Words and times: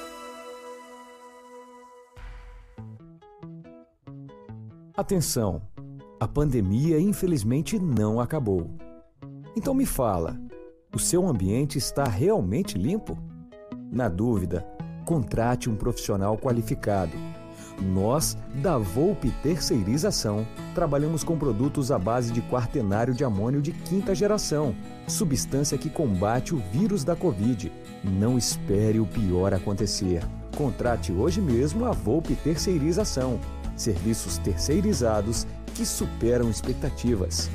Atenção! 4.97 5.61
A 6.19 6.27
pandemia 6.27 6.99
infelizmente 6.99 7.79
não 7.79 8.19
acabou. 8.19 8.71
Então 9.55 9.75
me 9.75 9.85
fala, 9.85 10.41
o 10.95 10.99
seu 10.99 11.27
ambiente 11.27 11.79
está 11.79 12.05
realmente 12.05 12.77
limpo? 12.77 13.17
Na 13.91 14.09
dúvida, 14.09 14.67
contrate 15.05 15.71
um 15.71 15.77
profissional 15.77 16.37
qualificado. 16.37 17.13
Nós, 17.81 18.37
da 18.57 18.77
Volpe 18.77 19.31
Terceirização, 19.43 20.47
trabalhamos 20.75 21.25
com 21.25 21.39
produtos 21.39 21.91
à 21.91 21.99
base 21.99 22.31
de 22.33 22.43
quaternário 22.43 23.15
de 23.15 23.25
amônio 23.25 23.63
de 23.63 23.73
quinta 23.73 24.15
geração, 24.15 24.75
substância 25.09 25.79
que 25.79 25.89
combate 25.89 26.55
o 26.55 26.63
vírus 26.71 27.03
da 27.03 27.17
Covid. 27.17 27.73
Não 28.05 28.37
espere 28.37 29.01
o 29.01 29.07
pior 29.07 29.55
acontecer. 29.55 30.23
Contrate 30.57 31.11
hoje 31.11 31.41
mesmo 31.41 31.87
a 31.87 31.93
Volpe 31.93 32.35
Terceirização. 32.37 33.41
Serviços 33.75 34.37
terceirizados 34.39 35.47
que 35.75 35.87
superam 35.87 36.51
expectativas. 36.51 37.51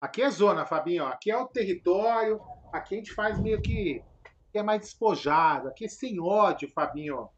Aqui 0.00 0.22
é 0.22 0.30
zona, 0.30 0.64
Fabinho. 0.64 1.04
Aqui 1.06 1.30
é 1.30 1.36
o 1.36 1.46
território. 1.46 2.40
Aqui 2.72 2.94
a 2.94 2.98
gente 2.98 3.12
faz 3.12 3.38
meio 3.38 3.60
que. 3.60 4.02
é 4.54 4.62
mais 4.62 4.80
despojado. 4.80 5.68
Aqui 5.68 5.84
é 5.84 5.88
sem 5.88 6.20
ódio, 6.20 6.68
Fabinho. 6.70 7.28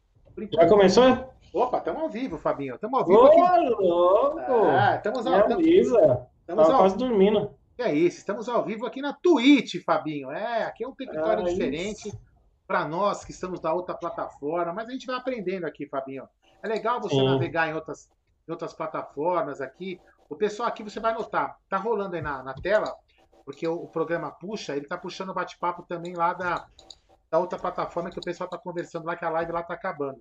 Já 0.51 0.67
começou? 0.67 1.33
Opa, 1.53 1.77
estamos 1.77 2.01
ao 2.01 2.09
vivo, 2.09 2.37
Fabinho. 2.37 2.75
Estamos 2.75 2.99
ao 2.99 3.05
vivo 3.05 3.19
Ô, 3.19 3.25
aqui. 3.25 3.69
louco! 3.69 4.65
É, 4.67 4.95
estamos 4.95 5.27
ao, 5.27 5.47
Me 5.57 5.79
estamos, 5.79 6.69
ao 6.69 6.77
quase 6.79 6.97
dormindo. 6.97 7.53
É 7.77 7.93
isso, 7.93 8.17
estamos 8.17 8.47
ao 8.49 8.63
vivo 8.63 8.85
aqui 8.85 9.01
na 9.01 9.13
Twitch, 9.13 9.83
Fabinho. 9.83 10.31
É, 10.31 10.63
aqui 10.63 10.83
é 10.83 10.87
um 10.87 10.95
território 10.95 11.43
Ah, 11.43 11.49
diferente 11.49 12.11
para 12.65 12.87
nós 12.87 13.23
que 13.25 13.31
estamos 13.31 13.59
da 13.59 13.73
outra 13.73 13.93
plataforma, 13.93 14.73
mas 14.73 14.87
a 14.87 14.91
gente 14.91 15.05
vai 15.05 15.15
aprendendo 15.15 15.65
aqui, 15.65 15.85
Fabinho. 15.87 16.27
É 16.63 16.67
legal 16.67 16.99
você 17.01 17.15
Sim. 17.15 17.25
navegar 17.25 17.69
em 17.69 17.73
outras, 17.73 18.09
em 18.47 18.51
outras 18.51 18.73
plataformas 18.73 19.59
aqui. 19.61 19.99
O 20.33 20.37
pessoal 20.37 20.67
aqui 20.67 20.83
você 20.83 20.99
vai 20.99 21.13
notar, 21.13 21.55
tá 21.69 21.77
rolando 21.77 22.15
aí 22.15 22.21
na, 22.21 22.41
na 22.43 22.55
tela, 22.55 22.91
porque 23.45 23.67
o, 23.67 23.75
o 23.75 23.87
programa 23.87 24.31
puxa, 24.31 24.75
ele 24.75 24.87
tá 24.87 24.97
puxando 24.97 25.29
o 25.29 25.33
bate-papo 25.33 25.85
também 25.87 26.15
lá 26.15 26.33
da, 26.33 26.65
da 27.31 27.37
outra 27.37 27.59
plataforma 27.59 28.09
que 28.09 28.19
o 28.19 28.23
pessoal 28.23 28.49
tá 28.49 28.57
conversando 28.57 29.05
lá, 29.05 29.15
que 29.15 29.25
a 29.25 29.29
live 29.29 29.51
lá 29.51 29.61
tá 29.61 29.75
acabando. 29.75 30.19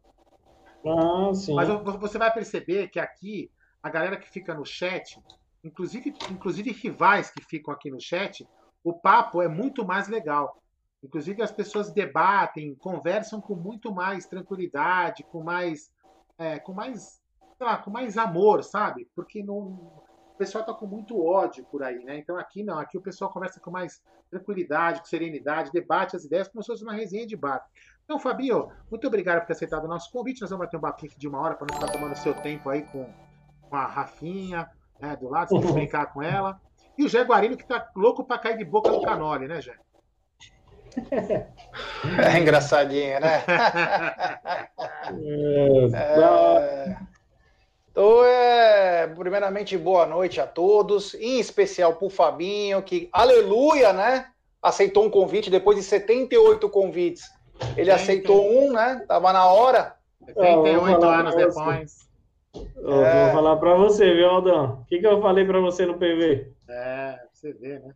Ah, 0.85 1.33
sim. 1.33 1.55
Mas 1.55 1.67
vo- 1.69 1.99
você 1.99 2.19
vai 2.19 2.31
perceber 2.31 2.89
que 2.89 3.01
aqui, 3.01 3.51
a 3.83 3.89
galera 3.89 4.19
que 4.19 4.29
fica 4.29 4.55
no 4.55 4.67
chat, 4.67 5.19
inclusive, 5.65 6.15
inclusive 6.31 6.73
rivais 6.73 7.31
que 7.31 7.43
ficam 7.43 7.73
aqui 7.73 7.91
no 7.91 8.01
chat, 8.01 8.47
o 8.85 8.93
papo 8.93 9.41
é 9.41 9.49
muito 9.49 9.83
mais 9.83 10.09
legal. 10.09 10.61
Inclusive 11.03 11.43
as 11.43 11.51
pessoas 11.51 11.91
debatem, 11.91 12.75
conversam 12.75 13.41
com 13.41 13.57
muito 13.57 13.95
mais 13.95 14.27
tranquilidade, 14.27 15.25
com 15.25 15.43
mais, 15.43 15.91
é, 16.39 16.59
com 16.59 16.75
mais, 16.75 17.22
sei 17.63 17.65
lá, 17.65 17.77
com 17.77 17.91
mais 17.91 18.19
amor, 18.19 18.65
sabe? 18.65 19.09
Porque 19.15 19.41
não, 19.41 19.57
o 19.57 20.35
pessoal 20.37 20.65
tá 20.65 20.75
com 20.75 20.85
muito 20.85 21.25
ódio 21.25 21.65
por 21.71 21.81
aí, 21.85 22.03
né? 22.03 22.19
Então 22.19 22.37
aqui 22.37 22.65
não, 22.65 22.77
aqui 22.77 22.99
o 22.99 23.01
pessoal 23.01 23.31
conversa 23.31 23.61
com 23.61 23.71
mais 23.71 24.03
tranquilidade, 24.29 24.99
com 24.99 25.07
serenidade, 25.07 25.71
debate 25.71 26.17
as 26.17 26.25
ideias 26.25 26.49
como 26.49 26.61
se 26.63 26.67
fosse 26.67 26.83
uma 26.83 26.93
resenha 26.93 27.25
de 27.25 27.37
bar. 27.37 27.65
Então, 28.05 28.19
Fabio, 28.19 28.73
muito 28.91 29.07
obrigado 29.07 29.39
por 29.41 29.47
ter 29.47 29.53
aceitado 29.53 29.85
o 29.85 29.89
nosso 29.89 30.11
convite. 30.11 30.41
Nós 30.41 30.51
vamos 30.51 30.67
bater 30.67 30.77
um 30.77 30.87
aqui 30.87 31.17
de 31.17 31.29
uma 31.29 31.41
hora 31.41 31.55
para 31.55 31.69
não 31.71 31.81
ficar 31.81 31.93
tomando 31.93 32.17
seu 32.17 32.35
tempo 32.35 32.69
aí 32.69 32.83
com, 32.83 33.09
com 33.71 33.77
a 33.77 33.87
Rafinha 33.87 34.69
né, 35.01 35.15
do 35.15 35.29
lado, 35.29 35.51
você 35.51 35.61
tem 35.61 35.67
que 35.67 35.73
brincar 35.73 36.07
com 36.13 36.21
ela. 36.21 36.61
E 36.99 37.05
o 37.05 37.09
Jé 37.09 37.23
Guarino 37.23 37.57
que 37.57 37.65
tá 37.67 37.89
louco 37.95 38.25
para 38.25 38.41
cair 38.41 38.59
de 38.59 38.65
boca 38.65 38.91
no 38.91 39.03
canole, 39.03 39.47
né, 39.47 39.61
Jé? 39.61 39.77
É 42.35 42.39
engraçadinho, 42.39 43.21
né? 43.21 43.45
É, 45.95 46.19
hora. 46.19 47.12
Então, 47.93 48.25
é, 48.25 49.07
primeiramente, 49.07 49.77
boa 49.77 50.07
noite 50.07 50.41
a 50.41 50.47
todos, 50.47 51.13
em 51.15 51.39
especial 51.39 51.95
pro 51.97 52.09
Fabinho, 52.09 52.83
que, 52.83 53.07
aleluia, 53.13 53.93
né? 53.93 54.29
Aceitou 54.63 55.05
um 55.05 55.11
convite 55.11 55.51
depois 55.51 55.77
de 55.77 55.83
78 55.85 56.71
convites. 56.71 57.25
Ele 57.77 57.91
Sim, 57.91 57.97
aceitou 57.97 58.51
um, 58.51 58.73
né? 58.73 59.05
Tava 59.07 59.31
na 59.33 59.45
hora. 59.47 59.95
78 60.25 61.01
falar 61.01 61.21
anos 61.21 61.35
depois. 61.35 62.09
Eu 62.77 63.05
É. 63.05 63.25
vou 63.25 63.33
falar 63.33 63.57
pra 63.57 63.75
você, 63.75 64.15
viu, 64.15 64.27
Aldão? 64.31 64.81
O 64.81 64.85
que, 64.87 64.99
que 64.99 65.07
eu 65.07 65.21
falei 65.21 65.45
pra 65.45 65.61
você 65.61 65.85
no 65.85 65.99
PV? 65.99 66.51
É, 66.71 67.19
você 67.31 67.53
vê, 67.53 67.79
né? 67.79 67.93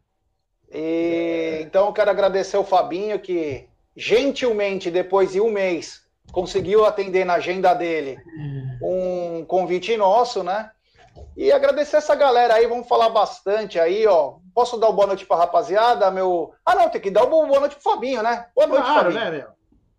E, 0.71 1.61
então, 1.63 1.87
eu 1.87 1.93
quero 1.95 2.11
agradecer 2.11 2.59
o 2.59 2.65
Fabinho, 2.65 3.19
que 3.19 3.67
gentilmente, 3.97 4.91
depois 4.91 5.33
de 5.33 5.41
um 5.41 5.51
mês, 5.51 6.03
conseguiu 6.37 6.85
atender 6.85 7.25
na 7.25 7.33
agenda 7.37 7.73
dele 7.73 8.19
um 8.83 9.43
convite 9.47 9.97
nosso, 9.97 10.43
né? 10.45 10.71
E 11.35 11.51
agradecer 11.51 11.97
essa 11.97 12.15
galera 12.15 12.53
aí, 12.53 12.67
vamos 12.67 12.87
falar 12.87 13.09
bastante 13.09 13.79
aí, 13.81 14.07
ó. 14.07 14.35
Posso 14.55 14.77
dar 14.77 14.89
uma 14.89 14.93
boa 14.97 15.07
noite 15.07 15.25
pra 15.25 15.39
rapaziada, 15.39 16.11
meu. 16.11 16.53
Ah, 16.63 16.75
não, 16.75 16.91
tem 16.91 17.01
que 17.01 17.11
dar 17.11 17.25
uma 17.25 17.47
boa 17.47 17.61
noite 17.61 17.77
pro 17.77 17.91
Fabinho, 17.91 18.23
né? 18.23 18.49
Boa 18.55 18.67
noite, 18.67 18.85
Claro, 18.85 19.13
Fabinho. 19.13 19.25
né, 19.25 19.31
meu? 19.31 19.47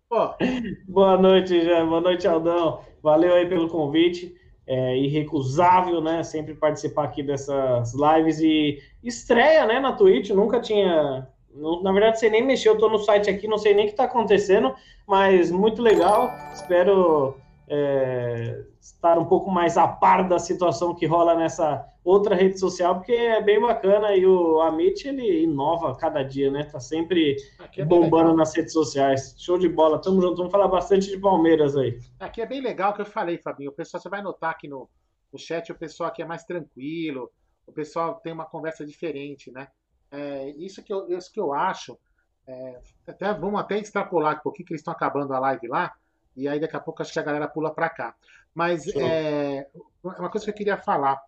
Pô, 0.08 0.34
Boa 0.86 1.16
noite, 1.18 1.60
Jé. 1.60 1.84
Boa 1.84 2.00
noite, 2.00 2.28
Aldão. 2.28 2.82
Valeu 3.02 3.34
aí 3.34 3.48
pelo 3.48 3.68
convite. 3.68 4.32
É 4.64 4.96
irrecusável, 4.96 6.00
né? 6.00 6.22
Sempre 6.22 6.54
participar 6.54 7.04
aqui 7.06 7.20
dessas 7.24 7.92
lives 7.94 8.38
e 8.38 8.78
estreia, 9.02 9.66
né, 9.66 9.80
na 9.80 9.92
Twitch. 9.92 10.30
Nunca 10.30 10.60
tinha. 10.60 11.26
Na 11.54 11.92
verdade, 11.92 12.20
sei 12.20 12.30
nem 12.30 12.44
mexer. 12.44 12.68
Eu 12.68 12.78
tô 12.78 12.88
no 12.88 12.98
site 12.98 13.30
aqui, 13.30 13.48
não 13.48 13.58
sei 13.58 13.74
nem 13.74 13.86
o 13.86 13.88
que 13.88 13.96
tá 13.96 14.04
acontecendo, 14.04 14.74
mas 15.06 15.50
muito 15.50 15.82
legal. 15.82 16.30
Espero 16.52 17.36
é, 17.68 18.64
estar 18.80 19.18
um 19.18 19.24
pouco 19.26 19.50
mais 19.50 19.76
a 19.76 19.86
par 19.86 20.26
da 20.28 20.38
situação 20.38 20.94
que 20.94 21.06
rola 21.06 21.34
nessa 21.34 21.86
outra 22.02 22.34
rede 22.34 22.58
social, 22.58 22.94
porque 22.96 23.12
é 23.12 23.42
bem 23.42 23.60
bacana 23.60 24.16
e 24.16 24.26
o 24.26 24.60
Amit 24.62 25.06
ele 25.06 25.42
inova 25.42 25.94
cada 25.94 26.22
dia, 26.22 26.50
né? 26.50 26.64
Tá 26.64 26.80
sempre 26.80 27.36
é, 27.76 27.84
bombando 27.84 28.30
legal. 28.30 28.36
nas 28.36 28.56
redes 28.56 28.72
sociais. 28.72 29.34
Show 29.38 29.58
de 29.58 29.68
bola, 29.68 30.00
tamo 30.00 30.20
junto. 30.22 30.36
Vamos 30.36 30.52
falar 30.52 30.68
bastante 30.68 31.10
de 31.10 31.18
Palmeiras 31.18 31.76
aí. 31.76 31.98
aqui 32.18 32.40
é 32.40 32.46
bem 32.46 32.60
legal 32.60 32.92
o 32.92 32.94
que 32.94 33.02
eu 33.02 33.06
falei, 33.06 33.36
Fabinho. 33.38 33.70
O 33.70 33.74
pessoal, 33.74 34.00
você 34.00 34.08
vai 34.08 34.22
notar 34.22 34.52
aqui 34.52 34.66
no, 34.66 34.88
no 35.32 35.38
chat, 35.38 35.70
o 35.70 35.78
pessoal 35.78 36.08
aqui 36.08 36.22
é 36.22 36.26
mais 36.26 36.44
tranquilo, 36.44 37.30
o 37.66 37.72
pessoal 37.72 38.14
tem 38.14 38.32
uma 38.32 38.46
conversa 38.46 38.86
diferente, 38.86 39.50
né? 39.50 39.68
É, 40.10 40.50
isso, 40.50 40.82
que 40.82 40.92
eu, 40.92 41.08
isso 41.10 41.32
que 41.32 41.40
eu 41.40 41.52
acho. 41.52 41.98
é, 42.46 42.80
até, 43.06 43.32
vamos 43.34 43.60
até 43.60 43.78
extrapolar 43.78 44.36
um 44.36 44.40
pouquinho, 44.40 44.66
que 44.66 44.72
eles 44.72 44.80
estão 44.80 44.92
acabando 44.92 45.32
a 45.34 45.38
live 45.38 45.68
lá, 45.68 45.94
e 46.36 46.48
aí 46.48 46.58
daqui 46.58 46.76
a 46.76 46.80
pouco 46.80 47.02
acho 47.02 47.12
que 47.12 47.18
a 47.18 47.22
galera 47.22 47.48
pula 47.48 47.72
para 47.74 47.90
cá. 47.90 48.14
Mas 48.54 48.86
é, 48.96 49.68
uma 50.02 50.30
coisa 50.30 50.44
que 50.46 50.50
eu 50.50 50.54
queria 50.54 50.76
falar. 50.78 51.20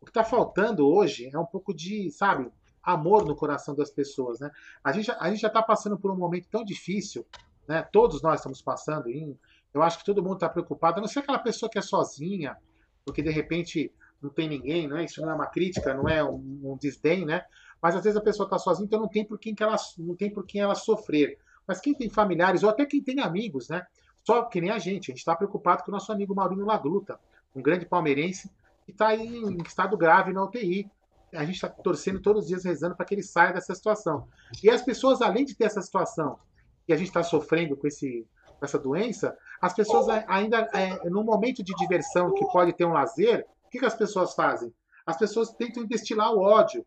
O 0.00 0.04
que 0.04 0.10
está 0.10 0.22
faltando 0.22 0.86
hoje 0.86 1.30
é 1.32 1.38
um 1.38 1.46
pouco 1.46 1.72
de, 1.74 2.10
sabe, 2.10 2.50
amor 2.82 3.24
no 3.24 3.34
coração 3.34 3.74
das 3.74 3.90
pessoas, 3.90 4.38
né? 4.38 4.50
A 4.84 4.92
gente, 4.92 5.06
já- 5.06 5.16
a 5.18 5.30
gente 5.30 5.40
já 5.40 5.48
está 5.48 5.62
passando 5.62 5.98
por 5.98 6.10
um 6.10 6.16
momento 6.16 6.48
tão 6.50 6.62
difícil, 6.62 7.26
né? 7.66 7.82
Todos 7.90 8.20
nós 8.22 8.40
estamos 8.40 8.60
passando. 8.60 9.08
Em, 9.08 9.36
eu 9.72 9.82
acho 9.82 9.98
que 9.98 10.04
todo 10.04 10.22
mundo 10.22 10.34
está 10.34 10.48
preocupado. 10.48 10.98
A 10.98 11.00
não 11.00 11.08
ser 11.08 11.20
aquela 11.20 11.38
pessoa 11.38 11.70
que 11.70 11.78
é 11.78 11.82
sozinha, 11.82 12.56
porque 13.04 13.22
de 13.22 13.30
repente 13.30 13.90
não 14.20 14.30
tem 14.30 14.48
ninguém, 14.48 14.86
né? 14.86 15.04
Isso 15.04 15.20
não 15.22 15.30
é 15.30 15.34
uma 15.34 15.46
crítica, 15.46 15.94
não 15.94 16.08
é 16.08 16.22
um, 16.22 16.60
um 16.64 16.76
desdém, 16.76 17.24
né? 17.24 17.44
Mas 17.80 17.94
às 17.94 18.02
vezes 18.04 18.16
a 18.16 18.22
pessoa 18.22 18.46
está 18.46 18.58
sozinha, 18.58 18.86
então 18.86 19.00
não 19.00 19.08
tem 19.08 19.24
por 19.24 19.38
quem 19.38 19.54
que 19.54 19.62
ela 19.62 19.76
não 19.98 20.14
tem 20.14 20.30
por 20.30 20.44
quem 20.44 20.60
ela 20.60 20.74
sofrer. 20.74 21.38
Mas 21.66 21.80
quem 21.80 21.94
tem 21.94 22.08
familiares 22.08 22.62
ou 22.62 22.70
até 22.70 22.86
quem 22.86 23.02
tem 23.02 23.20
amigos, 23.20 23.68
né? 23.68 23.86
Só 24.24 24.42
que 24.42 24.60
nem 24.60 24.70
a 24.70 24.78
gente, 24.78 25.10
a 25.10 25.12
gente 25.12 25.18
está 25.18 25.36
preocupado 25.36 25.84
com 25.84 25.90
o 25.90 25.94
nosso 25.94 26.10
amigo 26.10 26.34
Maurinho 26.34 26.64
Lagluta, 26.64 27.18
um 27.54 27.62
grande 27.62 27.86
palmeirense 27.86 28.50
que 28.84 28.92
está 28.92 29.14
em 29.14 29.56
estado 29.66 29.96
grave 29.96 30.32
na 30.32 30.44
UTI. 30.44 30.90
a 31.32 31.44
gente 31.44 31.56
está 31.56 31.68
torcendo 31.68 32.20
todos 32.20 32.42
os 32.42 32.48
dias, 32.48 32.64
rezando 32.64 32.96
para 32.96 33.04
que 33.04 33.14
ele 33.14 33.22
saia 33.22 33.52
dessa 33.52 33.74
situação. 33.74 34.28
E 34.62 34.70
as 34.70 34.82
pessoas, 34.82 35.20
além 35.20 35.44
de 35.44 35.54
ter 35.54 35.64
essa 35.64 35.82
situação 35.82 36.38
que 36.86 36.92
a 36.92 36.96
gente 36.96 37.08
está 37.08 37.22
sofrendo 37.22 37.76
com, 37.76 37.86
esse, 37.86 38.26
com 38.58 38.64
essa 38.64 38.78
doença, 38.78 39.36
as 39.60 39.74
pessoas 39.74 40.08
ainda, 40.28 40.68
é, 40.72 41.08
no 41.10 41.24
momento 41.24 41.62
de 41.62 41.74
diversão 41.74 42.32
que 42.32 42.46
pode 42.46 42.72
ter 42.72 42.84
um 42.84 42.92
lazer, 42.92 43.44
o 43.64 43.68
que, 43.68 43.80
que 43.80 43.84
as 43.84 43.94
pessoas 43.94 44.34
fazem? 44.34 44.72
As 45.04 45.16
pessoas 45.16 45.52
tentam 45.52 45.84
destilar 45.84 46.32
o 46.32 46.40
ódio, 46.40 46.86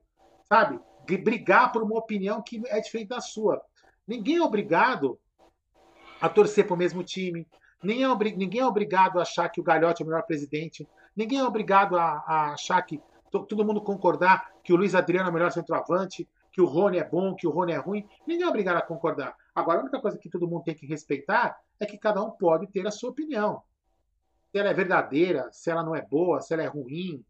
sabe? 0.49 0.79
Brigar 1.05 1.71
por 1.71 1.83
uma 1.83 1.97
opinião 1.97 2.41
que 2.41 2.61
é 2.67 2.81
diferente 2.81 3.09
da 3.09 3.21
sua. 3.21 3.61
Ninguém 4.07 4.37
é 4.37 4.43
obrigado 4.43 5.19
a 6.19 6.27
torcer 6.27 6.65
para 6.65 6.73
o 6.73 6.77
mesmo 6.77 7.03
time. 7.03 7.47
Ninguém 7.81 8.03
é, 8.03 8.35
ninguém 8.35 8.61
é 8.61 8.65
obrigado 8.65 9.19
a 9.19 9.21
achar 9.21 9.47
que 9.49 9.61
o 9.61 9.63
Galhote 9.63 10.01
é 10.01 10.05
o 10.05 10.07
melhor 10.07 10.23
presidente. 10.23 10.87
Ninguém 11.15 11.39
é 11.39 11.43
obrigado 11.43 11.97
a, 11.97 12.23
a 12.27 12.53
achar 12.53 12.81
que 12.81 13.01
todo 13.31 13.65
mundo 13.65 13.81
concordar 13.81 14.51
que 14.63 14.73
o 14.73 14.75
Luiz 14.75 14.95
Adriano 14.95 15.27
é 15.27 15.31
o 15.31 15.33
melhor 15.33 15.51
centroavante, 15.51 16.27
que 16.51 16.61
o 16.61 16.65
Rony 16.65 16.97
é 16.97 17.03
bom, 17.03 17.35
que 17.35 17.47
o 17.47 17.51
Rony 17.51 17.73
é 17.73 17.77
ruim. 17.77 18.07
Ninguém 18.27 18.45
é 18.45 18.49
obrigado 18.49 18.77
a 18.77 18.81
concordar. 18.81 19.35
Agora, 19.53 19.79
a 19.79 19.81
única 19.81 20.01
coisa 20.01 20.17
que 20.17 20.29
todo 20.29 20.47
mundo 20.47 20.63
tem 20.63 20.75
que 20.75 20.85
respeitar 20.85 21.57
é 21.79 21.85
que 21.85 21.97
cada 21.97 22.23
um 22.23 22.31
pode 22.31 22.67
ter 22.67 22.85
a 22.85 22.91
sua 22.91 23.11
opinião. 23.11 23.61
Se 24.51 24.57
ela 24.57 24.69
é 24.69 24.73
verdadeira, 24.73 25.49
se 25.51 25.69
ela 25.69 25.83
não 25.83 25.95
é 25.95 26.01
boa, 26.01 26.41
se 26.41 26.53
ela 26.53 26.63
é 26.63 26.67
ruim. 26.67 27.23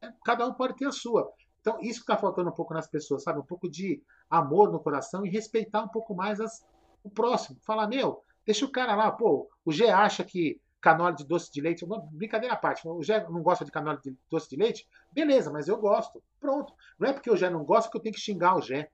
É, 0.00 0.10
cada 0.24 0.46
um 0.46 0.54
pode 0.54 0.76
ter 0.76 0.86
a 0.86 0.92
sua. 0.92 1.30
Então, 1.66 1.80
isso 1.80 1.98
que 1.98 2.04
está 2.04 2.16
faltando 2.16 2.48
um 2.48 2.52
pouco 2.52 2.72
nas 2.72 2.86
pessoas, 2.86 3.24
sabe? 3.24 3.40
Um 3.40 3.44
pouco 3.44 3.68
de 3.68 4.00
amor 4.30 4.70
no 4.70 4.78
coração 4.78 5.26
e 5.26 5.28
respeitar 5.28 5.82
um 5.82 5.88
pouco 5.88 6.14
mais 6.14 6.40
as, 6.40 6.64
o 7.02 7.10
próximo. 7.10 7.58
Falar, 7.60 7.88
meu, 7.88 8.22
deixa 8.44 8.64
o 8.64 8.70
cara 8.70 8.94
lá, 8.94 9.10
pô, 9.10 9.50
o 9.64 9.72
G 9.72 9.88
acha 9.88 10.22
que 10.22 10.60
canole 10.80 11.16
de 11.16 11.24
doce 11.24 11.52
de 11.52 11.60
leite. 11.60 11.84
Brincadeira 12.12 12.54
à 12.54 12.56
parte. 12.56 12.86
O 12.86 13.02
Jé 13.02 13.28
não 13.28 13.42
gosta 13.42 13.64
de 13.64 13.72
canole 13.72 13.98
de 14.00 14.16
doce 14.30 14.48
de 14.48 14.54
leite? 14.54 14.86
Beleza, 15.10 15.50
mas 15.50 15.66
eu 15.66 15.76
gosto. 15.76 16.22
Pronto. 16.38 16.72
Não 16.96 17.08
é 17.08 17.12
porque 17.12 17.28
o 17.28 17.36
Jé 17.36 17.50
não 17.50 17.64
gosta 17.64 17.90
que 17.90 17.96
eu 17.96 18.00
tenho 18.00 18.14
que 18.14 18.20
xingar 18.20 18.56
o 18.56 18.62
Jé. 18.62 18.88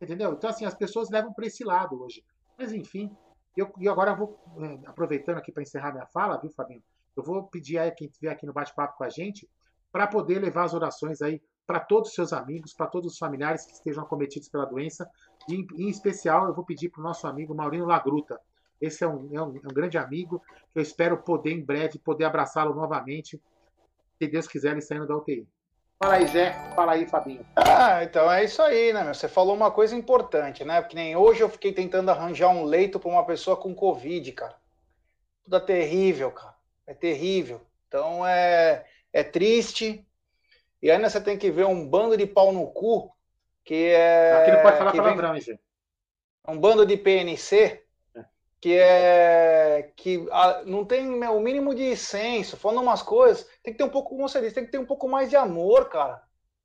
Entendeu? 0.00 0.32
Então, 0.32 0.48
assim, 0.48 0.64
as 0.64 0.74
pessoas 0.74 1.10
levam 1.10 1.30
para 1.30 1.46
esse 1.46 1.62
lado 1.62 2.02
hoje. 2.02 2.24
Mas, 2.56 2.72
enfim. 2.72 3.14
Eu, 3.54 3.70
e 3.78 3.86
agora 3.86 4.12
eu 4.12 4.16
vou, 4.16 4.40
é, 4.60 4.88
aproveitando 4.88 5.36
aqui 5.36 5.52
para 5.52 5.62
encerrar 5.62 5.92
minha 5.92 6.06
fala, 6.06 6.38
viu, 6.38 6.50
Fabinho? 6.50 6.82
Eu 7.14 7.22
vou 7.22 7.42
pedir 7.42 7.76
aí 7.76 7.90
quem 7.90 8.08
estiver 8.08 8.30
aqui 8.30 8.46
no 8.46 8.52
bate-papo 8.54 8.96
com 8.96 9.04
a 9.04 9.10
gente 9.10 9.46
para 9.92 10.06
poder 10.06 10.38
levar 10.38 10.64
as 10.64 10.72
orações 10.72 11.20
aí 11.20 11.42
para 11.66 11.80
todos 11.80 12.10
os 12.10 12.14
seus 12.14 12.32
amigos, 12.32 12.74
para 12.74 12.86
todos 12.86 13.12
os 13.12 13.18
familiares 13.18 13.64
que 13.64 13.72
estejam 13.72 14.02
acometidos 14.02 14.48
pela 14.48 14.64
doença. 14.64 15.08
E, 15.48 15.54
em 15.54 15.88
especial, 15.88 16.46
eu 16.46 16.54
vou 16.54 16.64
pedir 16.64 16.90
para 16.90 17.00
o 17.00 17.04
nosso 17.04 17.26
amigo 17.26 17.54
Maurino 17.54 17.86
Lagruta. 17.86 18.38
Esse 18.80 19.04
é 19.04 19.08
um, 19.08 19.28
é, 19.32 19.42
um, 19.42 19.56
é 19.56 19.66
um, 19.66 19.74
grande 19.74 19.96
amigo 19.96 20.42
que 20.72 20.78
eu 20.78 20.82
espero 20.82 21.16
poder 21.18 21.52
em 21.52 21.64
breve 21.64 21.98
poder 21.98 22.24
abraçá-lo 22.24 22.74
novamente, 22.74 23.40
se 24.18 24.28
Deus 24.28 24.46
quiser, 24.46 24.72
ele 24.72 24.80
saindo 24.80 25.06
da 25.06 25.16
UTI. 25.16 25.46
Fala 25.98 26.14
aí, 26.16 26.26
Zé. 26.26 26.52
Fala 26.74 26.92
aí, 26.92 27.06
Fabinho. 27.06 27.46
Ah, 27.56 28.04
então 28.04 28.30
é 28.30 28.44
isso 28.44 28.60
aí, 28.60 28.92
né, 28.92 29.04
meu? 29.04 29.14
Você 29.14 29.28
falou 29.28 29.54
uma 29.54 29.70
coisa 29.70 29.94
importante, 29.96 30.64
né? 30.64 30.80
Porque 30.80 30.96
nem 30.96 31.16
hoje 31.16 31.40
eu 31.40 31.48
fiquei 31.48 31.72
tentando 31.72 32.10
arranjar 32.10 32.48
um 32.48 32.64
leito 32.64 32.98
para 32.98 33.10
uma 33.10 33.24
pessoa 33.24 33.56
com 33.56 33.74
Covid, 33.74 34.30
cara. 34.32 34.56
Tudo 35.44 35.56
é 35.56 35.60
terrível, 35.60 36.30
cara. 36.30 36.54
É 36.86 36.94
terrível. 36.94 37.60
Então 37.88 38.26
é, 38.26 38.84
é 39.12 39.22
triste. 39.22 40.06
E 40.84 40.90
ainda 40.90 41.08
você 41.08 41.18
tem 41.18 41.38
que 41.38 41.50
ver 41.50 41.64
um 41.64 41.88
bando 41.88 42.14
de 42.14 42.26
pau 42.26 42.52
no 42.52 42.66
cu 42.66 43.10
que 43.64 43.86
é. 43.86 44.32
Aqui 44.34 44.50
não 44.52 44.62
pode 44.62 44.76
falar 44.76 44.92
palavrão, 44.92 45.32
vem... 45.32 45.42
hein? 45.48 45.58
Um 46.46 46.58
bando 46.58 46.84
de 46.84 46.94
PNC 46.98 47.82
que 48.60 48.74
é 48.78 49.92
que 49.96 50.26
a, 50.30 50.62
não 50.64 50.84
tem 50.84 51.06
o 51.08 51.40
mínimo 51.40 51.74
de 51.74 51.96
senso, 51.96 52.58
falando 52.58 52.82
umas 52.82 53.02
coisas, 53.02 53.46
tem 53.62 53.72
que 53.72 53.78
ter 53.78 53.84
um 53.84 53.90
pouco, 53.90 54.10
como 54.10 54.28
você 54.28 54.40
disse, 54.40 54.54
tem 54.54 54.64
que 54.64 54.72
ter 54.72 54.78
um 54.78 54.86
pouco 54.86 55.08
mais 55.08 55.28
de 55.30 55.36
amor, 55.36 55.88
cara. 55.88 56.22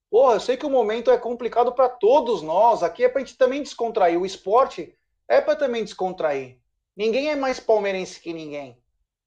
Porra, 0.10 0.36
eu 0.36 0.40
sei 0.40 0.58
que 0.58 0.66
o 0.66 0.70
momento 0.70 1.12
é 1.12 1.18
complicado 1.18 1.74
para 1.74 1.88
todos 1.88 2.42
nós, 2.42 2.84
aqui 2.84 3.06
é 3.06 3.10
pra 3.10 3.20
gente 3.20 3.38
também 3.38 3.62
descontrair, 3.62 4.20
o 4.20 4.26
esporte 4.26 4.94
é 5.28 5.40
para 5.40 5.58
também 5.58 5.84
descontrair. 5.84 6.58
Ninguém 6.96 7.32
é 7.32 7.36
mais 7.36 7.60
palmeirense 7.60 8.20
que 8.20 8.34
ninguém, 8.34 8.78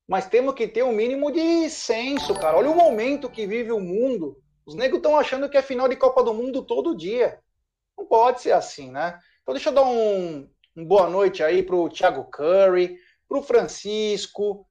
mas 0.08 0.26
temos 0.26 0.54
que 0.54 0.68
ter 0.68 0.82
um 0.82 0.92
mínimo 0.92 1.30
de 1.30 1.68
senso, 1.70 2.34
cara. 2.34 2.56
Olha 2.56 2.70
o 2.70 2.76
momento 2.76 3.30
que 3.30 3.46
vive 3.46 3.72
o 3.72 3.80
mundo. 3.80 4.41
Os 4.64 4.74
negros 4.74 4.98
estão 4.98 5.16
achando 5.16 5.48
que 5.48 5.56
é 5.56 5.62
final 5.62 5.88
de 5.88 5.96
Copa 5.96 6.22
do 6.22 6.34
Mundo 6.34 6.62
todo 6.62 6.96
dia. 6.96 7.38
Não 7.96 8.06
pode 8.06 8.40
ser 8.40 8.52
assim, 8.52 8.90
né? 8.90 9.18
Então 9.42 9.54
deixa 9.54 9.70
eu 9.70 9.74
dar 9.74 9.84
um, 9.84 10.48
um 10.76 10.84
boa 10.84 11.08
noite 11.08 11.42
aí 11.42 11.62
para 11.62 11.76
o 11.76 11.88
Thiago 11.88 12.24
Curry, 12.24 12.96
para 13.28 13.38
o 13.38 13.42
Francisco, 13.42 14.66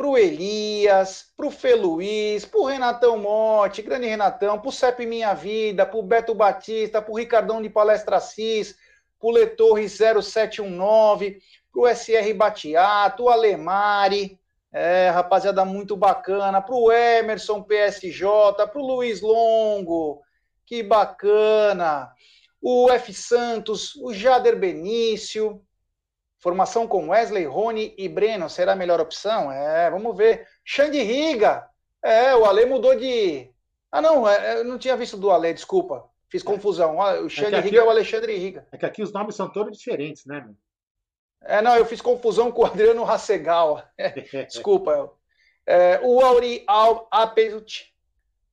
para 0.00 0.06
o 0.08 0.16
Elias, 0.16 1.26
para 1.36 1.46
o 1.46 1.50
Fê 1.50 1.74
Luiz, 1.74 2.46
para 2.46 2.58
o 2.58 2.64
Renatão 2.64 3.18
Monte, 3.18 3.82
grande 3.82 4.06
Renatão, 4.06 4.58
para 4.58 4.68
o 4.68 4.72
CEP 4.72 5.04
Minha 5.04 5.34
Vida, 5.34 5.84
para 5.84 5.98
o 5.98 6.02
Beto 6.02 6.34
Batista, 6.34 7.02
para 7.02 7.12
o 7.12 7.16
Ricardão 7.16 7.60
de 7.60 7.68
Palestra 7.68 8.16
Assis, 8.16 8.74
para 9.18 9.28
o 9.28 9.30
Letorre 9.30 9.86
0719, 9.86 11.42
para 11.70 11.82
o 11.82 11.86
SR 11.86 12.32
Batiato, 12.34 13.24
o 13.24 13.28
Alemari, 13.28 14.39
é, 14.72 15.10
rapaziada 15.10 15.64
muito 15.64 15.96
bacana, 15.96 16.60
para 16.60 16.74
o 16.74 16.92
Emerson 16.92 17.62
PSJ, 17.62 18.22
para 18.54 18.78
o 18.78 18.86
Luiz 18.86 19.20
Longo, 19.20 20.22
que 20.64 20.82
bacana 20.82 22.12
o 22.62 22.90
F. 22.90 23.12
Santos, 23.12 23.96
o 23.96 24.12
Jader 24.12 24.58
Benício. 24.58 25.62
Formação 26.38 26.86
com 26.86 27.08
Wesley, 27.08 27.44
Rony 27.44 27.94
e 27.98 28.08
Breno 28.08 28.48
será 28.48 28.72
a 28.72 28.76
melhor 28.76 28.98
opção? 28.98 29.52
É, 29.52 29.90
vamos 29.90 30.16
ver. 30.16 30.46
Xande 30.64 31.02
Riga. 31.02 31.68
É, 32.02 32.34
o 32.34 32.46
Ale 32.46 32.64
mudou 32.64 32.96
de. 32.96 33.50
Ah, 33.92 34.00
não, 34.00 34.26
é, 34.26 34.60
eu 34.60 34.64
não 34.64 34.78
tinha 34.78 34.96
visto 34.96 35.18
do 35.18 35.30
Ale, 35.30 35.52
desculpa. 35.52 36.08
Fiz 36.30 36.42
é. 36.42 36.44
confusão. 36.46 36.98
O 36.98 37.28
Xande 37.28 37.56
é 37.56 37.60
Riga 37.60 37.80
é 37.80 37.82
o 37.82 37.90
Alexandre 37.90 38.36
Riga. 38.38 38.66
É 38.72 38.78
que 38.78 38.86
aqui 38.86 39.02
os 39.02 39.12
nomes 39.12 39.34
são 39.34 39.50
todos 39.50 39.76
diferentes, 39.76 40.24
né, 40.24 40.40
meu? 40.40 40.54
É, 41.42 41.62
não, 41.62 41.76
eu 41.76 41.86
fiz 41.86 42.00
confusão 42.00 42.52
com 42.52 42.62
o 42.62 42.66
Adriano 42.66 43.04
Rassegal. 43.04 43.82
desculpa. 44.48 45.10
É, 45.66 46.00
o 46.02 46.20
Auri 46.20 46.64
Al 46.66 47.08
Apelt 47.10 47.90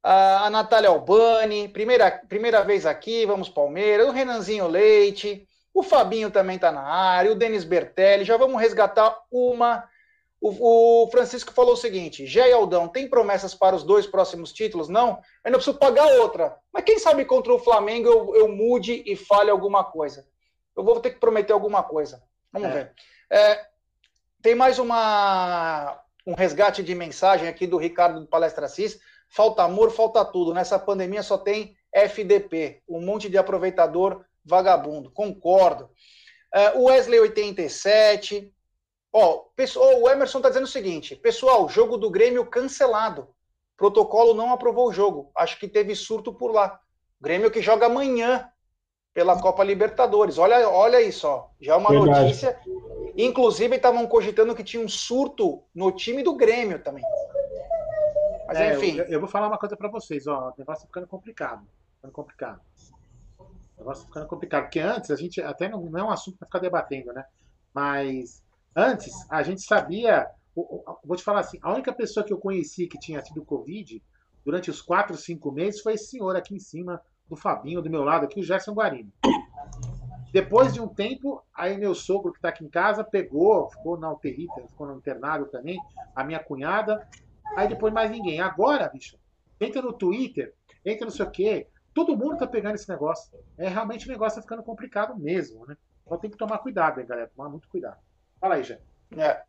a 0.10 0.50
Natália 0.50 0.89
Albani, 0.89 1.67
primeira, 1.67 2.10
primeira 2.10 2.63
vez 2.63 2.86
aqui, 2.86 3.25
vamos 3.25 3.50
Palmeiras, 3.50 4.08
o 4.08 4.12
Renanzinho 4.12 4.65
Leite, 4.67 5.46
o 5.74 5.84
Fabinho 5.84 6.32
também 6.32 6.56
está 6.56 6.72
na 6.72 6.82
área, 6.82 7.32
o 7.32 7.36
Denis 7.36 7.65
Bertelli, 7.65 8.24
já 8.24 8.38
vamos 8.38 8.62
resgatar 8.62 9.17
uma. 9.29 9.84
O, 10.39 11.03
o 11.03 11.12
Francisco 11.12 11.51
falou 11.51 11.74
o 11.74 11.77
seguinte: 11.77 12.25
Gé 12.25 12.50
e 12.50 12.53
Aldão, 12.53 12.88
tem 12.88 13.10
promessas 13.10 13.53
para 13.53 13.75
os 13.75 13.84
dois 13.84 14.08
próximos 14.08 14.53
títulos? 14.53 14.88
Não? 14.88 15.20
Ainda 15.44 15.58
preciso 15.58 15.77
pagar 15.77 16.06
outra. 16.20 16.56
Mas 16.72 16.86
quem 16.86 16.98
sabe 17.00 17.25
contra 17.25 17.53
o 17.53 17.60
Flamengo 17.60 18.08
eu, 18.08 18.36
eu 18.36 18.48
mude 18.48 19.03
e 19.06 19.15
fale 19.15 19.50
alguma 19.50 19.84
coisa. 19.84 20.25
Eu 20.75 20.84
vou 20.84 21.00
ter 21.01 21.10
que 21.10 21.20
prometer 21.20 21.51
alguma 21.51 21.84
coisa. 21.84 22.24
Vamos 22.59 22.75
é. 22.75 22.83
ver. 22.83 22.93
É, 23.29 23.65
tem 24.41 24.55
mais 24.55 24.79
uma, 24.79 26.01
um 26.25 26.33
resgate 26.33 26.81
de 26.83 26.95
mensagem 26.95 27.47
aqui 27.47 27.67
do 27.67 27.77
Ricardo 27.77 28.19
do 28.19 28.27
Palestra 28.27 28.67
Cis. 28.67 28.99
Falta 29.29 29.63
amor, 29.63 29.91
falta 29.91 30.23
tudo. 30.25 30.53
Nessa 30.53 30.79
pandemia 30.79 31.21
só 31.21 31.37
tem 31.37 31.75
FDP, 31.93 32.81
um 32.87 33.01
monte 33.01 33.29
de 33.29 33.37
aproveitador 33.37 34.25
vagabundo. 34.43 35.11
Concordo. 35.11 35.89
Uh, 36.55 36.79
o 36.79 36.83
Wesley 36.85 37.19
87. 37.19 38.53
Ó, 39.11 39.45
pessoal, 39.55 40.01
o 40.01 40.09
Emerson 40.09 40.41
tá 40.41 40.49
dizendo 40.49 40.63
o 40.63 40.67
seguinte: 40.67 41.15
pessoal, 41.15 41.67
jogo 41.69 41.97
do 41.97 42.09
Grêmio 42.09 42.45
cancelado. 42.45 43.29
Protocolo 43.75 44.33
não 44.33 44.51
aprovou 44.51 44.87
o 44.87 44.93
jogo. 44.93 45.31
Acho 45.35 45.59
que 45.59 45.67
teve 45.67 45.93
surto 45.93 46.33
por 46.33 46.51
lá. 46.51 46.79
Grêmio 47.21 47.51
que 47.51 47.61
joga 47.61 47.85
amanhã 47.85 48.49
pela 49.17 49.41
Copa 49.41 49.63
Libertadores. 49.63 50.38
Olha, 50.38 50.69
olha 50.69 51.01
isso, 51.01 51.27
ó. 51.27 51.47
Já 51.59 51.74
é 51.74 51.75
uma 51.75 51.89
Verdade. 51.89 52.21
notícia. 52.21 52.59
Inclusive, 53.17 53.75
estavam 53.75 54.05
cogitando 54.05 54.53
que 54.53 54.63
tinha 54.63 54.83
um 54.83 54.88
surto 54.88 55.63
no 55.74 55.91
time 55.91 56.21
do 56.21 56.36
Grêmio 56.36 56.83
também. 56.83 57.03
Mas 58.45 58.59
é, 58.59 58.75
enfim. 58.75 58.95
Eu, 58.95 59.05
eu, 59.05 59.19
vou 59.19 59.27
falar 59.27 59.47
uma 59.47 59.57
coisa 59.57 59.75
para 59.75 59.89
vocês, 59.89 60.27
ó. 60.27 60.50
O 60.50 60.53
negócio 60.55 60.83
tá 60.83 60.88
ficando 60.88 61.07
complicado. 61.07 61.65
Ficando 61.95 62.13
complicado. 62.13 62.62
O 63.39 63.79
negócio 63.79 64.03
tá 64.03 64.07
ficando 64.09 64.27
complicado. 64.27 64.63
Porque 64.65 64.79
antes, 64.79 65.09
a 65.09 65.15
gente 65.15 65.41
até 65.41 65.67
não, 65.67 65.81
não 65.81 66.00
é 66.00 66.03
um 66.03 66.12
assunto 66.12 66.38
para 66.38 66.45
ficar 66.45 66.59
debatendo, 66.59 67.12
né? 67.12 67.25
Mas 67.74 68.43
antes, 68.75 69.12
a 69.31 69.41
gente 69.41 69.63
sabia. 69.63 70.29
Vou 71.03 71.17
te 71.17 71.24
falar 71.24 71.39
assim, 71.39 71.57
a 71.63 71.74
única 71.74 71.91
pessoa 71.91 72.24
que 72.24 72.31
eu 72.31 72.38
conheci 72.38 72.86
que 72.86 73.00
tinha 73.00 73.19
tido 73.24 73.43
Covid 73.43 74.00
durante 74.45 74.69
os 74.69 74.79
quatro, 74.79 75.17
cinco 75.17 75.51
meses 75.51 75.81
foi 75.81 75.95
esse 75.95 76.12
senhor 76.12 76.36
aqui 76.36 76.53
em 76.53 76.59
cima 76.59 77.01
do 77.29 77.36
Fabinho, 77.36 77.81
do 77.81 77.89
meu 77.89 78.03
lado 78.03 78.25
aqui, 78.25 78.39
o 78.39 78.43
Gerson 78.43 78.74
Guarino. 78.74 79.12
Depois 80.31 80.74
de 80.74 80.81
um 80.81 80.88
tempo, 80.88 81.41
aí 81.53 81.77
meu 81.77 81.96
sogro 81.96 82.31
que 82.31 82.38
está 82.38 82.50
aqui 82.50 82.63
em 82.63 82.69
casa 82.69 83.03
pegou, 83.03 83.69
ficou 83.69 83.98
na 83.98 84.12
UTI, 84.12 84.48
ficou 84.67 84.88
no 84.88 84.98
internado 84.98 85.46
também, 85.46 85.79
a 86.15 86.24
minha 86.24 86.39
cunhada, 86.39 87.07
Aí 87.55 87.67
depois 87.67 87.93
mais 87.93 88.12
ninguém. 88.12 88.39
Agora, 88.39 88.89
bicho, 88.89 89.17
entra 89.60 89.81
no 89.81 89.93
Twitter, 89.93 90.53
entra 90.86 91.05
não 91.05 91.12
sei 91.12 91.25
o 91.25 91.31
quê. 91.31 91.67
Todo 91.93 92.17
mundo 92.17 92.38
tá 92.38 92.48
pegando 92.48 92.75
esse 92.75 92.89
negócio. 92.89 93.38
É 93.57 93.67
realmente 93.67 94.07
o 94.07 94.12
negócio 94.12 94.38
tá 94.38 94.41
ficando 94.41 94.63
complicado 94.63 95.17
mesmo, 95.17 95.65
né? 95.65 95.77
Então 96.05 96.17
tem 96.17 96.29
que 96.29 96.38
tomar 96.38 96.60
cuidado, 96.60 97.00
hein, 97.00 97.07
galera. 97.07 97.31
Tomar 97.36 97.50
muito 97.50 97.67
cuidado. 97.67 97.98
Fala 98.39 98.55
aí, 98.55 98.63
Jé. 98.63 98.79
É. 99.17 99.41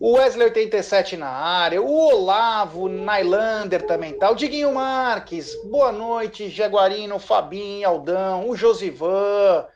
O 0.00 0.14
Wesley 0.14 0.46
87 0.46 1.16
na 1.16 1.28
área, 1.28 1.82
o 1.82 1.94
Olavo 1.94 2.88
Nailander 2.88 3.86
também 3.86 4.14
tá, 4.14 4.30
o 4.30 4.34
Diguinho 4.34 4.72
Marques, 4.72 5.54
boa 5.64 5.92
noite, 5.92 6.48
Jaguarino, 6.48 7.18
Fabinho, 7.18 7.86
Aldão, 7.86 8.48
o 8.48 8.56
Josivan, 8.56 9.66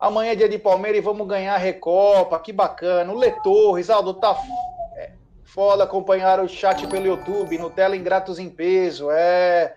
amanhã 0.00 0.32
é 0.32 0.36
dia 0.36 0.48
de 0.48 0.58
Palmeiras 0.58 0.98
e 0.98 1.04
vamos 1.04 1.28
ganhar 1.28 1.54
a 1.54 1.58
Recopa, 1.58 2.38
que 2.38 2.50
bacana, 2.50 3.12
o 3.12 3.18
Lê 3.18 3.30
Torres, 3.42 3.90
Aldo, 3.90 4.14
tá 4.14 4.34
é, 4.96 5.12
foda 5.44 5.84
acompanhar 5.84 6.40
o 6.40 6.48
chat 6.48 6.86
pelo 6.86 7.06
YouTube, 7.06 7.58
Nutella 7.58 7.94
Ingratos 7.94 8.38
em 8.38 8.48
Peso, 8.48 9.10
é, 9.10 9.76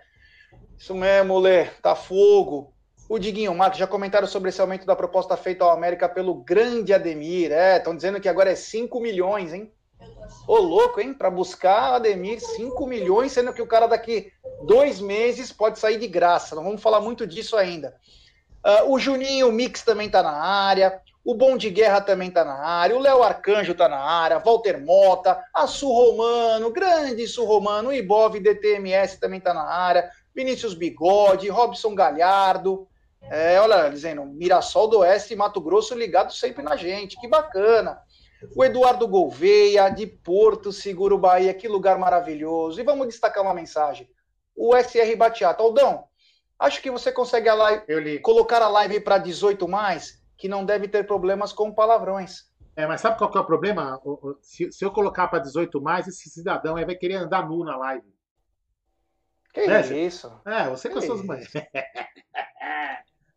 isso 0.78 0.94
mesmo, 0.94 1.38
Lê, 1.38 1.66
tá 1.82 1.94
fogo. 1.94 2.71
O 3.12 3.18
Diguinho 3.18 3.54
Marques 3.54 3.78
já 3.78 3.86
comentaram 3.86 4.26
sobre 4.26 4.48
esse 4.48 4.58
aumento 4.58 4.86
da 4.86 4.96
proposta 4.96 5.36
feita 5.36 5.62
ao 5.62 5.70
América 5.70 6.08
pelo 6.08 6.32
grande 6.32 6.94
Ademir. 6.94 7.52
É, 7.52 7.76
estão 7.76 7.94
dizendo 7.94 8.18
que 8.18 8.26
agora 8.26 8.50
é 8.50 8.54
5 8.54 8.98
milhões, 9.00 9.52
hein? 9.52 9.70
Ô, 10.48 10.56
louco, 10.56 10.98
hein? 10.98 11.12
Para 11.12 11.28
buscar 11.28 11.96
Ademir 11.96 12.40
5 12.40 12.86
milhões, 12.86 13.32
sendo 13.32 13.52
que 13.52 13.60
o 13.60 13.66
cara 13.66 13.86
daqui 13.86 14.32
dois 14.64 14.98
meses 14.98 15.52
pode 15.52 15.78
sair 15.78 15.98
de 15.98 16.08
graça. 16.08 16.54
Não 16.56 16.64
vamos 16.64 16.80
falar 16.80 17.02
muito 17.02 17.26
disso 17.26 17.54
ainda. 17.54 17.94
Uh, 18.64 18.94
o 18.94 18.98
Juninho 18.98 19.52
Mix 19.52 19.82
também 19.82 20.08
tá 20.08 20.22
na 20.22 20.32
área. 20.32 20.98
O 21.22 21.34
Bom 21.34 21.58
de 21.58 21.68
Guerra 21.68 22.00
também 22.00 22.30
tá 22.30 22.46
na 22.46 22.64
área. 22.64 22.96
O 22.96 22.98
Léo 22.98 23.22
Arcanjo 23.22 23.74
tá 23.74 23.90
na 23.90 24.00
área. 24.00 24.38
Walter 24.38 24.82
Mota. 24.82 25.38
A 25.52 25.66
Su 25.66 25.92
Romano, 25.92 26.70
grande 26.70 27.28
Su 27.28 27.44
Romano. 27.44 27.90
O 27.90 27.92
Ibov 27.92 28.40
DTMS 28.40 29.20
também 29.20 29.38
tá 29.38 29.52
na 29.52 29.64
área. 29.64 30.10
Vinícius 30.34 30.72
Bigode. 30.72 31.50
Robson 31.50 31.94
Galhardo. 31.94 32.88
É, 33.30 33.60
olha, 33.60 33.88
dizendo, 33.88 34.24
Mirassol 34.24 34.88
do 34.88 34.98
Oeste 34.98 35.32
e 35.32 35.36
Mato 35.36 35.60
Grosso 35.60 35.94
ligado 35.94 36.32
sempre 36.32 36.62
na 36.62 36.76
gente, 36.76 37.18
que 37.20 37.28
bacana. 37.28 38.00
O 38.56 38.64
Eduardo 38.64 39.06
Gouveia, 39.06 39.88
de 39.88 40.06
Porto 40.06 40.72
Seguro 40.72 41.16
Bahia, 41.16 41.54
que 41.54 41.68
lugar 41.68 41.98
maravilhoso. 41.98 42.80
E 42.80 42.84
vamos 42.84 43.06
destacar 43.06 43.42
uma 43.42 43.54
mensagem. 43.54 44.08
O 44.54 44.76
SR 44.76 45.16
Batiata. 45.16 45.62
Aldão, 45.62 46.04
acho 46.58 46.82
que 46.82 46.90
você 46.90 47.12
consegue 47.12 47.48
a 47.48 47.54
live, 47.54 48.18
colocar 48.20 48.60
a 48.60 48.68
live 48.68 49.00
para 49.00 49.18
18 49.18 49.66
mais, 49.68 50.20
que 50.36 50.48
não 50.48 50.64
deve 50.64 50.88
ter 50.88 51.06
problemas 51.06 51.52
com 51.52 51.72
palavrões. 51.72 52.50
É, 52.74 52.86
mas 52.86 53.00
sabe 53.00 53.18
qual 53.18 53.30
que 53.30 53.38
é 53.38 53.40
o 53.40 53.46
problema? 53.46 54.00
Se, 54.40 54.72
se 54.72 54.84
eu 54.84 54.90
colocar 54.90 55.28
para 55.28 55.38
18 55.38 55.80
mais, 55.80 56.08
esse 56.08 56.28
cidadão 56.30 56.76
aí 56.76 56.84
vai 56.84 56.96
querer 56.96 57.16
andar 57.16 57.48
nu 57.48 57.62
na 57.64 57.76
live. 57.76 58.12
Que 59.52 59.60
é, 59.60 59.80
isso? 60.06 60.32
É, 60.46 60.68
você 60.70 60.88
com 60.88 60.98
as 60.98 61.04
suas 61.04 61.22
mães. 61.22 61.46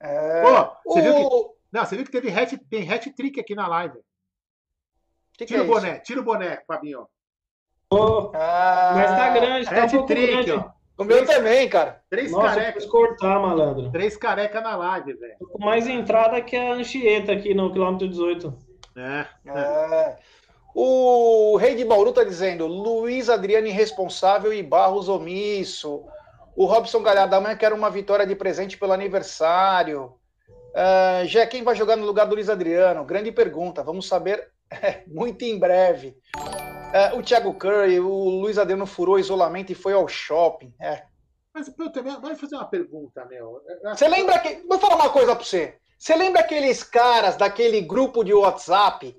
É... 0.05 0.41
Pô, 0.41 0.91
você, 0.93 0.99
o... 0.99 1.03
viu 1.03 1.29
que... 1.29 1.55
Não, 1.71 1.85
você 1.85 1.95
viu 1.95 2.05
que 2.05 2.11
teve 2.11 2.29
hat, 2.29 2.57
tem 2.69 2.89
hat-trick 2.89 3.39
aqui 3.39 3.55
na 3.55 3.67
live. 3.67 3.99
Que 5.33 5.45
tira 5.45 5.63
que 5.63 5.67
é 5.67 5.69
o 5.69 5.73
boné, 5.73 5.93
isso? 5.93 6.03
tira 6.03 6.21
o 6.21 6.23
boné, 6.23 6.63
Fabinho. 6.65 7.07
Oh, 7.91 8.31
ah, 8.33 8.93
mas 8.95 9.11
tá 9.11 9.29
grande, 9.29 9.65
tá 9.69 9.97
um 9.97 10.05
trick, 10.05 10.51
ó. 10.51 10.71
O 10.97 11.03
meu 11.03 11.25
também, 11.25 11.67
cara. 11.67 12.01
Três 12.09 12.31
carecas. 12.31 12.85
cortar, 12.85 13.39
malandro. 13.39 13.91
Três 13.91 14.15
carecas 14.15 14.63
na 14.63 14.75
live, 14.77 15.13
velho. 15.13 15.35
Com 15.51 15.63
mais 15.63 15.87
entrada 15.87 16.41
que 16.41 16.55
a 16.55 16.73
Anchieta 16.73 17.33
aqui 17.33 17.53
no 17.53 17.71
quilômetro 17.71 18.07
18. 18.07 18.57
É. 18.95 19.25
é. 19.45 20.17
O 20.73 21.57
Rei 21.57 21.75
de 21.75 21.83
Bauru 21.83 22.13
tá 22.13 22.23
dizendo: 22.23 22.65
Luiz 22.65 23.29
Adriano 23.29 23.67
irresponsável 23.67 24.53
e 24.53 24.63
Barros 24.63 25.09
omisso. 25.09 26.05
O 26.55 26.65
Robson 26.65 27.03
Galhardo, 27.03 27.35
amanhã 27.35 27.55
quer 27.57 27.73
uma 27.73 27.89
vitória 27.89 28.25
de 28.25 28.33
presente 28.33 28.77
pelo 28.77 28.93
aniversário. 28.93 30.13
Uh, 30.71 31.25
já 31.25 31.45
quem 31.45 31.63
vai 31.63 31.75
jogar 31.75 31.97
no 31.97 32.05
lugar 32.05 32.25
do 32.25 32.35
Luiz 32.35 32.49
Adriano? 32.49 33.03
Grande 33.03 33.29
pergunta. 33.29 33.83
Vamos 33.83 34.07
saber 34.07 34.51
muito 35.05 35.43
em 35.43 35.59
breve. 35.59 36.17
Uh, 36.37 37.19
o 37.19 37.23
Thiago 37.23 37.53
Curry, 37.55 37.99
o 37.99 38.09
Luiz 38.39 38.57
Adriano 38.57 38.85
furou 38.85 39.19
isolamento 39.19 39.73
e 39.73 39.75
foi 39.75 39.91
ao 39.91 40.07
shopping. 40.07 40.73
É. 40.79 41.03
Mas 41.53 41.67
eu 41.77 41.91
também, 41.91 42.19
vou 42.19 42.35
fazer 42.35 42.55
uma 42.55 42.65
pergunta, 42.65 43.25
meu. 43.25 43.61
Você 43.83 44.07
lembra 44.07 44.39
que. 44.39 44.65
Vou 44.67 44.79
falar 44.79 44.95
uma 44.95 45.09
coisa 45.09 45.35
para 45.35 45.43
você. 45.43 45.75
Você 45.97 46.15
lembra 46.15 46.41
aqueles 46.41 46.83
caras 46.83 47.35
daquele 47.35 47.81
grupo 47.81 48.23
de 48.23 48.33
WhatsApp, 48.33 49.17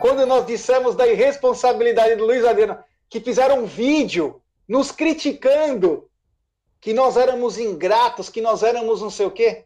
quando 0.00 0.26
nós 0.26 0.46
dissemos 0.46 0.94
da 0.94 1.06
irresponsabilidade 1.06 2.16
do 2.16 2.24
Luiz 2.24 2.44
Adriano, 2.44 2.78
que 3.08 3.20
fizeram 3.20 3.60
um 3.60 3.66
vídeo 3.66 4.42
nos 4.66 4.90
criticando 4.90 6.08
que 6.84 6.92
nós 6.92 7.16
éramos 7.16 7.56
ingratos, 7.56 8.28
que 8.28 8.42
nós 8.42 8.62
éramos 8.62 9.00
não 9.00 9.08
sei 9.08 9.24
o 9.24 9.30
quê. 9.30 9.64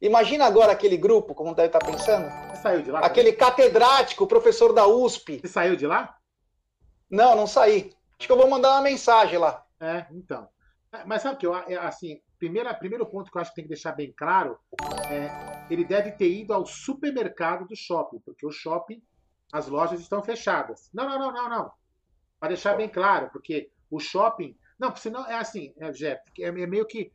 Imagina 0.00 0.44
agora 0.44 0.70
aquele 0.70 0.96
grupo, 0.96 1.34
como 1.34 1.52
deve 1.52 1.66
estar 1.66 1.84
pensando. 1.84 2.30
Você 2.48 2.62
saiu 2.62 2.80
de 2.80 2.92
lá? 2.92 3.00
Aquele 3.00 3.32
catedrático, 3.32 4.24
professor 4.24 4.72
da 4.72 4.86
USP. 4.86 5.40
Você 5.40 5.48
saiu 5.48 5.74
de 5.74 5.84
lá? 5.84 6.16
Não, 7.10 7.34
não 7.34 7.48
saí. 7.48 7.92
Acho 8.16 8.28
que 8.28 8.32
eu 8.32 8.36
vou 8.36 8.48
mandar 8.48 8.70
uma 8.74 8.82
mensagem 8.82 9.36
lá. 9.36 9.66
É, 9.80 10.06
então. 10.12 10.48
É, 10.92 11.04
mas 11.04 11.22
sabe 11.22 11.34
o 11.34 11.38
que 11.40 11.46
eu, 11.48 11.56
é, 11.56 11.74
assim, 11.74 12.20
primeira, 12.38 12.72
primeiro 12.72 13.04
ponto 13.04 13.28
que 13.28 13.36
eu 13.36 13.42
acho 13.42 13.50
que 13.50 13.56
tem 13.56 13.64
que 13.64 13.70
deixar 13.70 13.90
bem 13.90 14.14
claro 14.16 14.60
é 15.10 15.66
ele 15.68 15.84
deve 15.84 16.12
ter 16.12 16.30
ido 16.30 16.54
ao 16.54 16.64
supermercado 16.64 17.66
do 17.66 17.74
shopping, 17.74 18.20
porque 18.20 18.46
o 18.46 18.52
shopping, 18.52 19.02
as 19.52 19.66
lojas 19.66 19.98
estão 19.98 20.22
fechadas. 20.22 20.88
Não, 20.94 21.08
não, 21.08 21.18
não, 21.18 21.32
não, 21.32 21.48
não. 21.48 21.72
Para 22.38 22.50
deixar 22.50 22.76
bem 22.76 22.88
claro, 22.88 23.28
porque 23.32 23.72
o 23.90 23.98
shopping 23.98 24.56
não, 24.78 24.88
porque 24.88 25.02
senão 25.02 25.26
é 25.26 25.34
assim, 25.34 25.72
é, 25.78 25.90
Jeff, 25.90 26.20
é, 26.38 26.44
é 26.44 26.66
meio 26.66 26.86
que. 26.86 27.10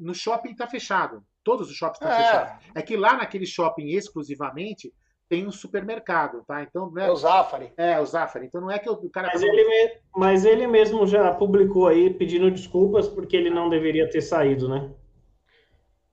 No 0.00 0.14
shopping 0.14 0.50
está 0.50 0.66
fechado. 0.66 1.22
Todos 1.44 1.70
os 1.70 1.76
shoppings 1.76 2.00
estão 2.00 2.12
é. 2.12 2.22
fechados. 2.22 2.64
É 2.74 2.82
que 2.82 2.96
lá 2.96 3.16
naquele 3.16 3.46
shopping 3.46 3.86
exclusivamente 3.88 4.92
tem 5.28 5.46
um 5.46 5.52
supermercado, 5.52 6.42
tá? 6.44 6.62
Então 6.62 6.90
não 6.90 7.02
é, 7.02 7.06
é 7.06 7.10
o 7.10 7.16
Zafari. 7.16 7.72
É, 7.76 8.00
o 8.00 8.04
Zafari. 8.04 8.46
Então 8.46 8.60
não 8.60 8.70
é 8.70 8.78
que 8.78 8.90
o 8.90 9.10
cara. 9.10 9.30
Mas, 9.32 9.42
ele, 9.42 9.64
me... 9.64 9.92
mas 10.16 10.44
ele 10.44 10.66
mesmo 10.66 11.06
já 11.06 11.32
publicou 11.32 11.86
aí 11.86 12.12
pedindo 12.12 12.50
desculpas 12.50 13.08
porque 13.08 13.36
ele 13.36 13.48
não 13.48 13.68
deveria 13.68 14.10
ter 14.10 14.20
saído, 14.20 14.68
né? 14.68 14.90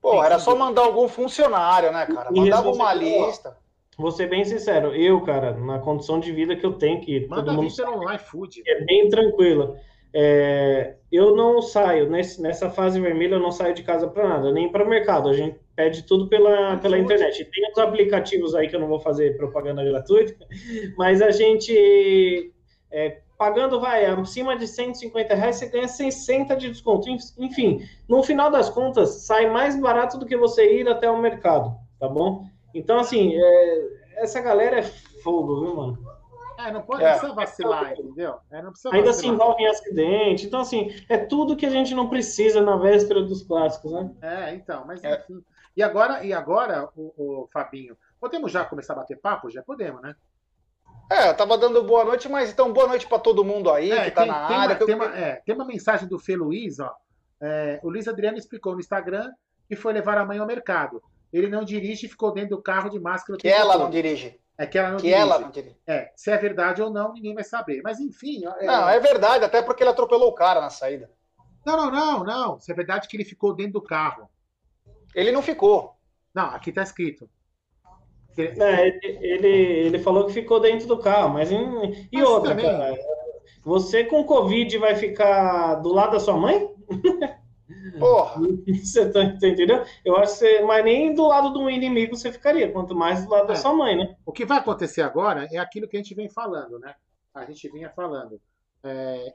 Pô, 0.00 0.22
era 0.22 0.38
só 0.38 0.54
mandar 0.54 0.82
algum 0.82 1.08
funcionário, 1.08 1.92
né, 1.92 2.06
cara? 2.06 2.30
Mandava 2.30 2.70
uma 2.70 2.94
lista. 2.94 3.56
Vou 3.98 4.12
ser 4.12 4.28
bem 4.28 4.44
sincero, 4.44 4.94
eu, 4.94 5.20
cara, 5.22 5.54
na 5.54 5.80
condição 5.80 6.20
de 6.20 6.30
vida 6.30 6.54
que 6.54 6.64
eu 6.64 6.74
tenho, 6.74 7.00
que 7.00 7.26
Manda 7.26 7.46
todo 7.46 7.60
mundo 7.60 7.74
pelo 7.74 8.14
iFood. 8.14 8.62
É 8.64 8.84
bem 8.84 9.08
tranquila. 9.08 9.76
É, 10.12 10.96
eu 11.10 11.34
não 11.34 11.60
saio, 11.62 12.08
nesse, 12.08 12.40
nessa 12.40 12.70
fase 12.70 13.00
vermelha, 13.00 13.34
eu 13.34 13.40
não 13.40 13.50
saio 13.50 13.74
de 13.74 13.82
casa 13.82 14.08
para 14.08 14.28
nada, 14.28 14.52
nem 14.52 14.70
para 14.70 14.84
o 14.84 14.88
mercado. 14.88 15.28
A 15.28 15.32
gente 15.32 15.58
pede 15.74 16.02
tudo 16.02 16.28
pela, 16.28 16.76
pela 16.78 16.98
internet. 16.98 17.44
Tem 17.44 17.70
os 17.70 17.78
aplicativos 17.78 18.54
aí 18.54 18.68
que 18.68 18.76
eu 18.76 18.80
não 18.80 18.88
vou 18.88 19.00
fazer 19.00 19.36
propaganda 19.36 19.84
gratuita, 19.84 20.34
mas 20.96 21.22
a 21.22 21.30
gente, 21.30 22.52
é, 22.90 23.20
pagando, 23.38 23.80
vai, 23.80 24.04
acima 24.04 24.56
de 24.56 24.66
150 24.66 25.34
reais, 25.34 25.56
você 25.56 25.68
ganha 25.68 25.88
60 25.88 26.56
de 26.56 26.68
desconto. 26.68 27.08
Enfim, 27.38 27.82
no 28.08 28.22
final 28.22 28.50
das 28.50 28.68
contas, 28.68 29.26
sai 29.26 29.48
mais 29.48 29.78
barato 29.80 30.18
do 30.18 30.26
que 30.26 30.36
você 30.36 30.80
ir 30.80 30.88
até 30.88 31.10
o 31.10 31.20
mercado, 31.20 31.74
tá 31.98 32.08
bom? 32.08 32.44
Então, 32.74 32.98
assim, 32.98 33.34
é, 33.34 33.88
essa 34.16 34.40
galera 34.40 34.78
é 34.78 34.82
fogo, 34.82 35.60
viu, 35.60 35.74
mano? 35.74 36.17
É, 36.58 36.72
não 36.72 36.82
pode 36.82 37.04
é. 37.04 37.10
precisar 37.10 37.32
vacilar, 37.34 37.92
entendeu? 37.92 38.34
É, 38.50 38.60
não 38.60 38.72
precisa 38.72 38.92
Ainda 38.92 39.12
se 39.12 39.28
envolve 39.28 39.62
em 39.62 39.68
acidente. 39.68 40.44
Então, 40.44 40.60
assim, 40.60 40.92
é 41.08 41.16
tudo 41.16 41.56
que 41.56 41.64
a 41.64 41.70
gente 41.70 41.94
não 41.94 42.08
precisa 42.08 42.60
na 42.60 42.76
véspera 42.76 43.22
dos 43.22 43.44
clássicos, 43.44 43.92
né? 43.92 44.10
É, 44.20 44.54
então, 44.54 44.84
mas 44.84 45.02
é. 45.04 45.14
enfim. 45.14 45.40
E 45.76 45.82
agora, 45.82 46.24
e 46.24 46.32
agora 46.32 46.88
o, 46.96 47.12
o, 47.16 47.46
Fabinho, 47.52 47.96
podemos 48.18 48.50
já 48.50 48.64
começar 48.64 48.94
a 48.94 48.96
bater 48.96 49.20
papo? 49.20 49.48
Já 49.48 49.62
podemos, 49.62 50.02
né? 50.02 50.16
É, 51.08 51.28
eu 51.30 51.36
tava 51.36 51.56
dando 51.56 51.84
boa 51.84 52.04
noite, 52.04 52.28
mas 52.28 52.50
então 52.50 52.72
boa 52.72 52.88
noite 52.88 53.06
para 53.06 53.20
todo 53.20 53.44
mundo 53.44 53.70
aí 53.70 53.92
é, 53.92 54.06
que 54.06 54.10
tá 54.10 54.22
tem, 54.22 54.30
na 54.30 54.48
tem 54.48 54.56
área. 54.56 54.76
Uma, 54.76 54.86
tem, 54.86 54.94
uma, 54.96 55.16
é, 55.16 55.36
tem 55.36 55.54
uma 55.54 55.64
mensagem 55.64 56.08
do 56.08 56.18
Fê 56.18 56.34
Luiz, 56.34 56.80
ó. 56.80 56.92
É, 57.40 57.78
o 57.84 57.88
Luiz 57.88 58.08
Adriano 58.08 58.36
explicou 58.36 58.74
no 58.74 58.80
Instagram 58.80 59.30
que 59.68 59.76
foi 59.76 59.92
levar 59.92 60.18
a 60.18 60.24
mãe 60.24 60.38
ao 60.38 60.46
mercado. 60.46 61.00
Ele 61.32 61.46
não 61.46 61.62
dirige 61.62 62.06
e 62.06 62.08
ficou 62.08 62.32
dentro 62.32 62.56
do 62.56 62.62
carro 62.62 62.90
de 62.90 62.98
máscara. 62.98 63.38
Que 63.38 63.48
ela 63.48 63.74
todo. 63.74 63.84
não 63.84 63.90
dirige. 63.90 64.40
É 64.58 64.66
que 64.66 64.76
ela 64.76 64.90
não 64.90 64.98
que 64.98 65.14
ela 65.14 65.38
não. 65.38 65.52
É, 65.86 66.10
se 66.16 66.32
é 66.32 66.36
verdade 66.36 66.82
ou 66.82 66.90
não, 66.90 67.12
ninguém 67.12 67.32
vai 67.32 67.44
saber. 67.44 67.80
Mas 67.82 68.00
enfim. 68.00 68.42
É... 68.58 68.66
Não, 68.66 68.88
é 68.88 68.98
verdade, 68.98 69.44
até 69.44 69.62
porque 69.62 69.84
ele 69.84 69.90
atropelou 69.90 70.28
o 70.28 70.34
cara 70.34 70.60
na 70.60 70.68
saída. 70.68 71.08
Não, 71.64 71.76
não, 71.76 71.90
não, 71.90 72.24
não. 72.24 72.60
Se 72.60 72.72
é 72.72 72.74
verdade 72.74 73.06
que 73.06 73.16
ele 73.16 73.24
ficou 73.24 73.54
dentro 73.54 73.74
do 73.74 73.82
carro. 73.82 74.28
Ele 75.14 75.30
não 75.30 75.42
ficou. 75.42 75.96
Não, 76.34 76.46
aqui 76.46 76.72
tá 76.72 76.82
escrito. 76.82 77.30
É, 78.36 78.86
ele, 78.86 79.00
ele, 79.20 79.48
ele, 79.48 79.98
falou 79.98 80.26
que 80.26 80.32
ficou 80.32 80.60
dentro 80.60 80.86
do 80.86 80.98
carro, 80.98 81.34
mas 81.34 81.50
em, 81.50 82.08
e 82.12 82.18
mas 82.18 82.28
outra, 82.28 82.50
também... 82.50 82.66
cara? 82.66 82.96
Você 83.64 84.04
com 84.04 84.22
Covid 84.24 84.78
vai 84.78 84.94
ficar 84.94 85.76
do 85.76 85.92
lado 85.92 86.12
da 86.12 86.20
sua 86.20 86.36
mãe? 86.36 86.68
Porra! 87.98 88.40
Você 88.82 89.10
tá 89.10 89.22
entendendo? 89.24 89.84
Eu 90.04 90.16
acho 90.16 90.32
que 90.32 90.38
você, 90.38 90.62
mas 90.62 90.84
nem 90.84 91.14
do 91.14 91.26
lado 91.26 91.52
de 91.52 91.58
um 91.58 91.68
inimigo 91.68 92.16
você 92.16 92.32
ficaria, 92.32 92.72
quanto 92.72 92.94
mais 92.94 93.24
do 93.24 93.30
lado 93.30 93.44
é. 93.44 93.48
da 93.48 93.56
sua 93.56 93.74
mãe, 93.74 93.96
né? 93.96 94.16
O 94.24 94.32
que 94.32 94.46
vai 94.46 94.58
acontecer 94.58 95.02
agora 95.02 95.46
é 95.52 95.58
aquilo 95.58 95.86
que 95.86 95.96
a 95.96 96.00
gente 96.00 96.14
vem 96.14 96.28
falando, 96.28 96.78
né? 96.78 96.94
A 97.34 97.44
gente 97.44 97.70
vinha 97.70 97.90
falando. 97.90 98.40
É, 98.82 99.34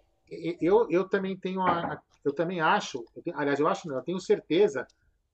eu, 0.59 0.87
eu 0.89 1.07
também 1.07 1.37
tenho 1.37 1.61
a, 1.61 2.01
eu 2.23 2.33
também 2.33 2.61
acho, 2.61 3.03
eu 3.15 3.21
tenho, 3.21 3.37
aliás, 3.37 3.59
eu 3.59 3.67
acho 3.67 3.87
não, 3.87 3.97
eu 3.97 4.01
tenho 4.01 4.19
certeza 4.19 4.87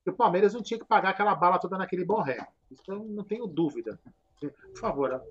que 0.04 0.10
o 0.10 0.16
Palmeiras 0.16 0.54
não 0.54 0.62
tinha 0.62 0.80
que 0.80 0.86
pagar 0.86 1.10
aquela 1.10 1.36
bala 1.36 1.60
toda 1.60 1.78
naquele 1.78 2.04
Borré. 2.06 2.48
Isso 2.72 2.84
eu 2.92 3.04
não 3.04 3.24
tenho 3.24 3.46
dúvida. 3.48 4.00
Por 4.40 4.78
favor. 4.80 5.24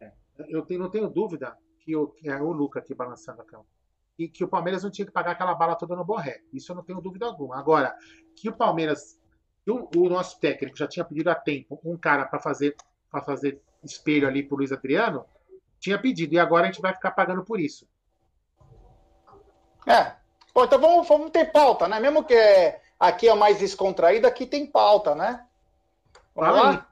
É, 0.00 0.12
eu 0.48 0.62
tenho, 0.62 0.80
não 0.80 0.90
tenho 0.90 1.08
dúvida 1.08 1.56
que 1.80 1.96
o, 1.96 2.08
que 2.08 2.28
é 2.28 2.40
o 2.40 2.52
Luca 2.52 2.78
aqui 2.78 2.94
balançando 2.94 3.42
a 3.42 3.44
cama. 3.44 3.64
E 4.18 4.28
que 4.28 4.42
o 4.42 4.48
Palmeiras 4.48 4.82
não 4.82 4.90
tinha 4.90 5.06
que 5.06 5.12
pagar 5.12 5.32
aquela 5.32 5.54
bala 5.54 5.76
toda 5.76 5.94
no 5.94 6.04
Borré. 6.04 6.40
Isso 6.52 6.72
eu 6.72 6.76
não 6.76 6.82
tenho 6.82 7.00
dúvida 7.00 7.26
alguma. 7.26 7.58
Agora, 7.58 7.96
que 8.34 8.48
o 8.48 8.52
Palmeiras, 8.52 9.18
o, 9.66 9.88
o 9.96 10.08
nosso 10.08 10.40
técnico 10.40 10.76
já 10.76 10.88
tinha 10.88 11.04
pedido 11.04 11.30
há 11.30 11.34
tempo 11.34 11.80
um 11.84 11.96
cara 11.96 12.26
para 12.26 12.40
fazer, 12.40 12.76
para 13.10 13.22
fazer 13.22 13.60
espelho 13.82 14.26
ali 14.26 14.42
pro 14.42 14.56
Luiz 14.56 14.72
Adriano, 14.72 15.24
tinha 15.78 15.98
pedido. 15.98 16.34
E 16.34 16.38
agora 16.38 16.64
a 16.64 16.66
gente 16.66 16.82
vai 16.82 16.92
ficar 16.92 17.12
pagando 17.12 17.44
por 17.44 17.60
isso. 17.60 17.86
É. 19.86 20.16
Bom, 20.52 20.64
então 20.64 20.80
vamos, 20.80 21.06
vamos 21.06 21.30
ter 21.30 21.52
pauta, 21.52 21.86
né? 21.86 22.00
Mesmo 22.00 22.24
que 22.24 22.34
aqui 22.98 23.28
é 23.28 23.34
mais 23.34 23.58
descontraída, 23.58 24.26
aqui 24.26 24.44
tem 24.44 24.66
pauta, 24.66 25.14
né? 25.14 25.46
Vamos 26.34 26.50
Fala 26.50 26.62
lá? 26.62 26.70
Aí. 26.70 26.88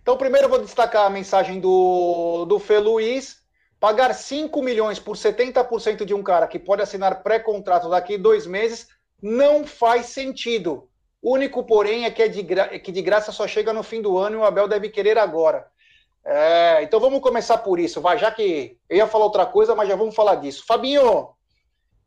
Então, 0.00 0.16
primeiro 0.16 0.46
eu 0.46 0.50
vou 0.50 0.60
destacar 0.60 1.04
a 1.04 1.10
mensagem 1.10 1.60
do, 1.60 2.46
do 2.46 2.58
Fê 2.58 2.78
Luiz. 2.78 3.46
Pagar 3.80 4.12
5 4.12 4.60
milhões 4.62 4.98
por 4.98 5.16
70% 5.16 6.04
de 6.04 6.14
um 6.14 6.22
cara 6.22 6.48
que 6.48 6.58
pode 6.58 6.82
assinar 6.82 7.22
pré-contrato 7.22 7.88
daqui 7.88 8.18
dois 8.18 8.46
meses 8.46 8.88
não 9.22 9.66
faz 9.66 10.06
sentido. 10.06 10.88
O 11.22 11.34
único, 11.34 11.64
porém, 11.64 12.04
é 12.04 12.10
que, 12.10 12.22
é 12.22 12.28
de 12.28 12.46
é 12.58 12.78
que 12.78 12.92
de 12.92 13.02
graça 13.02 13.32
só 13.32 13.46
chega 13.46 13.72
no 13.72 13.82
fim 13.82 14.00
do 14.00 14.18
ano 14.18 14.36
e 14.36 14.38
o 14.38 14.44
Abel 14.44 14.68
deve 14.68 14.88
querer 14.88 15.18
agora. 15.18 15.66
É, 16.24 16.82
então 16.82 17.00
vamos 17.00 17.20
começar 17.20 17.58
por 17.58 17.78
isso, 17.78 18.00
vai, 18.00 18.18
já 18.18 18.30
que 18.30 18.76
eu 18.88 18.98
ia 18.98 19.06
falar 19.06 19.24
outra 19.24 19.46
coisa, 19.46 19.74
mas 19.74 19.88
já 19.88 19.96
vamos 19.96 20.14
falar 20.14 20.34
disso. 20.36 20.64
Fabinho, 20.66 21.30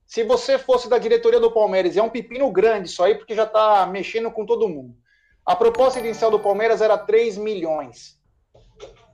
se 0.06 0.24
você 0.24 0.60
fosse 0.60 0.88
da 0.88 0.98
diretoria 0.98 1.40
do 1.40 1.52
Palmeiras, 1.52 1.98
é 1.98 2.04
um 2.04 2.10
pepino 2.10 2.52
grande 2.52 2.90
isso 2.90 3.04
aí, 3.04 3.16
porque 3.16 3.34
já 3.34 3.46
está 3.46 3.86
mexendo 3.86 4.30
com 4.30 4.46
todo 4.46 4.70
mundo. 4.70 4.96
A 5.46 5.56
proposta 5.56 6.00
inicial 6.00 6.30
do 6.30 6.40
Palmeiras 6.40 6.82
era 6.82 6.98
3 6.98 7.38
milhões. 7.38 8.20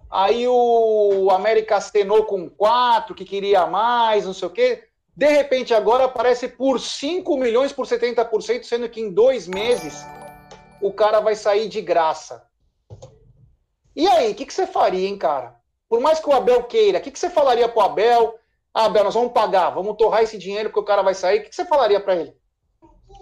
Aí 0.09 0.47
o 0.47 1.29
América 1.31 1.77
acenou 1.77 2.25
com 2.25 2.49
4, 2.49 3.13
que 3.13 3.25
queria 3.25 3.65
mais, 3.65 4.25
não 4.25 4.33
sei 4.33 4.47
o 4.47 4.51
quê. 4.51 4.83
De 5.15 5.27
repente, 5.27 5.73
agora 5.73 6.05
aparece 6.05 6.47
por 6.47 6.79
5 6.79 7.37
milhões 7.37 7.73
por 7.73 7.85
70%, 7.85 8.63
sendo 8.63 8.87
que 8.87 9.01
em 9.01 9.11
dois 9.11 9.47
meses 9.47 10.05
o 10.81 10.93
cara 10.93 11.19
vai 11.19 11.35
sair 11.35 11.67
de 11.67 11.81
graça. 11.81 12.45
E 13.95 14.07
aí, 14.07 14.31
o 14.31 14.35
que, 14.35 14.45
que 14.45 14.53
você 14.53 14.67
faria, 14.67 15.07
hein, 15.07 15.17
cara? 15.17 15.55
Por 15.89 15.99
mais 15.99 16.19
que 16.19 16.29
o 16.29 16.33
Abel 16.33 16.63
queira, 16.63 16.99
o 16.99 17.01
que, 17.01 17.11
que 17.11 17.17
você 17.17 17.29
falaria 17.29 17.67
pro 17.67 17.81
Abel? 17.81 18.35
Ah, 18.73 18.85
Abel, 18.85 19.05
nós 19.05 19.15
vamos 19.15 19.31
pagar, 19.31 19.71
vamos 19.71 19.97
torrar 19.97 20.21
esse 20.21 20.37
dinheiro 20.37 20.71
que 20.71 20.79
o 20.79 20.83
cara 20.83 21.01
vai 21.01 21.15
sair. 21.15 21.39
O 21.39 21.43
que, 21.43 21.49
que 21.49 21.55
você 21.55 21.65
falaria 21.65 21.99
para 21.99 22.15
ele? 22.15 22.33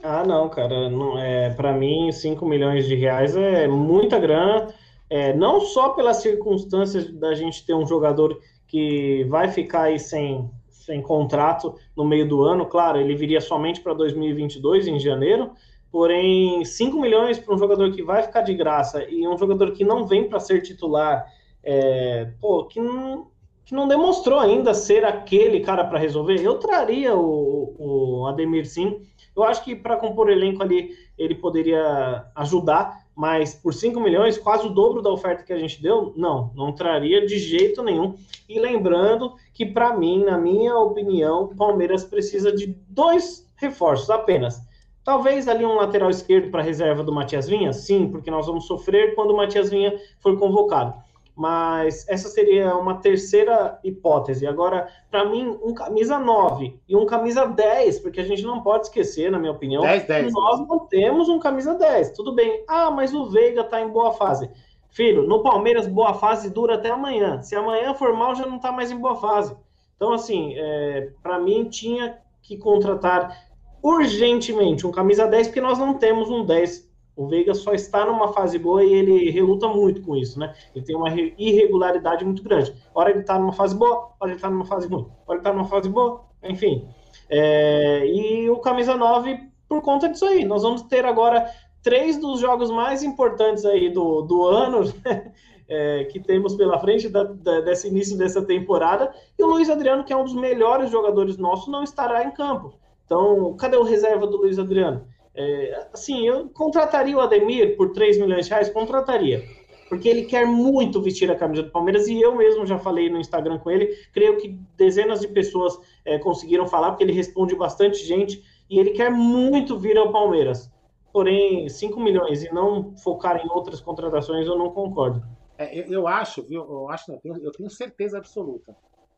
Ah, 0.03 0.23
não, 0.25 0.49
cara, 0.49 0.89
não 0.89 1.17
é, 1.17 1.51
para 1.51 1.71
mim 1.71 2.11
5 2.11 2.45
milhões 2.45 2.85
de 2.85 2.95
reais 2.95 3.35
é 3.37 3.67
muita 3.67 4.19
grana, 4.19 4.73
é, 5.15 5.33
não 5.33 5.61
só 5.61 5.91
pelas 5.91 6.17
circunstâncias 6.17 7.09
da 7.09 7.33
gente 7.33 7.65
ter 7.65 7.73
um 7.73 7.87
jogador 7.87 8.37
que 8.67 9.23
vai 9.29 9.47
ficar 9.47 9.83
aí 9.83 9.97
sem, 9.97 10.51
sem 10.69 11.01
contrato 11.01 11.73
no 11.95 12.03
meio 12.03 12.27
do 12.27 12.43
ano, 12.43 12.65
claro, 12.65 12.99
ele 12.99 13.15
viria 13.15 13.39
somente 13.39 13.79
para 13.79 13.93
2022 13.93 14.89
em 14.89 14.99
janeiro, 14.99 15.51
porém 15.89 16.65
5 16.65 16.99
milhões 16.99 17.39
para 17.39 17.55
um 17.55 17.57
jogador 17.57 17.93
que 17.93 18.03
vai 18.03 18.23
ficar 18.23 18.41
de 18.41 18.53
graça 18.53 19.05
e 19.09 19.25
um 19.25 19.37
jogador 19.37 19.71
que 19.71 19.85
não 19.85 20.05
vem 20.05 20.27
para 20.27 20.37
ser 20.37 20.61
titular, 20.61 21.25
é, 21.63 22.33
pô, 22.41 22.65
que 22.65 22.81
não, 22.81 23.27
que 23.63 23.73
não 23.73 23.87
demonstrou 23.87 24.37
ainda 24.37 24.73
ser 24.73 25.05
aquele 25.05 25.61
cara 25.61 25.85
para 25.85 25.97
resolver, 25.97 26.41
eu 26.41 26.59
traria 26.59 27.15
o, 27.15 27.73
o 27.79 28.27
Ademir 28.27 28.67
sim. 28.67 29.01
Eu 29.33 29.45
acho 29.45 29.63
que 29.63 29.77
para 29.77 29.95
compor 29.95 30.29
elenco 30.29 30.61
ali 30.61 30.89
ele 31.17 31.35
poderia 31.35 32.25
ajudar, 32.35 33.04
mas 33.15 33.55
por 33.55 33.73
5 33.73 33.99
milhões, 33.99 34.37
quase 34.37 34.67
o 34.67 34.69
dobro 34.69 35.01
da 35.01 35.09
oferta 35.09 35.43
que 35.43 35.53
a 35.53 35.57
gente 35.57 35.81
deu, 35.81 36.13
não, 36.17 36.51
não 36.53 36.73
traria 36.73 37.25
de 37.25 37.37
jeito 37.37 37.81
nenhum. 37.81 38.15
E 38.47 38.59
lembrando 38.59 39.35
que, 39.53 39.65
para 39.65 39.95
mim, 39.95 40.23
na 40.23 40.37
minha 40.37 40.77
opinião, 40.77 41.45
o 41.45 41.55
Palmeiras 41.55 42.03
precisa 42.03 42.51
de 42.51 42.67
dois 42.89 43.49
reforços 43.55 44.09
apenas. 44.09 44.61
Talvez 45.03 45.47
ali 45.47 45.63
um 45.63 45.75
lateral 45.75 46.09
esquerdo 46.09 46.51
para 46.51 46.61
reserva 46.61 47.03
do 47.03 47.13
Matias 47.13 47.47
Vinha? 47.47 47.71
Sim, 47.71 48.09
porque 48.09 48.29
nós 48.29 48.47
vamos 48.47 48.65
sofrer 48.65 49.15
quando 49.15 49.31
o 49.31 49.37
Matias 49.37 49.69
Vinha 49.69 49.97
for 50.19 50.37
convocado 50.37 51.04
mas 51.35 52.07
essa 52.07 52.29
seria 52.29 52.75
uma 52.77 52.95
terceira 53.01 53.77
hipótese. 53.83 54.47
Agora, 54.47 54.87
para 55.11 55.25
mim, 55.25 55.59
um 55.61 55.73
camisa 55.73 56.17
9 56.17 56.79
e 56.87 56.95
um 56.95 57.05
camisa 57.05 57.45
10, 57.45 57.99
porque 57.99 58.21
a 58.21 58.23
gente 58.23 58.43
não 58.43 58.61
pode 58.61 58.85
esquecer, 58.85 59.29
na 59.29 59.37
minha 59.37 59.51
opinião, 59.51 59.81
10, 59.83 60.05
10. 60.05 60.33
nós 60.33 60.59
não 60.61 60.79
temos 60.87 61.27
um 61.27 61.37
camisa 61.37 61.75
10. 61.75 62.11
Tudo 62.11 62.33
bem. 62.33 62.63
Ah, 62.67 62.89
mas 62.89 63.13
o 63.13 63.25
Veiga 63.29 63.61
está 63.61 63.81
em 63.81 63.89
boa 63.89 64.13
fase. 64.13 64.49
Filho, 64.89 65.27
no 65.27 65.43
Palmeiras, 65.43 65.87
boa 65.87 66.13
fase 66.13 66.49
dura 66.49 66.75
até 66.75 66.89
amanhã. 66.89 67.41
Se 67.41 67.53
amanhã 67.53 67.93
for 67.93 68.13
mal, 68.13 68.33
já 68.33 68.45
não 68.45 68.55
está 68.55 68.71
mais 68.71 68.91
em 68.91 68.97
boa 68.97 69.17
fase. 69.17 69.53
Então, 69.97 70.13
assim, 70.13 70.53
é, 70.55 71.09
para 71.21 71.37
mim, 71.37 71.65
tinha 71.65 72.17
que 72.41 72.57
contratar 72.57 73.37
urgentemente 73.83 74.87
um 74.87 74.91
camisa 74.91 75.27
10, 75.27 75.47
porque 75.47 75.59
nós 75.59 75.77
não 75.77 75.95
temos 75.95 76.29
um 76.29 76.45
10 76.45 76.89
o 77.15 77.27
Veiga 77.27 77.53
só 77.53 77.73
está 77.73 78.05
numa 78.05 78.33
fase 78.33 78.59
boa 78.59 78.83
e 78.83 78.93
ele 78.93 79.29
reluta 79.29 79.67
muito 79.67 80.01
com 80.01 80.15
isso, 80.15 80.37
né? 80.37 80.53
Ele 80.75 80.83
tem 80.83 80.95
uma 80.95 81.09
irregularidade 81.09 82.25
muito 82.25 82.43
grande. 82.43 82.73
Hora 82.93 83.09
ele 83.09 83.19
está 83.19 83.39
numa 83.39 83.53
fase 83.53 83.75
boa, 83.75 84.11
hora 84.19 84.31
ele 84.31 84.35
está 84.35 84.49
numa 84.49 84.65
fase 84.65 84.87
ruim. 84.87 85.07
Hora 85.25 85.37
ele 85.37 85.39
está 85.39 85.53
numa 85.53 85.65
fase 85.65 85.89
boa, 85.89 86.25
enfim. 86.43 86.87
É, 87.29 88.05
e 88.05 88.49
o 88.49 88.57
camisa 88.57 88.95
9, 88.95 89.39
por 89.67 89.81
conta 89.81 90.09
disso 90.09 90.25
aí, 90.25 90.43
nós 90.43 90.63
vamos 90.63 90.83
ter 90.83 91.05
agora 91.05 91.49
três 91.81 92.17
dos 92.17 92.39
jogos 92.39 92.69
mais 92.69 93.03
importantes 93.03 93.63
aí 93.63 93.89
do, 93.89 94.21
do 94.21 94.45
ano, 94.45 94.81
né? 95.05 95.31
é, 95.69 96.03
que 96.05 96.19
temos 96.19 96.55
pela 96.55 96.79
frente 96.79 97.07
da, 97.07 97.23
da, 97.23 97.61
desse 97.61 97.87
início 97.87 98.17
dessa 98.17 98.41
temporada, 98.41 99.13
e 99.37 99.43
o 99.43 99.47
Luiz 99.47 99.69
Adriano, 99.69 100.03
que 100.03 100.11
é 100.11 100.17
um 100.17 100.23
dos 100.23 100.35
melhores 100.35 100.89
jogadores 100.91 101.37
nossos, 101.37 101.67
não 101.67 101.83
estará 101.83 102.23
em 102.23 102.31
campo. 102.31 102.73
Então, 103.05 103.55
cadê 103.55 103.77
o 103.77 103.83
reserva 103.83 104.25
do 104.25 104.37
Luiz 104.37 104.57
Adriano? 104.57 105.07
É, 105.35 105.87
assim, 105.93 106.27
eu 106.27 106.49
contrataria 106.49 107.15
o 107.15 107.19
Ademir 107.19 107.75
por 107.75 107.91
3 107.91 108.17
milhões 108.19 108.45
de 108.45 108.51
reais, 108.51 108.69
contrataria. 108.69 109.43
Porque 109.89 110.09
ele 110.09 110.23
quer 110.23 110.47
muito 110.47 111.01
vestir 111.01 111.29
a 111.29 111.35
camisa 111.35 111.63
do 111.63 111.71
Palmeiras 111.71 112.07
e 112.07 112.19
eu 112.19 112.35
mesmo 112.35 112.65
já 112.65 112.79
falei 112.79 113.09
no 113.09 113.19
Instagram 113.19 113.59
com 113.59 113.69
ele. 113.69 113.87
Creio 114.11 114.37
que 114.37 114.57
dezenas 114.75 115.19
de 115.19 115.27
pessoas 115.27 115.77
é, 116.03 116.17
conseguiram 116.17 116.67
falar, 116.67 116.91
porque 116.91 117.03
ele 117.03 117.13
responde 117.13 117.55
bastante 117.55 118.03
gente 118.03 118.43
e 118.69 118.79
ele 118.79 118.91
quer 118.91 119.11
muito 119.11 119.77
vir 119.77 119.97
ao 119.97 120.11
Palmeiras. 120.11 120.71
Porém, 121.13 121.69
5 121.69 121.99
milhões 121.99 122.43
e 122.43 122.51
não 122.51 122.95
focar 122.97 123.45
em 123.45 123.49
outras 123.49 123.79
contratações, 123.79 124.47
eu 124.47 124.57
não 124.57 124.71
concordo. 124.71 125.23
É, 125.57 125.79
eu, 125.79 125.85
eu, 125.85 126.07
acho, 126.07 126.43
viu? 126.43 126.61
Eu 126.63 126.89
acho, 126.89 127.09
não, 127.09 127.15
eu 127.15 127.21
tenho, 127.21 127.45
eu 127.45 127.51
tenho 127.51 127.69
certeza 127.69 128.17
absoluta 128.17 128.75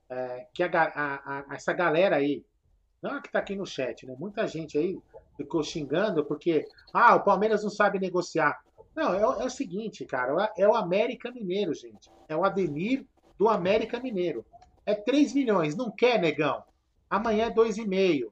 é, 0.10 0.48
que 0.54 0.64
a, 0.64 0.70
a, 0.74 1.40
a, 1.52 1.56
essa 1.56 1.74
galera 1.74 2.16
aí, 2.16 2.46
não 3.02 3.18
é 3.18 3.22
que 3.22 3.28
está 3.28 3.40
aqui 3.40 3.56
no 3.56 3.66
chat, 3.66 4.06
né? 4.06 4.16
Muita 4.18 4.48
gente 4.48 4.78
aí 4.78 4.98
ficou 5.38 5.64
xingando 5.64 6.26
porque 6.26 6.66
ah, 6.94 7.16
o 7.16 7.24
Palmeiras 7.24 7.64
não 7.64 7.70
sabe 7.70 8.00
negociar. 8.00 8.60
Não, 8.96 9.14
é, 9.14 9.22
é 9.22 9.46
o 9.46 9.50
seguinte, 9.50 10.04
cara, 10.06 10.52
é 10.58 10.68
o 10.68 10.76
América 10.76 11.32
Mineiro, 11.32 11.74
gente. 11.74 12.10
É 12.28 12.36
o 12.36 12.44
Ademir 12.44 13.06
do 13.38 13.48
América 13.48 14.00
Mineiro. 14.00 14.44
É 14.86 14.96
3 14.96 15.34
milhões, 15.34 15.76
não 15.76 15.92
quer, 15.92 16.20
negão? 16.20 16.64
Amanhã 17.10 17.46
é 17.46 17.52
2,5. 17.52 18.32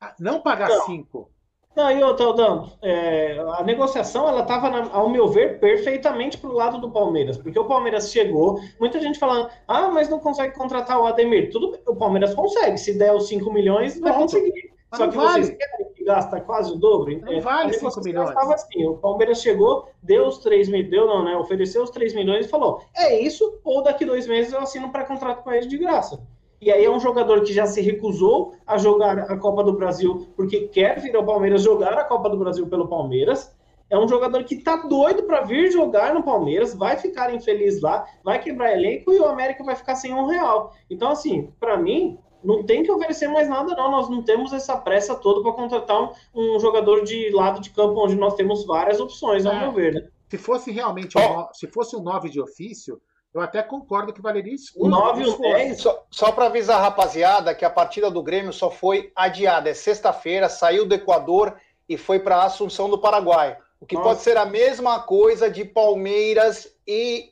Ah, 0.00 0.14
não 0.18 0.40
pagar 0.40 0.70
5. 0.70 1.30
Não, 1.76 1.88
e 1.90 2.02
outra, 2.02 2.26
Aldão, 2.26 2.72
é, 2.82 3.38
a 3.38 3.62
negociação, 3.62 4.28
ela 4.28 4.42
estava, 4.42 4.90
ao 4.90 5.08
meu 5.08 5.28
ver, 5.28 5.60
perfeitamente 5.60 6.36
para 6.36 6.50
o 6.50 6.54
lado 6.54 6.80
do 6.80 6.90
Palmeiras, 6.90 7.38
porque 7.38 7.58
o 7.58 7.64
Palmeiras 7.64 8.10
chegou, 8.10 8.58
muita 8.80 9.00
gente 9.00 9.20
falando, 9.20 9.48
ah, 9.68 9.88
mas 9.88 10.08
não 10.08 10.18
consegue 10.18 10.54
contratar 10.56 11.00
o 11.00 11.06
Ademir. 11.06 11.52
Tudo 11.52 11.70
bem, 11.70 11.80
o 11.86 11.94
Palmeiras 11.94 12.34
consegue, 12.34 12.76
se 12.76 12.98
der 12.98 13.14
os 13.14 13.28
5 13.28 13.52
milhões, 13.52 14.00
vai 14.00 14.12
conseguir. 14.12 14.69
Mas 14.90 14.98
Só 14.98 15.08
que 15.08 15.16
vale. 15.16 15.44
vocês 15.44 15.56
querem 15.56 15.90
gasta 16.10 16.40
quase 16.40 16.72
o 16.72 16.76
dobro. 16.76 17.20
Não 17.20 17.32
é, 17.32 17.40
vale 17.40 17.72
5 17.72 18.00
milhões. 18.02 18.28
Estava 18.30 18.54
assim, 18.54 18.84
o 18.86 18.96
Palmeiras 18.96 19.40
chegou, 19.40 19.88
deu 20.02 20.26
os 20.26 20.38
3 20.38 20.68
milhões, 20.68 20.90
deu 20.90 21.06
não, 21.06 21.24
né? 21.24 21.36
Ofereceu 21.36 21.82
os 21.82 21.90
3 21.90 22.14
milhões 22.14 22.46
e 22.46 22.48
falou: 22.48 22.82
é 22.96 23.20
isso, 23.20 23.60
ou 23.64 23.82
daqui 23.82 24.04
dois 24.04 24.26
meses 24.26 24.52
eu 24.52 24.60
assino 24.60 24.90
para 24.90 25.04
contrato 25.04 25.42
com 25.42 25.52
ele 25.52 25.66
de 25.66 25.78
graça. 25.78 26.20
E 26.60 26.70
aí 26.70 26.84
é 26.84 26.90
um 26.90 27.00
jogador 27.00 27.40
que 27.42 27.54
já 27.54 27.66
se 27.66 27.80
recusou 27.80 28.54
a 28.66 28.76
jogar 28.76 29.18
a 29.18 29.36
Copa 29.38 29.64
do 29.64 29.72
Brasil 29.72 30.28
porque 30.36 30.68
quer 30.68 31.00
vir 31.00 31.16
ao 31.16 31.24
Palmeiras 31.24 31.62
jogar 31.62 31.94
a 31.94 32.04
Copa 32.04 32.28
do 32.28 32.36
Brasil 32.36 32.66
pelo 32.66 32.86
Palmeiras. 32.86 33.56
É 33.88 33.98
um 33.98 34.06
jogador 34.06 34.44
que 34.44 34.56
tá 34.56 34.76
doido 34.76 35.24
para 35.24 35.40
vir 35.40 35.72
jogar 35.72 36.14
no 36.14 36.22
Palmeiras, 36.22 36.74
vai 36.74 36.96
ficar 36.96 37.34
infeliz 37.34 37.80
lá, 37.80 38.06
vai 38.22 38.38
quebrar 38.38 38.72
elenco 38.72 39.12
e 39.12 39.18
o 39.18 39.24
América 39.24 39.64
vai 39.64 39.74
ficar 39.74 39.96
sem 39.96 40.14
um 40.14 40.26
real. 40.26 40.72
Então, 40.88 41.10
assim, 41.10 41.50
para 41.58 41.76
mim, 41.76 42.16
não 42.42 42.62
tem 42.62 42.82
que 42.82 42.90
oferecer 42.90 43.28
mais 43.28 43.48
nada, 43.48 43.74
não. 43.74 43.90
Nós 43.90 44.08
não 44.08 44.22
temos 44.22 44.52
essa 44.52 44.76
pressa 44.76 45.14
toda 45.14 45.42
para 45.42 45.52
contratar 45.52 46.00
um, 46.02 46.10
um, 46.34 46.60
jogador 46.60 47.04
de 47.04 47.30
lado 47.30 47.60
de 47.60 47.70
campo 47.70 48.02
onde 48.02 48.14
nós 48.14 48.34
temos 48.34 48.64
várias 48.64 49.00
opções, 49.00 49.46
ao 49.46 49.52
é. 49.52 49.60
meu 49.60 49.72
ver. 49.72 49.94
Né? 49.94 50.08
Se 50.28 50.38
fosse 50.38 50.70
realmente 50.70 51.18
um, 51.18 51.46
se 51.52 51.66
fosse 51.66 51.96
um 51.96 52.02
9 52.02 52.30
de 52.30 52.40
ofício, 52.40 53.00
eu 53.32 53.40
até 53.40 53.62
concordo 53.62 54.12
que 54.12 54.22
valeria 54.22 54.54
isso. 54.54 54.72
O 54.76 54.88
9 54.88 55.22
e 55.22 55.26
o 55.26 55.38
10. 55.38 55.80
Só, 55.80 56.04
só 56.10 56.32
para 56.32 56.46
avisar 56.46 56.78
a 56.78 56.82
rapaziada 56.82 57.54
que 57.54 57.64
a 57.64 57.70
partida 57.70 58.10
do 58.10 58.22
Grêmio 58.22 58.52
só 58.52 58.70
foi 58.70 59.12
adiada. 59.14 59.70
É 59.70 59.74
sexta-feira, 59.74 60.48
saiu 60.48 60.86
do 60.86 60.94
Equador 60.94 61.56
e 61.88 61.96
foi 61.96 62.18
para 62.18 62.42
Assunção 62.42 62.88
do 62.88 62.98
Paraguai. 62.98 63.56
O 63.80 63.86
que 63.86 63.94
Nossa. 63.94 64.08
pode 64.08 64.20
ser 64.22 64.36
a 64.36 64.44
mesma 64.44 65.00
coisa 65.00 65.50
de 65.50 65.64
Palmeiras 65.64 66.74
e 66.86 67.30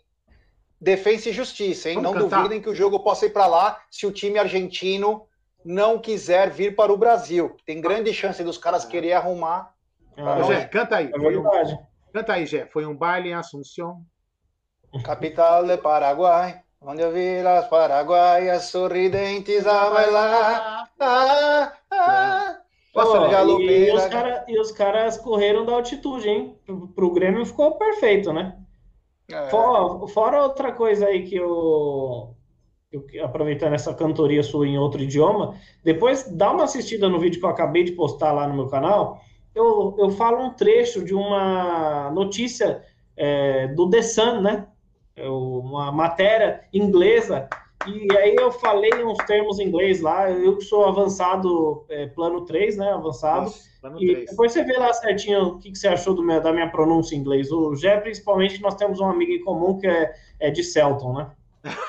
defesa 0.81 1.29
e 1.29 1.33
justiça, 1.33 1.89
hein? 1.89 1.97
Vamos 1.97 2.13
não 2.13 2.23
cantar. 2.23 2.37
duvidem 2.39 2.61
que 2.61 2.69
o 2.69 2.75
jogo 2.75 3.01
possa 3.01 3.27
ir 3.27 3.31
para 3.31 3.47
lá 3.47 3.81
se 3.91 4.07
o 4.07 4.13
time 4.13 4.39
argentino 4.39 5.27
não 5.65 5.99
quiser 5.99 6.51
vir 6.51 6.75
para 6.75 6.93
o 6.93 6.97
Brasil. 6.97 7.57
Tem 7.67 7.81
grande 7.81 8.13
chance 8.13 8.43
dos 8.43 8.59
caras 8.59 8.85
é. 8.85 8.89
querer 8.89 9.13
arrumar. 9.13 9.75
Ah, 10.17 10.43
Gé, 10.43 10.65
canta 10.67 10.97
aí. 10.97 11.11
É 11.13 11.19
verdade. 11.19 11.75
Um... 11.75 12.13
Canta 12.13 12.33
aí, 12.33 12.47
Gé. 12.47 12.67
Foi 12.67 12.87
um 12.87 12.97
baile 12.97 13.31
em 13.31 13.35
Assunção. 13.35 14.03
Capital 15.05 15.67
de 15.67 15.77
Paraguai. 15.77 16.63
Onde 16.81 17.03
eu 17.03 17.13
vi 17.13 17.41
as 17.41 17.69
paraguaias 17.69 18.65
sorridentes 18.65 19.67
a 19.67 19.91
bailar. 19.91 20.89
Ah, 21.01 21.73
ah, 21.91 22.59
oh, 22.95 23.61
e, 23.61 23.93
os 23.93 24.07
cara, 24.07 24.45
e 24.47 24.61
os 24.61 24.71
caras 24.71 25.19
correram 25.19 25.67
da 25.67 25.73
altitude, 25.73 26.29
hein? 26.29 26.57
Pro, 26.65 26.89
pro 26.89 27.13
Grêmio 27.13 27.45
ficou 27.45 27.77
perfeito, 27.77 28.33
né? 28.33 28.57
É. 29.31 29.51
Fora, 29.51 30.09
fora, 30.09 30.43
outra 30.43 30.73
coisa 30.73 31.07
aí 31.07 31.25
que 31.25 31.37
eu, 31.37 32.35
eu, 32.91 33.25
aproveitando 33.25 33.75
essa 33.75 33.93
cantoria 33.95 34.43
sua 34.43 34.67
em 34.67 34.79
outro 34.79 35.03
idioma, 35.03 35.55
depois 35.85 36.31
dá 36.31 36.51
uma 36.51 36.65
assistida 36.65 37.09
no 37.09 37.21
vídeo 37.21 37.39
que 37.39 37.45
eu 37.45 37.51
acabei 37.51 37.85
de 37.85 37.93
postar 37.93 38.33
lá 38.33 38.47
no 38.47 38.55
meu 38.55 38.69
canal. 38.69 39.21
Eu, 39.55 39.95
eu 39.99 40.11
falo 40.11 40.43
um 40.45 40.55
trecho 40.55 41.05
de 41.05 41.15
uma 41.15 42.11
notícia 42.11 42.83
é, 43.17 43.69
do 43.69 43.91
The 43.91 44.03
Sun, 44.03 44.41
né? 44.41 44.67
É 45.15 45.29
uma 45.29 45.91
matéria 45.91 46.65
inglesa, 46.73 47.49
e 47.87 48.17
aí 48.17 48.35
eu 48.35 48.51
falei 48.51 48.93
uns 49.05 49.19
termos 49.19 49.59
em 49.59 49.67
inglês 49.67 50.01
lá, 50.01 50.31
eu 50.31 50.57
que 50.57 50.65
sou 50.65 50.85
avançado, 50.87 51.85
é, 51.89 52.07
plano 52.07 52.45
3, 52.45 52.77
né, 52.77 52.93
avançado, 52.93 53.47
Isso, 53.49 53.69
e 53.99 54.13
3. 54.13 54.31
depois 54.31 54.53
você 54.53 54.65
vê 54.65 54.77
lá 54.77 54.93
certinho 54.93 55.43
o 55.43 55.59
que, 55.59 55.71
que 55.71 55.79
você 55.79 55.89
achou 55.89 56.21
meu, 56.23 56.41
da 56.41 56.53
minha 56.53 56.69
pronúncia 56.71 57.15
em 57.15 57.19
inglês. 57.19 57.51
O 57.53 57.75
Gé, 57.75 57.99
principalmente, 57.99 58.61
nós 58.61 58.75
temos 58.75 59.01
um 59.01 59.07
amigo 59.07 59.33
em 59.33 59.45
comum 59.45 59.79
que 59.79 59.87
é, 59.87 60.13
é 60.41 60.51
de 60.51 60.65
Celton, 60.65 61.13
né? 61.13 61.31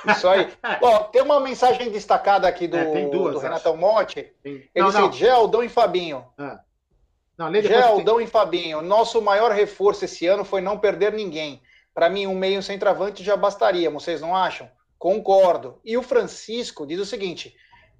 Isso 0.07 0.27
aí. 0.27 0.47
Bom, 0.79 1.03
tem 1.11 1.21
uma 1.21 1.39
mensagem 1.39 1.89
destacada 1.89 2.47
aqui 2.47 2.67
do, 2.67 2.77
é, 2.77 3.07
duas, 3.09 3.33
do 3.33 3.39
Renatão 3.39 3.75
Monte. 3.75 4.31
Ele 4.43 4.69
não, 4.75 5.09
disse, 5.09 5.19
Geldão 5.19 5.63
e 5.63 5.69
Fabinho. 5.69 6.25
Ah. 6.37 6.59
Não, 7.37 7.53
Geldão 7.53 8.17
tem... 8.17 8.25
e 8.25 8.27
Fabinho, 8.27 8.81
nosso 8.81 9.21
maior 9.21 9.51
reforço 9.51 10.03
esse 10.03 10.27
ano 10.27 10.43
foi 10.43 10.61
não 10.61 10.77
perder 10.77 11.13
ninguém. 11.13 11.61
Para 11.93 12.09
mim, 12.09 12.27
um 12.27 12.35
meio 12.35 12.61
centroavante 12.61 13.23
já 13.23 13.35
bastaria, 13.35 13.89
vocês 13.89 14.21
não 14.21 14.35
acham? 14.35 14.69
Concordo. 14.97 15.79
E 15.83 15.97
o 15.97 16.03
Francisco 16.03 16.85
diz 16.85 16.99
o 16.99 17.05
seguinte: 17.05 17.55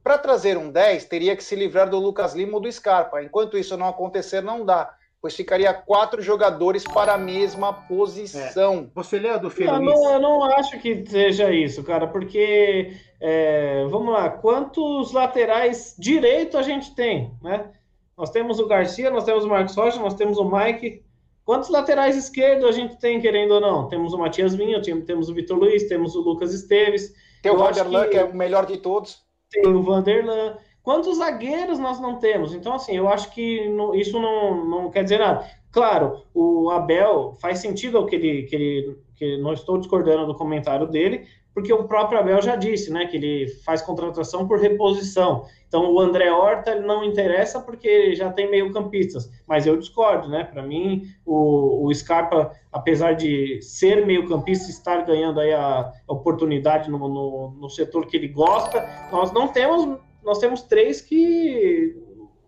para 0.10 0.17
trazer 0.17 0.58
um 0.58 0.72
10, 0.72 1.06
teria 1.06 1.36
que 1.36 1.43
se 1.43 1.56
livrar 1.56 1.88
do 1.88 2.00
Lucas 2.00 2.34
Lima 2.34 2.56
ou 2.56 2.60
do 2.60 2.72
Scarpa. 2.72 3.22
Enquanto 3.22 3.56
isso 3.60 3.78
não 3.78 3.88
acontecer, 3.88 4.41
não 4.41 4.65
dá. 4.65 4.91
Pois 5.22 5.36
ficaria 5.36 5.72
quatro 5.72 6.19
jogadores 6.19 6.84
para 6.84 7.13
a 7.13 7.17
mesma 7.17 7.72
posição. 7.72 8.88
É. 8.89 8.91
Você 8.95 9.19
leu 9.19 9.39
do 9.39 9.52
Feliz? 9.52 9.74
Não, 9.74 9.84
não, 9.84 10.12
eu 10.13 10.19
não 10.19 10.43
acho 10.45 10.80
que 10.80 11.06
seja 11.06 11.52
isso, 11.52 11.84
cara, 11.84 12.08
porque 12.08 12.91
é, 13.22 13.86
vamos 13.88 14.12
lá, 14.12 14.32
quantos 14.32 15.12
laterais 15.12 15.93
direito 16.00 16.58
a 16.58 16.63
gente 16.63 16.95
tem, 16.95 17.32
né? 17.43 17.69
Nós 18.17 18.32
temos 18.32 18.60
o 18.60 18.65
Garcia, 18.65 19.12
nós 19.12 19.26
temos 19.26 19.45
o 19.45 19.48
Marcos 19.48 19.76
Rocha, 19.76 20.00
nós 20.00 20.15
temos 20.15 20.39
o 20.39 20.43
Mike, 20.43 21.04
Quantos 21.45 21.69
laterais 21.69 22.15
esquerdos 22.15 22.63
a 22.65 22.72
gente 22.72 23.00
tem, 23.00 23.19
querendo 23.19 23.56
ou 23.56 23.60
não? 23.60 23.88
Temos 23.88 24.13
o 24.13 24.19
Matias 24.19 24.54
Vinha, 24.54 24.80
temos 24.82 25.30
o 25.30 25.34
Vitor 25.34 25.58
Luiz, 25.58 25.88
temos 25.88 26.15
o 26.15 26.22
Lucas 26.22 26.54
Esteves. 26.54 27.12
Tem 27.41 27.52
o 27.52 27.58
que... 27.58 28.08
que... 28.10 28.17
é 28.17 28.24
o 28.24 28.36
melhor 28.36 28.67
de 28.67 28.78
todos. 28.78 29.28
Tem 29.49 29.65
o 29.65 29.83
Vanderlan. 29.83 30.57
Quantos 30.81 31.17
zagueiros 31.17 31.77
nós 31.79 31.99
não 31.99 32.17
temos? 32.17 32.53
Então, 32.53 32.73
assim, 32.73 32.95
eu 32.95 33.09
acho 33.09 33.31
que 33.31 33.67
não, 33.69 33.93
isso 33.93 34.19
não, 34.19 34.65
não 34.65 34.89
quer 34.89 35.03
dizer 35.03 35.19
nada. 35.19 35.45
Claro, 35.71 36.23
o 36.33 36.69
Abel 36.69 37.35
faz 37.39 37.59
sentido 37.59 37.99
o 37.99 38.05
que 38.05 38.15
ele, 38.15 38.43
que 38.43 38.55
ele 38.55 38.99
que 39.19 39.38
não 39.38 39.51
estou 39.51 39.77
discordando 39.77 40.25
do 40.25 40.33
comentário 40.33 40.88
dele, 40.88 41.27
porque 41.60 41.74
o 41.74 41.84
próprio 41.84 42.19
Abel 42.19 42.41
já 42.41 42.56
disse, 42.56 42.89
né, 42.89 43.06
que 43.06 43.17
ele 43.17 43.50
faz 43.65 43.82
contratação 43.82 44.48
por 44.48 44.60
reposição. 44.60 45.45
Então 45.67 45.91
o 45.91 46.00
André 46.00 46.32
Horta 46.32 46.72
ele 46.72 46.88
não 46.88 47.04
interessa 47.04 47.60
porque 47.60 48.15
já 48.15 48.32
tem 48.32 48.50
meio 48.50 48.72
campistas, 48.72 49.30
mas 49.45 49.67
eu 49.67 49.78
discordo, 49.78 50.30
né? 50.30 50.45
Para 50.45 50.63
mim 50.63 51.04
o, 51.26 51.86
o 51.86 51.93
Scarpa, 51.93 52.52
apesar 52.72 53.13
de 53.13 53.62
ser 53.62 54.06
meio 54.06 54.28
campista, 54.28 54.69
estar 54.69 55.06
ganhando 55.06 55.41
aí 55.41 55.54
a, 55.54 55.91
oportunidade 56.08 56.89
no, 56.89 56.98
no, 56.98 57.52
no 57.52 57.69
setor 57.69 58.08
que 58.08 58.15
ele 58.15 58.30
gosta, 58.30 58.82
nós 59.12 59.32
não 59.34 59.50
temos, 59.50 60.00
nós 60.24 60.39
temos 60.39 60.62
três 60.62 61.02
que 61.02 61.93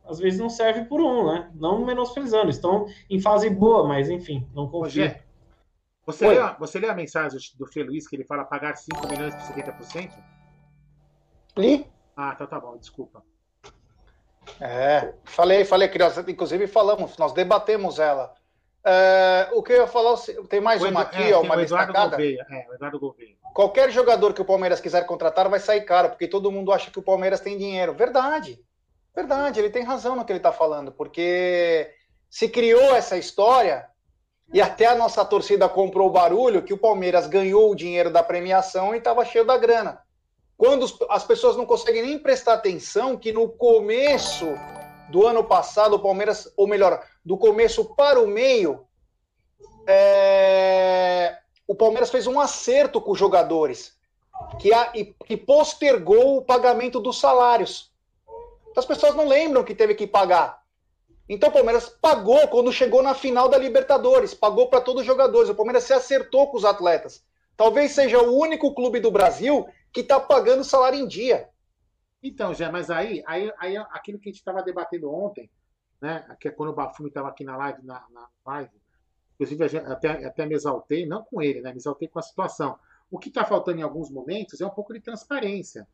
às 0.06 0.19
vezes 0.19 0.39
não 0.39 0.50
serve 0.50 0.86
por 0.86 1.02
um, 1.02 1.28
né? 1.28 1.52
Não 1.54 1.86
menosprezando, 1.86 2.50
estão 2.50 2.86
em 3.10 3.19
fase 3.19 3.50
boa, 3.50 3.86
mas 3.86 4.10
enfim, 4.10 4.47
não 4.56 4.67
confio. 4.67 5.04
Você 6.05 6.27
leu, 6.27 6.55
você 6.59 6.79
leu 6.79 6.91
a 6.91 6.95
mensagem 6.95 7.39
do 7.57 7.67
Fê 7.67 7.83
Luiz 7.83 8.07
que 8.07 8.15
ele 8.15 8.23
fala 8.23 8.43
pagar 8.43 8.75
5 8.75 9.07
milhões 9.07 9.35
por 9.35 9.55
50%? 9.55 10.11
Li. 11.57 11.87
Ah, 12.15 12.31
então 12.33 12.47
tá 12.47 12.59
bom, 12.59 12.75
desculpa. 12.77 13.23
É, 14.59 15.13
falei, 15.23 15.63
falei 15.63 15.89
nós, 15.99 16.17
inclusive 16.27 16.67
falamos, 16.67 17.17
nós 17.17 17.33
debatemos 17.33 17.99
ela. 17.99 18.33
É, 18.83 19.49
o 19.53 19.61
que 19.61 19.73
eu 19.73 19.77
ia 19.77 19.87
falar, 19.87 20.17
tem 20.49 20.59
mais 20.59 20.81
o 20.81 20.87
uma 20.87 21.01
aqui, 21.01 21.31
é, 21.31 21.35
ó, 21.35 21.41
uma 21.41 21.55
destacada. 21.55 22.17
Gouveia, 22.17 22.45
é, 22.49 22.67
o 22.67 22.73
Eduardo 22.73 22.99
Gouveia. 22.99 23.35
Qualquer 23.53 23.91
jogador 23.91 24.33
que 24.33 24.41
o 24.41 24.45
Palmeiras 24.45 24.81
quiser 24.81 25.05
contratar 25.05 25.47
vai 25.49 25.59
sair 25.59 25.81
caro, 25.81 26.09
porque 26.09 26.27
todo 26.27 26.51
mundo 26.51 26.71
acha 26.71 26.89
que 26.89 26.97
o 26.97 27.03
Palmeiras 27.03 27.39
tem 27.39 27.57
dinheiro. 27.57 27.93
Verdade, 27.93 28.59
verdade, 29.15 29.59
ele 29.59 29.69
tem 29.69 29.83
razão 29.83 30.15
no 30.15 30.25
que 30.25 30.31
ele 30.31 30.39
está 30.39 30.51
falando, 30.51 30.91
porque 30.91 31.93
se 32.29 32.49
criou 32.49 32.95
essa 32.95 33.17
história 33.17 33.87
e 34.53 34.61
até 34.61 34.85
a 34.85 34.95
nossa 34.95 35.23
torcida 35.23 35.69
comprou 35.69 36.07
o 36.07 36.11
barulho 36.11 36.61
que 36.61 36.73
o 36.73 36.77
Palmeiras 36.77 37.27
ganhou 37.27 37.71
o 37.71 37.75
dinheiro 37.75 38.11
da 38.11 38.21
premiação 38.21 38.93
e 38.93 38.97
estava 38.97 39.23
cheio 39.23 39.45
da 39.45 39.57
grana. 39.57 40.01
Quando 40.57 40.85
as 41.09 41.23
pessoas 41.23 41.55
não 41.55 41.65
conseguem 41.65 42.03
nem 42.03 42.19
prestar 42.19 42.53
atenção 42.53 43.17
que 43.17 43.31
no 43.31 43.49
começo 43.49 44.45
do 45.09 45.25
ano 45.25 45.43
passado, 45.43 45.95
o 45.95 45.99
Palmeiras, 45.99 46.51
ou 46.55 46.67
melhor, 46.67 47.03
do 47.25 47.37
começo 47.37 47.95
para 47.95 48.19
o 48.19 48.27
meio, 48.27 48.85
é... 49.87 51.37
o 51.67 51.73
Palmeiras 51.73 52.09
fez 52.09 52.27
um 52.27 52.39
acerto 52.39 53.01
com 53.01 53.11
os 53.11 53.19
jogadores 53.19 53.97
que, 54.59 54.73
a, 54.73 54.91
que 55.25 55.37
postergou 55.37 56.37
o 56.37 56.41
pagamento 56.41 56.99
dos 56.99 57.19
salários. 57.19 57.91
As 58.75 58.85
pessoas 58.85 59.15
não 59.15 59.27
lembram 59.27 59.63
que 59.63 59.75
teve 59.75 59.95
que 59.95 60.07
pagar. 60.07 60.61
Então 61.34 61.48
o 61.48 61.54
Palmeiras 61.54 61.88
pagou 61.88 62.46
quando 62.50 62.74
chegou 62.74 63.02
na 63.02 63.13
final 63.13 63.48
da 63.48 63.58
Libertadores, 63.58 64.34
pagou 64.34 64.67
para 64.67 64.82
todos 64.82 65.04
os 65.04 65.08
jogadores. 65.08 65.50
O 65.50 65.56
Palmeiras 65.56 65.86
se 65.86 65.94
acertou 65.94 66.52
com 66.52 66.58
os 66.58 66.65
atletas. 66.65 67.26
Talvez 67.56 67.94
seja 67.94 68.22
o 68.22 68.38
único 68.38 68.76
clube 68.76 69.00
do 69.00 69.10
Brasil 69.10 69.65
que 69.94 70.02
está 70.02 70.20
pagando 70.20 70.62
salário 70.65 71.00
em 71.00 71.08
dia. 71.08 71.48
Então, 72.22 72.54
já, 72.54 72.70
mas 72.70 72.89
aí, 72.89 73.24
aí, 73.26 73.50
aí 73.58 73.78
aquilo 73.78 74.20
que 74.20 74.28
a 74.28 74.32
gente 74.34 74.41
estava 74.41 74.62
debatendo 74.62 75.10
ontem, 75.10 75.50
né? 76.02 76.36
Que 76.38 76.50
é 76.50 76.52
quando 76.52 76.72
o 76.72 76.74
Bafumi 76.74 77.08
estava 77.08 77.30
aqui 77.30 77.46
na 77.46 77.56
live, 77.56 77.82
na, 77.86 78.04
na 78.12 78.28
live, 78.46 78.72
inclusive 79.36 79.70
gente, 79.70 79.86
até, 79.86 80.26
até 80.26 80.46
me 80.46 80.54
exaltei, 80.54 81.06
não 81.06 81.24
com 81.24 81.41
ele, 81.41 81.62
né? 81.62 81.72
Me 81.72 81.78
exaltei 81.78 82.10
com 82.10 82.20
a 82.20 82.24
situação. 82.24 82.78
O 83.10 83.17
que 83.17 83.30
está 83.30 83.46
faltando 83.46 83.80
em 83.80 83.84
alguns 83.84 84.10
momentos 84.10 84.60
é 84.60 84.65
um 84.65 84.70
pouco 84.70 84.91
de 84.91 85.00
transparência. 85.00 85.88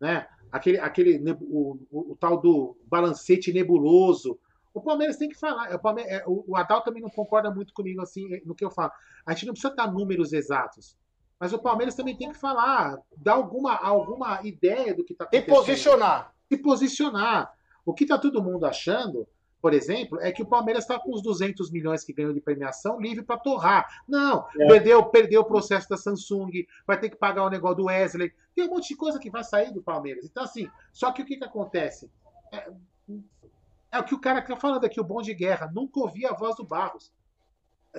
Né? 0.00 0.26
Aquele, 0.50 0.78
aquele 0.78 1.32
o, 1.42 1.78
o, 1.90 2.12
o 2.12 2.16
tal 2.18 2.40
do 2.40 2.78
balancete 2.86 3.52
nebuloso 3.52 4.40
o 4.72 4.80
Palmeiras 4.80 5.16
tem 5.16 5.28
que 5.28 5.38
falar. 5.38 5.74
O, 5.74 5.78
Palmeiras, 5.78 6.12
é, 6.12 6.24
o, 6.26 6.56
Adal 6.56 6.82
também 6.82 7.02
não 7.02 7.10
concorda 7.10 7.50
muito 7.50 7.74
comigo 7.74 8.00
assim 8.00 8.40
no 8.44 8.54
que 8.54 8.64
eu 8.64 8.70
falo. 8.70 8.92
A 9.26 9.32
gente 9.32 9.46
não 9.46 9.52
precisa 9.52 9.74
dar 9.74 9.90
números 9.90 10.32
exatos. 10.32 10.96
Mas 11.38 11.52
o 11.52 11.58
Palmeiras 11.58 11.94
também 11.94 12.16
tem 12.16 12.30
que 12.30 12.36
falar, 12.36 12.98
dar 13.16 13.32
alguma, 13.32 13.74
alguma 13.74 14.40
ideia 14.42 14.94
do 14.94 15.02
que 15.02 15.14
está 15.14 15.24
acontecendo. 15.24 15.48
E 15.48 15.54
posicionar. 15.54 16.34
Se 16.48 16.58
posicionar. 16.58 17.52
O 17.84 17.94
que 17.94 18.04
está 18.04 18.18
todo 18.18 18.42
mundo 18.42 18.66
achando, 18.66 19.26
por 19.60 19.72
exemplo, 19.72 20.20
é 20.20 20.30
que 20.30 20.42
o 20.42 20.46
Palmeiras 20.46 20.84
está 20.84 20.98
com 20.98 21.14
os 21.14 21.22
200 21.22 21.70
milhões 21.70 22.04
que 22.04 22.12
ganhou 22.12 22.34
de 22.34 22.42
premiação 22.42 23.00
livre 23.00 23.24
para 23.24 23.38
torrar. 23.38 23.88
Não, 24.06 24.46
é. 24.58 24.66
perdeu, 24.66 25.02
perdeu 25.06 25.40
o 25.40 25.44
processo 25.44 25.88
da 25.88 25.96
Samsung, 25.96 26.66
vai 26.86 27.00
ter 27.00 27.08
que 27.08 27.16
pagar 27.16 27.44
o 27.44 27.50
negócio 27.50 27.78
do 27.78 27.84
Wesley. 27.86 28.32
Tem 28.54 28.66
um 28.66 28.70
monte 28.70 28.88
de 28.88 28.96
coisa 28.96 29.18
que 29.18 29.30
vai 29.30 29.42
sair 29.42 29.72
do 29.72 29.82
Palmeiras. 29.82 30.26
Então, 30.26 30.44
assim, 30.44 30.68
só 30.92 31.10
que 31.10 31.22
o 31.22 31.24
que, 31.24 31.38
que 31.38 31.44
acontece? 31.44 32.10
É, 32.52 32.70
é 33.92 33.98
o 33.98 34.04
que 34.04 34.14
o 34.14 34.20
cara 34.20 34.38
está 34.38 34.56
falando 34.56 34.84
aqui, 34.84 35.00
o 35.00 35.04
bom 35.04 35.20
de 35.20 35.34
guerra. 35.34 35.70
Nunca 35.72 36.00
ouvi 36.00 36.26
a 36.26 36.32
voz 36.32 36.56
do 36.56 36.64
Barros. 36.64 37.12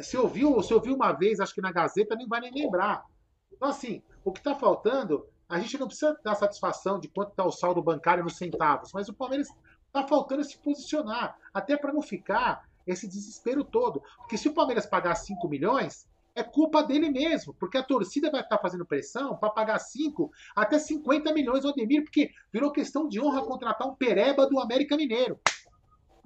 Se 0.01 0.17
ouviu, 0.17 0.61
se 0.63 0.73
ouviu 0.73 0.95
uma 0.95 1.11
vez, 1.11 1.39
acho 1.39 1.53
que 1.53 1.61
na 1.61 1.71
Gazeta, 1.71 2.15
nem 2.15 2.27
vai 2.27 2.39
nem 2.39 2.53
lembrar. 2.53 3.03
Então, 3.51 3.69
assim, 3.69 4.01
o 4.23 4.31
que 4.31 4.39
está 4.39 4.55
faltando, 4.55 5.27
a 5.49 5.59
gente 5.59 5.77
não 5.77 5.87
precisa 5.87 6.17
dar 6.23 6.35
satisfação 6.35 6.99
de 6.99 7.09
quanto 7.09 7.31
está 7.31 7.43
o 7.43 7.51
saldo 7.51 7.83
bancário 7.83 8.23
nos 8.23 8.37
centavos, 8.37 8.91
mas 8.93 9.09
o 9.09 9.13
Palmeiras 9.13 9.49
está 9.87 10.07
faltando 10.07 10.43
se 10.45 10.57
posicionar, 10.57 11.37
até 11.53 11.75
para 11.75 11.91
não 11.91 12.01
ficar 12.01 12.65
esse 12.87 13.07
desespero 13.07 13.63
todo. 13.63 14.01
Porque 14.17 14.37
se 14.37 14.47
o 14.47 14.53
Palmeiras 14.53 14.85
pagar 14.85 15.15
5 15.15 15.47
milhões, 15.49 16.07
é 16.33 16.41
culpa 16.41 16.81
dele 16.81 17.09
mesmo, 17.09 17.53
porque 17.53 17.77
a 17.77 17.83
torcida 17.83 18.31
vai 18.31 18.41
estar 18.41 18.55
tá 18.55 18.61
fazendo 18.61 18.85
pressão 18.85 19.35
para 19.35 19.49
pagar 19.49 19.79
5 19.79 20.31
até 20.55 20.79
50 20.79 21.33
milhões 21.33 21.65
ao 21.65 21.71
Ademir, 21.71 22.03
porque 22.03 22.31
virou 22.51 22.71
questão 22.71 23.07
de 23.07 23.19
honra 23.19 23.45
contratar 23.45 23.87
um 23.87 23.95
pereba 23.95 24.47
do 24.47 24.59
América 24.59 24.95
Mineiro. 24.95 25.39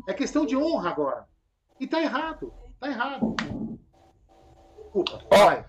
É 0.07 0.13
questão 0.13 0.45
de 0.45 0.55
honra 0.55 0.89
agora. 0.89 1.27
E 1.79 1.87
tá 1.87 2.01
errado. 2.01 2.53
Tá 2.79 2.87
errado. 2.87 3.35
Desculpa. 4.77 5.21
Ó, 5.31 5.51
É. 5.51 5.65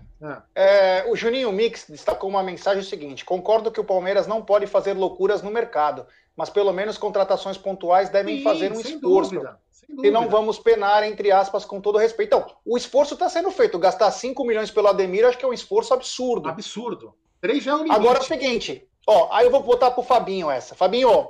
É, 0.55 1.05
o 1.11 1.15
Juninho 1.15 1.51
Mix 1.51 1.85
destacou 1.87 2.27
uma 2.27 2.41
mensagem 2.41 2.83
seguinte: 2.83 3.23
concordo 3.23 3.71
que 3.71 3.79
o 3.79 3.83
Palmeiras 3.83 4.25
não 4.25 4.41
pode 4.41 4.65
fazer 4.65 4.93
loucuras 4.93 5.43
no 5.43 5.51
mercado, 5.51 6.07
mas 6.35 6.49
pelo 6.49 6.73
menos 6.73 6.97
contratações 6.97 7.55
pontuais 7.55 8.09
devem 8.09 8.37
Sim, 8.37 8.43
fazer 8.43 8.71
um 8.71 8.79
esforço. 8.79 9.35
Dúvida, 9.35 9.59
e 10.03 10.11
não 10.11 10.27
vamos 10.27 10.59
penar, 10.59 11.03
entre 11.03 11.31
aspas, 11.31 11.63
com 11.63 11.79
todo 11.79 11.97
respeito. 11.97 12.35
Então, 12.35 12.55
o 12.65 12.77
esforço 12.77 13.13
está 13.13 13.29
sendo 13.29 13.49
feito. 13.51 13.79
Gastar 13.79 14.11
5 14.11 14.43
milhões 14.43 14.69
pelo 14.69 14.87
Ademir, 14.87 15.25
acho 15.25 15.37
que 15.37 15.45
é 15.45 15.47
um 15.47 15.53
esforço 15.53 15.93
absurdo. 15.93 16.49
Absurdo. 16.49 17.13
Três 17.39 17.63
já 17.63 17.71
é 17.71 17.75
um 17.75 17.77
limite. 17.83 17.95
Agora 17.95 18.17
é 18.17 18.21
o 18.21 18.25
seguinte: 18.25 18.87
ó, 19.07 19.29
aí 19.31 19.45
eu 19.45 19.51
vou 19.51 19.63
botar 19.63 19.91
pro 19.91 20.03
Fabinho 20.03 20.49
essa. 20.49 20.75
Fabinho, 20.75 21.29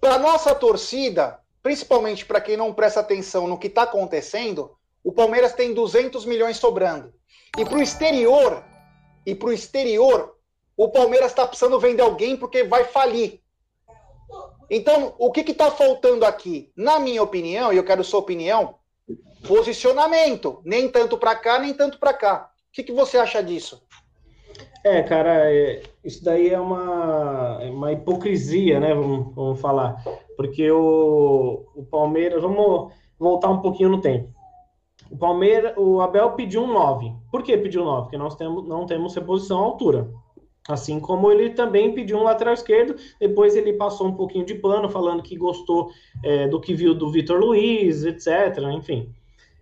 para 0.00 0.18
nossa 0.18 0.54
torcida, 0.54 1.40
principalmente 1.64 2.26
para 2.26 2.42
quem 2.42 2.58
não 2.58 2.74
presta 2.74 3.00
atenção 3.00 3.48
no 3.48 3.58
que 3.58 3.68
está 3.68 3.84
acontecendo, 3.84 4.76
o 5.02 5.10
Palmeiras 5.10 5.54
tem 5.54 5.72
200 5.72 6.26
milhões 6.26 6.58
sobrando. 6.58 7.14
E 7.56 7.64
para 7.64 7.78
o 7.78 7.82
exterior, 7.82 8.62
e 9.24 9.34
para 9.34 9.48
o 9.48 9.52
exterior, 9.52 10.36
o 10.76 10.90
Palmeiras 10.90 11.32
está 11.32 11.46
precisando 11.46 11.80
vender 11.80 12.02
alguém 12.02 12.36
porque 12.36 12.64
vai 12.64 12.84
falir. 12.84 13.40
Então, 14.68 15.14
o 15.18 15.32
que 15.32 15.40
está 15.40 15.70
faltando 15.70 16.26
aqui? 16.26 16.70
Na 16.76 16.98
minha 17.00 17.22
opinião, 17.22 17.72
e 17.72 17.78
eu 17.78 17.84
quero 17.84 18.04
sua 18.04 18.20
opinião, 18.20 18.74
posicionamento. 19.48 20.60
Nem 20.66 20.90
tanto 20.90 21.16
para 21.16 21.34
cá, 21.34 21.58
nem 21.58 21.72
tanto 21.72 21.98
para 21.98 22.12
cá. 22.12 22.50
O 22.68 22.72
que, 22.72 22.82
que 22.82 22.92
você 22.92 23.16
acha 23.16 23.42
disso? 23.42 23.82
É, 24.84 25.02
cara, 25.02 25.50
é, 25.50 25.82
isso 26.04 26.22
daí 26.22 26.50
é 26.50 26.60
uma, 26.60 27.58
é 27.62 27.70
uma 27.70 27.90
hipocrisia, 27.90 28.78
né? 28.78 28.94
Vamos, 28.94 29.34
vamos 29.34 29.58
falar. 29.58 30.04
Porque 30.36 30.70
o, 30.70 31.64
o 31.74 31.86
Palmeiras, 31.86 32.42
vamos 32.42 32.92
voltar 33.18 33.48
um 33.48 33.62
pouquinho 33.62 33.88
no 33.88 34.02
tempo. 34.02 34.28
O 35.10 35.16
Palmeiras, 35.16 35.72
o 35.78 36.02
Abel 36.02 36.32
pediu 36.32 36.64
um 36.64 36.72
9. 36.72 37.12
Por 37.30 37.42
que 37.42 37.56
pediu 37.56 37.80
um 37.80 37.86
9? 37.86 38.02
Porque 38.02 38.18
nós 38.18 38.36
temos, 38.36 38.68
não 38.68 38.84
temos 38.84 39.14
reposição 39.14 39.58
à 39.58 39.62
altura. 39.62 40.10
Assim 40.68 41.00
como 41.00 41.30
ele 41.32 41.50
também 41.50 41.94
pediu 41.94 42.18
um 42.18 42.22
lateral 42.22 42.52
esquerdo, 42.52 42.94
depois 43.18 43.56
ele 43.56 43.72
passou 43.74 44.08
um 44.08 44.14
pouquinho 44.14 44.44
de 44.44 44.54
pano, 44.54 44.90
falando 44.90 45.22
que 45.22 45.36
gostou 45.36 45.90
é, 46.22 46.46
do 46.46 46.60
que 46.60 46.74
viu 46.74 46.94
do 46.94 47.10
Vitor 47.10 47.40
Luiz, 47.40 48.04
etc. 48.04 48.58
Enfim. 48.74 49.10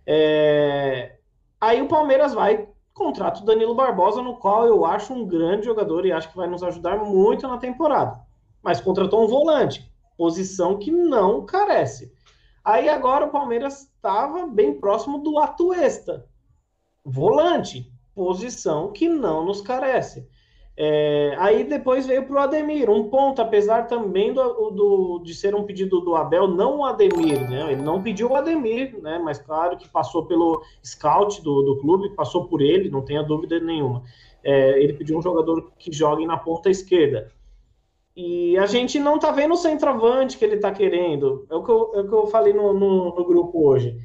É... 0.05 1.15
Aí 1.61 1.81
o 1.81 1.87
Palmeiras 1.87 2.33
vai 2.33 2.67
contrato 2.93 3.41
o 3.41 3.45
Danilo 3.45 3.75
Barbosa, 3.75 4.21
no 4.21 4.37
qual 4.37 4.65
eu 4.65 4.85
acho 4.85 5.13
um 5.13 5.25
grande 5.25 5.65
jogador 5.65 6.05
e 6.05 6.11
acho 6.11 6.29
que 6.29 6.37
vai 6.37 6.47
nos 6.47 6.63
ajudar 6.63 6.97
muito 6.97 7.47
na 7.47 7.57
temporada. 7.57 8.21
Mas 8.61 8.79
contratou 8.79 9.23
um 9.23 9.27
volante, 9.27 9.91
posição 10.17 10.77
que 10.77 10.91
não 10.91 11.45
carece. 11.45 12.13
Aí 12.63 12.87
agora 12.87 13.25
o 13.25 13.31
Palmeiras 13.31 13.81
estava 13.81 14.47
bem 14.47 14.79
próximo 14.79 15.19
do 15.19 15.37
Atuesta, 15.37 16.25
volante, 17.03 17.91
posição 18.15 18.91
que 18.91 19.09
não 19.09 19.43
nos 19.43 19.59
carece. 19.59 20.27
É, 20.75 21.35
aí 21.37 21.63
depois 21.63 22.07
veio 22.07 22.25
para 22.25 22.35
o 22.35 22.39
Ademir, 22.39 22.89
um 22.89 23.07
ponto, 23.07 23.39
apesar 23.41 23.85
também 23.85 24.33
do, 24.33 24.71
do, 24.71 25.19
de 25.23 25.35
ser 25.35 25.53
um 25.53 25.63
pedido 25.63 26.01
do 26.01 26.15
Abel, 26.15 26.47
não 26.47 26.79
o 26.79 26.85
Ademir, 26.85 27.47
né? 27.47 27.73
Ele 27.73 27.81
não 27.81 28.01
pediu 28.01 28.31
o 28.31 28.35
Ademir, 28.35 28.99
né? 28.99 29.19
Mas 29.23 29.37
claro 29.37 29.77
que 29.77 29.87
passou 29.87 30.25
pelo 30.25 30.63
scout 30.83 31.43
do, 31.43 31.61
do 31.61 31.77
clube, 31.77 32.15
passou 32.15 32.47
por 32.47 32.59
ele, 32.59 32.89
não 32.89 33.03
tenha 33.03 33.21
dúvida 33.21 33.59
nenhuma. 33.59 34.03
É, 34.43 34.81
ele 34.81 34.93
pediu 34.93 35.17
um 35.17 35.21
jogador 35.21 35.71
que 35.77 35.91
jogue 35.91 36.25
na 36.25 36.37
ponta 36.37 36.71
esquerda. 36.71 37.31
E 38.15 38.57
a 38.57 38.65
gente 38.65 38.99
não 38.99 39.19
tá 39.19 39.31
vendo 39.31 39.53
o 39.53 39.57
centroavante 39.57 40.37
que 40.37 40.45
ele 40.45 40.57
tá 40.57 40.71
querendo. 40.71 41.45
É 41.49 41.55
o 41.55 41.63
que 41.63 41.71
eu, 41.71 41.91
é 41.95 42.01
o 42.01 42.07
que 42.07 42.13
eu 42.13 42.27
falei 42.27 42.53
no, 42.53 42.73
no, 42.73 43.15
no 43.15 43.25
grupo 43.25 43.67
hoje. 43.67 43.97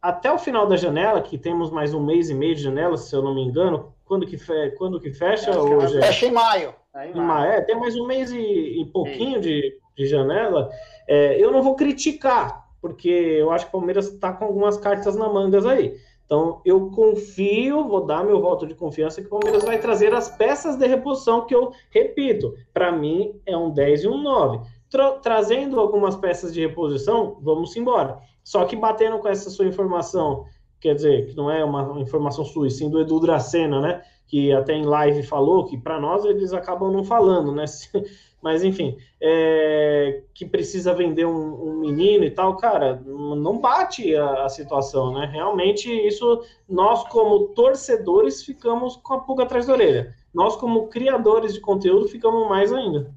Até 0.00 0.32
o 0.32 0.38
final 0.38 0.66
da 0.66 0.76
janela, 0.76 1.20
que 1.20 1.36
temos 1.36 1.70
mais 1.70 1.92
um 1.92 2.04
mês 2.04 2.30
e 2.30 2.34
meio 2.34 2.54
de 2.54 2.62
janela, 2.62 2.96
se 2.96 3.14
eu 3.14 3.20
não 3.20 3.34
me 3.34 3.42
engano, 3.42 3.92
quando 4.04 4.26
que, 4.26 4.38
fe... 4.38 4.70
quando 4.78 5.00
que 5.00 5.10
fecha 5.12 5.50
é, 5.50 5.58
hoje? 5.58 6.00
Fecha 6.00 6.26
em 6.26 6.32
maio. 6.32 6.74
É, 6.94 7.10
em 7.10 7.14
maio. 7.14 7.50
É, 7.50 7.60
tem 7.62 7.78
mais 7.78 7.96
um 7.96 8.06
mês 8.06 8.30
e, 8.30 8.38
e 8.80 8.86
pouquinho 8.92 9.40
de, 9.40 9.76
de 9.96 10.06
janela. 10.06 10.70
É, 11.06 11.36
eu 11.42 11.50
não 11.50 11.62
vou 11.62 11.74
criticar, 11.74 12.68
porque 12.80 13.08
eu 13.08 13.50
acho 13.50 13.64
que 13.66 13.70
o 13.70 13.78
Palmeiras 13.78 14.06
está 14.06 14.32
com 14.32 14.44
algumas 14.44 14.76
cartas 14.76 15.16
na 15.16 15.28
mangas 15.28 15.66
aí. 15.66 15.98
Então, 16.24 16.60
eu 16.64 16.90
confio, 16.90 17.88
vou 17.88 18.04
dar 18.04 18.22
meu 18.22 18.40
voto 18.40 18.66
de 18.66 18.74
confiança 18.74 19.20
que 19.20 19.26
o 19.26 19.30
Palmeiras 19.30 19.64
vai 19.64 19.78
trazer 19.78 20.14
as 20.14 20.28
peças 20.28 20.76
de 20.76 20.86
reposição 20.86 21.46
que 21.46 21.54
eu 21.54 21.72
repito. 21.90 22.54
Para 22.72 22.92
mim, 22.92 23.40
é 23.46 23.56
um 23.56 23.70
10 23.70 24.04
e 24.04 24.08
um 24.08 24.22
9. 24.22 24.60
Tra 24.90 25.12
trazendo 25.12 25.80
algumas 25.80 26.16
peças 26.16 26.52
de 26.52 26.60
reposição, 26.60 27.38
vamos 27.40 27.74
embora. 27.76 28.20
Só 28.48 28.64
que 28.64 28.74
batendo 28.74 29.18
com 29.18 29.28
essa 29.28 29.50
sua 29.50 29.66
informação 29.66 30.46
quer 30.80 30.94
dizer, 30.94 31.26
que 31.26 31.36
não 31.36 31.50
é 31.50 31.62
uma 31.62 32.00
informação 32.00 32.46
sua, 32.46 32.70
sim 32.70 32.88
do 32.88 32.98
Edu 32.98 33.20
Dracena, 33.20 33.78
né? 33.78 34.02
Que 34.26 34.52
até 34.52 34.72
em 34.72 34.86
live 34.86 35.22
falou 35.22 35.66
que 35.66 35.76
para 35.76 36.00
nós 36.00 36.24
eles 36.24 36.54
acabam 36.54 36.90
não 36.90 37.04
falando, 37.04 37.52
né? 37.52 37.66
Mas 38.40 38.64
enfim, 38.64 38.96
é, 39.20 40.22
que 40.32 40.46
precisa 40.46 40.94
vender 40.94 41.26
um, 41.26 41.68
um, 41.68 41.80
menino 41.80 42.24
e 42.24 42.30
tal, 42.30 42.56
cara, 42.56 43.02
não 43.04 43.58
bate 43.58 44.16
a, 44.16 44.44
a, 44.44 44.48
situação, 44.48 45.12
né? 45.12 45.28
Realmente, 45.30 45.90
isso 45.90 46.42
nós, 46.66 47.04
como 47.08 47.48
torcedores, 47.48 48.42
ficamos 48.42 48.96
com 48.96 49.12
a 49.12 49.20
pulga 49.20 49.42
atrás 49.42 49.66
da 49.66 49.74
orelha. 49.74 50.14
Nós, 50.32 50.56
como 50.56 50.88
criadores 50.88 51.52
de 51.52 51.60
conteúdo, 51.60 52.08
ficamos 52.08 52.48
mais 52.48 52.72
ainda. 52.72 53.12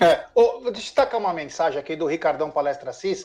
É, 0.00 0.24
vou 0.34 0.72
destacar 0.72 1.20
uma 1.20 1.32
mensagem 1.32 1.78
aqui 1.78 1.94
do 1.94 2.06
Ricardão 2.06 2.50
Palestra 2.50 2.92
Cis 2.92 3.24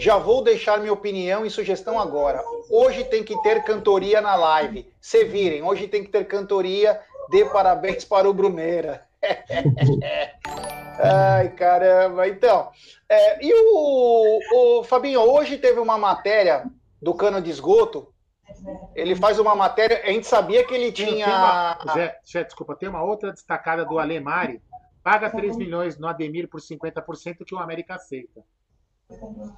já 0.00 0.16
vou 0.16 0.42
deixar 0.42 0.80
minha 0.80 0.92
opinião 0.94 1.44
e 1.44 1.50
sugestão 1.50 2.00
agora. 2.00 2.42
Hoje 2.70 3.04
tem 3.04 3.22
que 3.22 3.40
ter 3.42 3.62
cantoria 3.62 4.20
na 4.22 4.34
live. 4.34 4.90
Se 4.98 5.24
virem, 5.24 5.62
hoje 5.62 5.86
tem 5.86 6.02
que 6.02 6.10
ter 6.10 6.26
cantoria. 6.26 6.98
Dê 7.30 7.44
parabéns 7.44 8.02
para 8.02 8.28
o 8.28 8.32
Bruneira. 8.32 9.06
Ai, 10.98 11.50
caramba. 11.50 12.26
Então, 12.26 12.70
é, 13.08 13.44
e 13.44 13.52
o, 13.52 14.38
o 14.80 14.84
Fabinho, 14.84 15.20
hoje 15.20 15.58
teve 15.58 15.78
uma 15.78 15.98
matéria 15.98 16.64
do 17.00 17.12
cano 17.12 17.40
de 17.40 17.50
esgoto. 17.50 18.10
Ele 18.94 19.14
faz 19.14 19.38
uma 19.38 19.54
matéria, 19.54 20.00
a 20.02 20.10
gente 20.10 20.26
sabia 20.26 20.66
que 20.66 20.74
ele 20.74 20.90
tinha. 20.92 21.26
Uma, 21.26 21.78
Zé, 21.92 22.18
Zé, 22.26 22.44
desculpa, 22.44 22.74
tem 22.74 22.88
uma 22.88 23.02
outra 23.02 23.32
destacada 23.32 23.84
do 23.84 23.98
Alemari. 23.98 24.62
Paga 25.02 25.28
3 25.30 25.56
milhões 25.56 25.98
no 25.98 26.08
Ademir 26.08 26.48
por 26.48 26.60
50% 26.60 27.44
que 27.44 27.54
o 27.54 27.58
América 27.58 27.94
aceita. 27.94 28.42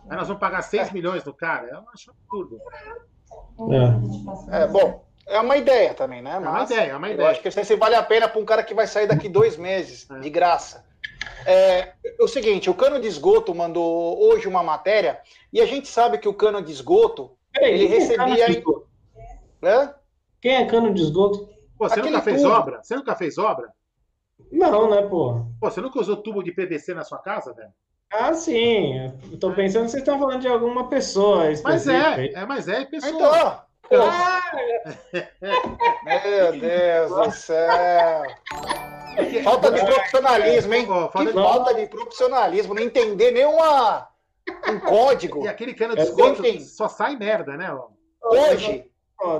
Aí 0.09 0.17
nós 0.17 0.29
vamos 0.29 0.41
pagar 0.41 0.62
6 0.62 0.88
é. 0.88 0.93
milhões 0.93 1.23
do 1.23 1.35
cara? 1.35 1.69
Eu 1.69 1.85
acho 1.93 2.11
absurdo. 2.11 2.59
É. 4.51 4.62
é, 4.62 4.67
bom, 4.67 5.05
é 5.27 5.41
uma 5.41 5.57
ideia 5.57 5.95
também, 5.95 6.23
né? 6.23 6.38
Mas 6.38 6.45
é 6.45 6.51
uma 6.51 6.65
ideia, 6.65 6.91
é 6.91 6.97
uma 6.97 7.11
ideia. 7.11 7.27
Eu 7.27 7.31
acho 7.31 7.41
que 7.41 7.51
se 7.51 7.77
vale 7.77 7.95
a 7.95 8.03
pena 8.03 8.29
para 8.29 8.41
um 8.41 8.45
cara 8.45 8.62
que 8.62 8.75
vai 8.75 8.87
sair 8.87 9.07
daqui 9.07 9.29
dois 9.29 9.57
meses, 9.57 10.11
é. 10.11 10.19
de 10.19 10.31
graça. 10.31 10.85
É, 11.47 11.93
o 12.21 12.29
seguinte, 12.29 12.71
o 12.71 12.75
cano 12.75 13.01
de 13.01 13.07
esgoto 13.07 13.55
mandou 13.55 14.21
hoje 14.23 14.49
uma 14.49 14.62
matéria 14.62 15.21
e 15.53 15.61
a 15.61 15.67
gente 15.67 15.88
sabe 15.88 16.19
que 16.19 16.29
o 16.29 16.35
cano 16.35 16.62
de 16.62 16.73
esgoto 16.73 17.37
Peraí, 17.53 17.75
ele 17.75 17.87
recebia. 17.87 18.47
É 18.47 18.62
Hã? 19.62 19.95
Quem 20.41 20.57
é 20.57 20.67
cano 20.67 20.93
de 20.93 21.03
esgoto? 21.03 21.49
Pô, 21.79 21.88
você 21.88 22.01
Aquele 22.01 22.11
nunca 22.11 22.23
fez 22.23 22.43
tubo. 22.43 22.55
obra? 22.55 22.83
Você 22.83 22.97
nunca 22.97 23.15
fez 23.15 23.38
obra? 23.38 23.73
Não, 24.51 24.91
né, 24.91 25.03
pô? 25.03 25.47
Pô, 25.61 25.71
você 25.71 25.81
nunca 25.81 26.01
usou 26.01 26.17
tubo 26.17 26.43
de 26.43 26.53
PVC 26.53 26.95
na 26.95 27.05
sua 27.05 27.19
casa, 27.19 27.53
velho? 27.53 27.73
Ah, 28.12 28.35
sim. 28.35 29.11
Estou 29.33 29.53
pensando 29.55 29.85
que 29.87 29.92
vocês 29.92 30.03
estão 30.03 30.18
falando 30.18 30.40
de 30.40 30.48
alguma 30.48 30.88
pessoa. 30.88 31.44
Mas 31.64 31.88
é, 31.88 32.27
é, 32.35 32.44
mas 32.44 32.68
é 32.68 32.85
pessoa. 32.85 33.66
Então, 33.87 34.05
ah, 34.05 34.42
meu 36.25 36.53
Deus 36.61 37.11
do 37.11 37.31
céu. 37.31 38.22
Falta 39.44 39.70
de 39.70 39.85
profissionalismo, 39.85 40.75
hein? 40.75 40.87
que 40.87 41.33
falta 41.33 41.75
de 41.75 41.87
profissionalismo, 41.87 42.75
não 42.75 42.83
entender 42.83 43.31
nenhuma 43.31 44.09
um 44.68 44.81
código. 44.81 45.44
E 45.44 45.48
aquele 45.48 45.75
cano 45.75 45.94
de 45.94 46.03
esgoto 46.03 46.42
só 46.61 46.88
sai 46.88 47.16
merda, 47.16 47.57
né? 47.57 47.75
Hoje 48.22 48.90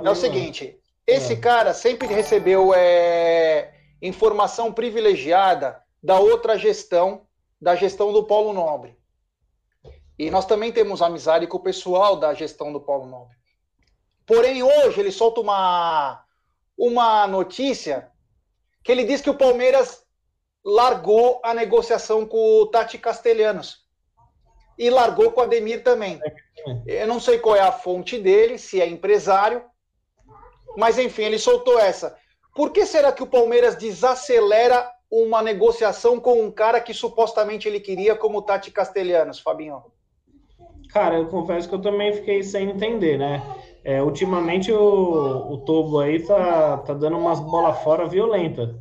é 0.03 0.09
o 0.09 0.15
seguinte: 0.15 0.79
esse 1.05 1.35
cara 1.35 1.73
sempre 1.73 2.07
recebeu 2.07 2.73
é, 2.75 3.71
informação 4.01 4.71
privilegiada 4.71 5.81
da 6.01 6.19
outra 6.19 6.57
gestão 6.57 7.21
da 7.63 7.75
gestão 7.75 8.11
do 8.11 8.25
Paulo 8.25 8.51
Nobre. 8.51 8.97
E 10.19 10.29
nós 10.29 10.45
também 10.45 10.69
temos 10.69 11.01
amizade 11.01 11.47
com 11.47 11.57
o 11.57 11.63
pessoal 11.63 12.17
da 12.17 12.33
gestão 12.33 12.73
do 12.73 12.81
Paulo 12.81 13.05
Nobre. 13.05 13.37
Porém, 14.25 14.61
hoje 14.61 14.99
ele 14.99 15.13
solta 15.13 15.39
uma, 15.39 16.25
uma 16.77 17.25
notícia 17.25 18.11
que 18.83 18.91
ele 18.91 19.05
diz 19.05 19.21
que 19.21 19.29
o 19.29 19.37
Palmeiras 19.37 20.05
largou 20.63 21.39
a 21.41 21.53
negociação 21.53 22.25
com 22.25 22.61
o 22.61 22.67
Tati 22.67 22.97
Castelhanos. 22.97 23.81
E 24.77 24.89
largou 24.89 25.31
com 25.31 25.39
o 25.39 25.43
Ademir 25.43 25.83
também. 25.83 26.19
Eu 26.85 27.07
não 27.07 27.19
sei 27.21 27.39
qual 27.39 27.55
é 27.55 27.61
a 27.61 27.71
fonte 27.71 28.17
dele, 28.17 28.57
se 28.57 28.81
é 28.81 28.87
empresário, 28.87 29.63
mas 30.75 30.97
enfim, 30.97 31.23
ele 31.23 31.39
soltou 31.39 31.79
essa. 31.79 32.17
Por 32.53 32.71
que 32.71 32.85
será 32.85 33.11
que 33.11 33.23
o 33.23 33.27
Palmeiras 33.27 33.75
desacelera 33.75 34.92
uma 35.21 35.41
negociação 35.41 36.19
com 36.19 36.41
um 36.41 36.51
cara 36.51 36.79
que 36.81 36.93
supostamente 36.93 37.67
ele 37.67 37.79
queria, 37.79 38.15
como 38.15 38.41
Tati 38.41 38.71
Castelhanos, 38.71 39.39
Fabinho? 39.39 39.83
Cara, 40.89 41.17
eu 41.17 41.27
confesso 41.27 41.69
que 41.69 41.75
eu 41.75 41.81
também 41.81 42.13
fiquei 42.13 42.43
sem 42.43 42.69
entender, 42.69 43.17
né? 43.17 43.41
é, 43.83 44.01
ultimamente 44.01 44.71
o, 44.71 45.51
o 45.51 45.57
Tobo 45.57 45.99
aí 45.99 46.21
tá, 46.21 46.77
tá 46.77 46.93
dando 46.93 47.17
umas 47.17 47.39
bola 47.39 47.73
fora 47.73 48.07
violenta. 48.07 48.75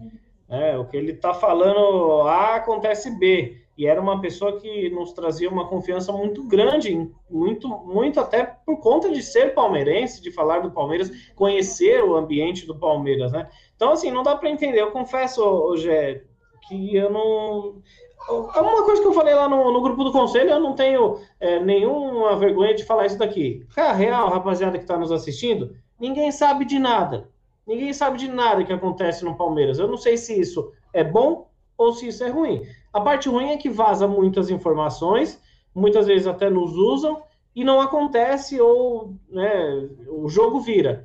Né? 0.49 0.79
O 0.79 0.85
que 0.85 0.97
ele 0.97 1.15
tá 1.15 1.35
falando 1.35 2.23
A 2.23 2.57
acontece 2.57 3.11
B. 3.19 3.62
E 3.77 3.87
era 3.87 4.01
uma 4.01 4.21
pessoa 4.21 4.61
que 4.61 4.91
nos 4.91 5.13
trazia 5.13 5.49
uma 5.49 5.67
confiança 5.67 6.13
muito 6.13 6.47
grande, 6.47 7.11
muito, 7.31 7.69
muito 7.69 8.21
até 8.21 8.45
por 8.45 8.79
conta 8.81 9.11
de 9.11 9.23
ser 9.23 9.55
palmeirense, 9.55 10.21
de 10.21 10.31
falar 10.31 10.61
do 10.61 10.71
Palmeiras, 10.71 11.11
conhecer 11.35 12.05
o 12.05 12.15
ambiente 12.15 12.67
do 12.67 12.79
Palmeiras, 12.79 13.33
né? 13.33 13.49
Então, 13.75 13.93
assim, 13.93 14.11
não 14.11 14.23
dá 14.23 14.37
para 14.37 14.51
entender. 14.51 14.81
Eu 14.81 14.91
confesso, 14.91 15.43
hoje 15.43 16.23
que 16.69 16.95
eu 16.95 17.11
não. 17.11 17.83
Uma 18.29 18.85
coisa 18.85 19.03
que 19.03 19.09
eu 19.09 19.13
falei 19.13 19.35
lá 19.35 19.49
no, 19.49 19.73
no 19.73 19.81
grupo 19.81 20.05
do 20.05 20.13
conselho, 20.13 20.51
eu 20.51 20.61
não 20.61 20.75
tenho 20.75 21.19
é, 21.41 21.59
nenhuma 21.59 22.37
vergonha 22.37 22.75
de 22.75 22.85
falar 22.85 23.07
isso 23.07 23.19
daqui. 23.19 23.67
Cara, 23.75 23.93
real, 23.95 24.29
rapaziada 24.29 24.79
que 24.79 24.85
está 24.85 24.97
nos 24.97 25.11
assistindo, 25.11 25.75
ninguém 25.99 26.31
sabe 26.31 26.65
de 26.65 26.79
nada. 26.79 27.29
Ninguém 27.67 27.93
sabe 27.93 28.19
de 28.19 28.29
nada 28.29 28.65
que 28.65 28.73
acontece 28.73 29.25
no 29.25 29.37
Palmeiras. 29.37 29.79
Eu 29.79 29.89
não 29.89 29.97
sei 29.97 30.17
se 30.17 30.39
isso 30.39 30.73
é 30.93 31.03
bom 31.03 31.49
ou 31.77 31.93
se 31.93 32.09
isso 32.09 32.25
é 32.25 32.29
ruim. 32.29 32.63
A 32.93 33.01
parte 33.01 33.29
ruim 33.29 33.51
é 33.51 33.57
que 33.57 33.69
vaza 33.69 34.07
muitas 34.07 34.51
informações, 34.51 35.41
muitas 35.75 36.07
vezes 36.07 36.27
até 36.27 36.49
nos 36.51 36.77
usam 36.77 37.23
e 37.55 37.65
não 37.65 37.81
acontece 37.81 38.61
ou 38.61 39.15
né, 39.29 39.89
o 40.09 40.29
jogo 40.29 40.61
vira. 40.61 41.05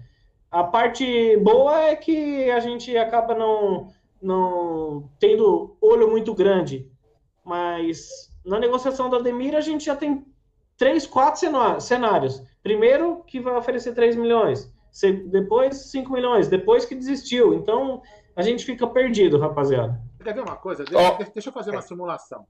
A 0.49 0.63
parte 0.63 1.37
boa 1.37 1.81
é 1.81 1.95
que 1.95 2.49
a 2.51 2.59
gente 2.59 2.95
acaba 2.97 3.33
não, 3.33 3.87
não 4.21 5.09
tendo 5.19 5.75
olho 5.81 6.09
muito 6.09 6.33
grande 6.33 6.89
mas 7.47 8.29
na 8.45 8.59
negociação 8.59 9.09
da 9.09 9.19
Demir 9.19 9.55
a 9.55 9.61
gente 9.61 9.85
já 9.85 9.95
tem 9.95 10.25
três, 10.77 11.07
quatro 11.07 11.41
cenários. 11.79 12.43
Primeiro, 12.61 13.23
que 13.25 13.39
vai 13.39 13.55
oferecer 13.55 13.93
3 13.93 14.17
milhões. 14.17 14.69
Depois, 15.27 15.77
5 15.89 16.11
milhões. 16.11 16.49
Depois 16.49 16.83
que 16.83 16.93
desistiu. 16.93 17.53
Então, 17.53 18.01
a 18.35 18.41
gente 18.41 18.65
fica 18.65 18.85
perdido, 18.85 19.39
rapaziada. 19.39 19.97
Quer 20.23 20.33
ver 20.33 20.41
uma 20.41 20.55
coisa? 20.55 20.83
Deixa, 20.83 21.11
oh. 21.11 21.31
deixa 21.33 21.49
eu 21.49 21.53
fazer 21.53 21.71
uma 21.71 21.81
simulação. 21.81 22.47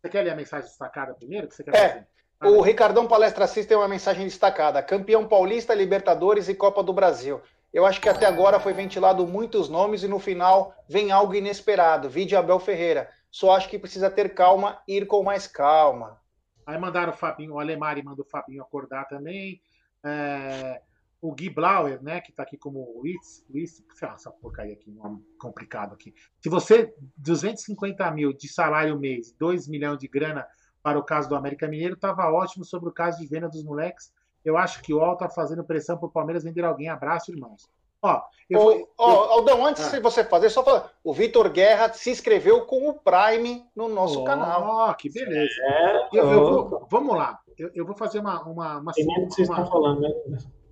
Você 0.00 0.08
quer 0.08 0.22
ler 0.22 0.30
a 0.30 0.36
mensagem 0.36 0.68
destacada 0.68 1.14
primeiro? 1.14 1.48
Que 1.48 1.54
você 1.54 1.64
quer 1.64 1.74
é. 1.74 1.88
Fazer? 1.88 2.06
Ah, 2.38 2.48
o 2.48 2.60
Ricardão 2.60 3.06
Palestra 3.06 3.44
Assis 3.44 3.64
tem 3.64 3.76
uma 3.76 3.88
mensagem 3.88 4.24
destacada. 4.24 4.82
Campeão 4.82 5.26
paulista, 5.26 5.74
Libertadores 5.74 6.48
e 6.48 6.54
Copa 6.54 6.82
do 6.82 6.92
Brasil. 6.92 7.40
Eu 7.72 7.84
acho 7.84 8.00
que 8.00 8.08
até 8.08 8.26
agora 8.26 8.60
foi 8.60 8.72
ventilado 8.72 9.26
muitos 9.26 9.68
nomes 9.68 10.02
e 10.02 10.08
no 10.08 10.18
final 10.18 10.74
vem 10.88 11.10
algo 11.12 11.34
inesperado. 11.34 12.08
Vide 12.08 12.36
Abel 12.36 12.58
Ferreira. 12.58 13.10
Só 13.30 13.54
acho 13.54 13.68
que 13.68 13.78
precisa 13.78 14.10
ter 14.10 14.34
calma, 14.34 14.82
ir 14.86 15.06
com 15.06 15.22
mais 15.22 15.46
calma. 15.46 16.20
Aí 16.66 16.78
mandaram 16.78 17.12
o 17.12 17.16
Fabinho, 17.16 17.54
o 17.54 17.60
Alemari 17.60 18.02
manda 18.02 18.22
o 18.22 18.24
Fabinho 18.24 18.62
acordar 18.62 19.06
também. 19.06 19.60
É, 20.04 20.80
o 21.20 21.32
Gui 21.34 21.50
Blauer, 21.50 22.02
né, 22.02 22.20
que 22.20 22.30
está 22.30 22.42
aqui 22.42 22.56
como 22.56 22.98
Luiz, 22.98 23.44
Luiz, 23.48 23.82
sei 23.94 24.08
lá, 24.08 24.14
essa 24.14 24.30
porcaria 24.30 24.74
aqui, 24.74 24.90
nome 24.90 25.24
complicado 25.38 25.94
aqui. 25.94 26.14
Se 26.40 26.48
você, 26.48 26.94
250 27.16 28.10
mil 28.10 28.32
de 28.32 28.48
salário 28.48 28.98
mês, 28.98 29.32
2 29.32 29.66
milhões 29.68 29.98
de 29.98 30.08
grana 30.08 30.46
para 30.82 30.98
o 30.98 31.02
caso 31.02 31.28
do 31.28 31.34
América 31.34 31.66
Mineiro, 31.66 31.94
estava 31.94 32.30
ótimo 32.30 32.64
sobre 32.64 32.88
o 32.88 32.92
caso 32.92 33.18
de 33.18 33.26
venda 33.26 33.48
dos 33.48 33.64
moleques. 33.64 34.12
Eu 34.44 34.56
acho 34.56 34.80
que 34.82 34.94
o 34.94 35.00
Al 35.00 35.14
está 35.14 35.28
fazendo 35.28 35.64
pressão 35.64 35.98
para 35.98 36.06
o 36.06 36.12
Palmeiras 36.12 36.44
vender 36.44 36.64
alguém. 36.64 36.88
Abraço, 36.88 37.32
irmãos. 37.32 37.68
Ó, 38.00 38.22
eu, 38.48 38.60
Ô, 38.60 38.72
eu, 38.72 38.88
Aldão, 38.96 39.66
antes 39.66 39.88
ah. 39.88 39.96
de 39.96 40.00
você 40.00 40.22
fazer, 40.22 40.50
só 40.50 40.62
falar. 40.62 40.92
O 41.02 41.12
Vitor 41.12 41.50
Guerra 41.50 41.92
se 41.92 42.10
inscreveu 42.10 42.64
com 42.64 42.88
o 42.88 42.94
Prime 42.94 43.66
no 43.74 43.88
nosso 43.88 44.20
oh, 44.20 44.24
canal. 44.24 44.62
Ó, 44.62 44.94
que 44.94 45.10
beleza. 45.10 45.54
É, 45.62 46.08
eu, 46.12 46.30
eu 46.30 46.68
vou, 46.68 46.86
vamos 46.88 47.16
lá. 47.16 47.40
Eu, 47.58 47.86
vou 47.86 47.96
fazer 47.96 48.20
uma. 48.20 48.42
uma, 48.44 48.78
uma, 48.78 48.92
Tem 48.92 49.04
uma, 49.04 49.18
uma, 49.18 49.28
estão 49.28 49.66
falando, 49.66 50.00
né? 50.00 50.10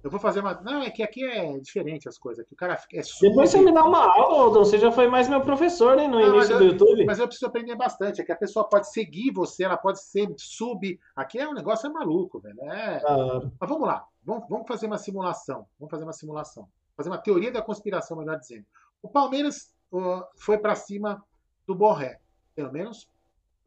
Eu 0.05 0.11
vou 0.11 0.21
fazer 0.21 0.41
uma. 0.41 0.61
Não, 0.61 0.83
é 0.83 0.91
que 0.91 1.03
aqui 1.03 1.25
é 1.25 1.59
diferente 1.59 2.09
as 2.09 2.19
coisas. 2.19 2.47
Que 2.47 2.53
o 2.53 2.57
cara 2.57 2.79
é 2.93 3.03
super... 3.03 3.31
Depois 3.31 3.51
você 3.51 3.61
me 3.61 3.73
dá 3.73 3.83
uma 3.83 4.05
aula, 4.05 4.45
Aldão. 4.45 4.65
Você 4.65 4.79
já 4.79 4.93
foi 4.93 5.09
mais 5.09 5.29
meu 5.29 5.41
professor, 5.41 5.97
né? 5.97 6.07
No 6.07 6.21
não, 6.21 6.37
início 6.37 6.59
do 6.59 6.65
YouTube. 6.65 7.05
Mas 7.07 7.19
eu 7.19 7.27
preciso 7.27 7.47
aprender 7.47 7.75
bastante. 7.75 8.21
É 8.21 8.25
que 8.25 8.33
a 8.33 8.37
pessoa 8.37 8.69
pode 8.69 8.93
seguir 8.93 9.33
você, 9.33 9.65
ela 9.65 9.79
pode 9.79 10.01
ser 10.03 10.33
sub. 10.37 11.01
Aqui 11.17 11.39
é 11.39 11.49
um 11.49 11.55
negócio 11.55 11.87
é 11.87 11.91
maluco, 11.91 12.39
velho. 12.39 12.61
É... 12.65 13.03
Ah. 13.07 13.41
Mas 13.59 13.71
vamos 13.71 13.89
lá. 13.89 14.07
Vamos, 14.23 14.49
vamos 14.49 14.69
fazer 14.69 14.87
uma 14.87 14.99
simulação. 14.99 15.67
Vamos 15.79 15.91
fazer 15.91 16.05
uma 16.05 16.13
simulação 16.13 16.69
fazer 16.97 17.11
uma 17.11 17.19
teoria 17.19 17.51
da 17.51 17.63
conspiração, 17.63 18.17
melhor 18.17 18.39
dizendo. 18.39 18.65
O 19.03 19.09
Palmeiras 19.09 19.75
uh, 19.93 20.25
foi 20.37 20.59
para 20.59 20.75
cima 20.75 21.23
do 21.67 21.75
Borré. 21.75 22.21
Pelo 22.55 22.73
menos 22.73 23.09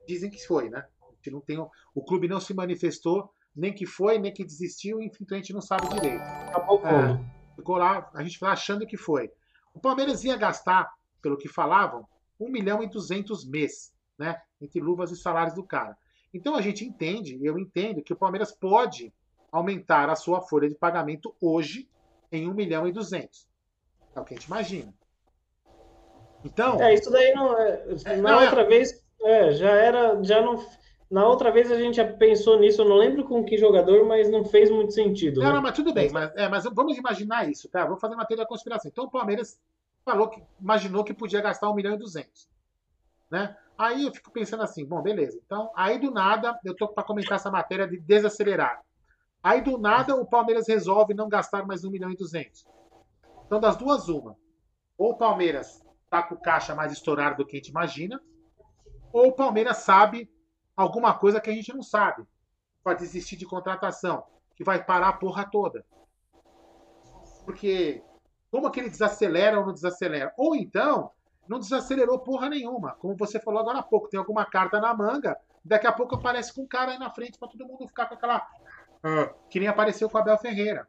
dizem 0.08 0.30
que 0.30 0.46
foi, 0.46 0.70
né? 0.70 0.86
Que 1.22 1.30
não 1.30 1.42
tem, 1.42 1.58
o 1.58 2.02
clube 2.04 2.28
não 2.28 2.40
se 2.40 2.54
manifestou, 2.54 3.32
nem 3.58 3.74
que 3.74 3.88
foi, 3.88 4.20
nem 4.20 4.32
que 4.32 4.46
desistiu, 4.46 5.02
enfim, 5.02 5.24
então 5.24 5.36
a 5.36 5.42
gente 5.42 5.54
não 5.54 5.62
sabe 5.62 5.90
direito. 5.90 6.22
Acabou 6.22 6.80
é, 6.86 7.20
Ficou 7.56 7.78
lá, 7.78 8.08
a 8.14 8.24
gente 8.24 8.38
foi 8.38 8.48
achando 8.50 8.86
que 8.86 8.96
foi. 8.96 9.32
O 9.74 9.80
Palmeiras 9.80 10.24
ia 10.24 10.38
gastar, 10.38 10.94
pelo 11.22 11.38
que 11.38 11.48
falavam, 11.48 12.08
1 12.40 12.52
milhão 12.52 12.84
e 12.84 12.88
200 12.88 13.50
mês, 13.50 13.92
né? 14.18 14.40
Entre 14.62 14.80
luvas 14.80 15.10
e 15.10 15.16
salários 15.16 15.56
do 15.56 15.64
cara. 15.64 15.98
Então 16.32 16.56
a 16.56 16.62
gente 16.62 16.86
entende, 16.86 17.40
eu 17.42 17.58
entendo, 17.58 18.04
que 18.04 18.14
o 18.14 18.18
Palmeiras 18.18 18.52
pode 18.52 19.12
aumentar 19.52 20.08
a 20.08 20.16
sua 20.16 20.42
folha 20.42 20.70
de 20.70 20.76
pagamento 20.76 21.36
hoje 21.42 21.90
em 22.32 22.48
1 22.48 22.54
milhão 22.54 22.88
e 22.88 22.92
200. 22.92 23.48
É 24.16 24.20
o 24.20 24.24
que 24.24 24.36
a 24.36 24.38
gente 24.38 24.46
imagina. 24.46 24.94
Então. 26.46 26.80
É, 26.80 26.94
isso 26.94 27.10
daí 27.10 27.34
não. 27.34 27.58
É, 27.58 27.86
é 28.06 28.16
na 28.18 28.32
não, 28.32 28.42
é 28.42 28.46
outra 28.46 28.62
é... 28.62 28.66
vez, 28.66 29.04
é, 29.22 29.52
já 29.54 29.70
era. 29.70 30.24
Já 30.24 30.42
não. 30.42 30.64
Na 31.10 31.26
outra 31.26 31.52
vez 31.52 31.72
a 31.72 31.78
gente 31.80 31.96
já 31.96 32.06
pensou 32.06 32.60
nisso, 32.60 32.82
eu 32.82 32.90
não 32.90 32.98
lembro 32.98 33.24
com 33.24 33.44
que 33.44 33.58
jogador, 33.58 34.06
mas 34.06 34.30
não 34.30 34.44
fez 34.44 34.70
muito 34.70 34.94
sentido. 34.94 35.40
Não, 35.40 35.48
né? 35.48 35.54
não 35.54 35.62
mas 35.62 35.76
tudo 35.76 35.94
bem, 35.94 36.12
mas, 36.12 36.36
é, 36.36 36.50
mas 36.50 36.66
vamos 36.66 36.98
imaginar 36.98 37.50
isso, 37.50 37.70
tá? 37.70 37.86
Vou 37.86 37.98
fazer 37.98 38.16
uma 38.16 38.26
teoria 38.26 38.44
da 38.44 38.50
conspiração. 38.50 38.90
Então 38.92 39.06
o 39.06 39.12
Palmeiras 39.12 39.58
falou 40.04 40.30
que 40.30 40.44
imaginou 40.60 41.04
que 41.04 41.14
podia 41.14 41.42
gastar 41.42 41.70
1 41.70 41.74
milhão 41.76 41.94
e 41.94 41.98
200. 41.98 42.50
Né? 43.32 43.56
Aí 43.78 44.06
eu 44.06 44.14
fico 44.14 44.32
pensando 44.32 44.64
assim, 44.64 44.86
bom, 44.86 45.02
beleza. 45.02 45.40
Então, 45.46 45.72
aí 45.76 46.00
do 46.00 46.12
nada, 46.12 46.60
eu 46.66 46.76
tô 46.76 46.88
para 46.88 47.04
comentar 47.04 47.36
essa 47.36 47.52
matéria 47.52 47.88
de 47.88 48.00
desacelerar. 48.00 48.82
Aí 49.42 49.62
do 49.62 49.78
nada 49.78 50.16
o 50.16 50.26
Palmeiras 50.26 50.68
resolve 50.68 51.14
não 51.14 51.30
gastar 51.30 51.66
mais 51.66 51.86
1 51.86 51.92
milhão 51.92 52.12
e 52.12 52.18
200. 52.18 52.66
Então 53.46 53.60
das 53.62 53.78
duas 53.78 54.10
uma. 54.10 54.36
Ou 54.98 55.12
o 55.12 55.18
Palmeiras 55.18 55.82
está 56.04 56.24
com 56.24 56.36
o 56.36 56.42
caixa 56.42 56.76
mais 56.76 56.92
estourado 56.92 57.38
do 57.38 57.46
que 57.46 57.56
a 57.56 57.60
gente 57.60 57.70
imagina, 57.70 58.22
ou 59.14 59.28
o 59.28 59.32
Palmeiras 59.34 59.78
sabe 59.78 60.30
alguma 60.78 61.14
coisa 61.16 61.42
que 61.42 61.50
a 61.50 61.54
gente 61.54 61.74
não 61.74 61.82
sabe. 61.82 62.24
Pode 62.84 63.00
desistir 63.00 63.36
de 63.36 63.46
contratação, 63.46 64.24
que 64.56 64.64
vai 64.64 64.82
parar 64.82 65.10
a 65.10 65.14
porra 65.14 65.44
toda. 65.44 65.84
Porque 67.44 68.02
como 68.52 68.70
que 68.72 68.80
ele 68.80 68.90
desacelera 68.90 69.60
ou 69.60 69.66
não 69.66 69.74
desacelera? 69.74 70.32
Ou 70.38 70.56
então, 70.56 71.12
não 71.50 71.60
desacelerou 71.60 72.20
porra 72.20 72.48
nenhuma. 72.50 72.92
Como 72.92 73.18
você 73.18 73.40
falou 73.40 73.60
agora 73.60 73.80
há 73.80 73.84
pouco, 73.84 74.08
tem 74.08 74.20
alguma 74.20 74.46
carta 74.46 74.80
na 74.80 74.94
manga, 74.94 75.38
daqui 75.66 75.88
a 75.88 75.92
pouco 75.92 76.16
aparece 76.16 76.54
com 76.54 76.62
um 76.62 76.68
cara 76.68 76.92
aí 76.92 77.00
na 77.00 77.10
frente 77.10 77.38
para 77.38 77.50
todo 77.50 77.66
mundo 77.66 77.88
ficar 77.88 78.06
com 78.06 78.14
aquela 78.14 78.48
ah, 79.04 79.34
que 79.50 79.60
nem 79.60 79.68
apareceu 79.68 80.10
com 80.10 80.18
o 80.18 80.22
Abel 80.22 80.38
Ferreira. 80.38 80.88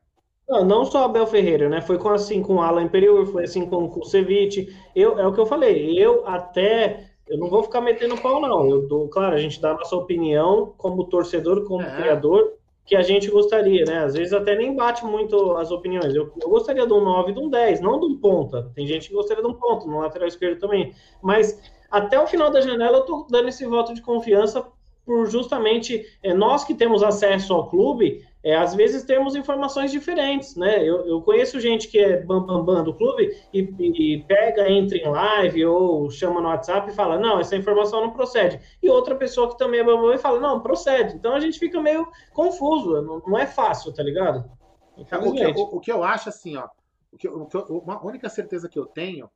Não, 0.49 0.65
não 0.65 0.85
só 0.85 1.05
Abel 1.05 1.27
Ferreira, 1.27 1.69
né? 1.69 1.81
Foi 1.81 1.99
com, 1.99 2.09
assim 2.09 2.43
com 2.43 2.57
o 2.57 2.63
Alan 2.63 2.85
Imperiur, 2.85 3.27
foi 3.27 3.45
assim 3.45 3.69
com 3.69 3.85
o 3.85 3.91
Kusevich. 3.91 4.75
Eu, 4.95 5.19
é 5.19 5.27
o 5.27 5.33
que 5.33 5.41
eu 5.41 5.47
falei, 5.47 5.99
eu 5.99 6.27
até. 6.27 7.11
Eu 7.29 7.39
não 7.39 7.49
vou 7.49 7.63
ficar 7.63 7.81
metendo 7.81 8.17
pau, 8.17 8.41
não. 8.41 8.69
Eu 8.71 8.87
dou, 8.87 9.09
claro, 9.09 9.35
a 9.35 9.39
gente 9.39 9.61
dá 9.61 9.73
a 9.73 9.75
nossa 9.75 9.97
opinião 9.97 10.73
como 10.77 11.05
torcedor, 11.05 11.65
como 11.65 11.83
é. 11.83 11.97
criador, 11.97 12.55
que 12.85 12.97
a 12.97 13.03
gente 13.03 13.31
gostaria, 13.31 13.85
né? 13.85 14.05
Às 14.05 14.15
vezes 14.15 14.33
até 14.33 14.57
nem 14.57 14.75
bate 14.75 15.05
muito 15.05 15.53
as 15.57 15.71
opiniões. 15.71 16.15
Eu, 16.15 16.33
eu 16.41 16.49
gostaria 16.49 16.87
de 16.87 16.93
um 16.93 17.03
9, 17.03 17.33
de 17.33 17.39
um 17.39 17.51
10, 17.51 17.81
não 17.81 18.01
de 18.01 18.07
um 18.07 18.17
ponta. 18.17 18.71
Tem 18.75 18.87
gente 18.87 19.09
que 19.09 19.15
gostaria 19.15 19.43
de 19.43 19.49
um 19.49 19.55
ponto, 19.55 19.87
no 19.87 20.01
lateral 20.01 20.27
esquerdo 20.27 20.59
também. 20.59 20.95
Mas 21.23 21.61
até 21.91 22.19
o 22.19 22.27
final 22.27 22.51
da 22.51 22.63
janela 22.63 22.99
eu 22.99 23.05
tô 23.05 23.27
dando 23.31 23.49
esse 23.49 23.67
voto 23.67 23.93
de 23.93 24.01
confiança 24.01 24.67
por 25.05 25.27
justamente 25.27 26.05
é, 26.23 26.35
nós 26.35 26.65
que 26.65 26.75
temos 26.75 27.03
acesso 27.03 27.55
ao 27.55 27.69
clube, 27.69 28.27
é, 28.43 28.55
às 28.57 28.75
vezes 28.75 29.03
temos 29.03 29.35
informações 29.35 29.91
diferentes, 29.91 30.55
né? 30.55 30.79
Eu, 30.83 31.07
eu 31.07 31.21
conheço 31.23 31.59
gente 31.59 31.89
que 31.89 31.99
é 31.99 32.21
bambambam 32.23 32.65
bam, 32.65 32.75
bam 32.77 32.85
do 32.85 32.95
clube 32.95 33.37
e, 33.53 33.61
e, 33.81 34.23
pega, 34.25 34.71
entra 34.71 34.97
em 34.97 35.09
live 35.09 35.67
ou 35.67 36.09
chama 36.09 36.41
no 36.41 36.49
WhatsApp 36.49 36.89
e 36.89 36.95
fala, 36.95 37.19
não, 37.19 37.41
essa 37.41 37.57
informação 37.57 38.01
não 38.01 38.11
procede. 38.13 38.61
E 38.81 38.89
outra 38.89 39.17
pessoa 39.17 39.51
que 39.51 39.59
também 39.59 39.81
é 39.81 39.85
bambam 39.85 40.15
e 40.15 40.19
fala, 40.19 40.39
não, 40.39 40.61
procede. 40.61 41.17
Então 41.17 41.35
a 41.35 41.41
gente 41.41 41.59
fica 41.59 41.81
meio 41.81 42.07
confuso, 42.33 43.03
não, 43.03 43.21
não 43.27 43.39
é 43.39 43.47
fácil, 43.47 43.93
tá 43.93 44.05
ligado? 44.05 44.49
O 44.97 45.05
que, 45.05 45.47
o, 45.47 45.77
o 45.77 45.81
que, 45.81 45.91
eu 45.91 46.05
acho 46.05 46.29
assim, 46.29 46.57
ó, 46.57 46.69
o 47.13 47.17
que, 47.17 47.29
o 47.29 47.47
que 47.47 47.57
uma 47.57 48.05
única 48.05 48.29
certeza 48.29 48.69
que 48.69 48.79
eu 48.79 48.87
tenho, 48.87 49.29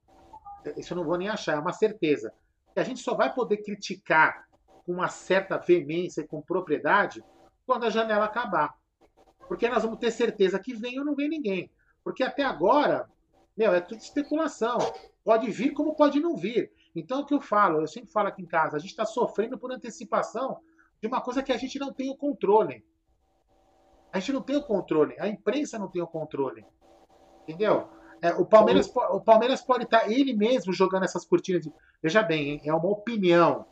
isso 0.76 0.92
eu 0.92 0.96
não 0.96 1.04
vou 1.04 1.18
nem 1.18 1.28
achar, 1.28 1.56
é 1.56 1.60
uma 1.60 1.72
certeza, 1.72 2.32
que 2.72 2.80
a 2.80 2.84
gente 2.84 3.00
só 3.00 3.14
vai 3.14 3.32
poder 3.32 3.58
criticar 3.58 4.44
com 4.84 4.92
uma 4.92 5.08
certa 5.08 5.58
veemência 5.58 6.20
e 6.20 6.26
com 6.26 6.40
propriedade 6.40 7.22
quando 7.66 7.84
a 7.84 7.90
janela 7.90 8.24
acabar. 8.24 8.74
Porque 9.48 9.68
nós 9.68 9.82
vamos 9.82 9.98
ter 9.98 10.10
certeza 10.10 10.58
que 10.58 10.74
vem 10.74 10.98
ou 10.98 11.04
não 11.04 11.14
vem 11.14 11.28
ninguém. 11.28 11.70
Porque 12.02 12.22
até 12.22 12.42
agora, 12.42 13.08
meu, 13.56 13.72
é 13.74 13.80
tudo 13.80 14.00
especulação. 14.00 14.78
Pode 15.24 15.50
vir 15.50 15.72
como 15.72 15.94
pode 15.94 16.20
não 16.20 16.36
vir. 16.36 16.72
Então, 16.94 17.20
o 17.20 17.26
que 17.26 17.34
eu 17.34 17.40
falo, 17.40 17.80
eu 17.80 17.86
sempre 17.86 18.10
falo 18.10 18.28
aqui 18.28 18.42
em 18.42 18.46
casa, 18.46 18.76
a 18.76 18.80
gente 18.80 18.90
está 18.90 19.04
sofrendo 19.04 19.58
por 19.58 19.72
antecipação 19.72 20.60
de 21.00 21.08
uma 21.08 21.20
coisa 21.20 21.42
que 21.42 21.52
a 21.52 21.56
gente 21.56 21.78
não 21.78 21.92
tem 21.92 22.10
o 22.10 22.16
controle. 22.16 22.84
A 24.12 24.18
gente 24.18 24.32
não 24.32 24.42
tem 24.42 24.56
o 24.56 24.62
controle, 24.62 25.16
a 25.18 25.26
imprensa 25.26 25.78
não 25.78 25.88
tem 25.88 26.02
o 26.02 26.06
controle. 26.06 26.66
Entendeu? 27.42 27.88
É, 28.20 28.32
o, 28.34 28.44
Palmeiras, 28.44 28.92
o 28.94 29.20
Palmeiras 29.20 29.62
pode 29.62 29.84
estar 29.84 30.08
ele 30.08 30.32
mesmo 30.32 30.72
jogando 30.72 31.04
essas 31.04 31.24
cortinas. 31.24 31.62
De... 31.62 31.72
Veja 32.00 32.22
bem, 32.22 32.50
hein? 32.50 32.62
é 32.64 32.72
uma 32.72 32.88
opinião. 32.88 33.66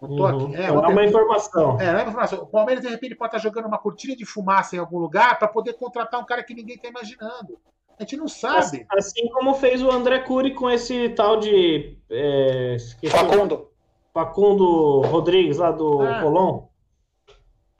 Uhum. 0.00 0.54
É, 0.54 0.70
uma, 0.70 0.86
é 0.86 0.88
uma 0.88 1.04
informação. 1.04 1.80
É, 1.80 1.86
é 1.86 1.90
uma 1.90 2.02
informação. 2.02 2.42
O 2.42 2.46
Palmeiras, 2.46 2.84
de 2.84 2.90
repente, 2.90 3.14
pode 3.14 3.34
estar 3.34 3.38
jogando 3.38 3.66
uma 3.66 3.78
cortina 3.78 4.14
de 4.14 4.24
fumaça 4.24 4.76
em 4.76 4.78
algum 4.78 4.98
lugar 4.98 5.38
para 5.38 5.48
poder 5.48 5.74
contratar 5.74 6.20
um 6.20 6.26
cara 6.26 6.42
que 6.42 6.54
ninguém 6.54 6.76
está 6.76 6.88
imaginando. 6.88 7.58
A 7.98 8.02
gente 8.02 8.16
não 8.16 8.28
sabe. 8.28 8.58
Assim, 8.58 8.86
assim, 8.90 9.28
como 9.28 9.54
fez 9.54 9.82
o 9.82 9.90
André 9.90 10.20
Cury 10.20 10.54
com 10.54 10.70
esse 10.70 11.10
tal 11.10 11.38
de. 11.38 11.96
É, 12.10 12.76
Facundo. 13.08 13.70
Facundo 14.12 15.00
Rodrigues, 15.02 15.58
lá 15.58 15.70
do 15.70 16.02
ah. 16.02 16.20
Colón. 16.22 16.62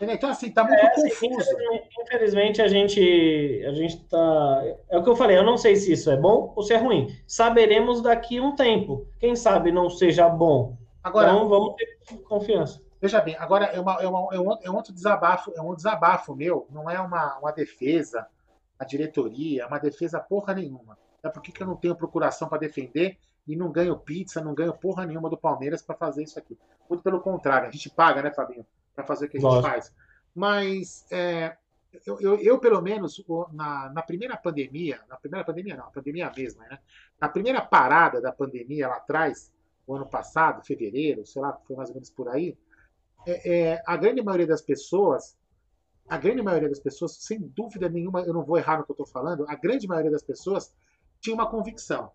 Então, 0.00 0.28
assim, 0.28 0.50
tá 0.50 0.64
muito 0.64 0.80
é, 0.80 0.86
assim, 0.88 1.08
confuso. 1.08 1.50
Infelizmente, 2.00 2.60
a 2.60 2.68
gente, 2.68 3.64
a 3.66 3.72
gente 3.72 4.04
tá. 4.04 4.62
É 4.90 4.98
o 4.98 5.02
que 5.02 5.08
eu 5.08 5.16
falei, 5.16 5.38
eu 5.38 5.44
não 5.44 5.56
sei 5.56 5.76
se 5.76 5.92
isso 5.92 6.10
é 6.10 6.16
bom 6.16 6.52
ou 6.54 6.62
se 6.62 6.74
é 6.74 6.76
ruim. 6.76 7.08
Saberemos 7.26 8.02
daqui 8.02 8.40
um 8.40 8.54
tempo. 8.54 9.06
Quem 9.18 9.34
sabe 9.34 9.72
não 9.72 9.88
seja 9.88 10.28
bom. 10.28 10.76
Agora, 11.02 11.32
então, 11.32 11.48
vamos 11.48 11.74
ter 11.76 11.93
confiança. 12.24 12.80
Veja 13.00 13.20
bem, 13.20 13.36
agora 13.36 13.66
é, 13.66 13.80
uma, 13.80 14.02
é, 14.02 14.08
uma, 14.08 14.34
é, 14.34 14.38
um, 14.38 14.52
é 14.62 14.70
um 14.70 14.76
outro 14.76 14.92
desabafo, 14.92 15.52
é 15.54 15.60
um 15.60 15.74
desabafo 15.74 16.34
meu, 16.34 16.66
não 16.70 16.88
é 16.88 16.98
uma, 17.00 17.38
uma 17.38 17.52
defesa 17.52 18.26
a 18.78 18.84
diretoria, 18.84 19.62
é 19.62 19.66
uma 19.66 19.78
defesa 19.78 20.18
porra 20.18 20.54
nenhuma. 20.54 20.98
É 21.22 21.28
por 21.28 21.42
que 21.42 21.62
eu 21.62 21.66
não 21.66 21.76
tenho 21.76 21.96
procuração 21.96 22.48
para 22.48 22.58
defender 22.58 23.18
e 23.46 23.56
não 23.56 23.70
ganho 23.70 23.98
pizza, 23.98 24.40
não 24.40 24.54
ganho 24.54 24.72
porra 24.72 25.06
nenhuma 25.06 25.30
do 25.30 25.36
Palmeiras 25.36 25.82
para 25.82 25.94
fazer 25.94 26.24
isso 26.24 26.38
aqui. 26.38 26.58
Muito 26.88 27.02
pelo 27.02 27.20
contrário, 27.20 27.68
a 27.68 27.70
gente 27.70 27.88
paga, 27.90 28.22
né, 28.22 28.32
Fabinho? 28.32 28.66
para 28.94 29.04
fazer 29.04 29.26
o 29.26 29.28
que 29.28 29.36
a 29.36 29.40
gente 29.40 29.48
Lógico. 29.48 29.68
faz. 29.68 29.92
Mas 30.34 31.06
é, 31.10 31.56
eu, 32.06 32.20
eu, 32.20 32.36
eu, 32.40 32.58
pelo 32.58 32.80
menos, 32.80 33.22
na, 33.52 33.90
na 33.90 34.02
primeira 34.02 34.36
pandemia, 34.36 35.00
na 35.08 35.16
primeira 35.16 35.44
pandemia 35.44 35.76
não, 35.76 35.86
a 35.86 35.90
pandemia 35.90 36.32
mesma, 36.34 36.64
né? 36.66 36.78
Na 37.20 37.28
primeira 37.28 37.60
parada 37.60 38.20
da 38.20 38.32
pandemia 38.32 38.88
lá 38.88 38.96
atrás, 38.96 39.52
o 39.86 39.94
ano 39.94 40.06
passado, 40.06 40.64
fevereiro, 40.64 41.26
sei 41.26 41.42
lá, 41.42 41.52
foi 41.66 41.76
mais 41.76 41.90
ou 41.90 41.94
menos 41.94 42.10
por 42.10 42.28
aí, 42.28 42.56
é, 43.26 43.52
é, 43.52 43.82
a 43.86 43.96
grande 43.96 44.22
maioria 44.22 44.46
das 44.46 44.62
pessoas, 44.62 45.36
a 46.08 46.18
grande 46.18 46.42
maioria 46.42 46.68
das 46.68 46.80
pessoas, 46.80 47.16
sem 47.16 47.40
dúvida 47.40 47.88
nenhuma, 47.88 48.20
eu 48.20 48.34
não 48.34 48.44
vou 48.44 48.58
errar 48.58 48.78
no 48.78 48.84
que 48.84 48.90
eu 48.90 48.94
estou 48.94 49.06
falando, 49.06 49.46
a 49.48 49.54
grande 49.54 49.86
maioria 49.86 50.10
das 50.10 50.22
pessoas 50.22 50.74
tinha 51.20 51.34
uma 51.34 51.48
convicção. 51.48 52.10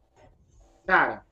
Cara, 0.86 1.26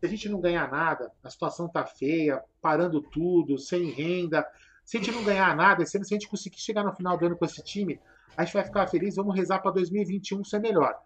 se 0.00 0.06
a 0.06 0.08
gente 0.08 0.28
não 0.28 0.40
ganhar 0.40 0.70
nada, 0.70 1.12
a 1.22 1.30
situação 1.30 1.68
tá 1.68 1.86
feia, 1.86 2.42
parando 2.60 3.00
tudo, 3.00 3.56
sem 3.58 3.90
renda, 3.90 4.46
se 4.84 4.96
a 4.96 5.00
gente 5.00 5.14
não 5.14 5.24
ganhar 5.24 5.56
nada, 5.56 5.86
se 5.86 5.96
a 5.96 6.02
gente 6.02 6.28
conseguir 6.28 6.58
chegar 6.58 6.84
no 6.84 6.94
final 6.94 7.16
do 7.16 7.24
ano 7.24 7.36
com 7.36 7.44
esse 7.44 7.62
time, 7.62 8.00
a 8.36 8.44
gente 8.44 8.54
vai 8.54 8.64
ficar 8.64 8.86
feliz, 8.88 9.16
vamos 9.16 9.34
rezar 9.34 9.60
para 9.60 9.70
2021 9.70 10.44
ser 10.44 10.58
melhor. 10.58 11.00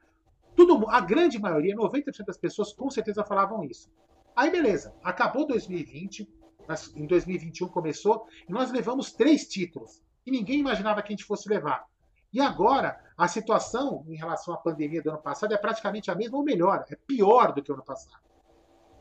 Tudo, 0.56 0.88
a 0.88 1.00
grande 1.00 1.38
maioria, 1.38 1.76
90% 1.76 2.24
das 2.26 2.36
pessoas 2.36 2.72
com 2.72 2.90
certeza 2.90 3.22
falavam 3.22 3.62
isso. 3.62 3.88
Aí 4.38 4.52
beleza, 4.52 4.94
acabou 5.02 5.48
2020, 5.48 6.28
em 6.94 7.06
2021 7.08 7.66
começou, 7.66 8.24
e 8.48 8.52
nós 8.52 8.70
levamos 8.70 9.12
três 9.12 9.48
títulos. 9.48 10.00
E 10.24 10.30
ninguém 10.30 10.60
imaginava 10.60 11.02
que 11.02 11.08
a 11.08 11.16
gente 11.16 11.24
fosse 11.24 11.48
levar. 11.48 11.84
E 12.32 12.40
agora, 12.40 13.00
a 13.16 13.26
situação 13.26 14.04
em 14.06 14.14
relação 14.14 14.54
à 14.54 14.56
pandemia 14.56 15.02
do 15.02 15.10
ano 15.10 15.20
passado 15.20 15.52
é 15.52 15.56
praticamente 15.56 16.08
a 16.08 16.14
mesma 16.14 16.38
ou 16.38 16.44
melhor, 16.44 16.84
é 16.88 16.94
pior 16.94 17.52
do 17.52 17.60
que 17.60 17.72
o 17.72 17.74
ano 17.74 17.84
passado. 17.84 18.22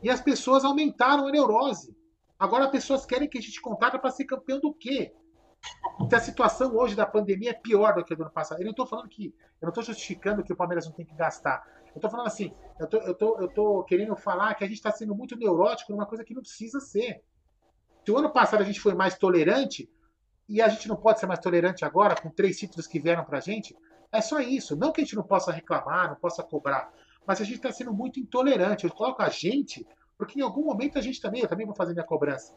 E 0.02 0.10
as 0.10 0.20
pessoas 0.20 0.64
aumentaram 0.64 1.28
a 1.28 1.30
neurose. 1.30 1.96
Agora 2.36 2.64
as 2.64 2.70
pessoas 2.72 3.06
querem 3.06 3.28
que 3.28 3.38
a 3.38 3.40
gente 3.40 3.60
contrata 3.60 3.96
para 3.96 4.10
ser 4.10 4.24
campeão 4.24 4.58
do 4.58 4.74
quê? 4.74 5.14
Porque 5.98 6.16
a 6.16 6.20
situação 6.20 6.74
hoje 6.74 6.96
da 6.96 7.06
pandemia 7.06 7.50
é 7.50 7.54
pior 7.54 7.94
do 7.94 8.04
que 8.04 8.12
a 8.12 8.16
do 8.16 8.24
ano 8.24 8.32
passado. 8.32 8.58
Eu 8.60 8.64
não 8.64 8.72
estou 8.72 8.86
falando 8.86 9.08
que. 9.08 9.26
Eu 9.60 9.66
não 9.66 9.68
estou 9.68 9.84
justificando 9.84 10.42
que 10.42 10.52
o 10.52 10.56
Palmeiras 10.56 10.84
não 10.84 10.92
tem 10.92 11.06
que 11.06 11.14
gastar. 11.14 11.62
Eu 11.98 12.06
estou 12.06 12.10
falando 12.10 12.28
assim, 12.28 12.54
eu 12.78 12.86
tô, 12.86 12.96
eu, 12.98 13.14
tô, 13.14 13.40
eu 13.40 13.48
tô 13.48 13.82
querendo 13.82 14.14
falar 14.14 14.54
que 14.54 14.62
a 14.62 14.66
gente 14.68 14.76
está 14.76 14.92
sendo 14.92 15.14
muito 15.16 15.36
neurótico 15.36 15.90
numa 15.90 16.06
coisa 16.06 16.24
que 16.24 16.32
não 16.32 16.42
precisa 16.42 16.78
ser. 16.78 17.24
Se 18.04 18.12
o 18.12 18.16
ano 18.16 18.30
passado 18.30 18.60
a 18.60 18.64
gente 18.64 18.80
foi 18.80 18.94
mais 18.94 19.18
tolerante, 19.18 19.90
e 20.48 20.62
a 20.62 20.68
gente 20.68 20.88
não 20.88 20.96
pode 20.96 21.18
ser 21.18 21.26
mais 21.26 21.40
tolerante 21.40 21.84
agora, 21.84 22.14
com 22.14 22.30
três 22.30 22.56
títulos 22.56 22.86
que 22.86 23.00
vieram 23.00 23.24
pra 23.24 23.40
gente, 23.40 23.76
é 24.12 24.20
só 24.20 24.38
isso. 24.40 24.76
Não 24.76 24.92
que 24.92 25.00
a 25.00 25.04
gente 25.04 25.16
não 25.16 25.24
possa 25.24 25.50
reclamar, 25.50 26.08
não 26.08 26.16
possa 26.16 26.42
cobrar, 26.42 26.92
mas 27.26 27.40
a 27.40 27.44
gente 27.44 27.56
está 27.56 27.72
sendo 27.72 27.92
muito 27.92 28.20
intolerante. 28.20 28.84
Eu 28.84 28.92
coloco 28.92 29.20
a 29.20 29.28
gente 29.28 29.84
porque 30.16 30.38
em 30.38 30.42
algum 30.42 30.64
momento 30.64 30.98
a 30.98 31.02
gente 31.02 31.20
também, 31.20 31.42
eu 31.42 31.48
também 31.48 31.66
vou 31.66 31.74
fazer 31.74 31.92
minha 31.92 32.04
cobrança. 32.04 32.54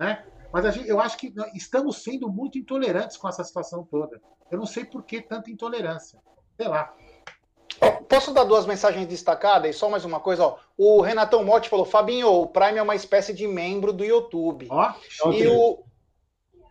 Né? 0.00 0.26
Mas 0.50 0.74
gente, 0.74 0.88
eu 0.88 0.98
acho 0.98 1.18
que 1.18 1.32
estamos 1.54 2.02
sendo 2.02 2.30
muito 2.30 2.58
intolerantes 2.58 3.18
com 3.18 3.28
essa 3.28 3.44
situação 3.44 3.84
toda. 3.84 4.20
Eu 4.50 4.58
não 4.58 4.66
sei 4.66 4.84
por 4.84 5.02
que 5.02 5.20
tanta 5.20 5.50
intolerância. 5.50 6.18
Sei 6.56 6.66
lá. 6.66 6.94
Posso 8.08 8.32
dar 8.32 8.44
duas 8.44 8.66
mensagens 8.66 9.06
destacadas? 9.06 9.74
E 9.74 9.78
só 9.78 9.88
mais 9.88 10.04
uma 10.04 10.18
coisa. 10.18 10.44
Ó. 10.44 10.56
O 10.76 11.00
Renatão 11.00 11.44
Motti 11.44 11.68
falou: 11.68 11.84
Fabinho, 11.84 12.28
o 12.28 12.46
Prime 12.46 12.78
é 12.78 12.82
uma 12.82 12.94
espécie 12.94 13.34
de 13.34 13.46
membro 13.46 13.92
do 13.92 14.04
YouTube. 14.04 14.66
Ó, 14.70 14.92
e, 15.32 15.46
o, 15.46 15.84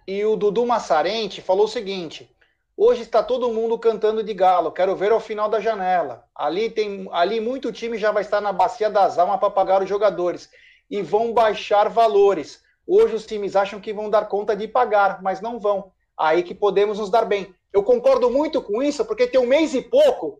e 0.07 0.25
o 0.25 0.35
Dudu 0.35 0.65
Massarente 0.65 1.41
falou 1.41 1.65
o 1.65 1.69
seguinte: 1.69 2.29
Hoje 2.75 3.01
está 3.01 3.23
todo 3.23 3.51
mundo 3.51 3.77
cantando 3.79 4.23
de 4.23 4.33
galo. 4.35 4.71
Quero 4.71 4.95
ver 4.95 5.11
ao 5.11 5.19
final 5.19 5.49
da 5.49 5.59
janela. 5.59 6.25
Ali 6.35 6.69
tem, 6.69 7.07
ali 7.11 7.39
muito 7.39 7.71
time 7.71 7.97
já 7.97 8.11
vai 8.11 8.21
estar 8.21 8.39
na 8.39 8.53
bacia 8.53 8.87
das 8.87 9.17
almas 9.17 9.39
para 9.39 9.49
pagar 9.49 9.81
os 9.81 9.89
jogadores 9.89 10.47
e 10.89 11.01
vão 11.01 11.33
baixar 11.33 11.89
valores. 11.89 12.61
Hoje 12.85 13.15
os 13.15 13.25
times 13.25 13.55
acham 13.55 13.79
que 13.79 13.91
vão 13.91 14.11
dar 14.11 14.27
conta 14.27 14.55
de 14.55 14.67
pagar, 14.67 15.23
mas 15.23 15.41
não 15.41 15.59
vão. 15.59 15.91
Aí 16.15 16.43
que 16.43 16.53
podemos 16.53 16.99
nos 16.99 17.09
dar 17.09 17.25
bem. 17.25 17.51
Eu 17.73 17.83
concordo 17.83 18.29
muito 18.29 18.61
com 18.61 18.81
isso, 18.81 19.03
porque 19.05 19.25
tem 19.25 19.41
um 19.41 19.47
mês 19.47 19.73
e 19.73 19.81
pouco 19.81 20.39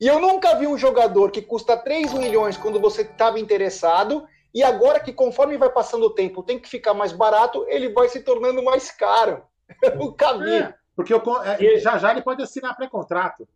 e 0.00 0.06
eu 0.06 0.20
nunca 0.20 0.54
vi 0.54 0.66
um 0.66 0.76
jogador 0.76 1.30
que 1.30 1.40
custa 1.40 1.76
3 1.76 2.12
milhões 2.12 2.56
quando 2.56 2.78
você 2.78 3.02
estava 3.02 3.40
interessado 3.40 4.26
e 4.54 4.62
agora 4.62 5.00
que 5.00 5.12
conforme 5.12 5.56
vai 5.56 5.70
passando 5.70 6.06
o 6.06 6.14
tempo 6.14 6.42
tem 6.42 6.58
que 6.58 6.68
ficar 6.68 6.94
mais 6.94 7.12
barato, 7.12 7.64
ele 7.68 7.90
vai 7.90 8.08
se 8.08 8.22
tornando 8.22 8.62
mais 8.62 8.90
caro. 8.90 9.42
o 10.00 10.12
caminho. 10.12 10.64
É. 10.64 10.74
Porque 10.94 11.12
eu, 11.12 11.22
é, 11.44 11.78
já 11.78 11.98
já 11.98 12.10
ele 12.10 12.22
pode 12.22 12.42
assinar 12.42 12.76
pré-contrato. 12.76 13.46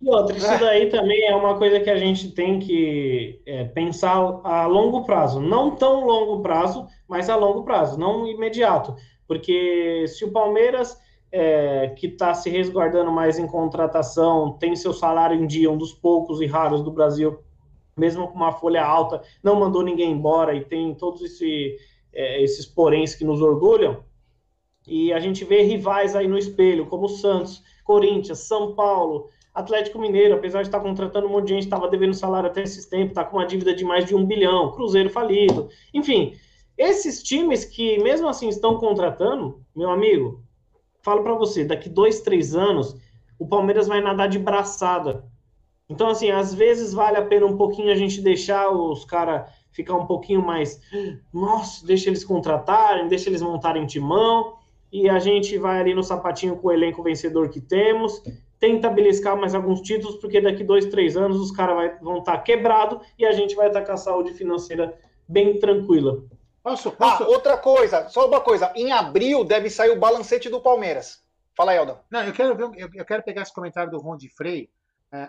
E 0.00 0.08
outra, 0.08 0.36
isso 0.36 0.58
daí 0.60 0.90
também 0.90 1.26
é 1.26 1.34
uma 1.34 1.56
coisa 1.56 1.80
que 1.80 1.88
a 1.88 1.96
gente 1.96 2.32
tem 2.32 2.58
que 2.58 3.40
é, 3.46 3.64
pensar 3.64 4.16
a 4.44 4.66
longo 4.66 5.04
prazo. 5.04 5.40
Não 5.40 5.74
tão 5.74 6.04
longo 6.04 6.42
prazo, 6.42 6.86
mas 7.08 7.30
a 7.30 7.36
longo 7.36 7.64
prazo, 7.64 7.98
não 7.98 8.26
imediato. 8.26 8.94
Porque 9.26 10.04
se 10.08 10.24
o 10.24 10.32
Palmeiras, 10.32 10.98
é, 11.36 11.88
que 11.90 12.06
está 12.06 12.32
se 12.32 12.48
resguardando 12.48 13.12
mais 13.12 13.38
em 13.38 13.46
contratação, 13.46 14.56
tem 14.58 14.74
seu 14.74 14.94
salário 14.94 15.36
em 15.36 15.46
dia, 15.46 15.70
um 15.70 15.76
dos 15.76 15.92
poucos 15.92 16.40
e 16.40 16.46
raros 16.46 16.82
do 16.82 16.90
Brasil, 16.90 17.38
mesmo 17.94 18.26
com 18.28 18.36
uma 18.36 18.52
folha 18.52 18.82
alta, 18.82 19.22
não 19.42 19.60
mandou 19.60 19.82
ninguém 19.82 20.12
embora 20.12 20.54
e 20.54 20.64
tem 20.64 20.94
todos 20.94 21.20
esse, 21.20 21.76
é, 22.12 22.42
esses 22.42 22.64
poréns 22.64 23.14
que 23.14 23.24
nos 23.24 23.42
orgulham, 23.42 24.02
e 24.86 25.12
a 25.12 25.20
gente 25.20 25.44
vê 25.44 25.62
rivais 25.62 26.16
aí 26.16 26.26
no 26.26 26.38
espelho, 26.38 26.86
como 26.86 27.08
Santos, 27.08 27.62
Corinthians, 27.84 28.38
São 28.38 28.74
Paulo, 28.74 29.28
Atlético 29.52 29.98
Mineiro, 29.98 30.34
apesar 30.34 30.62
de 30.62 30.68
estar 30.68 30.80
contratando 30.80 31.26
um 31.26 31.30
monte 31.30 31.48
de 31.48 31.54
gente, 31.54 31.64
estava 31.64 31.88
devendo 31.88 32.14
salário 32.14 32.48
até 32.48 32.62
esses 32.62 32.86
tempos, 32.86 33.08
está 33.08 33.24
com 33.24 33.36
uma 33.36 33.46
dívida 33.46 33.74
de 33.74 33.84
mais 33.84 34.06
de 34.06 34.14
um 34.14 34.24
bilhão, 34.24 34.72
Cruzeiro 34.72 35.10
falido. 35.10 35.68
Enfim, 35.92 36.34
esses 36.78 37.22
times 37.22 37.64
que 37.64 37.98
mesmo 37.98 38.28
assim 38.28 38.48
estão 38.48 38.78
contratando, 38.78 39.60
meu 39.74 39.90
amigo, 39.90 40.45
falo 41.06 41.22
para 41.22 41.34
você, 41.34 41.64
daqui 41.64 41.88
dois, 41.88 42.20
três 42.20 42.56
anos, 42.56 42.96
o 43.38 43.46
Palmeiras 43.46 43.86
vai 43.86 44.00
nadar 44.00 44.28
de 44.28 44.40
braçada. 44.40 45.24
Então, 45.88 46.08
assim, 46.08 46.32
às 46.32 46.52
vezes 46.52 46.92
vale 46.92 47.16
a 47.16 47.24
pena 47.24 47.46
um 47.46 47.56
pouquinho 47.56 47.92
a 47.92 47.94
gente 47.94 48.20
deixar 48.20 48.68
os 48.70 49.04
caras 49.04 49.48
ficar 49.70 49.94
um 49.94 50.04
pouquinho 50.04 50.44
mais. 50.44 50.80
Nossa, 51.32 51.86
deixa 51.86 52.10
eles 52.10 52.24
contratarem, 52.24 53.06
deixa 53.06 53.30
eles 53.30 53.40
montarem 53.40 53.86
timão 53.86 54.56
e 54.92 55.08
a 55.08 55.20
gente 55.20 55.56
vai 55.56 55.78
ali 55.78 55.94
no 55.94 56.02
sapatinho 56.02 56.56
com 56.56 56.66
o 56.66 56.72
elenco 56.72 57.04
vencedor 57.04 57.50
que 57.50 57.60
temos, 57.60 58.20
tenta 58.58 58.90
beliscar 58.90 59.36
mais 59.36 59.54
alguns 59.54 59.82
títulos, 59.82 60.16
porque 60.16 60.40
daqui 60.40 60.64
dois, 60.64 60.86
três 60.86 61.16
anos 61.16 61.38
os 61.38 61.52
caras 61.52 62.00
vão 62.02 62.18
estar 62.18 62.38
tá 62.38 62.42
quebrado 62.42 63.00
e 63.16 63.24
a 63.24 63.30
gente 63.30 63.54
vai 63.54 63.68
estar 63.68 63.82
tá 63.82 63.86
com 63.86 63.92
a 63.92 63.96
saúde 63.96 64.32
financeira 64.32 64.98
bem 65.28 65.60
tranquila. 65.60 66.24
Posso, 66.66 66.90
posso... 66.90 67.22
Ah, 67.22 67.28
outra 67.28 67.56
coisa, 67.56 68.08
só 68.08 68.26
uma 68.26 68.40
coisa. 68.40 68.72
Em 68.74 68.90
abril 68.90 69.44
deve 69.44 69.70
sair 69.70 69.90
o 69.90 70.00
balancete 70.00 70.48
do 70.48 70.60
Palmeiras. 70.60 71.22
Fala, 71.56 71.72
Eldon. 71.72 71.96
Não, 72.10 72.24
eu 72.24 72.32
quero 72.32 72.56
ver, 72.56 72.64
eu, 72.64 72.90
eu 72.92 73.04
quero 73.04 73.22
pegar 73.22 73.42
esse 73.42 73.54
comentário 73.54 73.88
do 73.88 74.00
Ron 74.00 74.16
de 74.16 74.28
Frey. 74.28 74.68
É, 75.12 75.28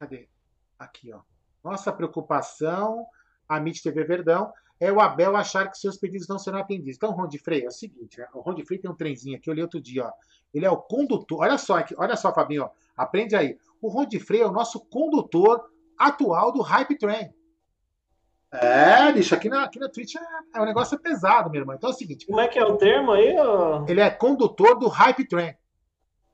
cadê? 0.00 0.30
Aqui, 0.78 1.12
ó. 1.12 1.20
Nossa 1.62 1.92
preocupação, 1.92 3.04
a 3.46 3.58
MIT 3.58 3.82
TV 3.82 4.02
Verdão 4.02 4.50
é 4.80 4.90
o 4.90 4.98
Abel 4.98 5.36
achar 5.36 5.70
que 5.70 5.76
seus 5.76 5.98
pedidos 5.98 6.26
não 6.26 6.38
serão 6.38 6.58
atendidos. 6.58 6.96
Então, 6.96 7.10
Ron 7.10 7.28
de 7.28 7.38
Frey 7.38 7.66
é 7.66 7.68
o 7.68 7.70
seguinte: 7.70 8.18
né? 8.18 8.26
o 8.32 8.40
Ron 8.40 8.54
de 8.54 8.64
Frey 8.64 8.78
tem 8.78 8.90
um 8.90 8.96
trenzinho 8.96 9.36
aqui, 9.36 9.50
eu 9.50 9.54
li 9.54 9.60
outro 9.60 9.82
dia, 9.82 10.06
ó. 10.06 10.12
Ele 10.54 10.64
é 10.64 10.70
o 10.70 10.78
condutor. 10.78 11.40
Olha 11.40 11.58
só 11.58 11.76
aqui, 11.76 11.94
olha 11.98 12.16
só, 12.16 12.32
Fabinho, 12.32 12.62
ó. 12.62 12.70
aprende 12.96 13.36
aí. 13.36 13.58
O 13.82 13.88
Ron 13.88 14.06
de 14.06 14.18
Frey 14.18 14.40
é 14.40 14.46
o 14.46 14.52
nosso 14.52 14.80
condutor 14.86 15.68
atual 15.98 16.50
do 16.50 16.62
Hype 16.62 16.96
Train. 16.96 17.30
É, 18.50 19.12
bicho, 19.12 19.34
aqui 19.34 19.48
na, 19.48 19.64
aqui 19.64 19.78
na 19.78 19.88
Twitch 19.88 20.14
é, 20.16 20.58
é 20.58 20.60
um 20.60 20.64
negócio 20.64 20.98
pesado, 20.98 21.50
meu 21.50 21.60
irmão. 21.60 21.76
Então 21.76 21.90
é 21.90 21.92
o 21.92 21.96
seguinte. 21.96 22.26
Como 22.26 22.40
é 22.40 22.48
que 22.48 22.58
é 22.58 22.64
o 22.64 22.76
termo 22.76 23.12
aí? 23.12 23.36
Ó? 23.38 23.84
Ele 23.86 24.00
é 24.00 24.08
condutor 24.10 24.78
do 24.78 24.88
Hype 24.88 25.28
Train. 25.28 25.54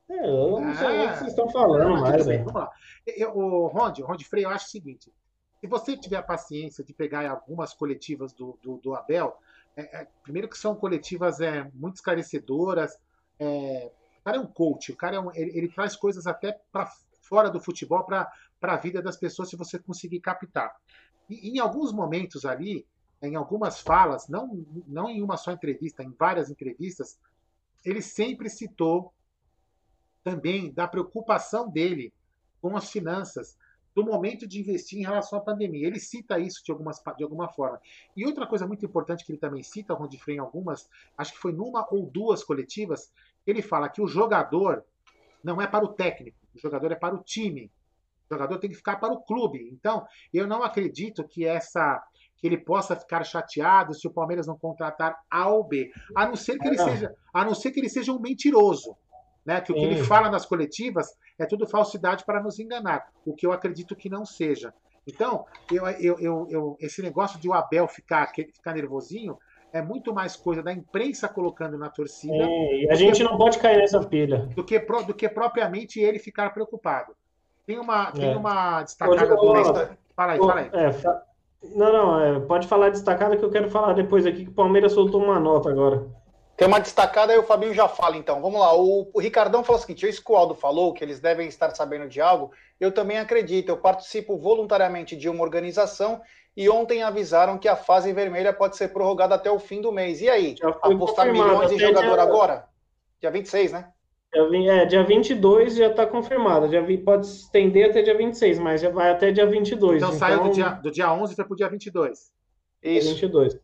É, 0.09 0.29
eu 0.29 0.61
não 0.61 0.75
sei 0.75 1.07
o 1.07 1.09
que 1.11 1.19
vocês 1.19 1.31
estão 1.31 1.49
falando 1.49 1.89
não, 1.89 2.01
mais. 2.01 2.27
Bem, 2.27 2.39
vamos 2.39 2.55
lá. 2.55 2.71
Eu, 3.07 3.37
o 3.37 3.67
Ronde, 3.67 4.03
Ronde 4.03 4.25
Freire, 4.25 4.49
eu 4.49 4.55
acho 4.55 4.67
o 4.67 4.71
seguinte: 4.71 5.13
se 5.61 5.67
você 5.67 5.97
tiver 5.97 6.17
a 6.17 6.23
paciência 6.23 6.85
de 6.85 6.93
pegar 6.93 7.29
algumas 7.29 7.73
coletivas 7.73 8.33
do, 8.33 8.59
do, 8.63 8.77
do 8.77 8.95
Abel, 8.95 9.37
é, 9.77 10.03
é, 10.03 10.09
primeiro 10.23 10.49
que 10.49 10.59
são 10.59 10.75
coletivas 10.75 11.41
é, 11.41 11.69
muito 11.75 11.97
esclarecedoras. 11.97 12.97
É, 13.39 13.91
o 14.21 14.25
cara 14.25 14.37
é 14.37 14.41
um 14.41 14.47
coach, 14.47 14.93
o 14.93 14.97
cara 14.97 15.17
é 15.17 15.21
um, 15.21 15.35
ele, 15.35 15.59
ele, 15.59 15.69
traz 15.69 15.97
coisas 15.97 16.27
até 16.27 16.59
para 16.71 16.91
fora 17.23 17.51
do 17.51 17.61
futebol 17.61 18.05
para 18.05 18.31
a 18.63 18.77
vida 18.77 19.03
das 19.03 19.17
pessoas 19.17 19.49
se 19.49 19.57
você 19.57 19.79
conseguir 19.79 20.21
captar. 20.21 20.75
E 21.29 21.51
em 21.51 21.59
alguns 21.59 21.93
momentos 21.93 22.45
ali, 22.45 22.87
em 23.23 23.37
algumas 23.37 23.81
falas, 23.81 24.29
não, 24.29 24.65
não 24.87 25.09
em 25.09 25.23
uma 25.23 25.37
só 25.37 25.53
entrevista, 25.53 26.03
em 26.03 26.11
várias 26.11 26.51
entrevistas, 26.51 27.19
ele 27.85 28.03
sempre 28.03 28.49
citou 28.49 29.13
também 30.23 30.73
da 30.73 30.89
preocupação 30.89 31.69
dele 31.69 32.13
com 32.61 32.77
as 32.77 32.91
finanças, 32.91 33.59
do 33.95 34.03
momento 34.03 34.47
de 34.47 34.59
investir 34.59 34.99
em 34.99 35.03
relação 35.03 35.39
à 35.39 35.43
pandemia. 35.43 35.87
Ele 35.87 36.01
cita 36.01 36.39
isso 36.39 36.65
de, 36.65 36.73
algumas, 36.73 37.01
de 37.17 37.23
alguma 37.23 37.49
forma. 37.49 37.81
E 38.17 38.27
outra 38.27 38.47
coisa 38.47 38.67
muito 38.67 38.85
importante 38.85 39.25
que 39.25 39.31
ele 39.31 39.39
também 39.39 39.63
cita, 39.63 39.97
foi 40.19 40.35
em 40.35 40.39
algumas, 40.39 40.89
acho 41.17 41.33
que 41.33 41.39
foi 41.39 41.53
numa 41.53 41.87
ou 41.91 42.07
duas 42.11 42.43
coletivas, 42.43 43.13
ele 43.47 43.63
fala 43.63 43.89
que 43.89 44.03
o 44.03 44.07
jogador 44.07 44.85
não 45.43 45.61
é 45.61 45.67
para 45.67 45.85
o 45.85 45.89
técnico, 45.89 46.39
o 46.55 46.59
jogador 46.59 46.91
é 46.91 46.97
para 46.97 47.15
o 47.15 47.23
time. 47.23 47.71
Jogador 48.35 48.59
tem 48.59 48.71
que 48.71 48.77
ficar 48.77 48.97
para 48.97 49.13
o 49.13 49.23
clube. 49.23 49.71
Então, 49.73 50.05
eu 50.33 50.47
não 50.47 50.63
acredito 50.63 51.27
que 51.27 51.47
essa 51.47 52.03
que 52.37 52.49
ele 52.49 52.59
possa 52.59 52.95
ficar 52.95 53.25
chateado 53.25 53.95
se 53.95 54.07
o 54.07 54.13
Palmeiras 54.13 54.47
não 54.47 54.59
contratar 54.59 55.17
A 55.31 55.49
ou 55.49 55.65
B, 55.65 55.91
a 56.15 56.27
não 56.27 56.37
ser 56.37 56.59
que 56.59 56.69
ele 56.69 56.77
seja, 56.77 57.15
a 57.33 57.43
não 57.43 57.55
ser 57.55 57.71
que 57.71 57.81
ele 57.81 57.89
seja 57.89 58.13
um 58.13 58.21
mentiroso, 58.21 58.95
né? 59.47 59.63
Que 59.63 59.73
o 59.73 59.75
que 59.75 59.81
ele 59.81 60.05
fala 60.05 60.29
nas 60.29 60.45
coletivas 60.45 61.07
é 61.39 61.47
tudo 61.47 61.67
falsidade 61.67 62.23
para 62.25 62.43
nos 62.43 62.59
enganar, 62.59 63.07
o 63.25 63.35
que 63.35 63.47
eu 63.47 63.53
acredito 63.53 63.97
que 63.97 64.11
não 64.11 64.27
seja. 64.27 64.75
Então, 65.07 65.47
eu, 65.73 65.87
eu, 65.89 66.19
eu, 66.19 66.47
eu 66.51 66.77
esse 66.81 67.01
negócio 67.01 67.41
de 67.41 67.49
o 67.49 67.55
Abel 67.55 67.89
ficar, 67.89 68.31
ficar 68.35 68.75
nervosinho 68.75 69.39
é 69.73 69.83
muito 69.83 70.15
mais 70.15 70.37
coisa 70.37 70.63
da 70.63 70.73
imprensa 70.73 71.29
colocando 71.29 71.77
na 71.77 71.91
torcida. 71.91 72.45
É, 72.45 72.83
e 72.83 72.91
a 72.91 72.95
gente 72.95 73.25
não 73.25 73.37
pode 73.37 73.59
cair 73.59 73.79
nessa 73.79 74.01
pilha. 74.07 74.47
Do 74.55 74.65
que, 74.65 74.79
do 74.79 75.15
que 75.15 75.29
propriamente 75.29 75.99
ele 75.99 76.19
ficar 76.19 76.51
preocupado. 76.51 77.13
Tem 77.67 77.79
uma, 77.79 78.13
tem 78.13 78.33
é. 78.33 78.37
uma 78.37 78.83
destacada 78.83 79.37
do 79.37 79.97
Fala 80.15 80.33
aí, 80.33 80.39
fala 80.39 80.61
aí. 80.61 80.71
É, 80.73 80.93
fa... 80.93 81.23
Não, 81.75 81.93
não, 81.93 82.21
é, 82.21 82.41
pode 82.41 82.69
falar 82.69 82.91
destacada 82.91 83.37
que 83.37 83.45
eu 83.45 83.51
quero 83.51 83.71
falar 83.71 83.95
depois 83.95 84.27
aqui 84.27 84.45
que 84.45 84.51
o 84.51 84.55
Palmeiras 84.55 84.93
soltou 84.93 85.23
uma 85.23 85.41
nota 85.41 85.71
agora. 85.71 86.07
Tem 86.57 86.69
uma 86.69 86.79
destacada 86.79 87.33
aí, 87.33 87.39
o 87.39 87.43
Fabinho 87.43 87.75
já 87.75 87.89
fala, 87.89 88.17
então. 88.17 88.41
Vamos 88.41 88.61
lá. 88.61 88.77
O, 88.77 89.11
o 89.13 89.21
Ricardão 89.21 89.65
falou 89.65 89.79
o 89.79 89.83
seguinte: 89.83 90.09
isso 90.09 90.23
que 90.23 90.31
o 90.31 90.37
Aldo 90.37 90.55
falou, 90.55 90.93
que 90.93 91.03
eles 91.03 91.19
devem 91.19 91.49
estar 91.49 91.75
sabendo 91.75 92.09
de 92.09 92.21
algo, 92.21 92.53
eu 92.79 92.93
também 92.93 93.19
acredito. 93.19 93.71
Eu 93.71 93.77
participo 93.77 94.37
voluntariamente 94.37 95.17
de 95.17 95.29
uma 95.29 95.43
organização 95.43 96.21
e 96.57 96.69
ontem 96.71 97.03
avisaram 97.03 97.59
que 97.59 97.67
a 97.67 97.75
fase 97.75 98.13
vermelha 98.13 98.53
pode 98.53 98.77
ser 98.77 98.89
prorrogada 98.89 99.35
até 99.35 99.51
o 99.51 99.59
fim 99.59 99.81
do 99.81 99.91
mês. 99.91 100.21
E 100.21 100.29
aí? 100.29 100.55
Apostar 100.81 101.27
milhões 101.33 101.73
em 101.73 101.79
jogador 101.79 102.13
dia... 102.13 102.23
agora? 102.23 102.69
Dia 103.21 103.31
26, 103.33 103.73
né? 103.73 103.89
É, 104.35 104.85
dia 104.85 105.05
22 105.05 105.77
já 105.77 105.87
está 105.87 106.07
confirmado. 106.07 106.69
Já 106.69 106.83
pode 107.05 107.27
se 107.27 107.43
estender 107.45 107.91
até 107.91 108.03
dia 108.03 108.17
26, 108.17 108.59
mas 108.59 108.81
já 108.81 108.91
vai 108.91 109.11
até 109.11 109.31
dia 109.31 109.47
22. 109.47 109.97
Então, 109.97 110.09
então... 110.09 110.19
saiu 110.19 110.43
do 110.43 110.51
dia, 110.51 110.69
do 110.71 110.91
dia 110.91 111.13
11 111.13 111.37
para 111.37 111.53
o 111.53 111.57
dia 111.57 111.69
22. 111.69 112.33
Isso. 112.83 113.11
22. 113.11 113.59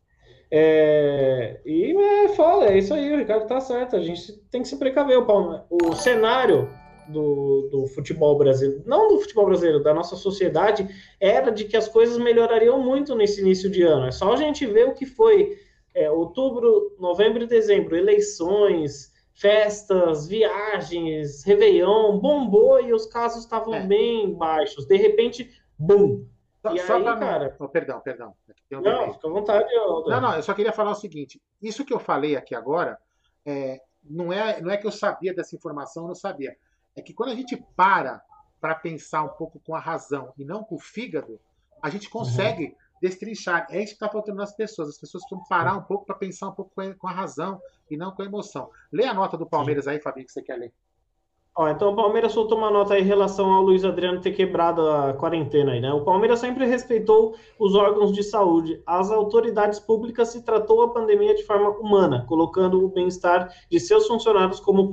É, 0.52 1.60
e 1.64 1.96
é 1.96 2.28
foda, 2.30 2.66
é 2.66 2.78
isso 2.78 2.92
aí, 2.92 3.12
o 3.12 3.18
Ricardo 3.18 3.46
tá 3.46 3.60
certo. 3.60 3.96
A 3.96 4.00
gente 4.00 4.32
tem 4.50 4.62
que 4.62 4.68
se 4.68 4.76
precaver. 4.76 5.18
O, 5.18 5.60
o 5.70 5.94
cenário 5.94 6.68
do, 7.08 7.68
do 7.70 7.86
futebol 7.88 8.36
brasileiro, 8.38 8.82
não 8.86 9.08
do 9.08 9.20
futebol 9.20 9.46
brasileiro, 9.46 9.82
da 9.82 9.92
nossa 9.92 10.16
sociedade, 10.16 10.88
era 11.20 11.50
de 11.50 11.64
que 11.64 11.76
as 11.76 11.88
coisas 11.88 12.18
melhorariam 12.18 12.80
muito 12.80 13.14
nesse 13.14 13.40
início 13.40 13.68
de 13.68 13.82
ano. 13.82 14.06
É 14.06 14.12
só 14.12 14.32
a 14.32 14.36
gente 14.36 14.64
ver 14.66 14.86
o 14.86 14.94
que 14.94 15.06
foi 15.06 15.58
é, 15.94 16.10
outubro, 16.10 16.96
novembro 16.98 17.42
e 17.42 17.46
dezembro, 17.46 17.96
eleições, 17.96 19.09
festas, 19.40 20.28
viagens, 20.28 21.42
Réveillon, 21.44 22.18
bombou 22.18 22.80
e 22.80 22.92
os 22.92 23.06
casos 23.06 23.44
estavam 23.44 23.74
é. 23.74 23.86
bem 23.86 24.34
baixos. 24.34 24.86
De 24.86 24.96
repente, 24.96 25.50
bum! 25.78 26.26
Só, 26.60 26.74
e 26.74 26.78
só 26.80 26.96
aí, 26.96 27.04
cara... 27.04 27.56
Oh, 27.58 27.68
perdão, 27.68 28.00
perdão. 28.00 28.34
Um 28.70 28.82
não, 28.82 29.14
fica 29.14 29.26
à 29.26 29.30
vontade. 29.30 29.72
Eu... 29.72 30.04
Não, 30.06 30.20
não, 30.20 30.36
eu 30.36 30.42
só 30.42 30.52
queria 30.52 30.72
falar 30.72 30.90
o 30.90 30.94
seguinte. 30.94 31.40
Isso 31.60 31.86
que 31.86 31.92
eu 31.92 31.98
falei 31.98 32.36
aqui 32.36 32.54
agora, 32.54 32.98
é, 33.46 33.80
não, 34.04 34.30
é, 34.30 34.60
não 34.60 34.70
é 34.70 34.76
que 34.76 34.86
eu 34.86 34.92
sabia 34.92 35.32
dessa 35.32 35.56
informação, 35.56 36.04
eu 36.04 36.08
não 36.08 36.14
sabia. 36.14 36.54
É 36.94 37.00
que 37.00 37.14
quando 37.14 37.30
a 37.30 37.34
gente 37.34 37.56
para 37.74 38.22
para 38.60 38.74
pensar 38.74 39.22
um 39.22 39.28
pouco 39.30 39.58
com 39.60 39.74
a 39.74 39.80
razão 39.80 40.34
e 40.36 40.44
não 40.44 40.62
com 40.62 40.74
o 40.74 40.78
fígado, 40.78 41.40
a 41.80 41.88
gente 41.88 42.08
uhum. 42.08 42.12
consegue 42.12 42.64
uhum. 42.64 42.74
Destrinchar. 43.00 43.66
É 43.70 43.78
isso 43.78 43.92
que 43.92 44.04
está 44.04 44.08
faltando 44.08 44.38
nas 44.38 44.54
pessoas. 44.54 44.88
As 44.88 44.98
pessoas 44.98 45.24
precisam 45.24 45.44
parar 45.48 45.76
um 45.76 45.82
pouco 45.82 46.04
para 46.04 46.14
pensar 46.14 46.48
um 46.48 46.52
pouco 46.52 46.72
com 46.98 47.08
a 47.08 47.12
razão 47.12 47.60
e 47.90 47.96
não 47.96 48.12
com 48.12 48.22
a 48.22 48.26
emoção. 48.26 48.70
Lê 48.92 49.04
a 49.04 49.14
nota 49.14 49.36
do 49.36 49.46
Palmeiras 49.46 49.86
aí, 49.86 50.00
Fabinho, 50.00 50.26
que 50.26 50.32
você 50.32 50.42
quer 50.42 50.56
ler. 50.56 50.72
Ó, 51.56 51.68
então 51.68 51.92
o 51.92 51.96
Palmeiras 51.96 52.32
soltou 52.32 52.56
uma 52.56 52.70
nota 52.70 52.98
em 52.98 53.02
relação 53.02 53.50
ao 53.52 53.62
Luiz 53.62 53.84
Adriano 53.84 54.20
ter 54.20 54.32
quebrado 54.32 54.88
a 54.88 55.12
quarentena 55.14 55.72
aí, 55.72 55.80
né? 55.80 55.92
O 55.92 56.04
Palmeiras 56.04 56.38
sempre 56.38 56.64
respeitou 56.64 57.34
os 57.58 57.74
órgãos 57.74 58.12
de 58.12 58.22
saúde. 58.22 58.80
As 58.86 59.10
autoridades 59.10 59.80
públicas 59.80 60.28
se 60.28 60.42
tratou 60.42 60.82
a 60.82 60.92
pandemia 60.92 61.34
de 61.34 61.42
forma 61.42 61.70
humana, 61.70 62.24
colocando 62.28 62.84
o 62.84 62.88
bem-estar 62.88 63.52
de 63.68 63.80
seus 63.80 64.06
funcionários 64.06 64.60
como. 64.60 64.90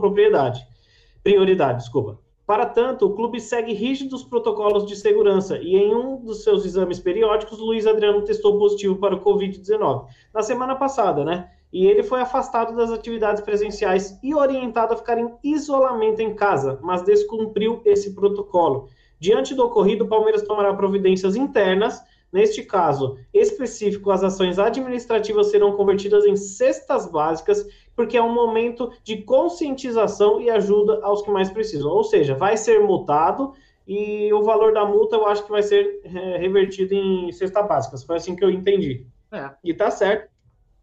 Prioridade, 1.24 1.80
desculpa. 1.80 2.20
Para 2.48 2.66
tanto, 2.66 3.06
o 3.06 3.14
clube 3.14 3.39
segue 3.39 3.74
rígidos 3.74 4.24
protocolos 4.24 4.88
de 4.88 4.95
segurança 4.95 5.60
e 5.60 5.76
em 5.76 5.93
um 5.93 6.16
dos 6.16 6.43
seus 6.43 6.66
exames 6.66 6.98
periódicos, 6.98 7.60
Luiz 7.60 7.86
Adriano 7.86 8.24
testou 8.24 8.58
positivo 8.58 8.95
para 8.95 9.16
o 9.16 9.22
Covid-19. 9.22 10.08
Na 10.34 10.41
semana 10.41 10.76
passada, 10.76 11.24
né? 11.24 11.52
e 11.72 11.86
ele 11.86 12.04
foi 12.04 12.22
afastado 12.22 12.76
das 12.76 12.91
atividades 12.91 13.43
presenciais 13.43 14.18
e 14.24 14.34
orientado 14.34 14.93
a 14.93 14.98
ficar 14.98 15.18
em 15.18 15.30
isolamento 15.43 16.22
em 16.22 16.34
casa, 16.34 16.80
mas 16.82 17.04
descumpriu 17.04 17.82
esse 17.84 18.14
protocolo. 18.16 18.88
Diante 19.20 19.54
do 19.54 19.66
ocorrido, 19.66 20.06
o 20.06 20.08
Palmeiras 20.08 20.43
tomará 20.43 20.74
providências 20.74 21.36
internas. 21.36 22.02
Neste 22.32 22.62
caso 22.64 23.18
específico, 23.34 24.12
as 24.12 24.24
ações 24.24 24.60
administrativas 24.60 25.48
serão 25.48 25.76
convertidas 25.76 26.26
em 26.26 26.36
cestas 26.36 27.10
básicas, 27.10 27.66
porque 27.98 28.16
é 28.16 28.22
um 28.22 28.34
momento 28.34 28.91
de 29.04 29.24
conscientização 29.24 30.39
e 30.39 30.50
ajuda 30.50 31.00
aos 31.04 31.24
que 31.24 31.32
mais 31.32 31.50
precisam. 31.50 31.91
Ou 31.91 32.04
seja, 32.04 32.36
vai 32.36 32.56
ser 32.56 32.80
multado 32.80 33.54
e 33.88 34.32
o 34.32 34.43
valor 34.43 34.72
da 34.72 34.86
multa 34.86 35.16
eu 35.16 35.28
acho 35.28 35.43
que 35.43 35.52
vai 35.52 35.64
ser 35.64 36.00
é, 36.06 36.38
revertido 36.38 36.93
em 36.93 37.32
cestas 37.32 37.68
básicas. 37.68 38.04
Foi 38.04 38.18
assim 38.18 38.36
que 38.36 38.45
eu 38.45 38.52
entendi. 38.52 39.06
É. 39.32 39.50
E 39.64 39.74
tá 39.74 39.89
certo 39.89 40.30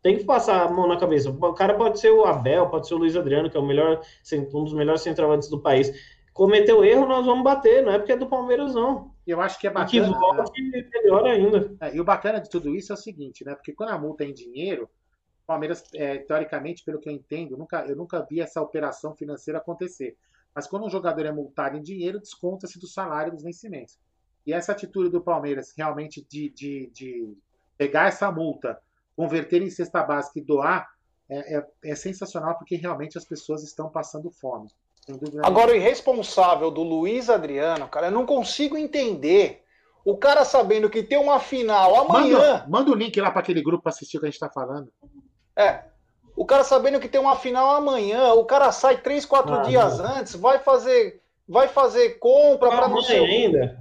tem 0.02 0.18
que 0.18 0.24
passar 0.24 0.66
a 0.66 0.70
mão 0.70 0.86
na 0.86 0.98
cabeça. 0.98 1.30
O 1.30 1.54
cara 1.54 1.72
pode 1.72 1.98
ser 1.98 2.10
o 2.10 2.26
Abel, 2.26 2.68
pode 2.68 2.86
ser 2.86 2.92
o 2.92 2.98
Luiz 2.98 3.16
Adriano, 3.16 3.48
que 3.48 3.56
é 3.56 3.60
o 3.60 3.64
melhor, 3.64 4.02
um 4.52 4.64
dos 4.64 4.74
melhores 4.74 5.00
centroavantes 5.00 5.48
do 5.48 5.58
país. 5.58 5.90
Cometeu 6.34 6.84
erro, 6.84 7.06
nós 7.06 7.24
vamos 7.24 7.42
bater, 7.42 7.82
não 7.82 7.90
é 7.90 7.98
porque 7.98 8.12
é 8.12 8.16
do 8.16 8.26
Palmeiras, 8.26 8.74
não. 8.74 9.14
Eu 9.26 9.40
acho 9.40 9.58
que 9.58 9.66
é 9.66 9.70
bacana. 9.70 10.06
E 10.06 10.12
que 10.12 10.18
volte 10.18 10.62
né? 10.62 10.90
melhor 10.92 11.24
ainda. 11.24 11.74
É, 11.80 11.96
e 11.96 12.00
o 12.02 12.04
bacana 12.04 12.38
de 12.38 12.50
tudo 12.50 12.74
isso 12.74 12.92
é 12.92 12.94
o 12.94 12.98
seguinte, 12.98 13.46
né? 13.46 13.54
Porque 13.54 13.72
quando 13.72 13.90
a 13.90 13.98
multa 13.98 14.24
é 14.24 14.26
em 14.26 14.34
dinheiro, 14.34 14.90
Palmeiras, 15.46 15.84
é, 15.94 16.18
teoricamente, 16.18 16.84
pelo 16.84 16.98
que 16.98 17.08
eu 17.08 17.12
entendo, 17.12 17.56
nunca, 17.56 17.84
eu 17.86 17.96
nunca 17.96 18.26
vi 18.28 18.40
essa 18.40 18.62
operação 18.62 19.14
financeira 19.14 19.58
acontecer. 19.58 20.16
Mas 20.54 20.66
quando 20.66 20.86
um 20.86 20.90
jogador 20.90 21.26
é 21.26 21.32
multado 21.32 21.76
em 21.76 21.82
dinheiro, 21.82 22.20
desconta-se 22.20 22.78
do 22.78 22.86
salário 22.86 23.32
dos 23.32 23.42
vencimentos. 23.42 23.98
E 24.46 24.52
essa 24.52 24.72
atitude 24.72 25.10
do 25.10 25.20
Palmeiras 25.20 25.72
realmente 25.76 26.24
de, 26.28 26.50
de, 26.50 26.90
de 26.92 27.36
pegar 27.76 28.06
essa 28.06 28.30
multa 28.30 28.78
converter 29.16 29.62
em 29.62 29.70
cesta 29.70 30.02
básica 30.02 30.38
e 30.38 30.42
doar 30.42 30.88
é, 31.28 31.56
é, 31.56 31.66
é, 31.84 31.94
sensacional 31.94 32.56
porque 32.58 32.76
realmente 32.76 33.16
as 33.16 33.24
pessoas 33.24 33.62
estão 33.62 33.88
passando 33.88 34.30
fome. 34.30 34.68
Agora, 35.42 35.72
o 35.72 35.74
irresponsável 35.74 36.70
do 36.70 36.82
Luiz 36.82 37.28
Adriano, 37.28 37.88
cara, 37.88 38.06
eu 38.06 38.10
não 38.10 38.24
consigo 38.24 38.76
entender. 38.76 39.62
O 40.04 40.16
cara 40.16 40.44
sabendo 40.44 40.90
que 40.90 41.02
tem 41.02 41.18
uma 41.18 41.40
final 41.40 41.94
amanhã. 41.96 42.38
Manda, 42.38 42.66
manda 42.68 42.90
o 42.90 42.94
link 42.94 43.18
lá 43.20 43.30
para 43.30 43.40
aquele 43.40 43.62
grupo 43.62 43.84
para 43.84 43.90
assistir 43.90 44.16
o 44.16 44.20
que 44.20 44.26
a 44.26 44.28
gente 44.28 44.34
está 44.34 44.50
falando. 44.50 44.90
É. 45.56 45.80
O 46.36 46.44
cara 46.44 46.64
sabendo 46.64 46.98
que 46.98 47.08
tem 47.08 47.20
uma 47.20 47.36
final 47.36 47.70
amanhã, 47.76 48.32
o 48.34 48.44
cara 48.44 48.72
sai 48.72 48.98
três, 48.98 49.24
quatro 49.24 49.54
ah, 49.54 49.62
dias 49.62 49.98
não. 49.98 50.16
antes, 50.16 50.34
vai 50.34 50.58
fazer, 50.58 51.22
vai 51.48 51.68
fazer 51.68 52.18
compra 52.18 52.70
para 52.70 52.88
não 52.88 53.00
sei. 53.00 53.24
ainda. 53.24 53.78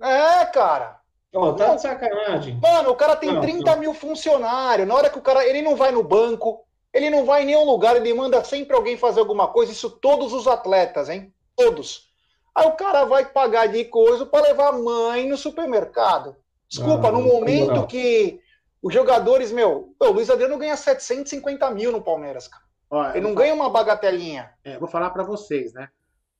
É, 0.00 0.46
cara. 0.46 0.98
Ó, 1.32 1.52
tá 1.52 1.74
de 1.74 1.82
sacanagem. 1.82 2.58
Mano, 2.60 2.90
o 2.90 2.96
cara 2.96 3.14
tem 3.14 3.32
não, 3.32 3.40
30 3.40 3.70
não. 3.70 3.78
mil 3.78 3.94
funcionários. 3.94 4.88
Na 4.88 4.94
hora 4.94 5.10
que 5.10 5.18
o 5.18 5.22
cara. 5.22 5.46
Ele 5.46 5.62
não 5.62 5.76
vai 5.76 5.92
no 5.92 6.02
banco, 6.02 6.64
ele 6.92 7.08
não 7.10 7.24
vai 7.24 7.42
em 7.42 7.46
nenhum 7.46 7.64
lugar, 7.64 7.96
ele 7.96 8.12
manda 8.12 8.42
sempre 8.42 8.74
alguém 8.74 8.96
fazer 8.96 9.20
alguma 9.20 9.46
coisa. 9.46 9.70
Isso 9.70 9.90
todos 9.90 10.32
os 10.32 10.48
atletas, 10.48 11.08
hein? 11.08 11.32
Todos. 11.56 12.08
Aí 12.54 12.66
o 12.66 12.72
cara 12.72 13.04
vai 13.04 13.26
pagar 13.26 13.68
de 13.68 13.84
coisa 13.84 14.26
para 14.26 14.48
levar 14.48 14.68
a 14.68 14.78
mãe 14.78 15.28
no 15.28 15.36
supermercado. 15.36 16.34
Desculpa, 16.68 17.08
ah, 17.08 17.12
no 17.12 17.22
momento 17.22 17.86
que 17.86 18.40
os 18.82 18.92
jogadores, 18.94 19.52
meu, 19.52 19.94
o 19.98 20.06
Luiz 20.06 20.30
Adriano 20.30 20.58
ganha 20.58 20.76
750 20.76 21.70
mil 21.72 21.92
no 21.92 22.02
Palmeiras, 22.02 22.48
cara. 22.48 22.64
Olha, 22.88 23.16
ele 23.16 23.26
não 23.26 23.34
ganha 23.34 23.54
uma 23.54 23.70
bagatelinha. 23.70 24.52
É, 24.64 24.78
vou 24.78 24.88
falar 24.88 25.10
para 25.10 25.22
vocês, 25.22 25.72
né? 25.72 25.90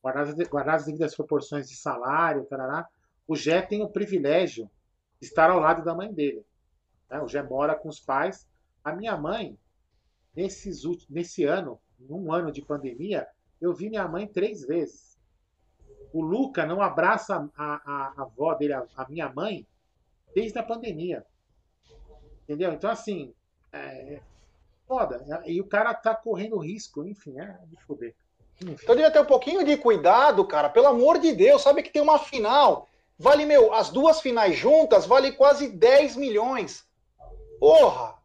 guardadas, 0.02 0.34
guardadas 0.48 0.82
as 0.82 0.86
devidas 0.86 1.14
proporções 1.14 1.68
de 1.68 1.76
salário, 1.76 2.44
tarará, 2.46 2.88
o 3.26 3.36
Jé 3.36 3.62
tem 3.62 3.82
o 3.82 3.88
privilégio 3.88 4.68
de 5.20 5.26
estar 5.26 5.50
ao 5.50 5.60
lado 5.60 5.84
da 5.84 5.94
mãe 5.94 6.12
dele. 6.12 6.44
Né? 7.08 7.20
O 7.20 7.28
Jé 7.28 7.42
mora 7.42 7.74
com 7.74 7.88
os 7.88 8.00
pais. 8.00 8.48
A 8.82 8.92
minha 8.92 9.16
mãe, 9.16 9.56
nesses, 10.34 10.82
nesse 11.08 11.44
ano, 11.44 11.78
num 11.98 12.32
ano 12.32 12.50
de 12.50 12.62
pandemia, 12.62 13.26
eu 13.60 13.74
vi 13.74 13.90
minha 13.90 14.08
mãe 14.08 14.26
três 14.26 14.66
vezes. 14.66 15.18
O 16.12 16.22
Luca 16.22 16.66
não 16.66 16.80
abraça 16.80 17.48
a, 17.56 17.64
a, 17.64 18.14
a 18.16 18.22
avó 18.22 18.54
dele, 18.54 18.72
a, 18.72 18.84
a, 18.96 19.08
minha 19.08 19.28
mãe, 19.28 19.66
desde 20.34 20.58
a 20.58 20.62
pandemia. 20.62 21.24
Entendeu? 22.50 22.72
Então, 22.72 22.90
assim, 22.90 23.32
é 23.72 24.18
foda. 24.84 25.24
E 25.46 25.60
o 25.60 25.64
cara 25.64 25.94
tá 25.94 26.16
correndo 26.16 26.58
risco, 26.58 27.06
enfim, 27.06 27.38
é 27.38 27.56
de 27.68 27.76
foder. 27.84 28.12
Então 28.60 28.96
devia 28.96 29.10
ter 29.10 29.20
um 29.20 29.24
pouquinho 29.24 29.64
de 29.64 29.76
cuidado, 29.76 30.44
cara. 30.44 30.68
Pelo 30.68 30.88
amor 30.88 31.20
de 31.20 31.32
Deus, 31.32 31.62
sabe 31.62 31.80
que 31.80 31.92
tem 31.92 32.02
uma 32.02 32.18
final. 32.18 32.88
Vale, 33.16 33.46
meu, 33.46 33.72
as 33.72 33.90
duas 33.90 34.20
finais 34.20 34.56
juntas 34.58 35.06
vale 35.06 35.30
quase 35.30 35.68
10 35.68 36.16
milhões. 36.16 36.84
Porra! 37.60 38.18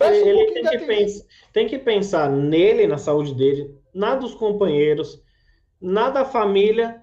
Ele, 0.00 0.52
tem, 0.52 0.64
que 0.64 0.78
pensar, 0.78 1.24
tem 1.52 1.66
que 1.66 1.78
pensar 1.78 2.30
nele, 2.30 2.86
na 2.86 2.98
saúde 2.98 3.34
dele, 3.34 3.76
na 3.92 4.14
dos 4.14 4.34
companheiros, 4.34 5.20
na 5.80 6.08
da 6.08 6.24
família, 6.24 7.02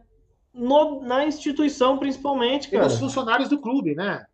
no, 0.53 1.01
na 1.01 1.25
instituição 1.25 1.97
principalmente, 1.97 2.69
cara. 2.69 2.85
E 2.85 2.87
nos 2.87 2.99
funcionários 2.99 3.49
do 3.49 3.59
clube, 3.59 3.95
né? 3.95 4.25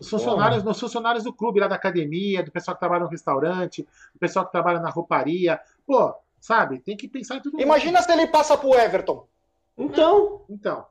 Os 0.00 0.08
funcionários, 0.08 0.64
nos 0.64 0.80
funcionários 0.80 1.24
do 1.24 1.32
clube, 1.32 1.60
lá 1.60 1.68
da 1.68 1.74
academia, 1.74 2.42
do 2.42 2.50
pessoal 2.50 2.74
que 2.74 2.80
trabalha 2.80 3.04
no 3.04 3.10
restaurante, 3.10 3.86
do 4.14 4.18
pessoal 4.18 4.46
que 4.46 4.52
trabalha 4.52 4.80
na 4.80 4.88
rouparia. 4.88 5.60
Pô, 5.86 6.14
sabe? 6.40 6.80
Tem 6.80 6.96
que 6.96 7.06
pensar 7.06 7.36
em 7.36 7.40
tudo 7.42 7.60
Imagina 7.60 7.98
mundo. 7.98 8.06
se 8.06 8.12
ele 8.12 8.26
passa 8.26 8.56
pro 8.56 8.74
Everton. 8.74 9.28
Então. 9.76 10.42
Então. 10.48 10.86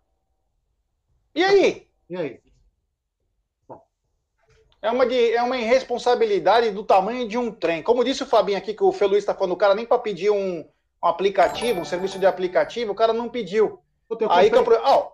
E 1.33 1.43
aí? 1.43 1.87
E 2.07 2.15
aí? 2.15 2.39
É 4.81 4.89
uma, 4.91 5.05
de, 5.05 5.33
é 5.33 5.41
uma 5.41 5.57
irresponsabilidade 5.57 6.71
do 6.71 6.83
tamanho 6.83 7.27
de 7.27 7.37
um 7.37 7.51
trem. 7.51 7.83
Como 7.83 8.03
disse 8.03 8.23
o 8.23 8.27
Fabinho 8.27 8.57
aqui, 8.57 8.73
que 8.73 8.83
o 8.83 8.93
Feluiz 8.93 9.23
está 9.23 9.33
falando, 9.33 9.51
o 9.51 9.57
cara 9.57 9.75
nem 9.75 9.85
para 9.85 9.99
pedir 9.99 10.29
um, 10.29 10.59
um, 10.59 10.65
aplicativo, 11.01 11.81
um 11.81 11.85
serviço 11.85 12.17
de 12.17 12.25
aplicativo, 12.25 12.93
o 12.93 12.95
cara 12.95 13.11
não 13.11 13.27
pediu. 13.27 13.81
Puta, 14.07 14.23
eu 14.23 14.31
Aí 14.31 14.49
comprei, 14.49 14.79
oh, 14.79 15.11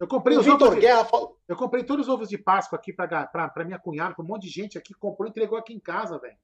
eu 0.00 0.08
comprei 0.08 0.36
o 0.36 0.40
os 0.40 0.46
Vitor 0.46 0.74
Guerra 0.76 1.04
fala... 1.04 1.28
Eu 1.46 1.56
comprei 1.56 1.84
todos 1.84 2.08
os 2.08 2.12
ovos 2.12 2.28
de 2.28 2.38
Páscoa 2.38 2.78
aqui 2.78 2.92
para 2.92 3.64
minha 3.64 3.78
cunhada, 3.78 4.14
com 4.14 4.22
um 4.22 4.26
monte 4.26 4.42
de 4.42 4.48
gente 4.48 4.78
aqui 4.78 4.94
comprou 4.94 5.28
e 5.28 5.30
entregou 5.30 5.58
aqui 5.58 5.74
em 5.74 5.78
casa, 5.78 6.18
velho. 6.18 6.36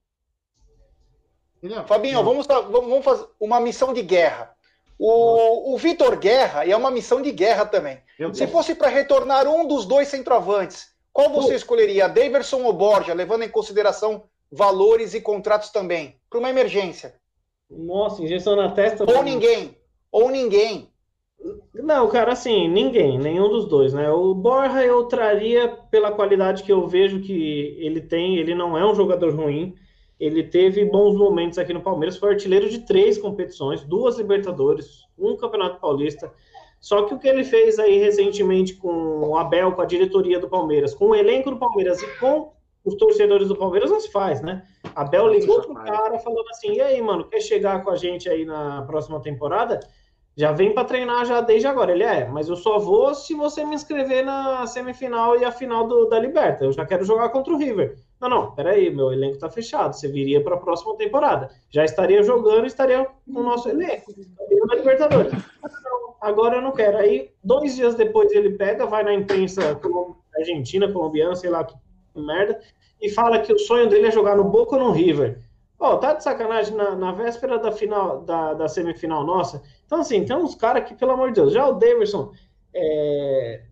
Entendeu? 1.57 1.85
Fabinho, 1.87 2.23
vamos, 2.23 2.47
vamos 2.47 3.05
fazer 3.05 3.27
uma 3.41 3.59
missão 3.59 3.93
de 3.93 4.03
guerra. 4.03 4.55
O, 4.99 5.75
o 5.75 5.79
Vitor 5.79 6.17
Guerra 6.17 6.67
é 6.67 6.77
uma 6.77 6.91
missão 6.91 7.21
de 7.21 7.31
guerra 7.31 7.67
também. 7.67 8.01
Se 8.33 8.47
fosse 8.47 8.75
para 8.75 8.89
retornar 8.89 9.47
um 9.47 9.67
dos 9.67 9.85
dois 9.85 10.09
centroavantes, 10.09 10.95
qual 11.13 11.31
você 11.31 11.55
escolheria, 11.55 12.09
Daverson 12.09 12.63
ou 12.63 12.73
Borja, 12.73 13.15
levando 13.15 13.43
em 13.43 13.49
consideração 13.49 14.25
valores 14.51 15.15
e 15.15 15.21
contratos 15.21 15.71
também, 15.71 16.21
para 16.29 16.39
uma 16.39 16.51
emergência? 16.51 17.19
Nossa, 17.71 18.23
injeção 18.23 18.55
na 18.57 18.71
testa. 18.73 19.05
Ou 19.05 19.23
ninguém. 19.23 19.79
Ou 20.13 20.31
ninguém. 20.31 20.93
Não, 21.75 22.09
cara, 22.09 22.33
assim, 22.33 22.69
ninguém, 22.69 23.19
nenhum 23.19 23.49
dos 23.49 23.67
dois, 23.67 23.93
né? 23.93 24.11
O 24.11 24.35
Borja 24.35 24.85
eu 24.85 25.05
traria 25.05 25.69
pela 25.91 26.13
qualidade 26.13 26.63
que 26.63 26.73
eu 26.73 26.87
vejo 26.87 27.21
que 27.21 27.77
ele 27.79 28.01
tem, 28.01 28.37
ele 28.37 28.55
não 28.55 28.77
é 28.77 28.85
um 28.85 28.95
jogador 28.95 29.35
ruim, 29.35 29.75
ele 30.19 30.43
teve 30.43 30.85
bons 30.85 31.17
momentos 31.17 31.59
aqui 31.59 31.73
no 31.73 31.83
Palmeiras, 31.83 32.17
foi 32.17 32.31
artilheiro 32.31 32.69
de 32.69 32.81
três 32.87 33.19
competições, 33.19 33.83
duas 33.83 34.17
Libertadores, 34.17 35.05
um 35.19 35.37
Campeonato 35.37 35.81
Paulista, 35.81 36.33
só 36.81 37.03
que 37.03 37.15
o 37.15 37.19
que 37.19 37.29
ele 37.29 37.45
fez 37.45 37.79
aí 37.79 37.99
recentemente 37.99 38.75
com 38.75 39.29
o 39.29 39.37
Abel, 39.37 39.73
com 39.73 39.83
a 39.83 39.87
diretoria 39.87 40.39
do 40.39 40.49
Palmeiras, 40.49 40.95
com 40.95 41.07
o 41.07 41.15
elenco 41.15 41.51
do 41.51 41.59
Palmeiras 41.59 42.01
e 42.03 42.07
com 42.19 42.53
os 42.85 42.95
torcedores 42.95 43.49
do 43.49 43.57
Palmeiras, 43.57 43.91
não 43.91 44.01
se 44.01 44.11
faz, 44.11 44.41
né? 44.41 44.63
Abel 44.95 45.29
ligou 45.29 45.61
pro 45.63 45.75
cara 45.75 46.19
falando 46.21 46.49
assim: 46.51 46.75
e 46.75 46.81
aí, 46.81 47.03
mano, 47.03 47.25
quer 47.25 47.41
chegar 47.41 47.83
com 47.83 47.91
a 47.91 47.97
gente 47.97 48.29
aí 48.29 48.45
na 48.45 48.83
próxima 48.83 49.21
temporada? 49.21 49.81
Já 50.37 50.53
vem 50.53 50.75
para 50.75 50.85
treinar 50.85 51.25
já 51.25 51.41
desde 51.41 51.67
agora. 51.67 51.93
Ele 51.93 52.05
é, 52.05 52.29
mas 52.29 52.49
eu 52.49 52.57
só 52.57 52.79
vou 52.79 53.15
se 53.15 53.35
você 53.35 53.65
me 53.65 53.75
inscrever 53.75 54.23
na 54.23 54.67
semifinal 54.67 55.39
e 55.39 55.45
a 55.45 55.51
final 55.51 55.87
do, 55.89 56.07
da 56.07 56.19
Liberta. 56.19 56.65
Eu 56.65 56.73
já 56.73 56.85
quero 56.85 57.05
jogar 57.05 57.31
contra 57.31 57.55
o 57.55 57.57
River. 57.57 57.97
Não, 58.21 58.29
não, 58.29 58.55
peraí, 58.55 58.95
meu 58.95 59.11
elenco 59.11 59.39
tá 59.39 59.49
fechado. 59.49 59.95
Você 59.95 60.09
viria 60.09 60.43
para 60.43 60.57
a 60.57 60.59
próxima 60.59 60.95
temporada. 60.97 61.49
Já 61.71 61.85
estaria 61.85 62.23
jogando 62.23 62.65
e 62.65 62.67
estaria 62.67 63.05
com 63.05 63.41
o 63.41 63.43
nosso 63.43 63.71
elenco. 63.71 64.13
Na 64.67 64.75
Libertadores. 64.75 65.33
Agora 66.21 66.57
eu 66.57 66.63
não 66.63 66.73
quero. 66.73 66.99
Aí, 66.99 67.31
dois 67.43 67.75
dias 67.75 67.95
depois, 67.95 68.31
ele 68.33 68.51
pega, 68.51 68.85
vai 68.85 69.03
na 69.03 69.15
imprensa 69.15 69.81
argentina, 70.37 70.93
colombiana, 70.93 71.35
sei 71.35 71.49
lá 71.49 71.65
que 71.65 71.75
merda, 72.15 72.61
e 73.01 73.09
fala 73.11 73.39
que 73.39 73.53
o 73.53 73.59
sonho 73.59 73.89
dele 73.89 74.09
é 74.09 74.11
jogar 74.11 74.37
no 74.37 74.45
Boca 74.45 74.77
ou 74.77 74.83
no 74.83 74.91
River. 74.91 75.41
Ó, 75.79 75.93
oh, 75.93 75.99
tá 75.99 76.15
de 76.15 76.25
sacanagem 76.25 76.75
na, 76.75 76.97
na 76.97 77.13
véspera 77.13 77.59
da 77.59 77.71
final, 77.71 78.23
da, 78.23 78.55
da 78.55 78.69
semifinal 78.69 79.25
nossa. 79.25 79.63
Então, 79.87 80.01
assim, 80.01 80.25
tem 80.25 80.37
uns 80.37 80.55
caras 80.55 80.87
que, 80.87 80.95
pelo 80.95 81.13
amor 81.13 81.29
de 81.29 81.37
Deus, 81.37 81.53
já 81.53 81.67
o 81.67 81.75
Davidson, 81.75 82.33
é... 82.75 83.63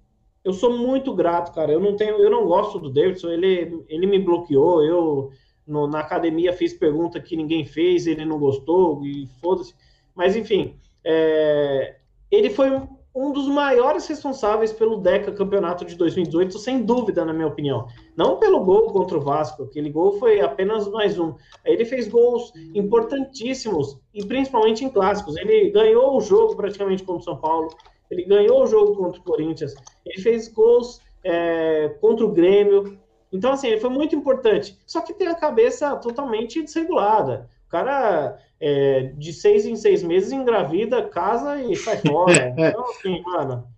eu 0.45 0.53
sou 0.53 0.77
muito 0.77 1.13
grato, 1.15 1.53
cara. 1.53 1.73
Eu 1.73 1.81
não 1.81 1.97
tenho, 1.97 2.17
eu 2.19 2.31
não 2.31 2.47
gosto 2.47 2.79
do 2.79 2.91
Davidson, 2.91 3.31
ele, 3.31 3.85
ele 3.89 4.07
me 4.07 4.19
bloqueou, 4.19 4.85
eu 4.85 5.31
no, 5.67 5.87
na 5.87 6.01
academia 6.01 6.53
fiz 6.53 6.73
pergunta 6.73 7.21
que 7.21 7.37
ninguém 7.37 7.65
fez, 7.65 8.07
ele 8.07 8.25
não 8.25 8.39
gostou, 8.39 9.05
e 9.05 9.27
foda-se. 9.41 9.75
Mas, 10.15 10.37
enfim, 10.37 10.79
é... 11.05 11.97
ele 12.31 12.51
foi 12.51 12.71
um 13.15 13.31
dos 13.31 13.47
maiores 13.47 14.07
responsáveis 14.09 14.73
pelo 14.73 14.97
Deca 14.97 15.31
Campeonato 15.31 15.85
de 15.85 15.95
2018, 15.95 16.59
sem 16.59 16.83
dúvida, 16.83 17.25
na 17.25 17.33
minha 17.33 17.47
opinião. 17.47 17.87
Não 18.17 18.39
pelo 18.39 18.65
gol 18.65 18.87
contra 18.93 19.17
o 19.17 19.21
Vasco, 19.21 19.63
aquele 19.63 19.89
gol 19.89 20.19
foi 20.19 20.41
apenas 20.41 20.89
mais 20.89 21.17
um. 21.17 21.35
Ele 21.65 21.85
fez 21.85 22.09
gols 22.09 22.53
importantíssimos, 22.75 24.01
e 24.13 24.25
principalmente 24.27 24.85
em 24.85 24.89
clássicos. 24.89 25.37
Ele 25.37 25.71
ganhou 25.71 26.17
o 26.17 26.21
jogo 26.21 26.57
praticamente 26.57 27.05
contra 27.05 27.21
o 27.21 27.25
São 27.25 27.37
Paulo, 27.37 27.69
ele 28.11 28.25
ganhou 28.25 28.65
o 28.65 28.67
jogo 28.67 28.97
contra 28.97 29.21
o 29.21 29.25
Corinthians, 29.25 29.75
ele 30.05 30.21
fez 30.21 30.49
gols 30.49 31.01
é, 31.23 31.97
contra 32.01 32.27
o 32.27 32.33
Grêmio. 32.33 32.99
Então, 33.33 33.53
assim, 33.53 33.69
ele 33.69 33.81
foi 33.81 33.91
muito 33.91 34.17
importante. 34.17 34.77
Só 34.87 35.01
que 35.01 35.15
tem 35.15 35.29
a 35.29 35.35
cabeça 35.35 35.95
totalmente 35.97 36.63
desregulada. 36.63 37.49
O 37.67 37.71
cara 37.71 38.39
é, 38.67 39.13
de 39.19 39.31
seis 39.31 39.67
em 39.67 39.77
seis 39.77 40.03
meses 40.03 40.33
engravida, 40.33 41.07
casa 41.07 41.61
e 41.61 41.77
sai 41.77 41.99
fora. 41.99 42.49
então, 42.57 42.83
assim, 42.89 43.21
mano. 43.21 43.69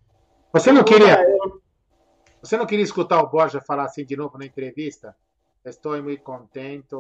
Você 0.52 0.70
não 0.70 0.84
queria. 0.84 1.18
Você 2.40 2.56
não 2.56 2.66
queria 2.66 2.84
escutar 2.84 3.20
o 3.20 3.28
Borja 3.28 3.60
falar 3.60 3.86
assim 3.86 4.04
de 4.04 4.16
novo 4.16 4.38
na 4.38 4.46
entrevista? 4.46 5.16
Estou 5.64 6.00
muito 6.00 6.22
contente 6.22 6.94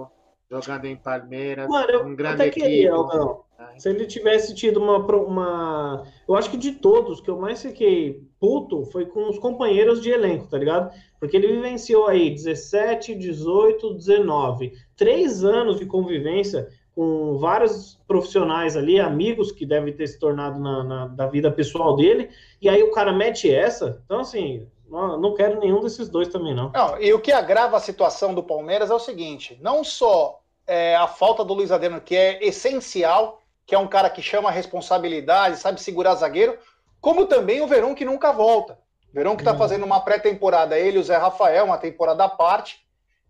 jogando 0.50 0.84
em 0.86 0.96
Palmeiras, 0.96 1.68
Mano, 1.68 1.90
eu 1.90 2.06
um 2.06 2.14
grande 2.14 2.42
até 2.42 2.50
queria, 2.50 2.90
não. 2.90 3.44
Se 3.78 3.88
ele 3.88 4.06
tivesse 4.06 4.54
tido 4.54 4.82
uma, 4.82 4.98
uma. 4.98 6.06
Eu 6.28 6.34
acho 6.34 6.50
que 6.50 6.56
de 6.56 6.72
todos, 6.72 7.20
que 7.20 7.30
eu 7.30 7.38
mais 7.38 7.62
fiquei 7.62 8.22
puto 8.38 8.84
foi 8.86 9.06
com 9.06 9.28
os 9.28 9.38
companheiros 9.38 10.02
de 10.02 10.10
elenco, 10.10 10.48
tá 10.48 10.58
ligado? 10.58 10.92
Porque 11.18 11.36
ele 11.36 11.48
vivenciou 11.48 12.06
aí 12.06 12.30
17, 12.30 13.14
18, 13.14 13.94
19. 13.94 14.72
Três 14.96 15.44
anos 15.44 15.78
de 15.78 15.86
convivência 15.86 16.68
com 16.96 17.36
vários 17.36 18.00
profissionais 18.08 18.74
ali, 18.74 18.98
amigos 18.98 19.52
que 19.52 19.66
devem 19.66 19.92
ter 19.92 20.06
se 20.06 20.18
tornado 20.18 20.58
na, 20.58 20.82
na, 20.82 21.06
da 21.08 21.26
vida 21.26 21.52
pessoal 21.52 21.94
dele, 21.94 22.30
e 22.60 22.70
aí 22.70 22.82
o 22.82 22.90
cara 22.90 23.12
mete 23.12 23.54
essa. 23.54 24.02
Então, 24.06 24.20
assim, 24.20 24.66
não, 24.88 25.20
não 25.20 25.34
quero 25.34 25.60
nenhum 25.60 25.80
desses 25.80 26.08
dois 26.08 26.28
também, 26.28 26.54
não. 26.54 26.72
não. 26.72 26.98
E 26.98 27.12
o 27.12 27.20
que 27.20 27.30
agrava 27.30 27.76
a 27.76 27.80
situação 27.80 28.34
do 28.34 28.42
Palmeiras 28.42 28.90
é 28.90 28.94
o 28.94 28.98
seguinte: 28.98 29.58
não 29.60 29.84
só 29.84 30.40
é, 30.66 30.96
a 30.96 31.06
falta 31.06 31.44
do 31.44 31.52
Luiz 31.52 31.70
Adriano, 31.70 32.00
que 32.00 32.16
é 32.16 32.42
essencial, 32.42 33.42
que 33.66 33.74
é 33.74 33.78
um 33.78 33.86
cara 33.86 34.08
que 34.08 34.22
chama 34.22 34.48
a 34.48 34.52
responsabilidade, 34.52 35.58
sabe 35.58 35.82
segurar 35.82 36.14
zagueiro, 36.14 36.56
como 36.98 37.26
também 37.26 37.60
o 37.60 37.66
Verão 37.66 37.94
que 37.94 38.06
nunca 38.06 38.32
volta. 38.32 38.78
Verão 39.12 39.36
que 39.36 39.42
está 39.42 39.52
uhum. 39.52 39.58
fazendo 39.58 39.84
uma 39.84 40.00
pré-temporada, 40.00 40.78
ele 40.78 40.96
e 40.96 41.00
o 41.00 41.04
Zé 41.04 41.18
Rafael, 41.18 41.66
uma 41.66 41.76
temporada 41.76 42.24
à 42.24 42.28
parte, 42.28 42.85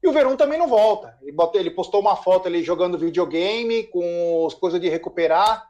e 0.07 0.09
o 0.09 0.13
Verão 0.13 0.37
também 0.37 0.57
não 0.59 0.69
volta. 0.69 1.17
Ele, 1.21 1.33
botou, 1.33 1.61
ele 1.61 1.71
postou 1.71 2.01
uma 2.01 2.15
foto 2.15 2.47
ali 2.47 2.63
jogando 2.63 2.97
videogame 2.97 3.83
com 3.85 4.47
as 4.47 4.55
coisas 4.55 4.81
de 4.81 4.89
recuperar. 4.89 5.69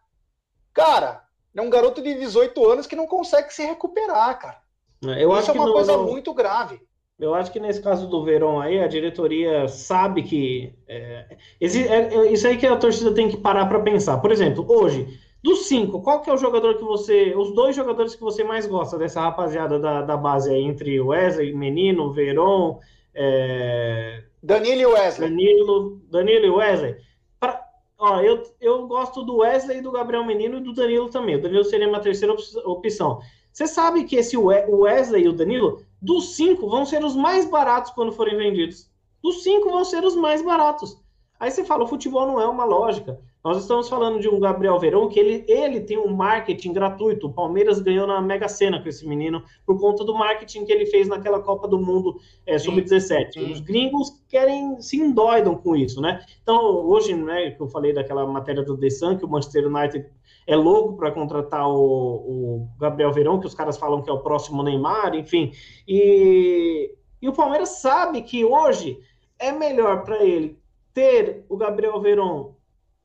Cara, 0.74 1.24
é 1.54 1.62
um 1.62 1.70
garoto 1.70 2.02
de 2.02 2.14
18 2.14 2.70
anos 2.70 2.86
que 2.86 2.94
não 2.94 3.06
consegue 3.06 3.52
se 3.52 3.64
recuperar, 3.64 4.38
cara. 4.38 4.58
É, 5.06 5.24
eu 5.24 5.34
Isso 5.38 5.50
é 5.50 5.54
uma 5.54 5.72
coisa 5.72 5.96
muito 5.96 6.34
grave. 6.34 6.78
Eu 7.18 7.34
acho 7.34 7.50
que 7.50 7.58
nesse 7.58 7.80
caso 7.80 8.06
do 8.08 8.22
Verão 8.24 8.60
aí, 8.60 8.78
a 8.78 8.86
diretoria 8.86 9.66
sabe 9.68 10.22
que. 10.22 10.74
É, 10.86 11.38
é, 11.58 11.66
é 11.66 12.30
isso 12.30 12.46
aí 12.46 12.58
que 12.58 12.66
a 12.66 12.76
torcida 12.76 13.14
tem 13.14 13.30
que 13.30 13.38
parar 13.38 13.64
para 13.64 13.80
pensar. 13.80 14.18
Por 14.18 14.30
exemplo, 14.30 14.66
hoje, 14.68 15.18
dos 15.42 15.66
cinco, 15.66 16.02
qual 16.02 16.20
que 16.20 16.28
é 16.28 16.34
o 16.34 16.38
jogador 16.38 16.76
que 16.76 16.84
você. 16.84 17.34
Os 17.34 17.54
dois 17.54 17.74
jogadores 17.74 18.14
que 18.14 18.20
você 18.20 18.44
mais 18.44 18.66
gosta 18.66 18.98
dessa 18.98 19.22
rapaziada 19.22 19.78
da, 19.78 20.02
da 20.02 20.14
base 20.14 20.52
aí, 20.52 20.62
entre 20.62 21.00
Wesley, 21.00 21.54
Menino, 21.54 22.12
Verón, 22.12 22.80
é... 23.16 24.22
Danilo 24.42 24.80
e 24.82 24.86
Wesley. 24.86 25.30
Danilo, 25.30 26.00
Danilo 26.10 26.46
e 26.46 26.50
Wesley. 26.50 26.96
Pra... 27.40 27.60
Ó, 27.98 28.20
eu, 28.20 28.42
eu 28.60 28.86
gosto 28.86 29.24
do 29.24 29.38
Wesley, 29.38 29.80
do 29.80 29.90
Gabriel 29.90 30.24
Menino 30.24 30.58
e 30.58 30.60
do 30.60 30.72
Danilo 30.72 31.08
também. 31.08 31.36
O 31.36 31.42
Danilo 31.42 31.64
seria 31.64 31.88
uma 31.88 32.00
terceira 32.00 32.36
opção. 32.64 33.20
Você 33.52 33.66
sabe 33.66 34.04
que 34.04 34.16
esse 34.16 34.36
Wesley 34.36 35.24
e 35.24 35.28
o 35.28 35.32
Danilo, 35.32 35.82
dos 36.00 36.36
cinco, 36.36 36.68
vão 36.68 36.84
ser 36.84 37.02
os 37.02 37.16
mais 37.16 37.48
baratos 37.48 37.90
quando 37.92 38.12
forem 38.12 38.36
vendidos. 38.36 38.90
Dos 39.22 39.42
cinco 39.42 39.70
vão 39.70 39.84
ser 39.84 40.04
os 40.04 40.14
mais 40.14 40.42
baratos. 40.42 41.00
Aí 41.40 41.50
você 41.50 41.64
fala, 41.64 41.84
o 41.84 41.88
futebol 41.88 42.26
não 42.26 42.40
é 42.40 42.46
uma 42.46 42.64
lógica. 42.64 43.18
Nós 43.46 43.58
estamos 43.58 43.88
falando 43.88 44.18
de 44.18 44.28
um 44.28 44.40
Gabriel 44.40 44.76
Verão 44.76 45.08
que 45.08 45.20
ele, 45.20 45.44
ele 45.46 45.80
tem 45.80 45.96
um 45.96 46.12
marketing 46.12 46.72
gratuito. 46.72 47.28
O 47.28 47.32
Palmeiras 47.32 47.78
ganhou 47.78 48.04
na 48.04 48.20
Mega 48.20 48.48
Sena 48.48 48.82
com 48.82 48.88
esse 48.88 49.06
menino 49.06 49.40
por 49.64 49.78
conta 49.78 50.02
do 50.02 50.12
marketing 50.16 50.64
que 50.64 50.72
ele 50.72 50.84
fez 50.84 51.06
naquela 51.06 51.38
Copa 51.38 51.68
do 51.68 51.78
Mundo 51.78 52.18
é, 52.44 52.58
Sub-17. 52.58 53.52
Os 53.52 53.60
gringos 53.60 54.20
querem 54.28 54.80
se 54.80 54.96
endoidam 54.96 55.54
com 55.54 55.76
isso, 55.76 56.00
né? 56.00 56.26
Então, 56.42 56.60
hoje, 56.84 57.14
né, 57.14 57.52
que 57.52 57.62
eu 57.62 57.68
falei 57.68 57.92
daquela 57.92 58.26
matéria 58.26 58.64
do 58.64 58.76
The 58.76 58.90
Sun, 58.90 59.16
que 59.16 59.24
o 59.24 59.28
Manchester 59.28 59.68
United 59.68 60.10
é 60.44 60.56
louco 60.56 60.96
para 60.96 61.12
contratar 61.12 61.68
o, 61.68 61.76
o, 61.76 62.68
Gabriel 62.80 63.12
Verão, 63.12 63.38
que 63.38 63.46
os 63.46 63.54
caras 63.54 63.78
falam 63.78 64.02
que 64.02 64.10
é 64.10 64.12
o 64.12 64.24
próximo 64.24 64.60
Neymar, 64.60 65.14
enfim. 65.14 65.52
E, 65.86 66.92
e 67.22 67.28
o 67.28 67.32
Palmeiras 67.32 67.80
sabe 67.80 68.22
que 68.22 68.44
hoje 68.44 68.98
é 69.38 69.52
melhor 69.52 70.02
para 70.02 70.24
ele 70.24 70.58
ter 70.92 71.44
o 71.48 71.56
Gabriel 71.56 72.00
Verão 72.00 72.55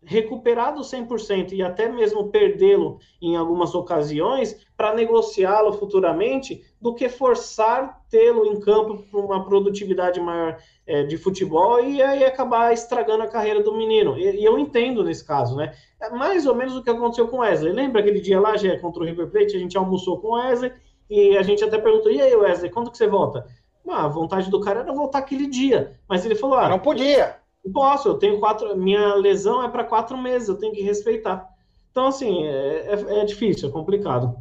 recuperado 0.03 0.81
100% 0.81 1.51
e 1.53 1.61
até 1.61 1.87
mesmo 1.87 2.29
perdê-lo 2.29 2.99
em 3.21 3.35
algumas 3.35 3.75
ocasiões 3.75 4.65
para 4.75 4.95
negociá-lo 4.95 5.73
futuramente 5.73 6.63
do 6.81 6.95
que 6.95 7.07
forçar 7.07 8.01
tê-lo 8.09 8.45
em 8.45 8.59
campo 8.59 8.97
para 9.09 9.19
uma 9.19 9.45
produtividade 9.45 10.19
maior 10.19 10.57
é, 10.87 11.03
de 11.03 11.17
futebol 11.17 11.83
e 11.83 12.01
aí 12.01 12.25
acabar 12.25 12.73
estragando 12.73 13.23
a 13.23 13.27
carreira 13.27 13.61
do 13.61 13.77
menino. 13.77 14.17
E, 14.17 14.41
e, 14.41 14.43
eu 14.43 14.57
entendo 14.57 15.03
nesse 15.03 15.23
caso, 15.23 15.55
né? 15.55 15.71
É 16.01 16.09
mais 16.09 16.47
ou 16.47 16.55
menos 16.55 16.75
o 16.75 16.83
que 16.83 16.89
aconteceu 16.89 17.27
com 17.27 17.37
Wesley. 17.37 17.71
Lembra 17.71 18.01
aquele 18.01 18.19
dia 18.19 18.39
lá, 18.39 18.57
já 18.57 18.77
contra 18.79 19.03
o 19.03 19.05
River 19.05 19.29
Plate, 19.29 19.55
a 19.55 19.59
gente 19.59 19.77
almoçou 19.77 20.19
com 20.19 20.33
Wesley 20.33 20.71
e 21.09 21.37
a 21.37 21.43
gente 21.43 21.63
até 21.63 21.77
perguntou: 21.77 22.11
e 22.11 22.19
aí, 22.19 22.35
Wesley, 22.35 22.71
quando 22.71 22.89
que 22.89 22.97
você 22.97 23.07
volta? 23.07 23.45
Ah, 23.87 24.05
a 24.05 24.07
vontade 24.07 24.49
do 24.49 24.61
cara 24.61 24.79
era 24.79 24.93
voltar 24.93 25.19
aquele 25.19 25.47
dia, 25.47 25.99
mas 26.07 26.25
ele 26.25 26.35
falou: 26.35 26.57
ah, 26.57 26.69
não 26.69 26.79
podia. 26.79 27.40
Posso, 27.73 28.07
eu 28.09 28.13
tenho 28.15 28.39
quatro. 28.39 28.75
Minha 28.75 29.15
lesão 29.15 29.63
é 29.63 29.69
para 29.69 29.83
quatro 29.83 30.17
meses, 30.17 30.49
eu 30.49 30.57
tenho 30.57 30.73
que 30.73 30.81
respeitar. 30.81 31.47
Então, 31.91 32.07
assim, 32.07 32.45
é, 32.45 32.87
é, 32.87 33.19
é 33.21 33.25
difícil, 33.25 33.69
é 33.69 33.71
complicado. 33.71 34.35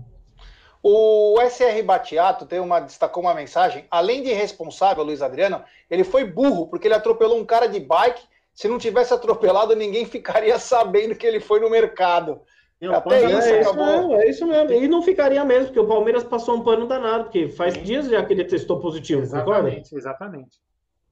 O 0.83 1.37
SR 1.43 1.83
Batiato 1.85 2.47
tem 2.47 2.59
uma, 2.59 2.81
destacou 2.81 3.23
uma 3.23 3.35
mensagem. 3.35 3.85
Além 3.91 4.23
de 4.23 4.31
irresponsável, 4.31 5.05
Luiz 5.05 5.21
Adriano, 5.21 5.63
ele 5.91 6.05
foi 6.05 6.25
burro, 6.25 6.69
porque 6.69 6.89
ele 6.89 6.95
atropelou 6.95 7.39
um 7.39 7.45
cara 7.45 7.67
de 7.67 7.79
bike. 7.79 8.23
Se 8.55 8.67
não 8.67 8.79
tivesse 8.79 9.13
atropelado, 9.13 9.77
ninguém 9.77 10.07
ficaria 10.07 10.57
sabendo 10.59 11.15
que 11.15 11.27
ele 11.27 11.41
foi 11.41 11.61
no 11.61 11.69
mercado. 11.69 12.41
Não, 12.81 12.95
Até 12.95 13.27
isso, 13.27 13.49
é 13.49 13.61
acabou. 13.61 13.85
Isso 13.85 13.99
mesmo, 13.99 14.15
é 14.15 14.31
isso 14.31 14.47
mesmo. 14.47 14.73
E 14.73 14.89
não 14.89 15.03
ficaria 15.03 15.45
mesmo, 15.45 15.67
porque 15.67 15.81
o 15.81 15.87
Palmeiras 15.87 16.25
passou 16.25 16.57
um 16.57 16.63
pano 16.63 16.87
danado, 16.87 17.25
porque 17.25 17.49
faz 17.49 17.75
Sim. 17.75 17.83
dias 17.83 18.09
já 18.09 18.25
que 18.25 18.33
ele 18.33 18.45
testou 18.45 18.81
positivo, 18.81 19.21
exatamente, 19.21 19.91
concorda? 19.91 19.99
Exatamente. 19.99 20.59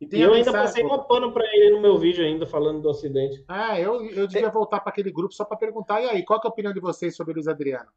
E, 0.00 0.20
eu 0.20 0.32
ainda 0.32 0.52
passei 0.52 0.84
uma 0.84 1.02
pano 1.02 1.32
para 1.32 1.44
ele 1.56 1.70
no 1.70 1.80
meu 1.80 1.98
vídeo 1.98 2.24
ainda, 2.24 2.46
falando 2.46 2.80
do 2.80 2.88
acidente. 2.88 3.44
Ah, 3.48 3.80
eu, 3.80 4.04
eu 4.04 4.28
devia 4.28 4.48
voltar 4.48 4.78
para 4.80 4.90
aquele 4.90 5.10
grupo 5.10 5.34
só 5.34 5.44
para 5.44 5.56
perguntar, 5.56 6.00
e 6.00 6.08
aí, 6.08 6.24
qual 6.24 6.40
é 6.42 6.46
a 6.46 6.50
opinião 6.50 6.72
de 6.72 6.80
vocês 6.80 7.16
sobre 7.16 7.32
o 7.32 7.34
Luiz 7.34 7.48
Adriano? 7.48 7.88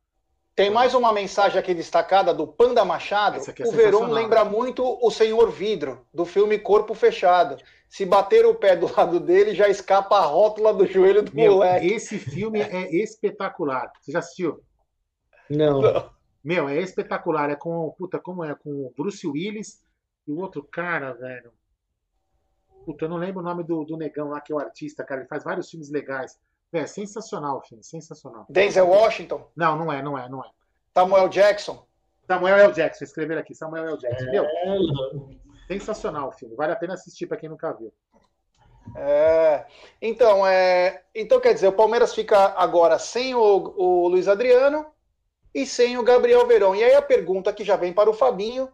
Tem 0.56 0.70
mais 0.70 0.93
uma 0.93 1.14
mensagem 1.14 1.58
aqui 1.58 1.74
destacada 1.74 2.34
do 2.34 2.45
Panda 2.45 2.84
Machado. 2.84 3.38
É 3.38 3.68
o 3.68 3.72
Verão 3.72 4.12
lembra 4.12 4.43
muito 4.43 4.84
o 5.02 5.10
Senhor 5.10 5.49
Vidro, 5.49 6.06
do 6.14 6.26
filme 6.26 6.60
Corpo 6.60 6.93
Fechado. 6.93 7.58
Se 7.88 8.06
bater 8.06 8.45
o 8.45 8.56
pé 8.56 8.76
do 8.76 8.91
lado 8.93 9.20
dele, 9.20 9.56
já 9.56 9.70
escapa 9.70 10.18
a 10.18 10.26
rótula 10.26 10.74
do 10.74 10.86
joelho 10.86 11.24
do 11.24 11.34
Meu, 11.34 11.54
moleque. 11.54 11.88
Esse 11.88 12.18
filme 12.18 12.62
é 12.62 12.93
espetacular. 12.95 13.91
Você 14.02 14.12
já 14.12 14.20
assistiu? 14.20 14.62
Não. 15.49 16.10
Meu, 16.43 16.68
é 16.68 16.80
espetacular. 16.80 17.49
É 17.49 17.56
com. 17.56 17.93
Puta, 17.97 18.20
como 18.20 18.43
é? 18.43 18.54
Com 18.54 18.70
o 18.86 18.93
Bruce 18.95 19.26
Willis 19.26 19.82
e 20.28 20.32
o 20.32 20.39
outro 20.39 20.64
cara, 20.64 21.14
velho. 21.14 21.52
Puta, 22.86 23.05
eu 23.05 23.09
não 23.09 23.17
lembro 23.17 23.41
o 23.41 23.43
nome 23.43 23.63
do, 23.63 23.84
do 23.86 23.97
negão 23.97 24.29
lá, 24.29 24.41
que 24.41 24.51
é 24.51 24.55
o 24.55 24.59
artista, 24.59 25.03
cara. 25.03 25.21
Ele 25.21 25.27
faz 25.27 25.43
vários 25.43 25.69
filmes 25.69 25.89
legais. 25.89 26.39
É 26.73 26.86
sensacional 26.86 27.57
o 27.57 27.61
filme, 27.61 27.84
sensacional. 27.84 28.45
Denzel 28.49 28.88
Washington? 28.88 29.45
Não, 29.55 29.77
não 29.77 29.91
é, 29.91 30.01
não 30.01 30.17
é, 30.17 30.29
não 30.29 30.43
é. 30.43 30.49
Samuel 30.93 31.27
Jackson? 31.29 31.86
Samuel 32.32 32.57
L. 32.57 32.73
Jackson, 32.73 33.03
escrever 33.03 33.38
aqui, 33.38 33.53
Samuel 33.53 33.89
L. 33.89 33.97
Jackson. 33.97 34.25
É... 34.25 34.32
Meu, 34.32 34.45
sensacional 35.67 36.29
o 36.29 36.32
filme, 36.32 36.55
vale 36.55 36.71
a 36.71 36.75
pena 36.75 36.93
assistir 36.93 37.27
para 37.27 37.38
quem 37.38 37.49
nunca 37.49 37.73
viu. 37.73 37.91
É, 38.95 39.65
então, 40.01 40.45
é, 40.45 41.03
então, 41.13 41.39
quer 41.39 41.53
dizer, 41.53 41.67
o 41.67 41.73
Palmeiras 41.73 42.15
fica 42.15 42.53
agora 42.57 42.97
sem 42.97 43.36
o, 43.36 43.39
o 43.77 44.07
Luiz 44.07 44.27
Adriano 44.27 44.86
e 45.53 45.65
sem 45.65 45.97
o 45.97 46.03
Gabriel 46.03 46.47
Verão. 46.47 46.75
E 46.75 46.84
aí 46.84 46.93
a 46.93 47.01
pergunta 47.01 47.53
que 47.53 47.63
já 47.63 47.75
vem 47.75 47.93
para 47.93 48.09
o 48.09 48.13
Fabinho. 48.13 48.69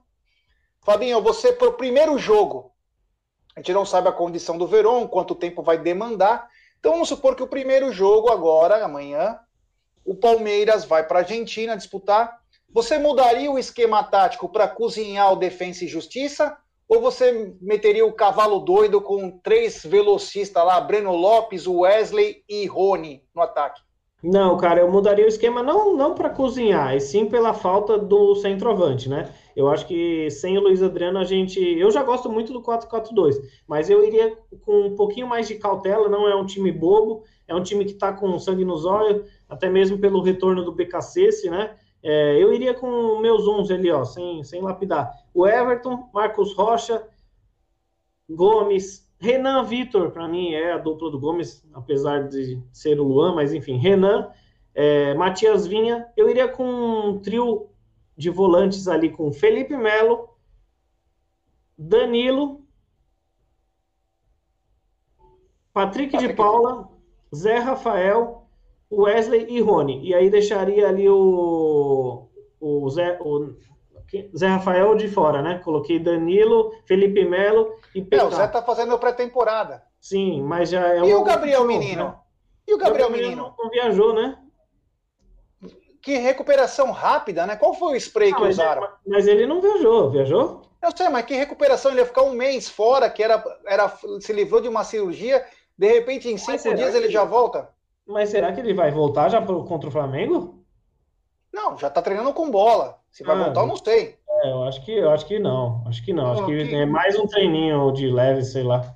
Fabinho, 0.82 1.22
você, 1.22 1.52
para 1.52 1.68
o 1.68 1.74
primeiro 1.74 2.18
jogo, 2.18 2.72
a 3.58 3.60
gente 3.60 3.74
não 3.74 3.88
sabe 3.88 4.08
a 4.08 4.12
condição 4.12 4.56
do 4.56 4.68
Verón, 4.68 5.08
quanto 5.08 5.34
tempo 5.34 5.64
vai 5.64 5.80
demandar. 5.80 6.48
Então 6.80 6.92
vamos 6.92 7.10
supor 7.10 7.36
que 7.36 7.42
o 7.42 7.48
primeiro 7.48 7.92
jogo 7.92 8.30
agora, 8.30 8.86
amanhã, 8.86 9.40
o 10.06 10.14
Palmeiras 10.14 10.86
vai 10.86 11.04
para 11.04 11.18
a 11.18 11.22
Argentina 11.24 11.76
disputar. 11.76 12.40
Você 12.72 13.00
mudaria 13.00 13.52
o 13.52 13.58
esquema 13.58 14.04
tático 14.04 14.48
para 14.48 14.68
cozinhar 14.68 15.34
o 15.34 15.38
Defensa 15.38 15.86
e 15.86 15.88
Justiça? 15.88 16.56
Ou 16.88 17.02
você 17.02 17.52
meteria 17.60 18.06
o 18.06 18.14
cavalo 18.14 18.60
doido 18.60 19.02
com 19.02 19.40
três 19.40 19.84
velocistas 19.84 20.64
lá, 20.64 20.80
Breno 20.80 21.16
Lopes, 21.16 21.66
Wesley 21.66 22.44
e 22.48 22.68
Rony 22.68 23.24
no 23.34 23.42
ataque? 23.42 23.82
Não, 24.24 24.58
cara, 24.58 24.82
eu 24.82 24.92
mudaria 24.92 25.26
o 25.26 25.28
esquema 25.28 25.62
não, 25.62 25.96
não 25.96 26.16
para 26.16 26.30
cozinhar, 26.30 26.96
e 26.96 27.00
sim 27.00 27.28
pela 27.28 27.54
falta 27.54 28.00
do 28.00 28.34
centroavante, 28.36 29.08
né? 29.08 29.32
Eu 29.56 29.70
acho 29.70 29.86
que 29.88 30.30
sem 30.32 30.58
o 30.58 30.62
Luiz 30.62 30.82
Adriano 30.82 31.20
a 31.20 31.24
gente. 31.24 31.60
Eu 31.60 31.92
já 31.92 32.02
gosto 32.02 32.28
muito 32.30 32.52
do 32.52 32.62
4-4-2, 32.62 33.36
mas 33.68 33.90
eu 33.92 34.04
iria 34.04 34.36
com 34.66 34.88
um 34.88 34.96
pouquinho 34.96 35.28
mais 35.28 35.48
de 35.48 35.56
cautela. 35.56 36.10
Não 36.10 36.28
é 36.28 36.36
um 36.36 36.46
time 36.46 36.72
bobo, 36.72 37.24
é 37.48 37.54
um 37.54 37.62
time 37.62 37.86
que 37.86 37.92
está 37.92 38.12
com 38.12 38.40
sangue 38.40 38.66
nos 38.66 38.86
olhos, 38.86 39.30
até 39.48 39.70
mesmo 39.70 40.00
pelo 40.00 40.22
retorno 40.22 40.64
do 40.64 40.72
BKC, 40.72 41.50
né? 41.52 41.76
É, 42.02 42.42
eu 42.42 42.54
iria 42.54 42.74
com 42.74 43.20
meus 43.20 43.48
11 43.48 43.74
ali, 43.74 43.92
ó, 43.92 44.04
sem, 44.04 44.44
sem 44.44 44.62
lapidar. 44.62 45.12
O 45.34 45.48
Everton, 45.48 46.10
Marcos 46.14 46.56
Rocha, 46.56 47.08
Gomes, 48.30 49.07
Renan 49.20 49.64
Vitor, 49.64 50.12
para 50.12 50.28
mim 50.28 50.54
é 50.54 50.74
a 50.74 50.78
dupla 50.78 51.10
do 51.10 51.20
Gomes, 51.20 51.66
apesar 51.74 52.28
de 52.28 52.62
ser 52.72 53.00
o 53.00 53.04
Luan, 53.04 53.34
mas 53.34 53.54
enfim, 53.54 53.78
Renan, 53.78 54.32
é, 54.74 55.14
Matias 55.16 55.66
Vinha. 55.66 56.08
Eu 56.16 56.30
iria 56.30 56.48
com 56.48 56.64
um 56.64 57.20
trio 57.20 57.70
de 58.16 58.30
volantes 58.30 58.88
ali 58.88 59.10
com 59.10 59.32
Felipe 59.32 59.76
Melo, 59.76 60.30
Danilo, 61.78 62.66
Patrick 65.74 66.18
de 66.18 66.34
Paula, 66.34 66.90
Zé 67.36 67.60
Rafael, 67.60 68.48
Wesley 68.92 69.46
e 69.50 69.62
Rony. 69.62 70.08
E 70.08 70.14
aí 70.14 70.30
deixaria 70.30 70.88
ali 70.88 71.08
o, 71.08 72.28
o, 72.60 72.90
Zé, 72.90 73.20
o 73.22 73.54
Zé 74.36 74.48
Rafael 74.48 74.96
de 74.96 75.08
fora, 75.08 75.42
né? 75.42 75.60
Coloquei 75.64 76.00
Danilo, 76.00 76.74
Felipe 76.86 77.26
Melo 77.26 77.76
e 77.94 78.02
Petar. 78.02 78.26
É, 78.26 78.30
o 78.30 78.32
Zé 78.32 78.48
tá 78.48 78.62
fazendo 78.62 78.98
pré-temporada. 78.98 79.84
Sim, 80.00 80.42
mas 80.44 80.70
já 80.70 80.88
é 80.96 81.00
E 81.00 81.14
o 81.14 81.24
Gabriel 81.24 81.66
Menino? 81.66 82.06
Né? 82.06 82.16
E 82.68 82.74
o 82.74 82.78
Gabriel, 82.78 83.10
Gabriel 83.10 83.30
Menino? 83.30 83.56
Não 83.58 83.70
viajou, 83.70 84.14
né? 84.14 84.38
que 86.08 86.16
recuperação 86.18 86.92
rápida, 86.92 87.46
né? 87.46 87.58
Qual 87.58 87.74
foi 87.74 87.94
o 87.94 87.96
spray 87.98 88.34
que 88.34 88.42
usaram? 88.42 88.84
Ele, 88.84 88.92
mas 89.08 89.28
ele 89.28 89.46
não 89.46 89.60
viajou, 89.60 90.10
viajou? 90.10 90.62
Eu 90.82 90.96
sei, 90.96 91.10
mas 91.10 91.26
que 91.26 91.36
recuperação? 91.36 91.92
Ele 91.92 92.00
ia 92.00 92.06
ficar 92.06 92.22
um 92.22 92.32
mês 92.32 92.70
fora, 92.70 93.10
que 93.10 93.22
era, 93.22 93.44
era 93.66 93.90
se 94.22 94.32
livrou 94.32 94.62
de 94.62 94.70
uma 94.70 94.86
cirurgia, 94.86 95.44
de 95.78 95.92
repente 95.92 96.30
em 96.30 96.38
cinco 96.38 96.74
dias 96.76 96.96
ele 96.96 97.10
já 97.10 97.26
volta? 97.26 97.70
Mas 98.06 98.30
será 98.30 98.54
que 98.54 98.62
ele 98.62 98.74
vai 98.74 98.90
voltar 98.90 99.28
já 99.28 99.42
pro, 99.42 99.66
contra 99.66 99.90
o 99.90 99.92
Flamengo? 99.92 100.64
Não, 101.52 101.78
já 101.78 101.90
tá 101.90 102.02
treinando 102.02 102.32
com 102.34 102.50
bola. 102.50 103.02
Se 103.18 103.24
vai 103.24 103.36
ah, 103.36 103.46
voltar, 103.46 103.62
eu 103.62 103.68
não 103.68 103.78
sei. 103.78 104.16
É, 104.30 104.52
eu 104.52 104.64
acho 104.66 104.86
que, 104.86 104.92
eu 104.92 105.10
acho 105.10 105.26
que 105.26 105.40
não. 105.40 105.84
Acho 105.88 106.06
que 106.06 106.14
não. 106.14 106.34
acho 106.34 106.46
que, 106.46 106.68
que, 106.68 106.76
é 106.76 106.86
mais 106.86 107.18
um 107.18 107.26
treininho 107.26 107.92
de 107.92 108.12
leve, 108.12 108.44
sei 108.44 108.62
lá. 108.62 108.96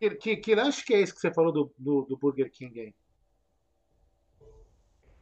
Que, 0.00 0.08
que, 0.14 0.36
que 0.38 0.54
lanche 0.54 0.82
que 0.82 0.94
é 0.94 1.00
esse 1.00 1.14
que 1.14 1.20
você 1.20 1.30
falou 1.30 1.52
do, 1.52 1.70
do, 1.76 2.06
do 2.06 2.16
Burger 2.16 2.50
King 2.50 2.80
aí? 2.80 2.94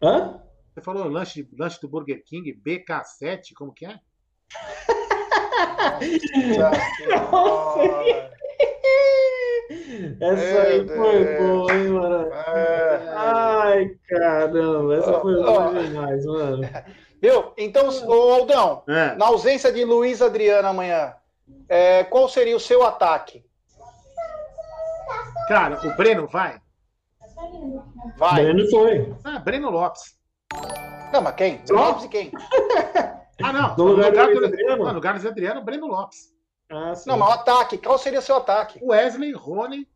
Hã? 0.00 0.40
Você 0.72 0.80
falou 0.80 1.08
lanche, 1.08 1.48
lanche 1.58 1.80
do 1.80 1.88
Burger 1.88 2.22
King, 2.22 2.54
BK7, 2.54 3.52
como 3.52 3.72
que 3.72 3.84
é? 3.84 3.98
Essa 10.20 10.62
aí 10.62 10.86
foi 10.86 11.38
boa, 11.38 11.72
hein, 11.72 11.88
mano? 11.88 12.32
É. 12.32 13.12
Ai, 13.14 13.90
caramba, 14.08 14.96
essa 14.96 15.20
foi 15.20 15.34
boa 15.34 15.82
demais, 15.82 16.26
mano. 16.26 16.62
Viu? 17.22 17.52
Então, 17.56 17.88
ô 18.06 18.34
Aldão, 18.34 18.82
é. 18.88 19.14
na 19.14 19.26
ausência 19.26 19.72
de 19.72 19.84
Luiz 19.84 20.20
Adriano 20.20 20.68
amanhã, 20.68 21.14
é, 21.68 22.04
qual 22.04 22.28
seria 22.28 22.56
o 22.56 22.60
seu 22.60 22.82
ataque? 22.82 23.44
Cara, 25.48 25.80
o 25.86 25.96
Breno 25.96 26.26
vai? 26.26 26.60
Vai. 28.18 28.42
Breno 28.42 28.70
foi. 28.70 29.14
Ah, 29.24 29.38
Breno 29.38 29.70
Lopes. 29.70 30.02
Não, 31.12 31.22
mas 31.22 31.34
quem? 31.34 31.62
Lopes 31.70 32.04
e 32.04 32.08
quem? 32.08 32.32
ah, 33.42 33.52
não. 33.52 33.76
No 33.76 33.84
lugar, 33.84 34.10
lugar 34.10 34.34
do 34.34 34.44
Adriano? 34.44 34.84
No 34.84 34.92
lugar 34.92 35.18
do 35.18 35.28
Adriano, 35.28 35.62
Breno 35.62 35.86
Lopes. 35.86 36.33
Ah, 36.70 36.92
não, 37.06 37.18
mas 37.18 37.28
o 37.28 37.32
ataque. 37.32 37.78
Qual 37.78 37.98
seria 37.98 38.20
seu 38.20 38.36
ataque? 38.36 38.78
Wesley, 38.82 39.32
Rony 39.32 39.86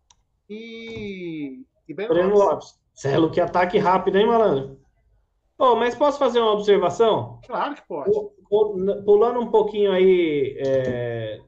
e. 0.49 1.65
e 1.89 1.95
Breno, 1.95 2.15
Breno 2.15 2.35
Lopes. 2.35 2.49
Lopes. 2.49 2.81
Celo, 2.95 3.31
que 3.31 3.41
ataque 3.41 3.79
rápido, 3.79 4.19
hein, 4.19 4.27
malandro? 4.27 4.79
Oh, 5.59 5.75
mas 5.75 5.95
posso 5.95 6.19
fazer 6.19 6.41
uma 6.41 6.53
observação? 6.53 7.41
Claro 7.47 7.75
que 7.75 7.83
pode. 7.83 8.11
Pulando 9.05 9.41
um 9.41 9.51
pouquinho 9.51 9.93
aí 9.93 10.57
é, 10.59 11.41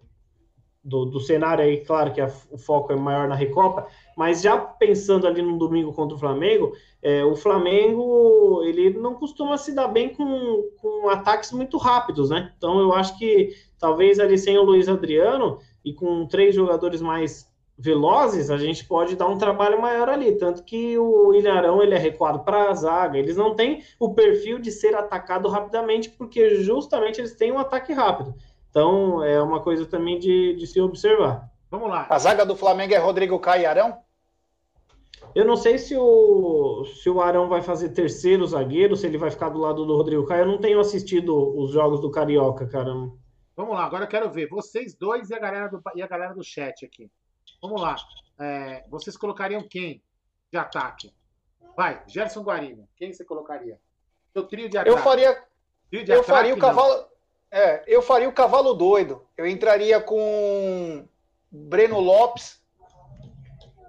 do, 0.83 1.05
do 1.05 1.21
cenário 1.21 1.63
aí, 1.63 1.85
claro 1.85 2.13
que 2.13 2.21
a, 2.21 2.31
o 2.51 2.57
foco 2.57 2.93
é 2.93 2.97
maior 2.97 3.29
na 3.29 3.35
Recopa, 3.35 3.87
mas 4.17 4.41
já 4.41 4.57
pensando 4.59 5.27
ali 5.27 5.43
no 5.43 5.59
domingo 5.59 5.93
contra 5.93 6.17
o 6.17 6.19
Flamengo, 6.19 6.73
é, 7.03 7.25
o 7.25 7.37
Flamengo 7.37 8.63
ele 8.65 8.91
não 8.91 9.15
costuma 9.15 9.59
se 9.59 9.73
dar 9.73 9.89
bem 9.89 10.09
com, 10.09 10.71
com 10.81 11.09
ataques 11.09 11.53
muito 11.53 11.77
rápidos, 11.77 12.31
né? 12.31 12.53
Então 12.57 12.79
eu 12.81 12.93
acho 12.93 13.19
que 13.19 13.51
talvez 13.79 14.19
ali 14.19 14.39
sem 14.39 14.57
o 14.59 14.63
Luiz 14.63 14.89
Adriano 14.89 15.59
e 15.85 15.93
com 15.93 16.27
três 16.27 16.55
jogadores 16.55 17.01
mais 17.01 17.51
velozes, 17.81 18.51
a 18.51 18.59
gente 18.59 18.85
pode 18.85 19.17
dar 19.17 19.27
um 19.27 19.39
trabalho 19.39 19.81
maior 19.81 20.09
ali. 20.09 20.37
Tanto 20.37 20.63
que 20.63 20.99
o 20.99 21.35
Ilharão 21.35 21.83
ele 21.83 21.95
é 21.95 21.99
recuado 21.99 22.41
para 22.41 22.69
a 22.71 22.75
zaga. 22.75 23.19
Eles 23.19 23.37
não 23.37 23.55
têm 23.55 23.83
o 23.99 24.13
perfil 24.13 24.59
de 24.59 24.71
ser 24.71 24.95
atacado 24.95 25.49
rapidamente, 25.49 26.11
porque 26.11 26.57
justamente 26.57 27.21
eles 27.21 27.35
têm 27.35 27.51
um 27.51 27.59
ataque 27.59 27.93
rápido. 27.95 28.35
Então 28.71 29.23
é 29.23 29.43
uma 29.43 29.61
coisa 29.61 29.85
também 29.85 30.19
de, 30.19 30.55
de 30.55 30.67
se 30.67 30.81
observar. 30.81 31.51
Vamos 31.71 31.89
lá. 31.89 32.07
A 32.09 32.19
zaga 32.19 32.47
do 32.47 32.57
Flamengo 32.57 32.95
é 32.95 32.99
Rodrigo 32.99 33.39
Caio 33.39 33.63
e 33.63 33.67
Arão? 33.67 33.99
Eu 35.35 35.45
não 35.45 35.57
sei 35.57 35.79
se 35.79 35.97
o, 35.97 36.85
se 36.85 37.09
o 37.11 37.21
Arão 37.21 37.49
vai 37.49 37.63
fazer 37.63 37.91
terceiro 37.91 38.47
zagueiro, 38.47 38.97
se 38.97 39.07
ele 39.07 39.19
vai 39.19 39.31
ficar 39.31 39.49
do 39.49 39.59
lado 39.59 39.85
do 39.85 39.97
Rodrigo 39.97 40.27
Caio. 40.27 40.43
Eu 40.43 40.49
não 40.49 40.59
tenho 40.59 40.81
assistido 40.81 41.37
os 41.57 41.73
jogos 41.73 42.01
do 42.01 42.11
Carioca, 42.11 42.67
cara. 42.67 42.93
Vamos 43.57 43.75
lá, 43.75 43.85
agora 43.85 44.05
eu 44.05 44.09
quero 44.09 44.31
ver 44.31 44.49
vocês 44.49 44.95
dois 44.95 45.31
e 45.31 45.35
a 45.35 45.39
galera 45.39 45.69
do, 45.69 45.83
e 45.95 46.03
a 46.03 46.07
galera 46.07 46.33
do 46.33 46.43
chat 46.43 46.85
aqui. 46.85 47.11
Vamos 47.61 47.81
lá. 47.81 47.97
É, 48.39 48.85
vocês 48.89 49.17
colocariam 49.17 49.63
quem 49.69 50.03
de 50.51 50.59
ataque? 50.59 51.13
Vai, 51.77 52.03
Gerson 52.07 52.43
Guarino. 52.43 52.89
Quem 52.97 53.13
você 53.13 53.25
colocaria? 53.25 53.79
Seu 54.33 54.45
trio 54.45 54.69
de 54.69 54.79
ataque. 54.79 54.97
Eu 54.97 55.03
faria. 55.03 55.45
eu 55.93 56.01
ataque, 56.01 56.25
faria 56.25 56.55
o 56.55 56.59
cavalo. 56.59 57.10
É, 57.51 57.83
eu 57.87 58.01
faria 58.01 58.29
o 58.29 58.33
cavalo 58.33 58.75
doido. 58.75 59.23
Eu 59.37 59.47
entraria 59.47 60.01
com 60.01 61.05
Breno 61.51 61.99
Lopes. 61.99 62.61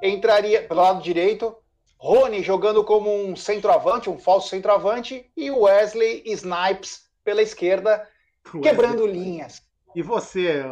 Entraria 0.01 0.63
pelo 0.63 0.81
lado 0.81 1.01
direito. 1.01 1.55
Rony 1.97 2.41
jogando 2.41 2.83
como 2.83 3.13
um 3.13 3.35
centroavante, 3.35 4.09
um 4.09 4.17
falso 4.17 4.49
centroavante. 4.49 5.29
E 5.37 5.51
Wesley 5.51 6.23
Snipes 6.25 7.07
pela 7.23 7.41
esquerda, 7.41 8.07
Wesley. 8.45 8.63
quebrando 8.63 9.05
linhas. 9.05 9.61
E 9.95 10.01
você, 10.01 10.63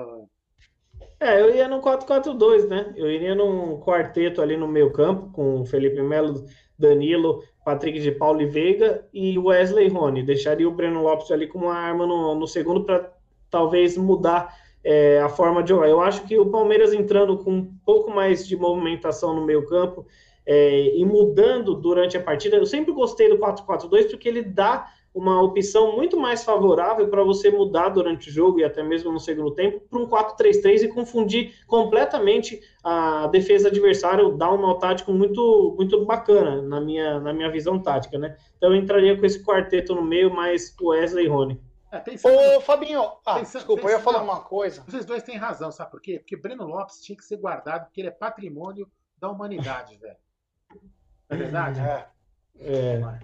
é, 1.19 1.41
eu 1.41 1.53
ia 1.53 1.67
no 1.67 1.81
4-4-2, 1.81 2.67
né? 2.67 2.93
Eu 2.95 3.11
iria 3.11 3.35
num 3.35 3.79
quarteto 3.79 4.41
ali 4.41 4.55
no 4.55 4.67
meio 4.67 4.91
campo, 4.91 5.29
com 5.31 5.65
Felipe 5.65 6.01
Melo, 6.01 6.45
Danilo, 6.77 7.43
Patrick 7.69 7.99
de 7.99 8.11
Paulo 8.11 8.41
e 8.41 8.47
Veiga 8.47 9.05
e 9.13 9.37
Wesley 9.37 9.89
Rony. 9.89 10.23
Deixaria 10.23 10.67
o 10.67 10.71
Breno 10.71 11.03
Lopes 11.03 11.29
ali 11.29 11.45
com 11.45 11.59
uma 11.59 11.75
arma 11.75 12.07
no, 12.07 12.33
no 12.33 12.47
segundo 12.47 12.83
para 12.83 13.13
talvez 13.47 13.95
mudar 13.95 14.55
é, 14.83 15.19
a 15.19 15.29
forma 15.29 15.61
de 15.61 15.69
jogar. 15.69 15.87
Eu 15.87 16.01
acho 16.01 16.23
que 16.23 16.35
o 16.35 16.47
Palmeiras 16.47 16.93
entrando 16.93 17.37
com 17.37 17.51
um 17.51 17.71
pouco 17.85 18.09
mais 18.09 18.47
de 18.47 18.57
movimentação 18.57 19.35
no 19.35 19.45
meio 19.45 19.67
campo 19.67 20.07
é, 20.47 20.97
e 20.97 21.05
mudando 21.05 21.75
durante 21.75 22.17
a 22.17 22.23
partida, 22.23 22.57
eu 22.57 22.65
sempre 22.65 22.91
gostei 22.91 23.29
do 23.29 23.37
4-4-2 23.37 24.09
porque 24.09 24.27
ele 24.27 24.41
dá 24.41 24.87
uma 25.13 25.41
opção 25.41 25.95
muito 25.95 26.17
mais 26.17 26.43
favorável 26.43 27.07
para 27.09 27.23
você 27.23 27.49
mudar 27.49 27.89
durante 27.89 28.29
o 28.29 28.31
jogo 28.31 28.59
e 28.59 28.63
até 28.63 28.83
mesmo 28.83 29.11
no 29.11 29.19
segundo 29.19 29.51
tempo 29.51 29.81
para 29.89 29.99
um 29.99 30.07
4-3-3 30.07 30.83
e 30.83 30.87
confundir 30.87 31.53
completamente 31.65 32.61
a 32.83 33.27
defesa 33.27 33.69
adversária, 33.69 34.29
dar 34.33 34.53
um 34.53 34.61
nó 34.61 34.75
tático 34.75 35.11
muito 35.11 35.75
muito 35.77 36.05
bacana 36.05 36.61
na 36.61 36.79
minha, 36.79 37.19
na 37.19 37.33
minha 37.33 37.51
visão 37.51 37.81
tática, 37.81 38.17
né? 38.17 38.37
Então 38.57 38.73
eu 38.73 38.75
entraria 38.75 39.17
com 39.17 39.25
esse 39.25 39.43
quarteto 39.43 39.95
no 39.95 40.03
meio, 40.03 40.33
mais 40.33 40.75
Wesley 40.81 41.25
e 41.25 41.27
Rony. 41.27 41.59
É, 41.91 41.97
pensando, 41.99 42.37
Ô, 42.37 42.61
Fabinho, 42.61 43.01
ah, 43.01 43.39
pensando, 43.39 43.61
desculpa, 43.61 43.81
pensando, 43.81 43.91
eu 43.91 43.97
ia 43.97 44.03
falar 44.03 44.21
uma 44.21 44.41
coisa. 44.41 44.83
Vocês 44.87 45.05
dois 45.05 45.23
têm 45.23 45.37
razão, 45.37 45.71
sabe 45.71 45.89
por 45.89 45.99
quê? 45.99 46.19
Porque 46.19 46.37
Breno 46.37 46.67
Lopes 46.67 47.01
tinha 47.01 47.17
que 47.17 47.25
ser 47.25 47.37
guardado, 47.37 47.85
porque 47.85 48.01
ele 48.01 48.09
é 48.09 48.11
patrimônio 48.11 48.87
da 49.17 49.29
humanidade, 49.29 49.97
velho. 49.97 50.17
Não 50.71 50.79
é 51.29 51.35
verdade? 51.35 51.79
É. 51.79 52.07
é. 52.59 53.19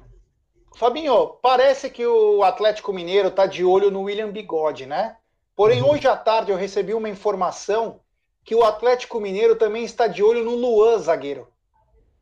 Fabinho, 0.76 1.38
parece 1.42 1.90
que 1.90 2.06
o 2.06 2.44
Atlético 2.44 2.92
Mineiro 2.92 3.30
está 3.30 3.46
de 3.46 3.64
olho 3.64 3.90
no 3.90 4.02
William 4.02 4.30
Bigode, 4.30 4.86
né? 4.86 5.16
Porém, 5.56 5.82
uhum. 5.82 5.92
hoje 5.92 6.06
à 6.06 6.18
tarde 6.18 6.52
eu 6.52 6.58
recebi 6.58 6.94
uma 6.94 7.08
informação 7.08 8.02
que 8.44 8.54
o 8.54 8.62
Atlético 8.62 9.22
Mineiro 9.22 9.56
também 9.56 9.86
está 9.86 10.06
de 10.06 10.22
olho 10.22 10.44
no 10.44 10.54
Luan, 10.54 11.00
zagueiro. 11.00 11.48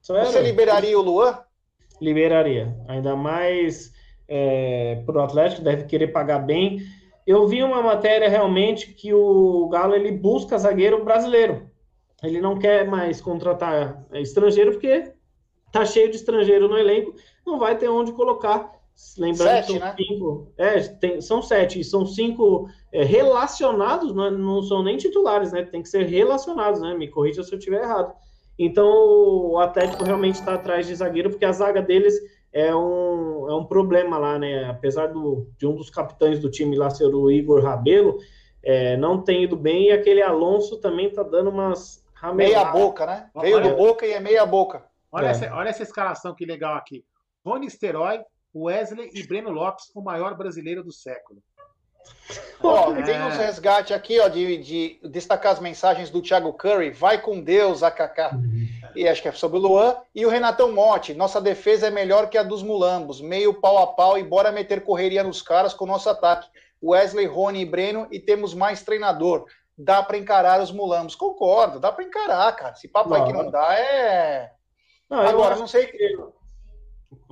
Sério? 0.03 0.25
Você 0.25 0.39
liberaria 0.41 0.97
o 0.97 1.01
Luan? 1.01 1.39
Liberaria. 1.99 2.77
Ainda 2.87 3.15
mais 3.15 3.91
é, 4.27 5.01
para 5.03 5.17
o 5.17 5.23
Atlético, 5.23 5.63
deve 5.63 5.85
querer 5.85 6.07
pagar 6.07 6.39
bem. 6.39 6.79
Eu 7.25 7.47
vi 7.47 7.63
uma 7.63 7.81
matéria 7.81 8.29
realmente 8.29 8.93
que 8.93 9.11
o 9.13 9.67
Galo 9.69 9.95
ele 9.95 10.11
busca 10.11 10.59
zagueiro 10.59 11.03
brasileiro. 11.03 11.71
Ele 12.21 12.39
não 12.39 12.59
quer 12.59 12.85
mais 12.85 13.19
contratar 13.19 14.05
estrangeiro 14.13 14.73
porque 14.73 15.12
tá 15.73 15.83
cheio 15.83 16.09
de 16.09 16.15
estrangeiro 16.15 16.69
no 16.69 16.77
elenco 16.77 17.15
não 17.45 17.59
vai 17.59 17.77
ter 17.77 17.89
onde 17.89 18.13
colocar. 18.13 18.71
Lembrando 19.17 19.49
sete, 19.49 19.65
que 19.65 19.79
são 19.79 19.87
né? 19.87 19.95
cinco. 19.97 20.53
É, 20.55 20.79
tem, 20.79 21.19
são 21.19 21.41
sete, 21.41 21.79
e 21.79 21.83
são 21.83 22.05
cinco 22.05 22.69
é, 22.91 23.03
relacionados, 23.03 24.13
não, 24.13 24.29
não, 24.29 24.61
são 24.61 24.83
nem 24.83 24.97
titulares, 24.97 25.51
né? 25.51 25.63
Tem 25.63 25.81
que 25.81 25.89
ser 25.89 26.05
relacionados, 26.05 26.79
né? 26.79 26.93
Me 26.95 27.07
corrija 27.09 27.43
se 27.43 27.51
eu 27.51 27.57
estiver 27.57 27.81
errado. 27.81 28.13
Então 28.57 28.87
o 28.87 29.57
Atlético 29.57 30.03
realmente 30.03 30.35
está 30.35 30.53
atrás 30.53 30.85
de 30.85 30.93
zagueiro, 30.93 31.31
porque 31.31 31.43
a 31.43 31.51
zaga 31.51 31.81
deles 31.81 32.13
é 32.53 32.73
um, 32.73 33.49
é 33.49 33.55
um 33.55 33.65
problema 33.65 34.19
lá, 34.19 34.37
né? 34.37 34.69
Apesar 34.69 35.07
do, 35.07 35.47
de 35.57 35.65
um 35.65 35.75
dos 35.75 35.89
capitães 35.89 36.37
do 36.39 36.51
time 36.51 36.77
lá 36.77 36.91
ser 36.91 37.05
o 37.05 37.31
Igor 37.31 37.63
Rabelo, 37.63 38.19
é, 38.61 38.95
não 38.95 39.23
tem 39.23 39.43
ido 39.43 39.57
bem, 39.57 39.87
e 39.87 39.91
aquele 39.91 40.21
Alonso 40.21 40.77
também 40.77 41.09
tá 41.09 41.23
dando 41.23 41.49
umas 41.49 42.03
Meia 42.31 42.63
boca, 42.65 43.05
né? 43.05 43.29
Veio 43.35 43.61
do 43.61 43.75
boca 43.75 44.05
e 44.05 44.13
é 44.13 44.19
meia 44.19 44.45
boca. 44.45 44.85
Olha, 45.13 45.27
é. 45.27 45.29
essa, 45.29 45.53
olha 45.53 45.69
essa 45.69 45.83
escalação 45.83 46.33
que 46.33 46.43
legal 46.43 46.75
aqui. 46.75 47.05
Rony 47.45 47.69
Steroy, 47.69 48.19
Wesley 48.55 49.11
e 49.13 49.25
Breno 49.27 49.51
Lopes, 49.51 49.91
o 49.93 50.01
maior 50.01 50.35
brasileiro 50.35 50.83
do 50.83 50.91
século. 50.91 51.39
Ó, 52.61 52.93
é. 52.95 53.01
tem 53.03 53.21
uns 53.21 53.37
resgates 53.37 53.95
aqui, 53.95 54.19
ó, 54.19 54.27
de, 54.27 54.57
de, 54.57 54.99
destacar 55.09 55.53
as 55.53 55.59
mensagens 55.59 56.09
do 56.09 56.21
Thiago 56.21 56.51
Curry. 56.53 56.91
Vai 56.91 57.21
com 57.21 57.39
Deus, 57.39 57.83
AKK. 57.83 58.35
Uhum. 58.35 58.67
E 58.95 59.07
acho 59.07 59.21
que 59.21 59.27
é 59.27 59.31
sobre 59.31 59.59
o 59.59 59.61
Luan. 59.61 59.95
E 60.15 60.25
o 60.25 60.29
Renatão 60.29 60.71
Motti. 60.71 61.13
Nossa 61.13 61.39
defesa 61.39 61.87
é 61.87 61.91
melhor 61.91 62.29
que 62.29 62.37
a 62.37 62.43
dos 62.43 62.63
mulambos. 62.63 63.21
Meio 63.21 63.53
pau 63.53 63.77
a 63.77 63.87
pau 63.87 64.17
e 64.17 64.23
bora 64.23 64.51
meter 64.51 64.83
correria 64.83 65.23
nos 65.23 65.41
caras 65.41 65.73
com 65.73 65.85
o 65.85 65.87
nosso 65.87 66.09
ataque. 66.09 66.49
Wesley, 66.81 67.25
Rony 67.25 67.61
e 67.61 67.65
Breno. 67.65 68.07
E 68.11 68.19
temos 68.19 68.53
mais 68.53 68.81
treinador. 68.81 69.45
Dá 69.77 70.01
para 70.01 70.17
encarar 70.17 70.61
os 70.61 70.71
mulambos. 70.71 71.15
Concordo, 71.15 71.79
dá 71.79 71.91
para 71.91 72.03
encarar, 72.03 72.51
cara. 72.55 72.75
Se 72.75 72.87
papai 72.87 73.19
não. 73.19 73.27
que 73.27 73.33
não 73.33 73.51
dá 73.51 73.73
é. 73.73 74.51
Não, 75.13 75.19
Agora, 75.19 75.55
não 75.55 75.67
sei. 75.67 75.85
Que... 75.85 76.17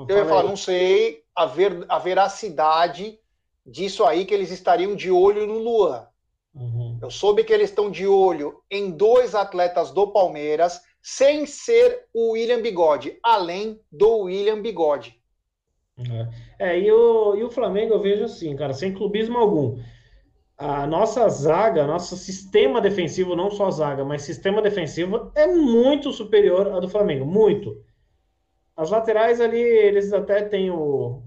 Eu 0.07 0.17
ia 0.17 0.25
falar, 0.25 0.43
não 0.43 0.55
sei 0.55 1.23
a, 1.35 1.47
ver, 1.47 1.83
a 1.89 1.97
veracidade 1.97 3.19
disso 3.65 4.05
aí 4.05 4.23
que 4.23 4.33
eles 4.35 4.51
estariam 4.51 4.95
de 4.95 5.09
olho 5.09 5.47
no 5.47 5.57
Luan. 5.57 6.07
Uhum. 6.53 6.99
Eu 7.01 7.09
soube 7.09 7.43
que 7.43 7.51
eles 7.51 7.71
estão 7.71 7.89
de 7.89 8.05
olho 8.05 8.61
em 8.69 8.91
dois 8.91 9.33
atletas 9.33 9.89
do 9.89 10.11
Palmeiras, 10.11 10.79
sem 11.01 11.47
ser 11.47 12.05
o 12.13 12.33
William 12.33 12.61
Bigode, 12.61 13.17
além 13.23 13.79
do 13.91 14.19
William 14.19 14.61
Bigode. 14.61 15.19
É, 16.59 16.73
é 16.73 16.79
e, 16.79 16.91
o, 16.91 17.35
e 17.35 17.43
o 17.43 17.49
Flamengo 17.49 17.95
eu 17.95 17.99
vejo 17.99 18.25
assim, 18.25 18.55
cara, 18.55 18.73
sem 18.73 18.93
clubismo 18.93 19.39
algum. 19.39 19.81
A 20.63 20.85
nossa 20.85 21.27
zaga, 21.27 21.87
nosso 21.87 22.15
sistema 22.15 22.79
defensivo, 22.79 23.35
não 23.35 23.49
só 23.49 23.71
zaga, 23.71 24.05
mas 24.05 24.21
sistema 24.21 24.61
defensivo 24.61 25.31
é 25.33 25.47
muito 25.47 26.13
superior 26.13 26.67
ao 26.67 26.79
do 26.79 26.87
Flamengo, 26.87 27.25
muito. 27.25 27.83
As 28.77 28.91
laterais 28.91 29.41
ali, 29.41 29.59
eles 29.59 30.13
até 30.13 30.43
têm 30.43 30.69
o, 30.69 31.23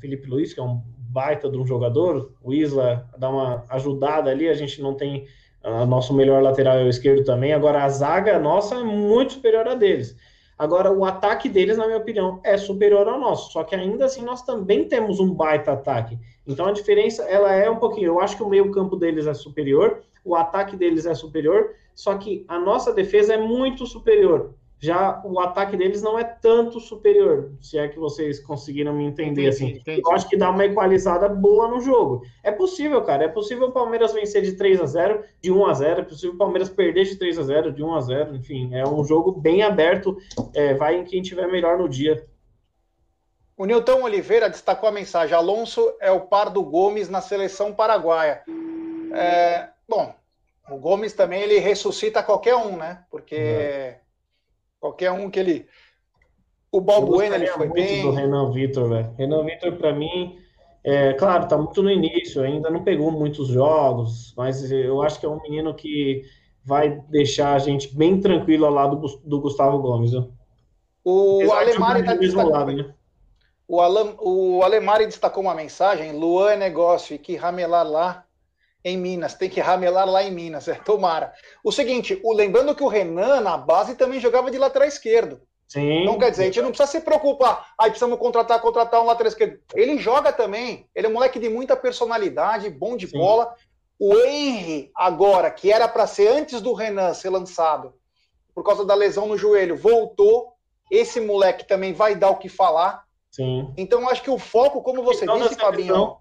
Felipe 0.00 0.26
Luiz, 0.26 0.54
que 0.54 0.60
é 0.60 0.62
um 0.62 0.80
baita 1.10 1.50
de 1.50 1.58
um 1.58 1.66
jogador, 1.66 2.32
o 2.42 2.54
Isla 2.54 3.06
dá 3.18 3.28
uma 3.28 3.62
ajudada 3.68 4.30
ali, 4.30 4.48
a 4.48 4.54
gente 4.54 4.80
não 4.80 4.94
tem 4.94 5.26
a 5.62 5.84
nosso 5.84 6.14
melhor 6.14 6.42
lateral 6.42 6.78
é 6.78 6.84
o 6.84 6.88
esquerdo 6.88 7.24
também, 7.24 7.52
agora 7.52 7.84
a 7.84 7.88
zaga 7.90 8.38
nossa 8.38 8.76
é 8.76 8.82
muito 8.82 9.34
superior 9.34 9.68
a 9.68 9.74
deles. 9.74 10.16
Agora, 10.58 10.90
o 10.90 11.04
ataque 11.04 11.48
deles, 11.48 11.76
na 11.76 11.86
minha 11.86 11.98
opinião, 11.98 12.40
é 12.42 12.56
superior 12.56 13.06
ao 13.06 13.20
nosso. 13.20 13.52
Só 13.52 13.62
que 13.62 13.74
ainda 13.74 14.06
assim, 14.06 14.22
nós 14.22 14.42
também 14.42 14.88
temos 14.88 15.20
um 15.20 15.32
baita 15.32 15.72
ataque. 15.72 16.18
Então, 16.46 16.66
a 16.66 16.72
diferença, 16.72 17.24
ela 17.24 17.52
é 17.52 17.68
um 17.68 17.76
pouquinho. 17.76 18.06
Eu 18.06 18.20
acho 18.20 18.36
que 18.36 18.42
o 18.42 18.48
meio 18.48 18.70
campo 18.70 18.96
deles 18.96 19.26
é 19.26 19.34
superior, 19.34 20.02
o 20.24 20.34
ataque 20.34 20.74
deles 20.76 21.04
é 21.04 21.14
superior, 21.14 21.74
só 21.94 22.16
que 22.16 22.44
a 22.48 22.58
nossa 22.58 22.92
defesa 22.92 23.34
é 23.34 23.38
muito 23.38 23.86
superior. 23.86 24.54
Já 24.78 25.22
o 25.24 25.40
ataque 25.40 25.76
deles 25.76 26.02
não 26.02 26.18
é 26.18 26.24
tanto 26.24 26.78
superior, 26.80 27.52
se 27.60 27.78
é 27.78 27.88
que 27.88 27.98
vocês 27.98 28.38
conseguiram 28.40 28.92
me 28.92 29.04
entender 29.04 29.42
entendi, 29.42 29.48
assim. 29.48 29.68
Entendi. 29.78 30.02
Eu 30.04 30.12
acho 30.12 30.28
que 30.28 30.36
dá 30.36 30.50
uma 30.50 30.64
equalizada 30.64 31.28
boa 31.28 31.68
no 31.68 31.80
jogo. 31.80 32.22
É 32.42 32.50
possível, 32.50 33.02
cara, 33.02 33.24
é 33.24 33.28
possível 33.28 33.68
o 33.68 33.72
Palmeiras 33.72 34.12
vencer 34.12 34.42
de 34.42 34.52
3 34.52 34.80
a 34.80 34.86
0, 34.86 35.24
de 35.40 35.50
1 35.50 35.66
a 35.66 35.74
0, 35.74 36.00
é 36.00 36.04
possível 36.04 36.34
o 36.34 36.38
Palmeiras 36.38 36.68
perder 36.68 37.04
de 37.04 37.16
3 37.16 37.38
a 37.38 37.42
0, 37.42 37.72
de 37.72 37.82
1 37.82 37.94
a 37.94 38.00
0, 38.00 38.36
enfim, 38.36 38.74
é 38.74 38.86
um 38.86 39.02
jogo 39.02 39.32
bem 39.32 39.62
aberto, 39.62 40.16
é, 40.54 40.74
vai 40.74 40.96
em 40.96 41.04
quem 41.04 41.22
tiver 41.22 41.46
melhor 41.46 41.78
no 41.78 41.88
dia. 41.88 42.26
O 43.56 43.64
Nilton 43.64 44.02
Oliveira 44.02 44.50
destacou 44.50 44.86
a 44.86 44.92
mensagem: 44.92 45.34
Alonso 45.34 45.94
é 45.98 46.10
o 46.10 46.20
par 46.20 46.50
do 46.50 46.62
Gomes 46.62 47.08
na 47.08 47.22
seleção 47.22 47.72
paraguaia. 47.72 48.42
É, 49.14 49.70
bom, 49.88 50.14
o 50.68 50.76
Gomes 50.76 51.14
também 51.14 51.40
ele 51.40 51.58
ressuscita 51.58 52.22
qualquer 52.22 52.54
um, 52.54 52.76
né? 52.76 53.02
Porque 53.10 53.34
é. 53.34 54.00
Qualquer 54.80 55.12
um 55.12 55.30
que 55.30 55.38
ele. 55.38 55.66
O 56.70 56.80
Balbuena 56.80 57.36
ele 57.36 57.46
foi 57.46 57.68
bem. 57.68 58.02
do 58.02 58.10
Renan 58.10 58.50
Vitor, 58.50 58.88
velho. 58.88 59.14
Renan 59.16 59.44
Vitor, 59.44 59.72
para 59.76 59.94
mim, 59.94 60.36
é, 60.84 61.14
claro, 61.14 61.48
tá 61.48 61.56
muito 61.56 61.82
no 61.82 61.90
início, 61.90 62.42
ainda 62.42 62.70
não 62.70 62.84
pegou 62.84 63.10
muitos 63.10 63.48
jogos, 63.48 64.34
mas 64.36 64.70
eu 64.70 65.02
acho 65.02 65.18
que 65.18 65.26
é 65.26 65.28
um 65.28 65.40
menino 65.42 65.74
que 65.74 66.22
vai 66.64 67.00
deixar 67.08 67.54
a 67.54 67.58
gente 67.58 67.96
bem 67.96 68.20
tranquilo 68.20 68.66
ao 68.66 68.72
lado 68.72 68.96
do, 69.24 69.40
Gustavo 69.40 69.78
Gomes. 69.78 70.10
Viu? 70.10 70.32
O 71.04 71.52
Alemar 71.52 72.00
está 72.00 72.14
destacando. 72.14 72.72
Né? 72.72 72.94
O, 73.68 73.80
Alam, 73.80 74.16
o 74.20 74.62
Alemari 74.62 75.06
destacou 75.06 75.42
uma 75.42 75.54
mensagem: 75.54 76.12
Luan 76.12 76.52
é 76.52 76.56
negócio 76.56 77.14
e 77.14 77.18
que 77.18 77.36
ramelar 77.36 77.88
lá 77.88 78.25
em 78.86 78.96
Minas, 78.96 79.34
tem 79.34 79.50
que 79.50 79.60
ramelar 79.60 80.08
lá 80.08 80.22
em 80.22 80.30
Minas, 80.30 80.68
é, 80.68 80.74
tomara. 80.74 81.32
O 81.64 81.72
seguinte, 81.72 82.20
o, 82.22 82.32
lembrando 82.32 82.72
que 82.72 82.84
o 82.84 82.88
Renan 82.88 83.40
na 83.40 83.58
base 83.58 83.96
também 83.96 84.20
jogava 84.20 84.48
de 84.48 84.58
lateral 84.58 84.86
esquerdo. 84.86 85.40
Sim. 85.66 86.02
Então 86.02 86.16
quer 86.16 86.30
dizer, 86.30 86.44
a 86.44 86.46
gente 86.46 86.62
não 86.62 86.68
precisa 86.68 86.92
se 86.92 87.00
preocupar. 87.00 87.66
Aí 87.76 87.90
precisamos 87.90 88.16
contratar, 88.16 88.60
contratar 88.60 89.02
um 89.02 89.06
lateral 89.06 89.26
esquerdo. 89.26 89.58
Ele 89.74 89.98
joga 89.98 90.32
também. 90.32 90.88
Ele 90.94 91.08
é 91.08 91.10
um 91.10 91.14
moleque 91.14 91.40
de 91.40 91.48
muita 91.48 91.76
personalidade, 91.76 92.70
bom 92.70 92.96
de 92.96 93.08
Sim. 93.08 93.18
bola. 93.18 93.52
O 93.98 94.14
Henry, 94.14 94.92
agora, 94.94 95.50
que 95.50 95.72
era 95.72 95.88
para 95.88 96.06
ser 96.06 96.28
antes 96.28 96.60
do 96.60 96.72
Renan 96.72 97.12
ser 97.12 97.30
lançado, 97.30 97.92
por 98.54 98.62
causa 98.62 98.84
da 98.84 98.94
lesão 98.94 99.26
no 99.26 99.36
joelho, 99.36 99.76
voltou. 99.76 100.52
Esse 100.88 101.20
moleque 101.20 101.66
também 101.66 101.92
vai 101.92 102.14
dar 102.14 102.30
o 102.30 102.38
que 102.38 102.48
falar. 102.48 103.02
Sim. 103.32 103.74
Então, 103.76 104.08
acho 104.08 104.22
que 104.22 104.30
o 104.30 104.38
foco, 104.38 104.80
como 104.80 105.02
você 105.02 105.24
então, 105.24 105.40
disse, 105.40 105.56
Fabinho, 105.56 106.18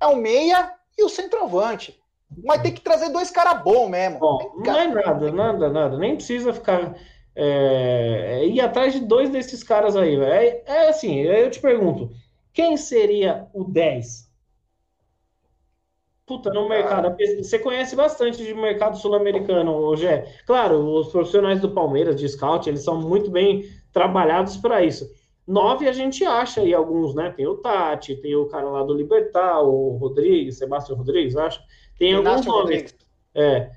é 0.00 0.06
o 0.08 0.16
meia 0.16 0.72
e 0.96 1.04
o 1.04 1.08
centroavante. 1.08 1.98
Mas 2.42 2.62
tem 2.62 2.72
que 2.72 2.80
trazer 2.80 3.10
dois 3.10 3.30
caras 3.30 3.62
bons 3.62 3.88
mesmo. 3.88 4.18
Bom, 4.18 4.54
não 4.64 4.78
é 4.78 4.88
nada, 4.88 5.30
nada, 5.30 5.68
nada. 5.70 5.98
Nem 5.98 6.16
precisa 6.16 6.52
ficar. 6.52 6.96
É, 7.36 8.40
é 8.40 8.46
ir 8.46 8.60
atrás 8.60 8.92
de 8.92 9.00
dois 9.00 9.30
desses 9.30 9.62
caras 9.62 9.96
aí. 9.96 10.16
É, 10.16 10.62
é 10.66 10.88
assim, 10.88 11.20
eu 11.20 11.50
te 11.50 11.60
pergunto: 11.60 12.10
quem 12.52 12.76
seria 12.76 13.46
o 13.52 13.64
10? 13.64 14.32
Puta, 16.26 16.50
no 16.50 16.68
mercado. 16.68 17.14
Você 17.38 17.58
conhece 17.58 17.94
bastante 17.94 18.42
de 18.42 18.54
mercado 18.54 18.96
sul-americano, 18.96 19.94
Gé. 19.94 20.24
Claro, 20.46 20.78
os 20.98 21.08
profissionais 21.08 21.60
do 21.60 21.70
Palmeiras, 21.70 22.16
de 22.16 22.26
scout, 22.28 22.66
eles 22.68 22.82
são 22.82 22.98
muito 22.98 23.30
bem 23.30 23.64
trabalhados 23.92 24.56
para 24.56 24.82
isso. 24.82 25.06
Nove 25.46 25.86
a 25.86 25.92
gente 25.92 26.24
acha 26.24 26.62
aí 26.62 26.72
alguns, 26.72 27.14
né? 27.14 27.30
Tem 27.30 27.46
o 27.46 27.56
Tati, 27.56 28.16
tem 28.16 28.34
o 28.34 28.46
cara 28.46 28.68
lá 28.68 28.82
do 28.82 28.94
Libertar, 28.94 29.62
o 29.62 29.96
Rodrigues, 29.96 30.56
Sebastião 30.56 30.96
Rodrigues, 30.96 31.36
acho. 31.36 31.60
Tem 31.98 32.12
Inácio 32.12 32.50
alguns 32.50 32.70
nomes. 32.70 32.96
É. 33.34 33.70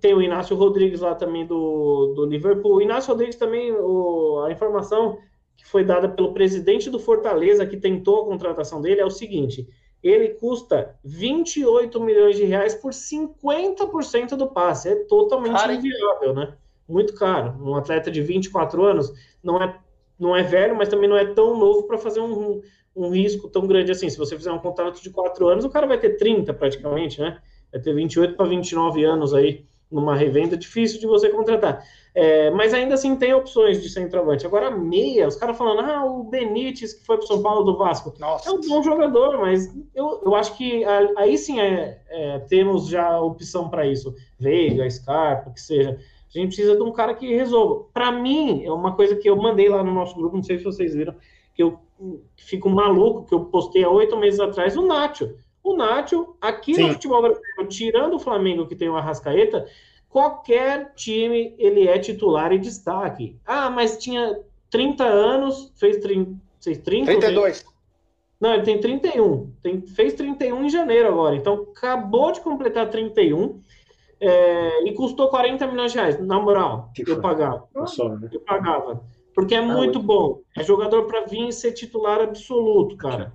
Tem 0.00 0.12
o 0.12 0.20
Inácio 0.20 0.56
Rodrigues 0.56 1.00
lá 1.00 1.14
também 1.14 1.46
do, 1.46 2.14
do 2.14 2.26
Liverpool. 2.26 2.74
O 2.74 2.82
Inácio 2.82 3.10
Rodrigues 3.10 3.36
também, 3.36 3.72
o, 3.72 4.42
a 4.44 4.50
informação 4.50 5.18
que 5.56 5.64
foi 5.64 5.84
dada 5.84 6.08
pelo 6.08 6.34
presidente 6.34 6.90
do 6.90 6.98
Fortaleza, 6.98 7.66
que 7.66 7.76
tentou 7.76 8.22
a 8.22 8.26
contratação 8.26 8.80
dele, 8.82 9.00
é 9.00 9.04
o 9.04 9.10
seguinte: 9.10 9.68
ele 10.02 10.30
custa 10.30 10.96
28 11.04 11.98
milhões 12.00 12.36
de 12.36 12.44
reais 12.44 12.74
por 12.74 12.92
50% 12.92 14.36
do 14.36 14.48
passe. 14.48 14.88
É 14.88 14.96
totalmente 15.04 15.52
Cara, 15.52 15.74
inviável, 15.74 16.34
né? 16.34 16.54
Muito 16.88 17.14
caro. 17.14 17.56
Um 17.62 17.74
atleta 17.74 18.10
de 18.10 18.20
24 18.20 18.84
anos 18.84 19.12
não 19.42 19.62
é 19.62 19.78
não 20.18 20.36
é 20.36 20.42
velho, 20.42 20.76
mas 20.76 20.88
também 20.88 21.08
não 21.08 21.16
é 21.16 21.24
tão 21.24 21.56
novo 21.58 21.84
para 21.84 21.98
fazer 21.98 22.20
um, 22.20 22.60
um 22.94 23.10
risco 23.10 23.48
tão 23.48 23.66
grande 23.66 23.90
assim. 23.90 24.08
Se 24.08 24.18
você 24.18 24.36
fizer 24.36 24.52
um 24.52 24.58
contrato 24.58 25.02
de 25.02 25.10
quatro 25.10 25.48
anos, 25.48 25.64
o 25.64 25.70
cara 25.70 25.86
vai 25.86 25.98
ter 25.98 26.16
30 26.16 26.52
praticamente, 26.54 27.20
né? 27.20 27.38
Vai 27.72 27.80
ter 27.80 27.94
28 27.94 28.36
para 28.36 28.46
29 28.46 29.04
anos 29.04 29.34
aí 29.34 29.64
numa 29.90 30.16
revenda, 30.16 30.56
difícil 30.56 30.98
de 30.98 31.06
você 31.06 31.28
contratar. 31.28 31.84
É, 32.14 32.50
mas 32.50 32.72
ainda 32.72 32.94
assim 32.94 33.16
tem 33.16 33.34
opções 33.34 33.82
de 33.82 33.88
centroavante. 33.88 34.46
Agora, 34.46 34.70
meia, 34.70 35.26
os 35.26 35.36
caras 35.36 35.56
falando, 35.56 35.80
ah, 35.80 36.04
o 36.04 36.24
Benítez 36.24 36.94
que 36.94 37.04
foi 37.04 37.16
para 37.16 37.26
São 37.26 37.42
Paulo 37.42 37.64
do 37.64 37.76
Vasco. 37.76 38.12
Nossa. 38.18 38.48
É 38.48 38.52
um 38.52 38.60
bom 38.60 38.82
jogador, 38.82 39.38
mas 39.38 39.72
eu, 39.94 40.22
eu 40.24 40.34
acho 40.34 40.56
que 40.56 40.84
aí 41.16 41.36
sim 41.36 41.60
é, 41.60 42.00
é 42.08 42.38
temos 42.40 42.88
já 42.88 43.20
opção 43.20 43.68
para 43.68 43.86
isso. 43.86 44.14
Veiga, 44.38 44.88
Scarpa, 44.88 45.50
que 45.50 45.60
seja. 45.60 45.98
A 46.34 46.38
gente 46.38 46.48
precisa 46.48 46.76
de 46.76 46.82
um 46.82 46.92
cara 46.92 47.14
que 47.14 47.32
resolva. 47.34 47.86
Para 47.92 48.10
mim, 48.10 48.64
é 48.64 48.72
uma 48.72 48.94
coisa 48.94 49.14
que 49.16 49.28
eu 49.28 49.36
mandei 49.36 49.68
lá 49.68 49.84
no 49.84 49.94
nosso 49.94 50.16
grupo, 50.16 50.36
não 50.36 50.42
sei 50.42 50.58
se 50.58 50.64
vocês 50.64 50.94
viram, 50.94 51.14
que 51.54 51.62
eu 51.62 51.78
fico 52.36 52.68
maluco, 52.68 53.24
que 53.24 53.34
eu 53.34 53.44
postei 53.44 53.84
há 53.84 53.90
oito 53.90 54.16
meses 54.16 54.40
atrás, 54.40 54.76
o 54.76 54.84
Nacho. 54.84 55.36
O 55.62 55.76
Nacho, 55.76 56.34
aqui 56.40 56.74
Sim. 56.74 56.88
no 56.88 56.92
futebol 56.94 57.22
brasileiro, 57.22 57.68
tirando 57.68 58.14
o 58.14 58.18
Flamengo, 58.18 58.66
que 58.66 58.76
tem 58.76 58.88
o 58.88 58.96
Arrascaeta, 58.96 59.66
qualquer 60.08 60.92
time 60.94 61.54
ele 61.56 61.86
é 61.86 61.98
titular 61.98 62.52
e 62.52 62.58
destaque. 62.58 63.36
Ah, 63.46 63.70
mas 63.70 63.96
tinha 63.96 64.40
30 64.70 65.04
anos, 65.04 65.72
fez 65.76 65.98
30, 65.98 66.32
fez 66.60 66.78
30 66.78 67.06
32. 67.12 67.64
Não, 68.40 68.52
ele 68.52 68.62
tem 68.62 68.78
31. 68.78 69.52
Tem, 69.62 69.80
fez 69.86 70.12
31 70.14 70.64
em 70.64 70.68
janeiro 70.68 71.08
agora. 71.08 71.36
Então, 71.36 71.66
acabou 71.74 72.30
de 72.32 72.40
completar 72.40 72.90
31 72.90 73.60
é, 74.26 74.84
e 74.84 74.92
custou 74.94 75.28
40 75.28 75.66
milhões 75.66 75.92
de 75.92 75.98
reais. 75.98 76.18
Na 76.18 76.40
moral, 76.40 76.90
que 76.94 77.08
eu 77.08 77.20
pagava. 77.20 77.68
Né? 77.74 78.28
Eu 78.32 78.40
pagava. 78.40 79.02
Porque 79.34 79.54
é 79.54 79.58
ah, 79.58 79.62
muito 79.62 80.00
bom. 80.00 80.40
É 80.56 80.62
jogador 80.62 81.04
para 81.04 81.26
vir 81.26 81.52
ser 81.52 81.72
titular 81.72 82.20
absoluto, 82.20 82.96
cara. 82.96 83.32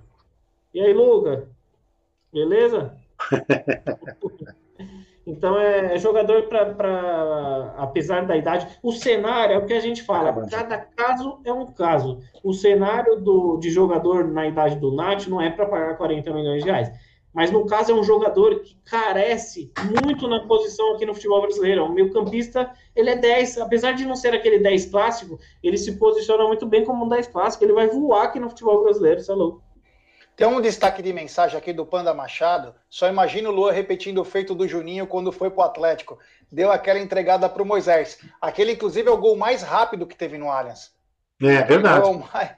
E 0.72 0.80
aí, 0.80 0.92
Luca? 0.92 1.48
Beleza? 2.32 2.96
então 5.26 5.58
é, 5.58 5.94
é 5.94 5.98
jogador 5.98 6.44
para, 6.44 7.74
apesar 7.76 8.24
da 8.26 8.36
idade, 8.36 8.66
o 8.82 8.92
cenário 8.92 9.54
é 9.54 9.58
o 9.58 9.66
que 9.66 9.74
a 9.74 9.80
gente 9.80 10.02
fala. 10.02 10.48
Cada 10.48 10.78
caso 10.78 11.40
é 11.44 11.52
um 11.52 11.66
caso. 11.66 12.20
O 12.42 12.52
cenário 12.54 13.20
do, 13.20 13.58
de 13.58 13.70
jogador 13.70 14.26
na 14.26 14.46
idade 14.46 14.76
do 14.76 14.94
Nath 14.94 15.26
não 15.26 15.40
é 15.40 15.50
para 15.50 15.66
pagar 15.66 15.96
40 15.96 16.32
milhões 16.32 16.64
de 16.64 16.70
reais 16.70 17.09
mas 17.32 17.50
no 17.50 17.66
caso 17.66 17.92
é 17.92 17.94
um 17.94 18.02
jogador 18.02 18.60
que 18.60 18.76
carece 18.84 19.72
muito 19.90 20.26
na 20.26 20.46
posição 20.46 20.94
aqui 20.94 21.06
no 21.06 21.14
futebol 21.14 21.42
brasileiro. 21.42 21.84
O 21.84 21.92
meio 21.92 22.12
campista, 22.12 22.70
ele 22.94 23.10
é 23.10 23.16
10, 23.16 23.58
apesar 23.58 23.92
de 23.92 24.04
não 24.04 24.16
ser 24.16 24.34
aquele 24.34 24.58
10 24.58 24.86
clássico, 24.86 25.38
ele 25.62 25.78
se 25.78 25.96
posiciona 25.96 26.44
muito 26.46 26.66
bem 26.66 26.84
como 26.84 27.04
um 27.04 27.08
10 27.08 27.28
clássico, 27.28 27.64
ele 27.64 27.72
vai 27.72 27.88
voar 27.88 28.24
aqui 28.24 28.40
no 28.40 28.48
futebol 28.48 28.82
brasileiro, 28.82 29.20
isso 29.20 29.30
é 29.30 29.34
louco. 29.34 29.62
Tem 30.40 30.48
um 30.48 30.60
destaque 30.60 31.02
de 31.02 31.12
mensagem 31.12 31.58
aqui 31.58 31.70
do 31.70 31.84
Panda 31.84 32.14
Machado. 32.14 32.74
Só 32.88 33.06
imagina 33.08 33.50
o 33.50 33.52
Lua 33.52 33.72
repetindo 33.72 34.22
o 34.22 34.24
feito 34.24 34.54
do 34.54 34.66
Juninho 34.66 35.06
quando 35.06 35.30
foi 35.30 35.50
pro 35.50 35.60
Atlético. 35.60 36.18
Deu 36.50 36.72
aquela 36.72 36.98
entregada 36.98 37.46
pro 37.46 37.66
Moisés. 37.66 38.18
Aquele, 38.40 38.72
inclusive, 38.72 39.06
é 39.06 39.12
o 39.12 39.18
gol 39.18 39.36
mais 39.36 39.62
rápido 39.62 40.06
que 40.06 40.16
teve 40.16 40.38
no 40.38 40.50
Allianz. 40.50 40.92
É, 41.42 41.62
verdade. 41.62 42.06
É 42.06 42.10
o, 42.10 42.18
mais, 42.18 42.50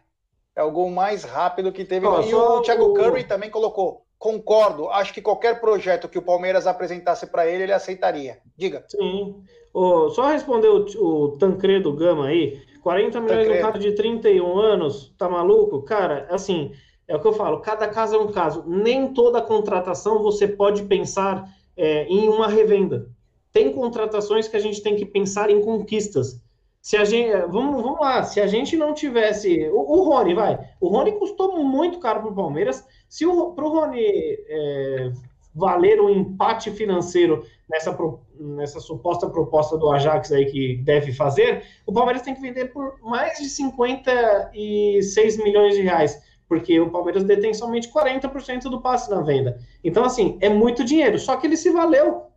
é 0.54 0.62
o 0.62 0.70
gol 0.70 0.90
mais 0.90 1.24
rápido 1.24 1.72
que 1.72 1.84
teve. 1.84 2.06
Oh, 2.06 2.20
e 2.20 2.32
o 2.32 2.62
Thiago 2.62 2.94
Curry 2.94 3.24
também 3.24 3.50
colocou 3.50 4.06
concordo. 4.22 4.88
Acho 4.88 5.12
que 5.12 5.20
qualquer 5.20 5.60
projeto 5.60 6.08
que 6.08 6.16
o 6.16 6.22
Palmeiras 6.22 6.64
apresentasse 6.68 7.26
para 7.26 7.44
ele, 7.44 7.64
ele 7.64 7.72
aceitaria. 7.72 8.38
Diga. 8.56 8.84
Sim. 8.86 9.42
Oh, 9.74 10.10
só 10.10 10.28
responder 10.28 10.68
o, 10.68 10.84
o 11.04 11.36
Tancredo 11.38 11.92
Gama 11.92 12.28
aí. 12.28 12.62
40 12.84 13.20
milhões 13.20 13.48
no 13.48 13.60
caso 13.60 13.78
de 13.80 13.92
31 13.92 14.58
anos, 14.58 15.12
tá 15.18 15.28
maluco? 15.28 15.82
Cara, 15.82 16.28
assim, 16.30 16.70
é 17.08 17.16
o 17.16 17.20
que 17.20 17.26
eu 17.26 17.32
falo, 17.32 17.60
cada 17.60 17.88
caso 17.88 18.14
é 18.14 18.18
um 18.18 18.30
caso. 18.30 18.62
Nem 18.64 19.12
toda 19.12 19.42
contratação 19.42 20.22
você 20.22 20.46
pode 20.46 20.84
pensar 20.84 21.48
é, 21.76 22.04
em 22.04 22.28
uma 22.28 22.46
revenda. 22.46 23.08
Tem 23.52 23.72
contratações 23.72 24.46
que 24.46 24.56
a 24.56 24.60
gente 24.60 24.82
tem 24.82 24.94
que 24.94 25.04
pensar 25.04 25.50
em 25.50 25.60
conquistas. 25.60 26.40
Se 26.82 26.96
a 26.96 27.04
gente, 27.04 27.30
vamos, 27.46 27.80
vamos 27.80 28.00
lá, 28.00 28.24
se 28.24 28.40
a 28.40 28.46
gente 28.48 28.76
não 28.76 28.92
tivesse. 28.92 29.68
O, 29.68 30.00
o 30.00 30.02
Rony, 30.02 30.34
vai. 30.34 30.58
O 30.80 30.88
Rony 30.88 31.12
custou 31.12 31.56
muito 31.64 32.00
caro 32.00 32.20
para 32.20 32.30
o 32.30 32.34
Palmeiras 32.34 32.84
se 33.08 33.24
o 33.24 33.50
Rony 33.50 34.02
é, 34.04 35.12
valer 35.54 36.00
um 36.00 36.10
empate 36.10 36.72
financeiro 36.72 37.46
nessa, 37.70 37.96
nessa 38.40 38.80
suposta 38.80 39.28
proposta 39.28 39.78
do 39.78 39.92
Ajax 39.92 40.32
aí 40.32 40.46
que 40.46 40.78
deve 40.78 41.12
fazer, 41.12 41.62
o 41.86 41.92
Palmeiras 41.92 42.22
tem 42.22 42.34
que 42.34 42.40
vender 42.40 42.72
por 42.72 42.98
mais 43.00 43.38
de 43.38 43.48
56 43.48 45.36
milhões 45.44 45.76
de 45.76 45.82
reais, 45.82 46.20
porque 46.48 46.80
o 46.80 46.90
Palmeiras 46.90 47.22
detém 47.22 47.54
somente 47.54 47.92
40% 47.92 48.62
do 48.62 48.80
passe 48.80 49.08
na 49.08 49.20
venda. 49.20 49.58
Então, 49.84 50.04
assim, 50.04 50.36
é 50.40 50.48
muito 50.48 50.82
dinheiro, 50.82 51.18
só 51.18 51.36
que 51.36 51.46
ele 51.46 51.56
se 51.56 51.70
valeu. 51.70 52.31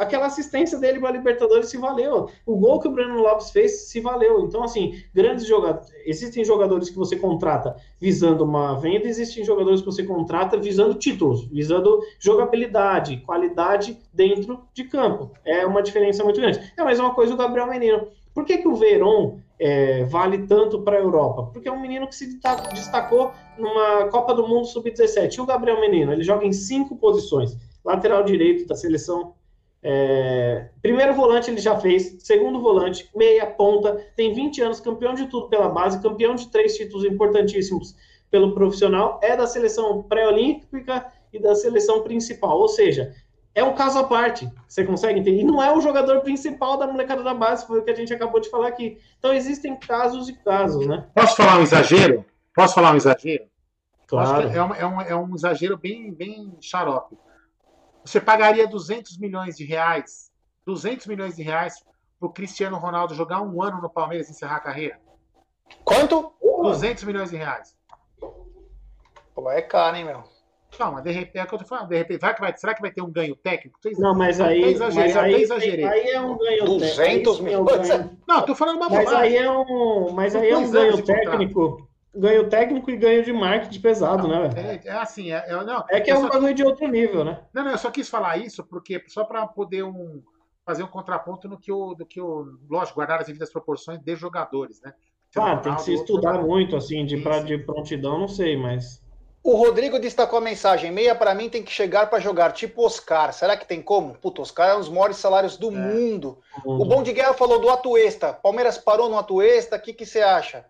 Aquela 0.00 0.26
assistência 0.26 0.78
dele 0.78 0.98
para 0.98 1.10
a 1.10 1.12
Libertadores 1.12 1.68
se 1.68 1.76
valeu. 1.76 2.30
O 2.46 2.56
gol 2.56 2.80
que 2.80 2.88
o 2.88 2.90
Breno 2.90 3.20
Lopes 3.20 3.50
fez 3.50 3.88
se 3.88 4.00
valeu. 4.00 4.40
Então, 4.40 4.64
assim, 4.64 5.02
grandes 5.14 5.46
jogadores. 5.46 5.92
Existem 6.06 6.42
jogadores 6.42 6.88
que 6.88 6.96
você 6.96 7.16
contrata 7.16 7.76
visando 8.00 8.42
uma 8.42 8.78
venda, 8.80 9.06
existem 9.06 9.44
jogadores 9.44 9.80
que 9.80 9.86
você 9.86 10.02
contrata 10.02 10.56
visando 10.56 10.94
títulos, 10.94 11.46
visando 11.48 12.00
jogabilidade, 12.18 13.18
qualidade 13.18 13.98
dentro 14.12 14.64
de 14.72 14.84
campo. 14.84 15.30
É 15.44 15.66
uma 15.66 15.82
diferença 15.82 16.24
muito 16.24 16.40
grande. 16.40 16.72
É 16.76 16.80
a 16.80 16.84
mesma 16.86 17.14
coisa 17.14 17.34
o 17.34 17.36
Gabriel 17.36 17.68
Menino. 17.68 18.08
Por 18.32 18.44
que, 18.44 18.58
que 18.58 18.68
o 18.68 18.76
Verón 18.76 19.38
é, 19.58 20.04
vale 20.04 20.46
tanto 20.46 20.80
para 20.80 20.96
a 20.96 21.00
Europa? 21.00 21.50
Porque 21.52 21.68
é 21.68 21.72
um 21.72 21.80
menino 21.80 22.08
que 22.08 22.14
se 22.14 22.40
destacou 22.72 23.32
numa 23.58 24.08
Copa 24.08 24.32
do 24.32 24.48
Mundo 24.48 24.66
Sub-17. 24.66 25.36
E 25.36 25.40
o 25.40 25.46
Gabriel 25.46 25.80
Menino, 25.80 26.12
ele 26.12 26.22
joga 26.22 26.46
em 26.46 26.52
cinco 26.52 26.96
posições. 26.96 27.56
Lateral 27.84 28.22
direito 28.22 28.66
da 28.66 28.76
seleção 28.76 29.34
é, 29.82 30.68
primeiro 30.82 31.14
volante 31.14 31.50
ele 31.50 31.60
já 31.60 31.78
fez, 31.78 32.16
segundo 32.20 32.60
volante, 32.60 33.08
meia, 33.14 33.46
ponta, 33.46 33.96
tem 34.14 34.34
20 34.34 34.62
anos, 34.62 34.80
campeão 34.80 35.14
de 35.14 35.26
tudo 35.26 35.48
pela 35.48 35.68
base, 35.68 36.02
campeão 36.02 36.34
de 36.34 36.50
três 36.50 36.76
títulos 36.76 37.04
importantíssimos 37.04 37.94
pelo 38.30 38.54
profissional, 38.54 39.18
é 39.22 39.36
da 39.36 39.46
seleção 39.46 40.02
pré-olímpica 40.02 41.06
e 41.32 41.40
da 41.40 41.54
seleção 41.54 42.02
principal, 42.02 42.58
ou 42.58 42.68
seja, 42.68 43.14
é 43.54 43.64
um 43.64 43.74
caso 43.74 43.98
à 43.98 44.04
parte, 44.04 44.48
você 44.68 44.84
consegue 44.84 45.18
entender? 45.18 45.40
E 45.40 45.44
não 45.44 45.62
é 45.62 45.74
o 45.76 45.80
jogador 45.80 46.20
principal 46.20 46.76
da 46.76 46.86
molecada 46.86 47.22
da 47.22 47.34
base, 47.34 47.66
foi 47.66 47.80
o 47.80 47.82
que 47.82 47.90
a 47.90 47.96
gente 47.96 48.12
acabou 48.12 48.40
de 48.40 48.48
falar 48.48 48.68
aqui. 48.68 48.98
Então 49.18 49.34
existem 49.34 49.74
casos 49.76 50.28
e 50.28 50.34
casos, 50.34 50.86
né? 50.86 51.06
Posso 51.14 51.36
falar 51.36 51.58
um 51.58 51.62
exagero? 51.62 52.24
Posso 52.54 52.74
falar 52.74 52.92
um 52.92 52.96
exagero? 52.96 53.44
Claro. 54.06 54.48
É 54.48 54.62
um, 54.62 54.74
é, 54.74 54.86
um, 54.86 55.00
é 55.00 55.16
um 55.16 55.34
exagero 55.34 55.76
bem, 55.76 56.12
bem 56.12 56.56
xarope. 56.60 57.16
Você 58.04 58.20
pagaria 58.20 58.66
200 58.66 59.18
milhões 59.18 59.56
de 59.56 59.64
reais, 59.64 60.30
200 60.64 61.06
milhões 61.06 61.36
de 61.36 61.42
reais 61.42 61.74
para 62.18 62.28
o 62.28 62.32
Cristiano 62.32 62.78
Ronaldo 62.78 63.14
jogar 63.14 63.40
um 63.42 63.62
ano 63.62 63.80
no 63.80 63.90
Palmeiras 63.90 64.28
e 64.28 64.32
encerrar 64.32 64.56
a 64.56 64.60
carreira? 64.60 65.00
Quanto? 65.84 66.32
200 66.62 67.04
milhões 67.04 67.30
de 67.30 67.36
reais. 67.36 67.74
Pô, 69.34 69.50
é 69.50 69.62
caro, 69.62 69.96
hein, 69.96 70.04
meu? 70.04 70.22
Não, 70.78 70.92
mas 70.92 71.02
de 71.02 71.10
repente, 71.10 71.38
é 71.38 71.44
o 71.44 71.46
que 71.46 71.54
eu 71.54 71.58
tô 71.58 71.64
falando, 71.64 71.88
de 71.88 71.96
repente, 71.96 72.20
vai 72.20 72.34
que 72.34 72.40
vai, 72.40 72.56
será 72.56 72.74
que 72.74 72.80
vai 72.80 72.92
ter 72.92 73.02
um 73.02 73.10
ganho 73.10 73.34
técnico? 73.34 73.78
Não, 73.98 74.14
mas 74.14 74.40
aí, 74.40 74.62
exagerei, 74.62 75.14
mas 75.14 75.16
aí, 75.16 75.42
exagerei. 75.42 75.84
aí 75.84 76.10
é 76.10 76.20
um 76.20 76.38
ganho 76.38 76.64
200 76.64 77.40
milhões? 77.40 77.90
É 77.90 78.08
Não, 78.26 78.42
tô 78.42 78.54
falando 78.54 78.76
uma 78.76 78.88
mas 78.88 79.04
bobagem. 79.04 79.20
aí 79.20 79.36
é 79.36 79.50
um, 79.50 80.12
mas 80.12 80.36
aí 80.36 80.48
é 80.50 80.56
um 80.56 80.70
ganho 80.70 81.02
técnico 81.04 81.89
ganho 82.14 82.48
técnico 82.48 82.90
e 82.90 82.96
ganho 82.96 83.24
de 83.24 83.32
marketing 83.32 83.80
pesado, 83.80 84.26
não, 84.26 84.48
né? 84.48 84.80
É, 84.84 84.88
é, 84.88 84.92
assim, 84.92 85.32
é, 85.32 85.44
é, 85.46 85.64
não, 85.64 85.84
é 85.88 86.00
que 86.00 86.10
é 86.10 86.18
um 86.18 86.28
bagulho 86.28 86.54
de 86.54 86.64
outro 86.64 86.86
nível, 86.88 87.24
né? 87.24 87.40
Não, 87.52 87.64
não, 87.64 87.70
eu 87.70 87.78
só 87.78 87.90
quis 87.90 88.08
falar 88.08 88.38
isso 88.38 88.64
porque 88.64 89.02
só 89.08 89.24
para 89.24 89.46
poder 89.46 89.84
um, 89.84 90.22
fazer 90.64 90.82
um 90.82 90.88
contraponto 90.88 91.48
no 91.48 91.58
que 91.58 91.70
o, 91.70 91.94
do 91.94 92.04
que 92.04 92.20
o, 92.20 92.58
lógico, 92.68 92.96
guardar 92.96 93.20
as 93.20 93.26
devidas 93.26 93.52
proporções 93.52 94.00
de 94.00 94.16
jogadores, 94.16 94.80
né? 94.82 94.92
Ah, 95.36 95.56
tem 95.56 95.74
que 95.76 95.82
se 95.82 95.94
estudar 95.94 96.42
muito, 96.42 96.76
assim, 96.76 97.06
de, 97.06 97.18
pra, 97.18 97.40
de 97.40 97.56
prontidão, 97.58 98.18
não 98.18 98.28
sei, 98.28 98.56
mas. 98.56 99.00
O 99.42 99.54
Rodrigo 99.54 99.98
destacou 100.00 100.38
a 100.38 100.42
mensagem: 100.42 100.90
meia 100.90 101.14
para 101.14 101.34
mim 101.34 101.48
tem 101.48 101.62
que 101.62 101.70
chegar 101.70 102.10
para 102.10 102.18
jogar, 102.18 102.52
tipo 102.52 102.84
Oscar. 102.84 103.32
Será 103.32 103.56
que 103.56 103.66
tem 103.66 103.80
como? 103.80 104.14
Puta, 104.14 104.42
Oscar 104.42 104.70
é 104.70 104.74
um 104.74 104.80
dos 104.80 104.88
maiores 104.88 105.18
salários 105.18 105.56
do 105.56 105.68
é. 105.68 105.70
mundo. 105.70 106.38
mundo. 106.64 106.82
O 106.82 106.84
Bom 106.84 107.02
de 107.02 107.12
Guerra 107.12 107.32
falou 107.32 107.60
do 107.60 107.70
Atuesta. 107.70 108.32
Palmeiras 108.32 108.76
parou 108.76 109.08
no 109.08 109.16
Atuesta. 109.16 109.76
O 109.76 109.80
que, 109.80 109.94
que 109.94 110.04
você 110.04 110.20
acha? 110.20 110.66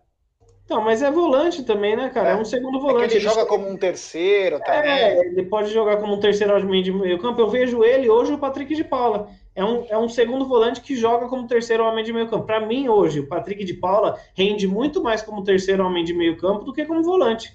Não, 0.71 0.81
mas 0.81 1.01
é 1.01 1.11
volante 1.11 1.63
também, 1.63 1.97
né, 1.97 2.09
cara? 2.09 2.29
É, 2.29 2.31
é 2.31 2.35
um 2.37 2.45
segundo 2.45 2.79
volante. 2.79 3.13
É 3.13 3.17
ele, 3.17 3.25
ele 3.25 3.33
joga 3.33 3.45
como 3.45 3.69
um 3.69 3.75
terceiro 3.75 4.57
também. 4.61 4.89
É, 4.89 5.19
ele 5.19 5.43
pode 5.43 5.69
jogar 5.69 5.97
como 5.97 6.13
um 6.13 6.19
terceiro 6.19 6.55
homem 6.55 6.81
de 6.81 6.93
meio 6.93 7.19
campo. 7.19 7.41
Eu 7.41 7.49
vejo 7.49 7.83
ele 7.83 8.09
hoje 8.09 8.31
o 8.31 8.37
Patrick 8.37 8.73
de 8.73 8.83
Paula. 8.85 9.27
É 9.53 9.65
um, 9.65 9.85
é 9.89 9.97
um 9.97 10.07
segundo 10.07 10.47
volante 10.47 10.79
que 10.79 10.95
joga 10.95 11.27
como 11.27 11.45
terceiro 11.45 11.83
homem 11.83 12.05
de 12.05 12.13
meio 12.13 12.29
campo. 12.29 12.45
Para 12.45 12.65
mim, 12.65 12.87
hoje, 12.87 13.19
o 13.19 13.27
Patrick 13.27 13.65
de 13.65 13.73
Paula 13.73 14.17
rende 14.33 14.65
muito 14.65 15.03
mais 15.03 15.21
como 15.21 15.43
terceiro 15.43 15.85
homem 15.85 16.05
de 16.05 16.13
meio 16.13 16.37
campo 16.37 16.63
do 16.63 16.71
que 16.71 16.85
como 16.85 17.03
volante. 17.03 17.53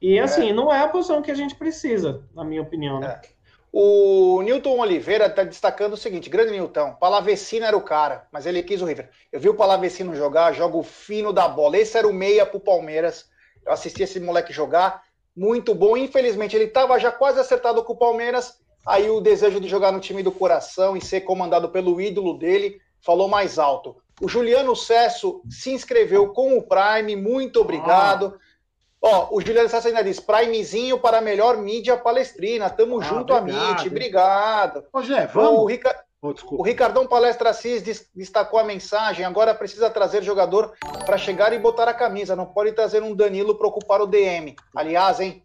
E 0.00 0.18
assim, 0.18 0.50
é. 0.50 0.52
não 0.52 0.70
é 0.70 0.80
a 0.80 0.88
posição 0.88 1.22
que 1.22 1.30
a 1.30 1.34
gente 1.34 1.54
precisa, 1.54 2.22
na 2.34 2.44
minha 2.44 2.60
opinião, 2.60 3.00
né? 3.00 3.18
É. 3.24 3.37
O 3.72 4.40
Newton 4.42 4.78
Oliveira 4.78 5.26
está 5.26 5.44
destacando 5.44 5.92
o 5.92 5.96
seguinte: 5.96 6.30
grande 6.30 6.52
Newton, 6.52 6.94
Palavecino 6.94 7.66
era 7.66 7.76
o 7.76 7.82
cara, 7.82 8.26
mas 8.32 8.46
ele 8.46 8.62
quis 8.62 8.80
o 8.80 8.86
River. 8.86 9.10
Eu 9.30 9.40
vi 9.40 9.48
o 9.48 9.54
Palavecino 9.54 10.14
jogar, 10.14 10.52
jogo 10.52 10.82
fino 10.82 11.32
da 11.32 11.48
bola. 11.48 11.76
Esse 11.76 11.98
era 11.98 12.08
o 12.08 12.12
meia 12.12 12.46
pro 12.46 12.60
Palmeiras. 12.60 13.26
Eu 13.64 13.72
assisti 13.72 14.02
esse 14.02 14.18
moleque 14.18 14.52
jogar, 14.52 15.02
muito 15.36 15.74
bom. 15.74 15.96
Infelizmente, 15.96 16.56
ele 16.56 16.64
estava 16.64 16.98
já 16.98 17.12
quase 17.12 17.38
acertado 17.38 17.84
com 17.84 17.92
o 17.92 17.98
Palmeiras. 17.98 18.58
Aí 18.86 19.10
o 19.10 19.20
desejo 19.20 19.60
de 19.60 19.68
jogar 19.68 19.92
no 19.92 20.00
time 20.00 20.22
do 20.22 20.32
coração 20.32 20.96
e 20.96 21.00
ser 21.00 21.20
comandado 21.20 21.68
pelo 21.68 22.00
ídolo 22.00 22.38
dele 22.38 22.80
falou 23.00 23.28
mais 23.28 23.58
alto. 23.58 23.96
O 24.20 24.28
Juliano 24.28 24.74
Cesso 24.74 25.42
se 25.48 25.70
inscreveu 25.70 26.32
com 26.32 26.56
o 26.56 26.62
Prime, 26.62 27.14
muito 27.14 27.60
obrigado. 27.60 28.34
Ah. 28.34 28.47
Ó, 29.00 29.28
o 29.30 29.40
Juliano 29.40 29.68
Sassi 29.68 29.88
ainda 29.88 30.02
diz, 30.02 30.18
primezinho 30.18 30.98
para 30.98 31.18
a 31.18 31.20
melhor 31.20 31.56
mídia 31.56 31.96
palestrina. 31.96 32.68
Tamo 32.68 33.00
ah, 33.00 33.04
junto, 33.04 33.32
obrigado, 33.32 33.64
Amit. 33.64 33.88
Obrigado. 33.88 34.84
Ô, 34.92 35.02
Gé, 35.02 35.26
vamos. 35.26 35.60
O, 35.60 35.66
Rica... 35.66 36.04
oh, 36.20 36.34
o 36.50 36.62
Ricardão 36.62 37.06
Palestra 37.06 37.50
Assis 37.50 38.08
destacou 38.14 38.58
a 38.58 38.64
mensagem. 38.64 39.24
Agora 39.24 39.54
precisa 39.54 39.88
trazer 39.88 40.22
jogador 40.22 40.72
para 41.06 41.16
chegar 41.16 41.52
e 41.52 41.58
botar 41.58 41.88
a 41.88 41.94
camisa. 41.94 42.34
Não 42.34 42.46
pode 42.46 42.72
trazer 42.72 43.02
um 43.02 43.14
Danilo 43.14 43.56
para 43.56 43.68
ocupar 43.68 44.00
o 44.00 44.06
DM. 44.06 44.56
Aliás, 44.74 45.20
hein? 45.20 45.44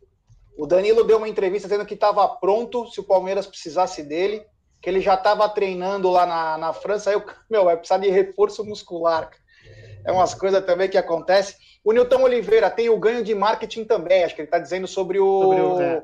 O 0.57 0.65
Danilo 0.65 1.03
deu 1.03 1.17
uma 1.17 1.29
entrevista 1.29 1.67
dizendo 1.67 1.85
que 1.85 1.93
estava 1.93 2.27
pronto 2.27 2.87
se 2.91 2.99
o 2.99 3.03
Palmeiras 3.03 3.47
precisasse 3.47 4.03
dele, 4.03 4.45
que 4.81 4.89
ele 4.89 4.99
já 4.99 5.13
estava 5.13 5.47
treinando 5.49 6.09
lá 6.09 6.25
na, 6.25 6.57
na 6.57 6.73
França. 6.73 7.11
Aí, 7.11 7.15
eu, 7.15 7.23
meu, 7.49 7.65
vai 7.65 7.77
precisar 7.77 7.99
de 7.99 8.09
reforço 8.09 8.65
muscular. 8.65 9.29
É 10.05 10.11
umas 10.11 10.33
coisas 10.33 10.65
também 10.65 10.89
que 10.89 10.97
acontecem. 10.97 11.55
O 11.83 11.91
Nilton 11.91 12.21
Oliveira 12.21 12.69
tem 12.69 12.89
o 12.89 12.97
ganho 12.97 13.23
de 13.23 13.35
marketing 13.35 13.83
também, 13.83 14.23
acho 14.23 14.35
que 14.35 14.41
ele 14.41 14.47
está 14.47 14.59
dizendo 14.59 14.87
sobre 14.87 15.19
o, 15.19 15.41
sobre 15.41 15.61
o 15.61 15.81
é. 15.81 16.03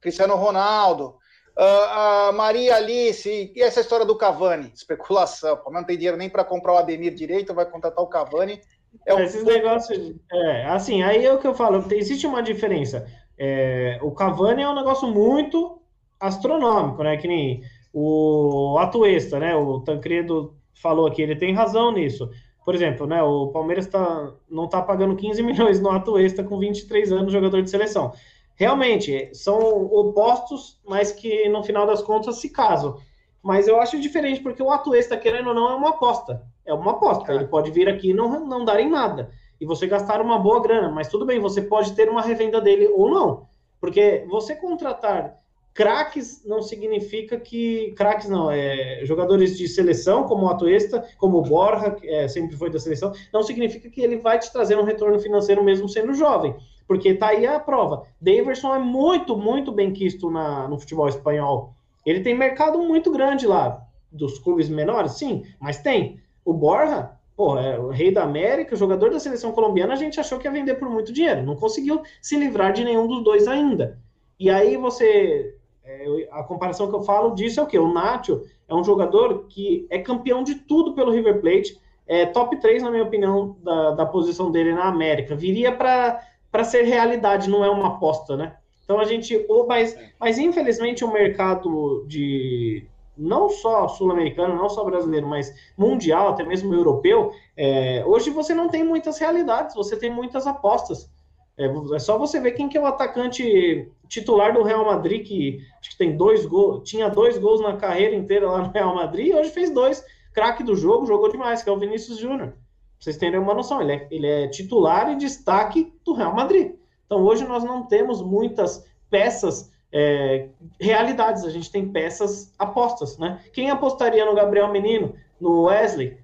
Cristiano 0.00 0.34
Ronaldo. 0.34 1.16
Uh, 1.56 1.60
a 1.60 2.32
Maria 2.32 2.76
Alice, 2.76 3.52
e 3.54 3.60
essa 3.60 3.80
história 3.80 4.06
do 4.06 4.16
Cavani? 4.16 4.70
Especulação. 4.74 5.60
Não 5.70 5.84
tem 5.84 5.96
dinheiro 5.96 6.16
nem 6.16 6.30
para 6.30 6.44
comprar 6.44 6.74
o 6.74 6.78
Ademir 6.78 7.12
direito, 7.12 7.52
vai 7.52 7.66
contratar 7.66 8.02
o 8.02 8.08
Cavani. 8.08 8.60
É 9.04 9.14
um... 9.14 9.20
Esses 9.20 9.44
negócios. 9.44 10.14
É, 10.32 10.66
assim, 10.66 11.02
aí 11.02 11.26
é 11.26 11.32
o 11.32 11.38
que 11.38 11.46
eu 11.46 11.54
falo, 11.54 11.84
existe 11.92 12.26
uma 12.26 12.42
diferença. 12.42 13.06
É, 13.36 13.98
o 14.02 14.12
Cavani 14.12 14.62
é 14.62 14.68
um 14.68 14.74
negócio 14.74 15.08
muito 15.08 15.82
astronômico, 16.18 17.02
né? 17.02 17.16
Que 17.16 17.28
nem 17.28 17.62
o 17.92 18.76
Atuesta, 18.78 19.38
né? 19.38 19.54
O 19.54 19.80
Tancredo 19.80 20.56
falou 20.80 21.06
aqui, 21.06 21.22
ele 21.22 21.36
tem 21.36 21.54
razão 21.54 21.92
nisso. 21.92 22.30
Por 22.68 22.74
exemplo, 22.74 23.06
né, 23.06 23.22
o 23.22 23.46
Palmeiras 23.46 23.86
tá, 23.86 24.30
não 24.46 24.66
está 24.66 24.82
pagando 24.82 25.16
15 25.16 25.40
milhões 25.42 25.80
no 25.80 25.90
ato 25.90 26.18
extra 26.18 26.44
com 26.44 26.58
23 26.58 27.10
anos 27.12 27.32
jogador 27.32 27.62
de 27.62 27.70
seleção. 27.70 28.12
Realmente, 28.56 29.30
são 29.32 29.86
opostos, 29.86 30.78
mas 30.86 31.10
que 31.10 31.48
no 31.48 31.62
final 31.64 31.86
das 31.86 32.02
contas 32.02 32.36
se 32.36 32.50
casam. 32.50 32.98
Mas 33.42 33.68
eu 33.68 33.80
acho 33.80 33.98
diferente, 33.98 34.42
porque 34.42 34.62
o 34.62 34.70
ato 34.70 34.94
extra, 34.94 35.16
querendo 35.16 35.48
ou 35.48 35.54
não, 35.54 35.70
é 35.70 35.74
uma 35.76 35.88
aposta. 35.88 36.42
É 36.66 36.74
uma 36.74 36.90
aposta. 36.90 37.32
Ele 37.32 37.46
pode 37.46 37.70
vir 37.70 37.88
aqui 37.88 38.10
e 38.10 38.14
não, 38.14 38.44
não 38.44 38.66
dar 38.66 38.78
em 38.78 38.90
nada. 38.90 39.30
E 39.58 39.64
você 39.64 39.86
gastar 39.86 40.20
uma 40.20 40.38
boa 40.38 40.60
grana. 40.60 40.90
Mas 40.90 41.08
tudo 41.08 41.24
bem, 41.24 41.40
você 41.40 41.62
pode 41.62 41.94
ter 41.94 42.10
uma 42.10 42.20
revenda 42.20 42.60
dele 42.60 42.86
ou 42.88 43.10
não. 43.10 43.46
Porque 43.80 44.26
você 44.28 44.54
contratar 44.54 45.38
craques 45.78 46.44
não 46.44 46.60
significa 46.60 47.38
que. 47.38 47.92
Craques 47.96 48.28
não, 48.28 48.50
é, 48.50 49.00
jogadores 49.04 49.56
de 49.56 49.68
seleção, 49.68 50.24
como 50.24 50.46
o 50.46 50.48
Atuesta, 50.48 51.06
como 51.16 51.38
o 51.38 51.42
Borja, 51.42 51.92
que 51.92 52.04
é, 52.08 52.26
sempre 52.26 52.56
foi 52.56 52.68
da 52.68 52.80
seleção, 52.80 53.12
não 53.32 53.44
significa 53.44 53.88
que 53.88 54.00
ele 54.00 54.16
vai 54.16 54.40
te 54.40 54.52
trazer 54.52 54.76
um 54.76 54.82
retorno 54.82 55.20
financeiro 55.20 55.62
mesmo 55.62 55.88
sendo 55.88 56.12
jovem. 56.14 56.56
Porque 56.88 57.14
tá 57.14 57.28
aí 57.28 57.46
a 57.46 57.60
prova. 57.60 58.02
Daverson 58.20 58.74
é 58.74 58.80
muito, 58.80 59.36
muito 59.36 59.70
bem 59.70 59.92
quisto 59.92 60.28
na, 60.28 60.66
no 60.66 60.80
futebol 60.80 61.08
espanhol. 61.08 61.74
Ele 62.04 62.22
tem 62.22 62.36
mercado 62.36 62.80
muito 62.80 63.12
grande 63.12 63.46
lá. 63.46 63.80
Dos 64.10 64.40
clubes 64.40 64.68
menores, 64.68 65.12
sim, 65.12 65.44
mas 65.60 65.78
tem. 65.78 66.18
O 66.44 66.52
Borja, 66.52 67.12
pô, 67.36 67.56
é 67.56 67.78
o 67.78 67.90
rei 67.90 68.10
da 68.10 68.24
América, 68.24 68.74
jogador 68.74 69.12
da 69.12 69.20
seleção 69.20 69.52
colombiana, 69.52 69.92
a 69.92 69.96
gente 69.96 70.18
achou 70.18 70.40
que 70.40 70.48
ia 70.48 70.50
vender 70.50 70.74
por 70.74 70.90
muito 70.90 71.12
dinheiro. 71.12 71.44
Não 71.44 71.54
conseguiu 71.54 72.02
se 72.20 72.36
livrar 72.36 72.72
de 72.72 72.82
nenhum 72.82 73.06
dos 73.06 73.22
dois 73.22 73.46
ainda. 73.46 74.00
E 74.40 74.50
aí 74.50 74.76
você 74.76 75.57
é, 75.88 76.28
a 76.30 76.42
comparação 76.42 76.88
que 76.88 76.94
eu 76.94 77.02
falo 77.02 77.34
disso 77.34 77.60
é 77.60 77.62
o 77.62 77.66
quê? 77.66 77.78
O 77.78 77.90
Nacho 77.90 78.42
é 78.68 78.74
um 78.74 78.84
jogador 78.84 79.46
que 79.48 79.86
é 79.88 79.98
campeão 79.98 80.44
de 80.44 80.56
tudo 80.56 80.94
pelo 80.94 81.10
River 81.10 81.40
Plate, 81.40 81.80
é 82.06 82.26
top 82.26 82.60
3, 82.60 82.82
na 82.82 82.90
minha 82.90 83.04
opinião, 83.04 83.56
da, 83.62 83.92
da 83.92 84.06
posição 84.06 84.50
dele 84.50 84.74
na 84.74 84.84
América. 84.84 85.34
Viria 85.34 85.72
para 85.72 86.64
ser 86.64 86.82
realidade, 86.82 87.48
não 87.48 87.64
é 87.64 87.70
uma 87.70 87.88
aposta, 87.88 88.36
né? 88.36 88.56
Então 88.84 89.00
a 89.00 89.04
gente. 89.04 89.46
Mas, 89.66 89.96
mas 90.18 90.38
infelizmente 90.38 91.04
o 91.04 91.12
mercado 91.12 92.04
de. 92.06 92.86
Não 93.16 93.48
só 93.48 93.88
sul-americano, 93.88 94.54
não 94.54 94.68
só 94.68 94.84
brasileiro, 94.84 95.26
mas 95.26 95.52
mundial, 95.76 96.28
até 96.28 96.44
mesmo 96.44 96.72
europeu, 96.72 97.32
é, 97.56 98.04
hoje 98.06 98.30
você 98.30 98.54
não 98.54 98.68
tem 98.68 98.84
muitas 98.84 99.18
realidades, 99.18 99.74
você 99.74 99.96
tem 99.96 100.08
muitas 100.08 100.46
apostas. 100.46 101.10
É, 101.58 101.66
é, 101.66 101.98
só 101.98 102.16
você 102.16 102.40
ver 102.40 102.52
quem 102.52 102.68
que 102.68 102.78
é 102.78 102.80
o 102.80 102.86
atacante 102.86 103.90
titular 104.08 104.54
do 104.54 104.62
Real 104.62 104.84
Madrid, 104.84 105.26
que 105.26 105.58
acho 105.80 105.90
que 105.90 105.98
tem 105.98 106.16
dois 106.16 106.46
gols, 106.46 106.88
tinha 106.88 107.08
dois 107.08 107.36
gols 107.36 107.60
na 107.60 107.76
carreira 107.76 108.14
inteira 108.14 108.48
lá 108.48 108.62
no 108.62 108.72
Real 108.72 108.94
Madrid, 108.94 109.26
e 109.26 109.34
hoje 109.34 109.50
fez 109.50 109.70
dois. 109.70 110.04
Craque 110.32 110.62
do 110.62 110.76
jogo, 110.76 111.04
jogou 111.04 111.30
demais, 111.30 111.62
que 111.62 111.68
é 111.68 111.72
o 111.72 111.78
Vinícius 111.78 112.18
Júnior. 112.18 112.54
Vocês 113.00 113.16
terem 113.16 113.40
uma 113.40 113.54
noção, 113.54 113.82
ele 113.82 113.92
é, 113.92 114.08
ele 114.10 114.26
é 114.26 114.48
titular 114.48 115.10
e 115.10 115.16
destaque 115.16 115.92
do 116.04 116.12
Real 116.12 116.34
Madrid. 116.34 116.76
Então 117.06 117.22
hoje 117.22 117.44
nós 117.44 117.64
não 117.64 117.86
temos 117.86 118.22
muitas 118.22 118.84
peças 119.10 119.72
é, 119.92 120.48
realidades, 120.80 121.44
a 121.44 121.50
gente 121.50 121.72
tem 121.72 121.88
peças 121.88 122.52
apostas, 122.58 123.18
né? 123.18 123.40
Quem 123.52 123.70
apostaria 123.70 124.24
no 124.24 124.34
Gabriel 124.34 124.70
Menino, 124.70 125.14
no 125.40 125.64
Wesley, 125.64 126.18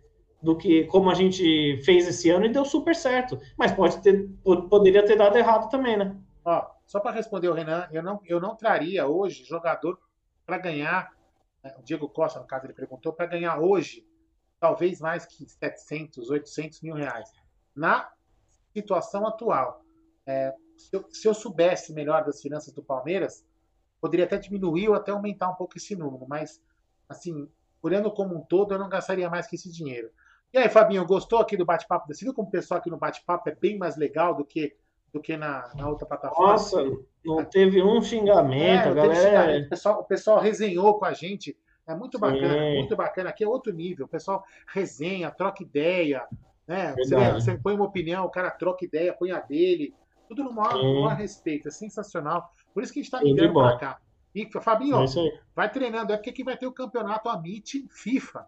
do 0.44 0.56
que 0.58 0.84
como 0.84 1.10
a 1.10 1.14
gente 1.14 1.80
fez 1.84 2.06
esse 2.06 2.28
ano 2.28 2.44
e 2.44 2.52
deu 2.52 2.66
super 2.66 2.94
certo. 2.94 3.40
Mas 3.56 3.72
pode 3.72 4.02
ter, 4.02 4.28
poderia 4.68 5.04
ter 5.04 5.16
dado 5.16 5.36
errado 5.36 5.70
também, 5.70 5.96
né? 5.96 6.14
Ó, 6.44 6.70
só 6.86 7.00
para 7.00 7.12
responder 7.12 7.48
o 7.48 7.54
Renan, 7.54 7.88
eu 7.90 8.02
não, 8.02 8.20
eu 8.26 8.38
não 8.38 8.54
traria 8.54 9.06
hoje 9.06 9.42
jogador 9.42 9.98
para 10.44 10.58
ganhar, 10.58 11.10
né, 11.62 11.74
o 11.78 11.82
Diego 11.82 12.06
Costa, 12.10 12.38
no 12.38 12.46
caso, 12.46 12.66
ele 12.66 12.74
perguntou, 12.74 13.10
para 13.14 13.24
ganhar 13.24 13.58
hoje, 13.58 14.06
talvez 14.60 15.00
mais 15.00 15.24
que 15.24 15.48
700, 15.48 16.28
800 16.28 16.82
mil 16.82 16.94
reais. 16.94 17.32
Na 17.74 18.12
situação 18.74 19.26
atual, 19.26 19.82
é, 20.26 20.52
se, 20.76 20.94
eu, 20.94 21.06
se 21.10 21.26
eu 21.26 21.32
soubesse 21.32 21.94
melhor 21.94 22.22
das 22.22 22.42
finanças 22.42 22.74
do 22.74 22.82
Palmeiras, 22.82 23.46
poderia 23.98 24.26
até 24.26 24.36
diminuir 24.36 24.90
ou 24.90 24.94
até 24.94 25.10
aumentar 25.10 25.48
um 25.48 25.54
pouco 25.54 25.78
esse 25.78 25.96
número, 25.96 26.26
mas, 26.28 26.62
assim, 27.08 27.48
olhando 27.82 28.10
como 28.10 28.36
um 28.36 28.42
todo, 28.42 28.74
eu 28.74 28.78
não 28.78 28.90
gastaria 28.90 29.30
mais 29.30 29.46
que 29.46 29.56
esse 29.56 29.72
dinheiro. 29.72 30.10
E 30.55 30.59
aí, 30.59 30.68
Fabinho, 30.68 31.05
gostou 31.05 31.40
aqui 31.40 31.56
do 31.56 31.64
bate-papo? 31.64 32.06
Você 32.06 32.24
viu 32.24 32.32
como 32.32 32.47
o 32.47 32.51
pessoal 32.51 32.78
aqui 32.78 32.89
no 32.89 32.97
bate-papo 32.97 33.48
é 33.48 33.55
bem 33.56 33.76
mais 33.76 33.97
legal 33.97 34.36
do 34.36 34.44
que, 34.44 34.72
do 35.12 35.20
que 35.20 35.36
na, 35.36 35.68
na 35.74 35.89
outra 35.89 36.06
plataforma? 36.06 36.52
Nossa, 36.52 36.81
não 37.24 37.44
teve 37.44 37.82
um 37.82 38.01
xingamento, 38.01 38.90
é, 38.90 38.94
galera... 38.94 39.14
Xingamento. 39.16 39.66
O, 39.66 39.68
pessoal, 39.68 40.01
o 40.01 40.05
pessoal 40.05 40.39
resenhou 40.39 40.97
com 40.97 41.06
a 41.06 41.12
gente. 41.12 41.59
É 41.85 41.93
muito 41.97 42.20
bacana, 42.20 42.55
Sim. 42.55 42.74
muito 42.76 42.94
bacana. 42.94 43.31
Aqui 43.31 43.43
é 43.43 43.48
outro 43.48 43.72
nível. 43.72 44.06
O 44.06 44.09
pessoal 44.09 44.44
resenha, 44.72 45.28
troca 45.28 45.60
ideia. 45.60 46.24
Né? 46.68 46.94
Você, 46.98 47.32
você, 47.32 47.59
põe 47.59 47.74
uma 47.74 47.86
opinião, 47.86 48.24
o 48.24 48.31
cara 48.31 48.48
troca 48.48 48.85
ideia, 48.85 49.12
põe 49.12 49.32
a 49.32 49.40
dele. 49.40 49.93
Tudo 50.28 50.44
no 50.44 50.52
maior, 50.52 50.81
no 50.81 51.02
maior 51.02 51.16
respeito. 51.16 51.66
É 51.66 51.72
sensacional. 51.72 52.48
Por 52.72 52.81
isso 52.81 52.93
que 52.93 53.01
a 53.01 53.02
gente 53.02 53.12
está 53.12 53.20
ligando 53.20 53.55
para 53.55 53.76
cá. 53.76 53.98
E, 54.32 54.48
Fabinho, 54.60 55.02
é 55.02 55.06
vai 55.52 55.68
treinando. 55.68 56.12
É 56.12 56.16
porque 56.16 56.31
aqui 56.31 56.44
vai 56.44 56.56
ter 56.56 56.68
o 56.68 56.72
campeonato 56.72 57.28
Amit 57.28 57.89
FIFA. 57.90 58.47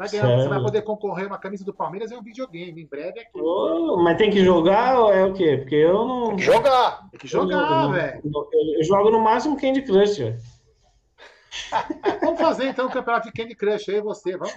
Vai 0.00 0.08
ganhar, 0.08 0.34
você 0.34 0.48
vai 0.48 0.62
poder 0.62 0.80
concorrer 0.80 1.26
uma 1.26 1.36
camisa 1.36 1.62
do 1.62 1.74
Palmeiras 1.74 2.10
e 2.10 2.14
um 2.14 2.22
videogame. 2.22 2.80
Em 2.80 2.86
breve 2.86 3.20
aqui. 3.20 3.38
Oh, 3.38 3.98
mas 4.02 4.16
tem 4.16 4.30
que 4.30 4.42
jogar 4.42 4.98
ou 4.98 5.12
é 5.12 5.26
o 5.26 5.34
quê? 5.34 5.58
Porque 5.58 5.74
eu 5.74 6.06
não. 6.06 6.28
Tem 6.28 6.36
que 6.36 6.42
jogar! 6.42 7.10
Tem 7.10 7.20
que 7.20 7.28
jogar, 7.28 7.88
velho. 7.88 8.22
Eu, 8.24 8.78
eu, 8.78 8.82
jogo 8.82 9.10
no 9.10 9.20
máximo 9.20 9.60
Candy 9.60 9.82
Crush, 9.82 10.16
velho. 10.16 10.38
vamos 12.22 12.40
fazer 12.40 12.68
então 12.68 12.86
o 12.86 12.88
um 12.88 12.90
campeonato 12.90 13.30
de 13.30 13.32
Candy 13.34 13.54
Crush 13.54 13.90
aí, 13.90 13.96
e 13.96 14.00
você, 14.00 14.38
vamos? 14.38 14.54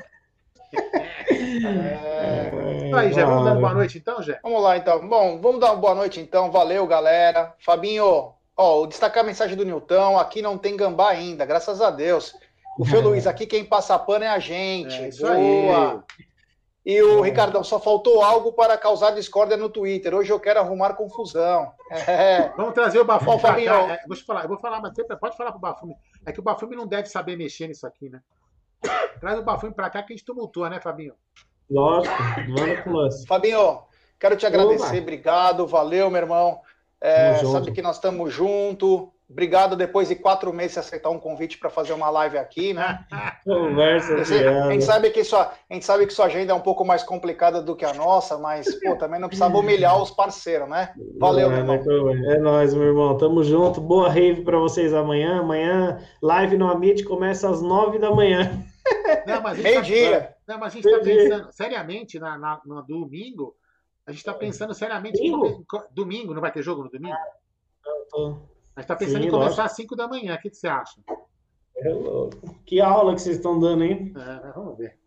É... 1.30 2.52
Então 2.86 3.00
aí, 3.00 3.12
Jé, 3.12 3.26
vamos 3.26 3.44
dar 3.44 3.56
boa 3.56 3.74
noite 3.74 3.98
então, 3.98 4.22
Jé? 4.22 4.40
Vamos 4.42 4.64
lá 4.64 4.78
então. 4.78 5.06
Bom, 5.06 5.42
vamos 5.42 5.60
dar 5.60 5.74
uma 5.74 5.82
boa 5.82 5.94
noite 5.94 6.22
então. 6.22 6.52
Valeu, 6.52 6.88
galera. 6.88 7.54
Fabinho, 7.60 8.34
ó, 8.56 8.86
destacar 8.86 9.26
a 9.26 9.28
mensagem 9.28 9.58
do 9.58 9.66
Nilton. 9.66 10.18
Aqui 10.18 10.42
não 10.42 10.58
tem 10.58 10.78
gambá 10.78 11.10
ainda, 11.10 11.46
graças 11.46 11.82
a 11.82 11.92
Deus. 11.92 12.34
O 12.78 12.86
Fê 12.86 12.98
Luiz, 12.98 13.28
aqui 13.28 13.46
quem 13.46 13.64
passa 13.64 13.98
pano 14.00 14.26
é 14.26 14.28
a 14.28 14.40
gente. 14.40 14.96
É, 14.96 15.10
isso 15.10 15.22
Boa. 15.22 15.34
Aí. 15.36 16.24
E 16.86 17.02
o 17.02 17.24
é. 17.24 17.30
Ricardão, 17.30 17.64
só 17.64 17.80
faltou 17.80 18.22
algo 18.22 18.52
para 18.52 18.78
causar 18.78 19.12
discórdia 19.12 19.56
no 19.56 19.70
Twitter. 19.70 20.14
Hoje 20.14 20.32
eu 20.32 20.40
quero 20.40 20.60
arrumar 20.60 20.96
confusão. 20.96 21.72
É. 21.90 22.50
Vamos 22.58 22.74
trazer 22.74 23.00
o 23.00 23.06
Bafume 23.06 23.40
para 23.40 23.56
cá. 23.56 23.94
É, 23.94 24.04
vou 24.06 24.18
te 24.18 24.24
falar, 24.24 24.44
eu 24.44 24.50
vou 24.50 24.58
falar, 24.58 24.82
mas 24.82 24.94
você 24.94 25.16
pode 25.16 25.38
falar 25.38 25.52
pro 25.52 25.62
Bafume. 25.62 25.96
É 26.26 26.32
que 26.32 26.40
o 26.40 26.44
Bafume 26.44 26.76
não 26.76 26.86
deve 26.86 27.08
saber 27.08 27.38
mexer 27.38 27.68
nisso 27.68 27.88
aqui, 27.88 28.10
né? 28.10 28.20
Traz 29.20 29.40
o 29.40 29.44
Bafume 29.44 29.74
para 29.74 29.90
cá 29.90 30.04
que 30.04 30.12
a 30.12 30.16
gente 30.16 30.26
tumultua, 30.26 30.70
né, 30.70 30.82
Fabinho? 30.82 31.14
Lógico, 31.70 32.16
manda 32.50 32.82
com 32.82 32.92
lance. 32.92 33.26
Fabinho, 33.26 33.84
quero 34.20 34.36
te 34.36 34.46
agradecer, 34.46 34.88
Oba. 34.88 34.98
obrigado, 34.98 35.66
valeu, 35.66 36.10
meu 36.10 36.22
irmão. 36.22 36.60
É, 37.00 37.36
sabe 37.46 37.72
que 37.72 37.82
nós 37.82 37.96
estamos 37.96 38.34
juntos. 38.34 39.08
Obrigado 39.30 39.76
depois 39.76 40.10
de 40.10 40.16
quatro 40.16 40.54
meses 40.54 40.78
aceitar 40.78 41.10
um 41.10 41.20
convite 41.20 41.58
para 41.58 41.70
fazer 41.70 41.94
uma 41.94 42.10
live 42.10 42.38
aqui, 42.38 42.74
né? 42.74 43.06
Conversa 43.44 44.14
a 44.16 44.72
gente 44.72 44.84
sabe 44.84 45.10
que 45.10 45.24
sua, 45.24 45.52
a 45.70 45.74
gente 45.74 45.86
sabe 45.86 46.06
que 46.06 46.14
sua 46.14 46.26
agenda 46.26 46.52
é 46.52 46.56
um 46.56 46.62
pouco 46.62 46.86
mais 46.86 47.04
complicada 47.04 47.62
do 47.62 47.76
que 47.76 47.86
a 47.86 47.94
nossa, 47.94 48.38
mas 48.38 48.68
pô, 48.82 48.96
também 48.96 49.20
não 49.20 49.28
precisava 49.28 49.58
humilhar 49.58 50.00
os 50.02 50.12
parceiros, 50.12 50.70
né? 50.70 50.94
Valeu, 51.20 51.52
é, 51.52 51.64
meu 51.64 51.76
irmão. 51.76 52.32
É 52.32 52.38
nóis, 52.38 52.74
meu 52.74 52.88
irmão. 52.88 53.18
Tamo 53.18 53.44
junto. 53.44 53.82
Boa 53.82 54.10
rave 54.10 54.44
para 54.44 54.58
vocês 54.58 54.94
amanhã. 54.94 55.40
Amanhã 55.40 56.00
live 56.22 56.58
no 56.58 56.70
Amit 56.70 57.04
começa 57.04 57.50
às 57.50 57.62
nove 57.62 57.98
da 57.98 58.12
manhã. 58.12 58.64
Meio 59.62 59.82
dia. 59.82 60.22
Tá, 60.22 60.54
não, 60.54 60.60
mas 60.60 60.74
a 60.74 60.76
gente 60.76 60.88
está 60.88 61.04
pensando 61.04 61.52
seriamente 61.52 62.20
na, 62.20 62.38
na, 62.38 62.62
no 62.66 62.82
domingo. 62.84 63.56
A 64.06 64.12
gente 64.12 64.20
está 64.20 64.34
pensando 64.34 64.74
seriamente 64.74 65.18
domingo? 65.18 65.66
domingo 65.92 66.34
não 66.34 66.42
vai 66.42 66.52
ter 66.52 66.62
jogo 66.62 66.84
no 66.84 66.90
domingo? 66.90 67.16
Eu 67.86 68.08
tô... 68.10 68.53
A 68.76 68.82
gente 68.82 68.88
tá 68.88 68.96
pensando 68.96 69.22
Sim, 69.22 69.28
em 69.28 69.32
começar 69.32 69.50
lógico. 69.50 69.62
às 69.62 69.76
5 69.76 69.96
da 69.96 70.08
manhã. 70.08 70.36
O 70.36 70.42
que, 70.42 70.50
que 70.50 70.58
você 70.58 70.68
acha? 70.68 71.00
É. 71.78 71.90
Que 72.66 72.82
aula 72.82 73.14
que 73.14 73.22
vocês 73.22 73.38
estão 73.38 73.60
dando, 73.60 73.84
hein? 73.84 74.14
É, 74.16 74.52
vamos 74.54 74.78
ver. 74.78 74.98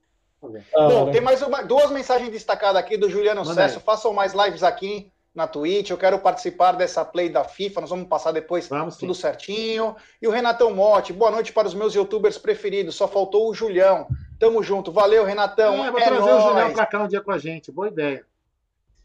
Vamos 0.40 0.58
ver. 0.58 0.66
Ah, 0.74 0.88
Bom, 0.88 1.10
tem 1.10 1.20
mais 1.20 1.42
uma, 1.42 1.62
duas 1.62 1.90
mensagens 1.90 2.30
destacadas 2.30 2.80
aqui 2.80 2.96
do 2.96 3.10
Juliano 3.10 3.44
Manda 3.44 3.54
Cesso. 3.54 3.78
Aí. 3.78 3.84
Façam 3.84 4.12
mais 4.12 4.34
lives 4.34 4.62
aqui 4.62 5.10
na 5.34 5.46
Twitch. 5.46 5.90
Eu 5.90 5.98
quero 5.98 6.18
participar 6.18 6.72
dessa 6.72 7.04
play 7.04 7.28
da 7.28 7.44
FIFA. 7.44 7.80
Nós 7.82 7.90
vamos 7.90 8.08
passar 8.08 8.32
depois 8.32 8.68
vamos, 8.68 8.96
tudo 8.96 9.14
sim. 9.14 9.22
certinho. 9.22 9.96
E 10.20 10.28
o 10.28 10.30
Renatão 10.30 10.72
Motti. 10.72 11.12
Boa 11.12 11.30
noite 11.30 11.52
para 11.52 11.66
os 11.66 11.74
meus 11.74 11.94
youtubers 11.94 12.38
preferidos. 12.38 12.94
Só 12.94 13.08
faltou 13.08 13.50
o 13.50 13.54
Julião. 13.54 14.06
Tamo 14.38 14.62
junto. 14.62 14.92
Valeu, 14.92 15.24
Renatão. 15.24 15.84
É, 15.84 15.90
vou 15.90 16.00
é 16.00 16.04
trazer 16.04 16.20
nóis. 16.20 16.44
o 16.44 16.48
Julião 16.48 16.72
para 16.72 16.86
cá 16.86 17.02
um 17.02 17.08
dia 17.08 17.20
com 17.20 17.32
a 17.32 17.38
gente. 17.38 17.72
Boa 17.72 17.88
ideia. 17.88 18.24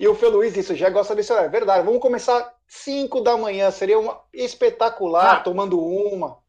E 0.01 0.07
o 0.07 0.15
Fê 0.15 0.25
Luiz, 0.29 0.57
isso 0.57 0.73
já 0.73 0.89
gosta 0.89 1.13
desse 1.13 1.31
horário. 1.31 1.51
Verdade. 1.51 1.85
Vamos 1.85 2.01
começar 2.01 2.55
5 2.67 3.21
da 3.21 3.37
manhã. 3.37 3.69
Seria 3.69 3.99
uma 3.99 4.19
espetacular, 4.33 5.35
ah, 5.35 5.39
tomando 5.41 5.79
uma. 5.79 6.39